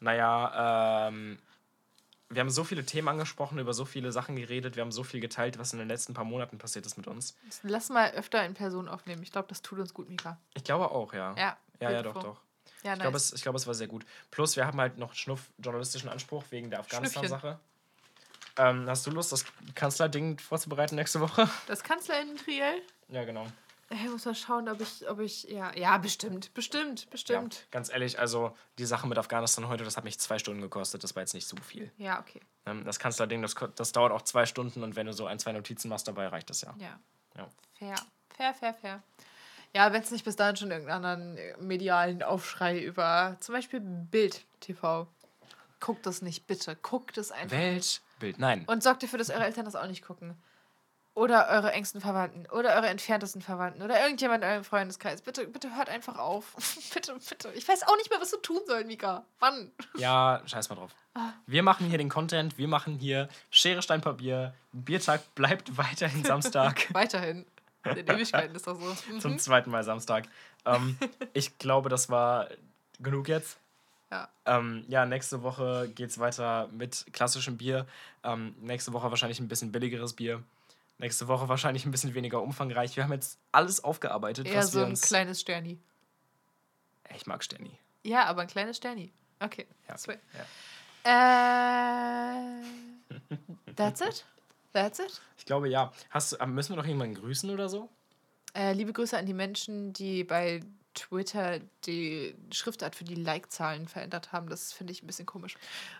Naja, 0.00 1.08
ähm, 1.08 1.38
wir 2.28 2.40
haben 2.40 2.50
so 2.50 2.64
viele 2.64 2.84
Themen 2.84 3.08
angesprochen, 3.08 3.58
über 3.58 3.72
so 3.72 3.84
viele 3.84 4.10
Sachen 4.10 4.36
geredet, 4.36 4.76
wir 4.76 4.82
haben 4.82 4.92
so 4.92 5.04
viel 5.04 5.20
geteilt, 5.20 5.58
was 5.58 5.72
in 5.72 5.78
den 5.78 5.88
letzten 5.88 6.12
paar 6.14 6.24
Monaten 6.24 6.58
passiert 6.58 6.84
ist 6.86 6.96
mit 6.96 7.06
uns. 7.06 7.36
Lass 7.62 7.88
mal 7.88 8.10
öfter 8.12 8.44
in 8.44 8.54
Person 8.54 8.88
aufnehmen. 8.88 9.22
Ich 9.22 9.32
glaube, 9.32 9.48
das 9.48 9.62
tut 9.62 9.78
uns 9.78 9.94
gut, 9.94 10.08
Mika. 10.08 10.38
Ich 10.54 10.64
glaube 10.64 10.90
auch, 10.90 11.12
ja. 11.12 11.34
Ja. 11.36 11.56
ja, 11.80 11.90
ja, 11.90 12.02
doch, 12.02 12.14
doch. 12.14 12.40
Ja, 12.82 12.94
Ich 12.94 13.00
glaube, 13.00 13.12
nice. 13.12 13.26
es, 13.26 13.32
ich 13.34 13.42
glaube, 13.42 13.56
es 13.56 13.66
war 13.66 13.74
sehr 13.74 13.86
gut. 13.86 14.04
Plus, 14.30 14.56
wir 14.56 14.66
haben 14.66 14.80
halt 14.80 14.98
noch 14.98 15.14
Schnuff 15.14 15.50
journalistischen 15.58 16.08
Anspruch 16.08 16.44
wegen 16.50 16.70
der 16.70 16.80
Afghanistan-Sache. 16.80 17.58
Ähm, 18.58 18.88
hast 18.88 19.06
du 19.06 19.10
Lust, 19.10 19.32
das 19.32 19.44
Kanzlerding 19.74 20.38
vorzubereiten 20.38 20.96
nächste 20.96 21.20
Woche? 21.20 21.48
Das 21.66 21.82
Kanzlerinnen-Triell? 21.82 22.80
ja, 23.08 23.24
genau. 23.24 23.46
Ich 23.88 24.02
muss 24.10 24.24
mal 24.24 24.34
schauen, 24.34 24.68
ob 24.68 24.80
ich, 24.80 25.08
ob 25.08 25.20
ich, 25.20 25.44
ja, 25.44 25.72
ja, 25.76 25.96
bestimmt, 25.98 26.52
bestimmt, 26.54 27.08
bestimmt. 27.08 27.54
Ja, 27.54 27.60
ganz 27.70 27.88
ehrlich, 27.90 28.18
also 28.18 28.56
die 28.78 28.84
Sache 28.84 29.06
mit 29.06 29.16
Afghanistan 29.16 29.68
heute, 29.68 29.84
das 29.84 29.96
hat 29.96 30.02
mich 30.02 30.18
zwei 30.18 30.40
Stunden 30.40 30.60
gekostet. 30.60 31.04
Das 31.04 31.14
war 31.14 31.22
jetzt 31.22 31.34
nicht 31.34 31.46
so 31.46 31.56
viel. 31.58 31.92
Ja, 31.96 32.18
okay. 32.18 32.40
Ähm, 32.66 32.84
Das 32.84 32.98
Kanzlerding, 32.98 33.42
das, 33.42 33.54
das 33.76 33.92
dauert 33.92 34.10
auch 34.10 34.22
zwei 34.22 34.44
Stunden 34.44 34.82
und 34.82 34.96
wenn 34.96 35.06
du 35.06 35.12
so 35.12 35.26
ein, 35.26 35.38
zwei 35.38 35.52
Notizen 35.52 35.88
machst 35.88 36.08
dabei, 36.08 36.26
reicht 36.26 36.50
das 36.50 36.62
ja. 36.62 36.74
Ja. 36.78 36.98
Ja. 37.80 37.94
Fair, 38.36 38.54
fair, 38.54 38.54
fair, 38.54 38.74
fair. 38.74 39.02
Ja, 39.72 39.92
wenn 39.92 40.02
es 40.02 40.10
nicht 40.10 40.24
bis 40.24 40.36
dahin 40.36 40.56
schon 40.56 40.70
irgendeinen 40.70 41.04
anderen 41.04 41.36
äh, 41.36 41.56
medialen 41.58 42.22
Aufschrei 42.22 42.80
über 42.82 43.36
zum 43.40 43.54
Beispiel 43.54 43.80
Bild 43.80 44.44
TV. 44.60 45.06
Guckt 45.78 46.06
das 46.06 46.22
nicht, 46.22 46.46
bitte. 46.46 46.74
Guckt 46.76 47.18
es 47.18 47.30
einfach. 47.30 47.56
Weltbild, 47.56 48.38
nein. 48.38 48.64
Und 48.66 48.82
sorgt 48.82 49.02
dafür, 49.02 49.18
dass 49.18 49.30
eure 49.30 49.44
Eltern 49.44 49.64
das 49.64 49.76
auch 49.76 49.86
nicht 49.86 50.02
gucken. 50.04 50.34
Oder 51.16 51.48
eure 51.48 51.72
engsten 51.72 52.02
Verwandten. 52.02 52.44
Oder 52.50 52.74
eure 52.74 52.88
entferntesten 52.88 53.40
Verwandten. 53.40 53.80
Oder 53.80 54.02
irgendjemand 54.02 54.44
in 54.44 54.50
eurem 54.50 54.64
Freundeskreis. 54.64 55.22
Bitte, 55.22 55.46
bitte 55.46 55.74
hört 55.74 55.88
einfach 55.88 56.18
auf. 56.18 56.54
bitte, 56.94 57.16
bitte. 57.26 57.50
Ich 57.54 57.66
weiß 57.66 57.84
auch 57.88 57.96
nicht 57.96 58.10
mehr, 58.10 58.20
was 58.20 58.32
du 58.32 58.36
tun 58.36 58.60
soll, 58.66 58.84
Mika. 58.84 59.24
Mann. 59.40 59.72
Ja, 59.96 60.42
scheiß 60.44 60.68
mal 60.68 60.74
drauf. 60.74 60.92
Wir 61.46 61.62
machen 61.62 61.88
hier 61.88 61.96
den 61.96 62.10
Content, 62.10 62.58
wir 62.58 62.68
machen 62.68 62.98
hier 62.98 63.30
Schere, 63.48 63.80
Stein, 63.80 64.02
Papier. 64.02 64.52
Biertag 64.72 65.34
bleibt 65.34 65.78
weiterhin 65.78 66.22
Samstag. 66.22 66.86
Weiterhin. 66.92 67.46
In 67.84 68.06
Ewigkeiten 68.06 68.54
ist 68.54 68.66
das 68.66 68.78
so. 68.78 68.96
Mhm. 69.10 69.20
Zum 69.20 69.38
zweiten 69.38 69.70
Mal 69.70 69.84
Samstag. 69.84 70.28
Ähm, 70.66 70.98
ich 71.32 71.56
glaube, 71.56 71.88
das 71.88 72.10
war 72.10 72.48
genug 72.98 73.28
jetzt. 73.28 73.56
Ja. 74.10 74.28
Ähm, 74.44 74.84
ja, 74.88 75.06
nächste 75.06 75.42
Woche 75.42 75.90
geht 75.94 76.10
es 76.10 76.18
weiter 76.18 76.68
mit 76.72 77.06
klassischem 77.14 77.56
Bier. 77.56 77.86
Ähm, 78.22 78.54
nächste 78.60 78.92
Woche 78.92 79.08
wahrscheinlich 79.08 79.40
ein 79.40 79.48
bisschen 79.48 79.72
billigeres 79.72 80.12
Bier. 80.12 80.42
Nächste 80.98 81.28
Woche 81.28 81.48
wahrscheinlich 81.48 81.84
ein 81.84 81.90
bisschen 81.90 82.14
weniger 82.14 82.40
umfangreich. 82.42 82.96
Wir 82.96 83.04
haben 83.04 83.12
jetzt 83.12 83.38
alles 83.52 83.84
aufgearbeitet, 83.84 84.46
Eher 84.46 84.58
was 84.58 84.70
so 84.72 84.78
wir 84.78 84.84
ein 84.86 84.90
uns. 84.92 85.02
kleines 85.02 85.40
Sterni. 85.42 85.78
Ich 87.14 87.26
mag 87.26 87.44
Sterni. 87.44 87.78
Ja, 88.02 88.24
aber 88.24 88.42
ein 88.42 88.48
kleines 88.48 88.78
Sterni. 88.78 89.12
Okay. 89.40 89.66
Ja, 89.88 89.98
Sweet. 89.98 90.18
ja. 90.34 90.46
Äh, 92.48 92.62
that's 93.76 94.00
it? 94.00 94.24
That's 94.72 94.98
it? 94.98 95.20
Ich 95.38 95.44
glaube 95.44 95.68
ja. 95.68 95.92
Hast 96.10 96.36
ähm, 96.40 96.54
müssen 96.54 96.72
wir 96.72 96.76
noch 96.76 96.86
jemanden 96.86 97.14
grüßen 97.14 97.50
oder 97.50 97.68
so? 97.68 97.88
Äh, 98.54 98.72
liebe 98.72 98.92
Grüße 98.92 99.16
an 99.18 99.26
die 99.26 99.34
Menschen, 99.34 99.92
die 99.92 100.24
bei 100.24 100.62
Twitter 100.94 101.60
die 101.84 102.34
Schriftart 102.50 102.96
für 102.96 103.04
die 103.04 103.14
Like-Zahlen 103.16 103.86
verändert 103.86 104.32
haben. 104.32 104.48
Das 104.48 104.72
finde 104.72 104.92
ich 104.94 105.02
ein 105.02 105.06
bisschen 105.06 105.26
komisch. 105.26 105.56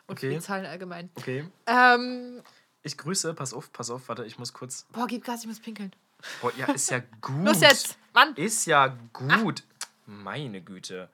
Und 0.07 0.19
Okay. 0.19 0.31
die 0.31 0.41
Zahlen 0.41 0.65
allgemein. 0.65 1.11
Okay. 1.17 1.47
Ähm, 1.67 2.43
Ich 2.87 2.97
grüße, 2.97 3.35
pass 3.35 3.53
auf, 3.53 3.73
pass 3.73 3.91
auf, 3.91 4.09
warte, 4.09 4.25
ich 4.25 4.39
muss 4.39 4.53
kurz. 4.53 4.87
boah, 4.93 5.09
gib 5.09 5.25
Gas, 5.25 5.41
ich 5.41 5.49
muss 5.49 5.59
pinkeln. 5.59 5.93
Boah, 6.41 6.53
ja, 6.57 6.67
ist 6.73 6.89
ja 6.89 7.01
gut. 7.21 7.45
Los 7.45 7.61
jetzt! 7.61 7.99
Mann. 8.15 8.33
Ist 8.37 8.65
ja 8.67 8.97
gut. 9.13 9.65
Meine 10.07 10.63
Güte. 10.63 11.11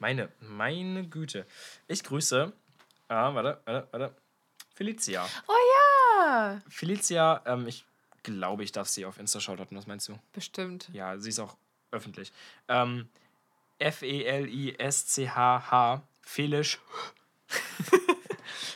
Meine, 0.00 0.32
meine 0.40 1.06
Güte. 1.06 1.46
Ich 1.86 2.02
grüße. 2.02 2.52
Ah, 3.06 3.32
warte, 3.32 3.60
warte, 3.64 3.86
warte. 3.92 4.16
Felicia. 4.74 5.28
Oh 5.46 5.54
ja. 6.18 6.60
Felicia, 6.68 7.40
ähm, 7.46 7.68
ich 7.68 7.84
glaube, 8.24 8.64
ich 8.64 8.72
darf 8.72 8.88
sie 8.88 9.06
auf 9.06 9.20
Insta 9.20 9.38
shoutouten. 9.38 9.78
Was 9.78 9.86
meinst 9.86 10.08
du? 10.08 10.18
Bestimmt. 10.32 10.88
Ja, 10.92 11.16
sie 11.18 11.28
ist 11.28 11.38
auch 11.38 11.56
öffentlich. 11.92 12.32
Ähm, 12.66 13.08
F-E-L-I-S-C-H-H. 13.78 14.42
Felisch. 16.20 16.80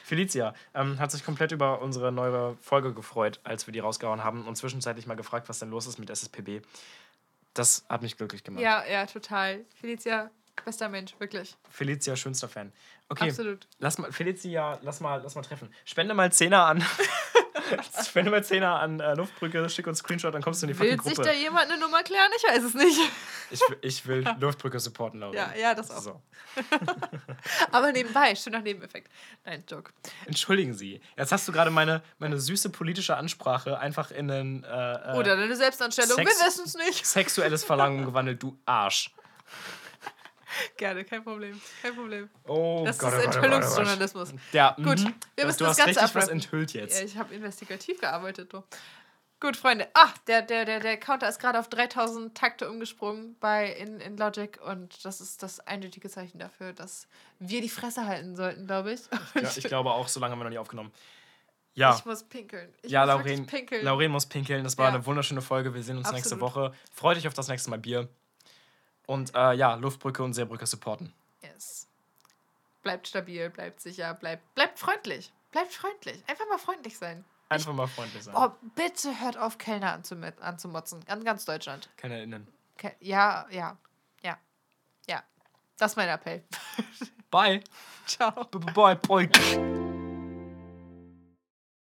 Felicia 0.05 0.55
ähm, 0.75 0.99
hat 0.99 1.11
sich 1.11 1.25
komplett 1.25 1.53
über 1.53 1.81
unsere 1.83 2.13
neue 2.13 2.57
Folge 2.61 2.93
gefreut, 2.95 3.41
als 3.45 3.67
wir 3.67 3.73
die 3.73 3.81
rausgehauen 3.81 4.25
haben 4.25 4.47
und 4.47 4.57
zwischenzeitlich 4.57 5.07
mal 5.07 5.15
gefragt, 5.15 5.49
was 5.49 5.59
denn 5.59 5.71
los 5.71 5.87
ist 5.87 5.99
mit 5.99 6.11
SSPB. 6.11 6.63
Das 7.55 7.85
hat 7.89 8.03
mich 8.03 8.17
glücklich 8.17 8.45
gemacht. 8.45 8.63
Ja, 8.63 8.85
ja, 8.87 9.07
total. 9.07 9.65
Felicia, 9.81 10.31
bester 10.65 10.89
Mensch, 10.89 11.15
wirklich. 11.19 11.57
Felicia, 11.71 12.17
schönster 12.17 12.49
Fan. 12.49 12.73
Okay, 13.09 13.29
Absolut. 13.31 13.67
lass 13.79 13.99
mal, 13.99 14.11
Felicia, 14.13 14.79
lass 14.83 15.01
mal, 15.01 15.21
lass 15.23 15.35
mal 15.35 15.43
treffen. 15.43 15.73
Spende 15.85 16.13
mal 16.15 16.33
Zehner 16.33 16.67
an. 16.67 16.85
Spende 18.07 18.31
mal 18.31 18.45
Zehner 18.45 18.79
an 18.81 19.01
äh, 19.01 19.15
Luftbrücke, 19.15 19.69
schick 19.71 19.87
uns 19.87 19.99
Screenshot, 19.99 20.33
dann 20.35 20.43
kommst 20.43 20.63
du 20.63 20.67
in 20.67 20.73
die 20.73 20.75
fucking 20.75 20.93
Will 20.99 21.03
sich 21.03 21.15
Gruppe. 21.15 21.29
da 21.29 21.35
jemand 21.35 21.71
eine 21.71 21.79
Nummer 21.81 22.03
klären? 22.03 22.31
Ich 22.37 22.43
weiß 22.45 22.63
es 22.65 22.75
nicht. 22.75 22.99
Ich, 23.51 23.61
will- 23.61 23.79
ich 23.83 24.07
will 24.07 24.25
Luftbrücke 24.41 24.79
supporten, 24.81 25.21
Laura. 25.21 25.35
Ja, 25.35 25.53
ja, 25.59 25.75
das 25.75 25.91
auch. 25.91 26.01
So. 26.01 26.23
Aber 27.73 27.93
nebenbei, 27.93 28.35
schöner 28.35 28.61
Nebeneffekt. 28.61 29.11
Nein, 29.45 29.65
Joke. 29.69 29.93
Entschuldigen 30.27 30.75
Sie. 30.75 31.01
Jetzt 31.17 31.33
hast 31.33 31.47
du 31.49 31.53
gerade 31.53 31.71
meine, 31.71 32.03
meine 32.19 32.39
süße 32.39 32.71
politische 32.71 33.17
Ansprache 33.17 33.79
einfach 33.79 34.11
in 34.11 34.31
ein 34.31 34.65
äh, 34.65 34.69
äh, 35.13 35.17
Oder 35.17 35.35
eine 35.35 35.55
Selbstanstellung, 35.57 36.17
Sex- 36.17 36.39
wir 36.41 36.47
wissen 36.47 36.65
es 36.67 36.75
nicht. 36.77 37.07
sexuelles 37.07 37.65
Verlangen 37.65 38.05
gewandelt, 38.05 38.43
du 38.43 38.59
Arsch. 38.67 39.11
Gerne, 40.77 41.05
kein 41.05 41.23
Problem. 41.23 41.61
Kein 41.83 41.95
Problem. 41.95 42.31
Oh 42.47 42.83
Das 42.87 42.99
Gott, 42.99 43.13
ist 43.15 43.19
oh 43.19 43.23
Gott, 43.23 43.29
oh 43.29 43.33
Gott, 43.33 43.43
oh. 43.43 43.47
Enthüllungsjournalismus. 43.47 44.35
Ja, 44.53 44.73
Gut, 44.77 44.85
mhm. 44.85 44.87
wir 44.87 45.05
du, 45.37 45.47
müssen 45.47 45.59
du 45.59 45.65
das 45.65 45.69
hast 45.69 45.77
Ganze 45.79 46.01
richtig 46.01 46.15
was 46.15 46.29
enthüllt 46.29 46.73
jetzt. 46.73 46.99
Ja, 46.99 47.05
ich 47.07 47.17
habe 47.17 47.35
investigativ 47.35 48.01
gearbeitet. 48.01 48.53
Du. 48.53 48.63
Gut, 49.39 49.57
Freunde. 49.57 49.87
Ah, 49.93 50.09
der, 50.27 50.41
der, 50.41 50.65
der, 50.65 50.81
der 50.81 50.97
Counter 50.97 51.29
ist 51.29 51.39
gerade 51.39 51.59
auf 51.59 51.69
3000 51.69 52.35
Takte 52.35 52.71
umgesprungen 52.71 53.37
bei 53.39 53.71
in, 53.71 54.01
in 54.01 54.17
Logic 54.17 54.59
und 54.65 55.05
das 55.05 55.21
ist 55.21 55.43
das 55.43 55.61
eindeutige 55.61 56.09
Zeichen 56.09 56.39
dafür, 56.39 56.73
dass 56.73 57.07
wir 57.39 57.61
die 57.61 57.69
Fresse 57.69 58.07
halten 58.07 58.35
sollten, 58.35 58.67
glaube 58.67 58.93
ich. 58.93 59.01
Ja, 59.35 59.51
ich 59.55 59.65
glaube 59.69 59.91
auch, 59.91 60.09
so 60.09 60.21
lange 60.21 60.33
haben 60.33 60.39
wir 60.41 60.45
noch 60.45 60.51
nicht 60.51 60.59
aufgenommen. 60.59 60.91
Ja. 61.75 61.95
Ich 61.95 62.07
muss 62.07 62.23
pinkeln. 62.23 62.73
Ich 62.83 62.91
ja, 62.91 63.05
muss 63.05 63.27
Lauren, 63.27 63.47
pinkeln. 63.47 63.85
Lauren 63.85 64.11
muss 64.11 64.25
pinkeln. 64.25 64.65
Das 64.65 64.79
war 64.79 64.89
Ja. 64.89 64.95
eine 64.95 65.05
wunderschöne 65.05 65.43
Folge. 65.43 65.75
Wir 65.75 65.83
sehen 65.83 65.99
uns 65.99 66.11
nächste 66.11 66.35
Absolut. 66.37 66.55
Woche. 66.55 66.73
Freut 66.91 67.19
euch 67.19 67.29
auf 67.29 67.35
das 67.35 67.49
nächste 67.49 67.69
Mal 67.69 67.79
Bier. 67.79 68.09
Und 69.07 69.35
äh, 69.35 69.55
ja, 69.55 69.75
Luftbrücke 69.75 70.23
und 70.23 70.35
Seebrücke 70.35 70.67
supporten. 70.67 71.13
Yes. 71.43 71.89
Bleibt 72.83 73.09
stabil, 73.09 73.49
bleibt 73.51 73.81
sicher, 73.81 74.15
bleibt, 74.15 74.55
bleibt 74.55 74.79
freundlich. 74.79 75.33
Bleibt 75.53 75.73
freundlich. 75.73 76.23
Einfach 76.27 76.49
mal 76.49 76.59
freundlich 76.59 76.99
sein. 76.99 77.25
Einfach 77.49 77.73
mal 77.73 77.87
freundlich 77.87 78.25
sein. 78.25 78.35
Oh, 78.37 78.51
bitte 78.75 79.21
hört 79.21 79.39
auf, 79.39 79.59
Kellner 79.59 80.01
anzumotzen. 80.41 81.05
An 81.07 81.25
ganz 81.25 81.45
Deutschland. 81.45 81.89
KennerInnen. 81.97 82.47
Ke 82.77 82.95
ja, 83.01 83.47
ja, 83.51 83.77
ja, 84.23 84.37
ja. 85.09 85.23
Das 85.79 85.93
ist 85.93 85.97
mein 85.97 86.09
Appell. 86.09 86.45
Bye. 87.31 87.63
Ciao. 88.07 88.45
Bye, 88.75 88.97
bye. 88.97 89.86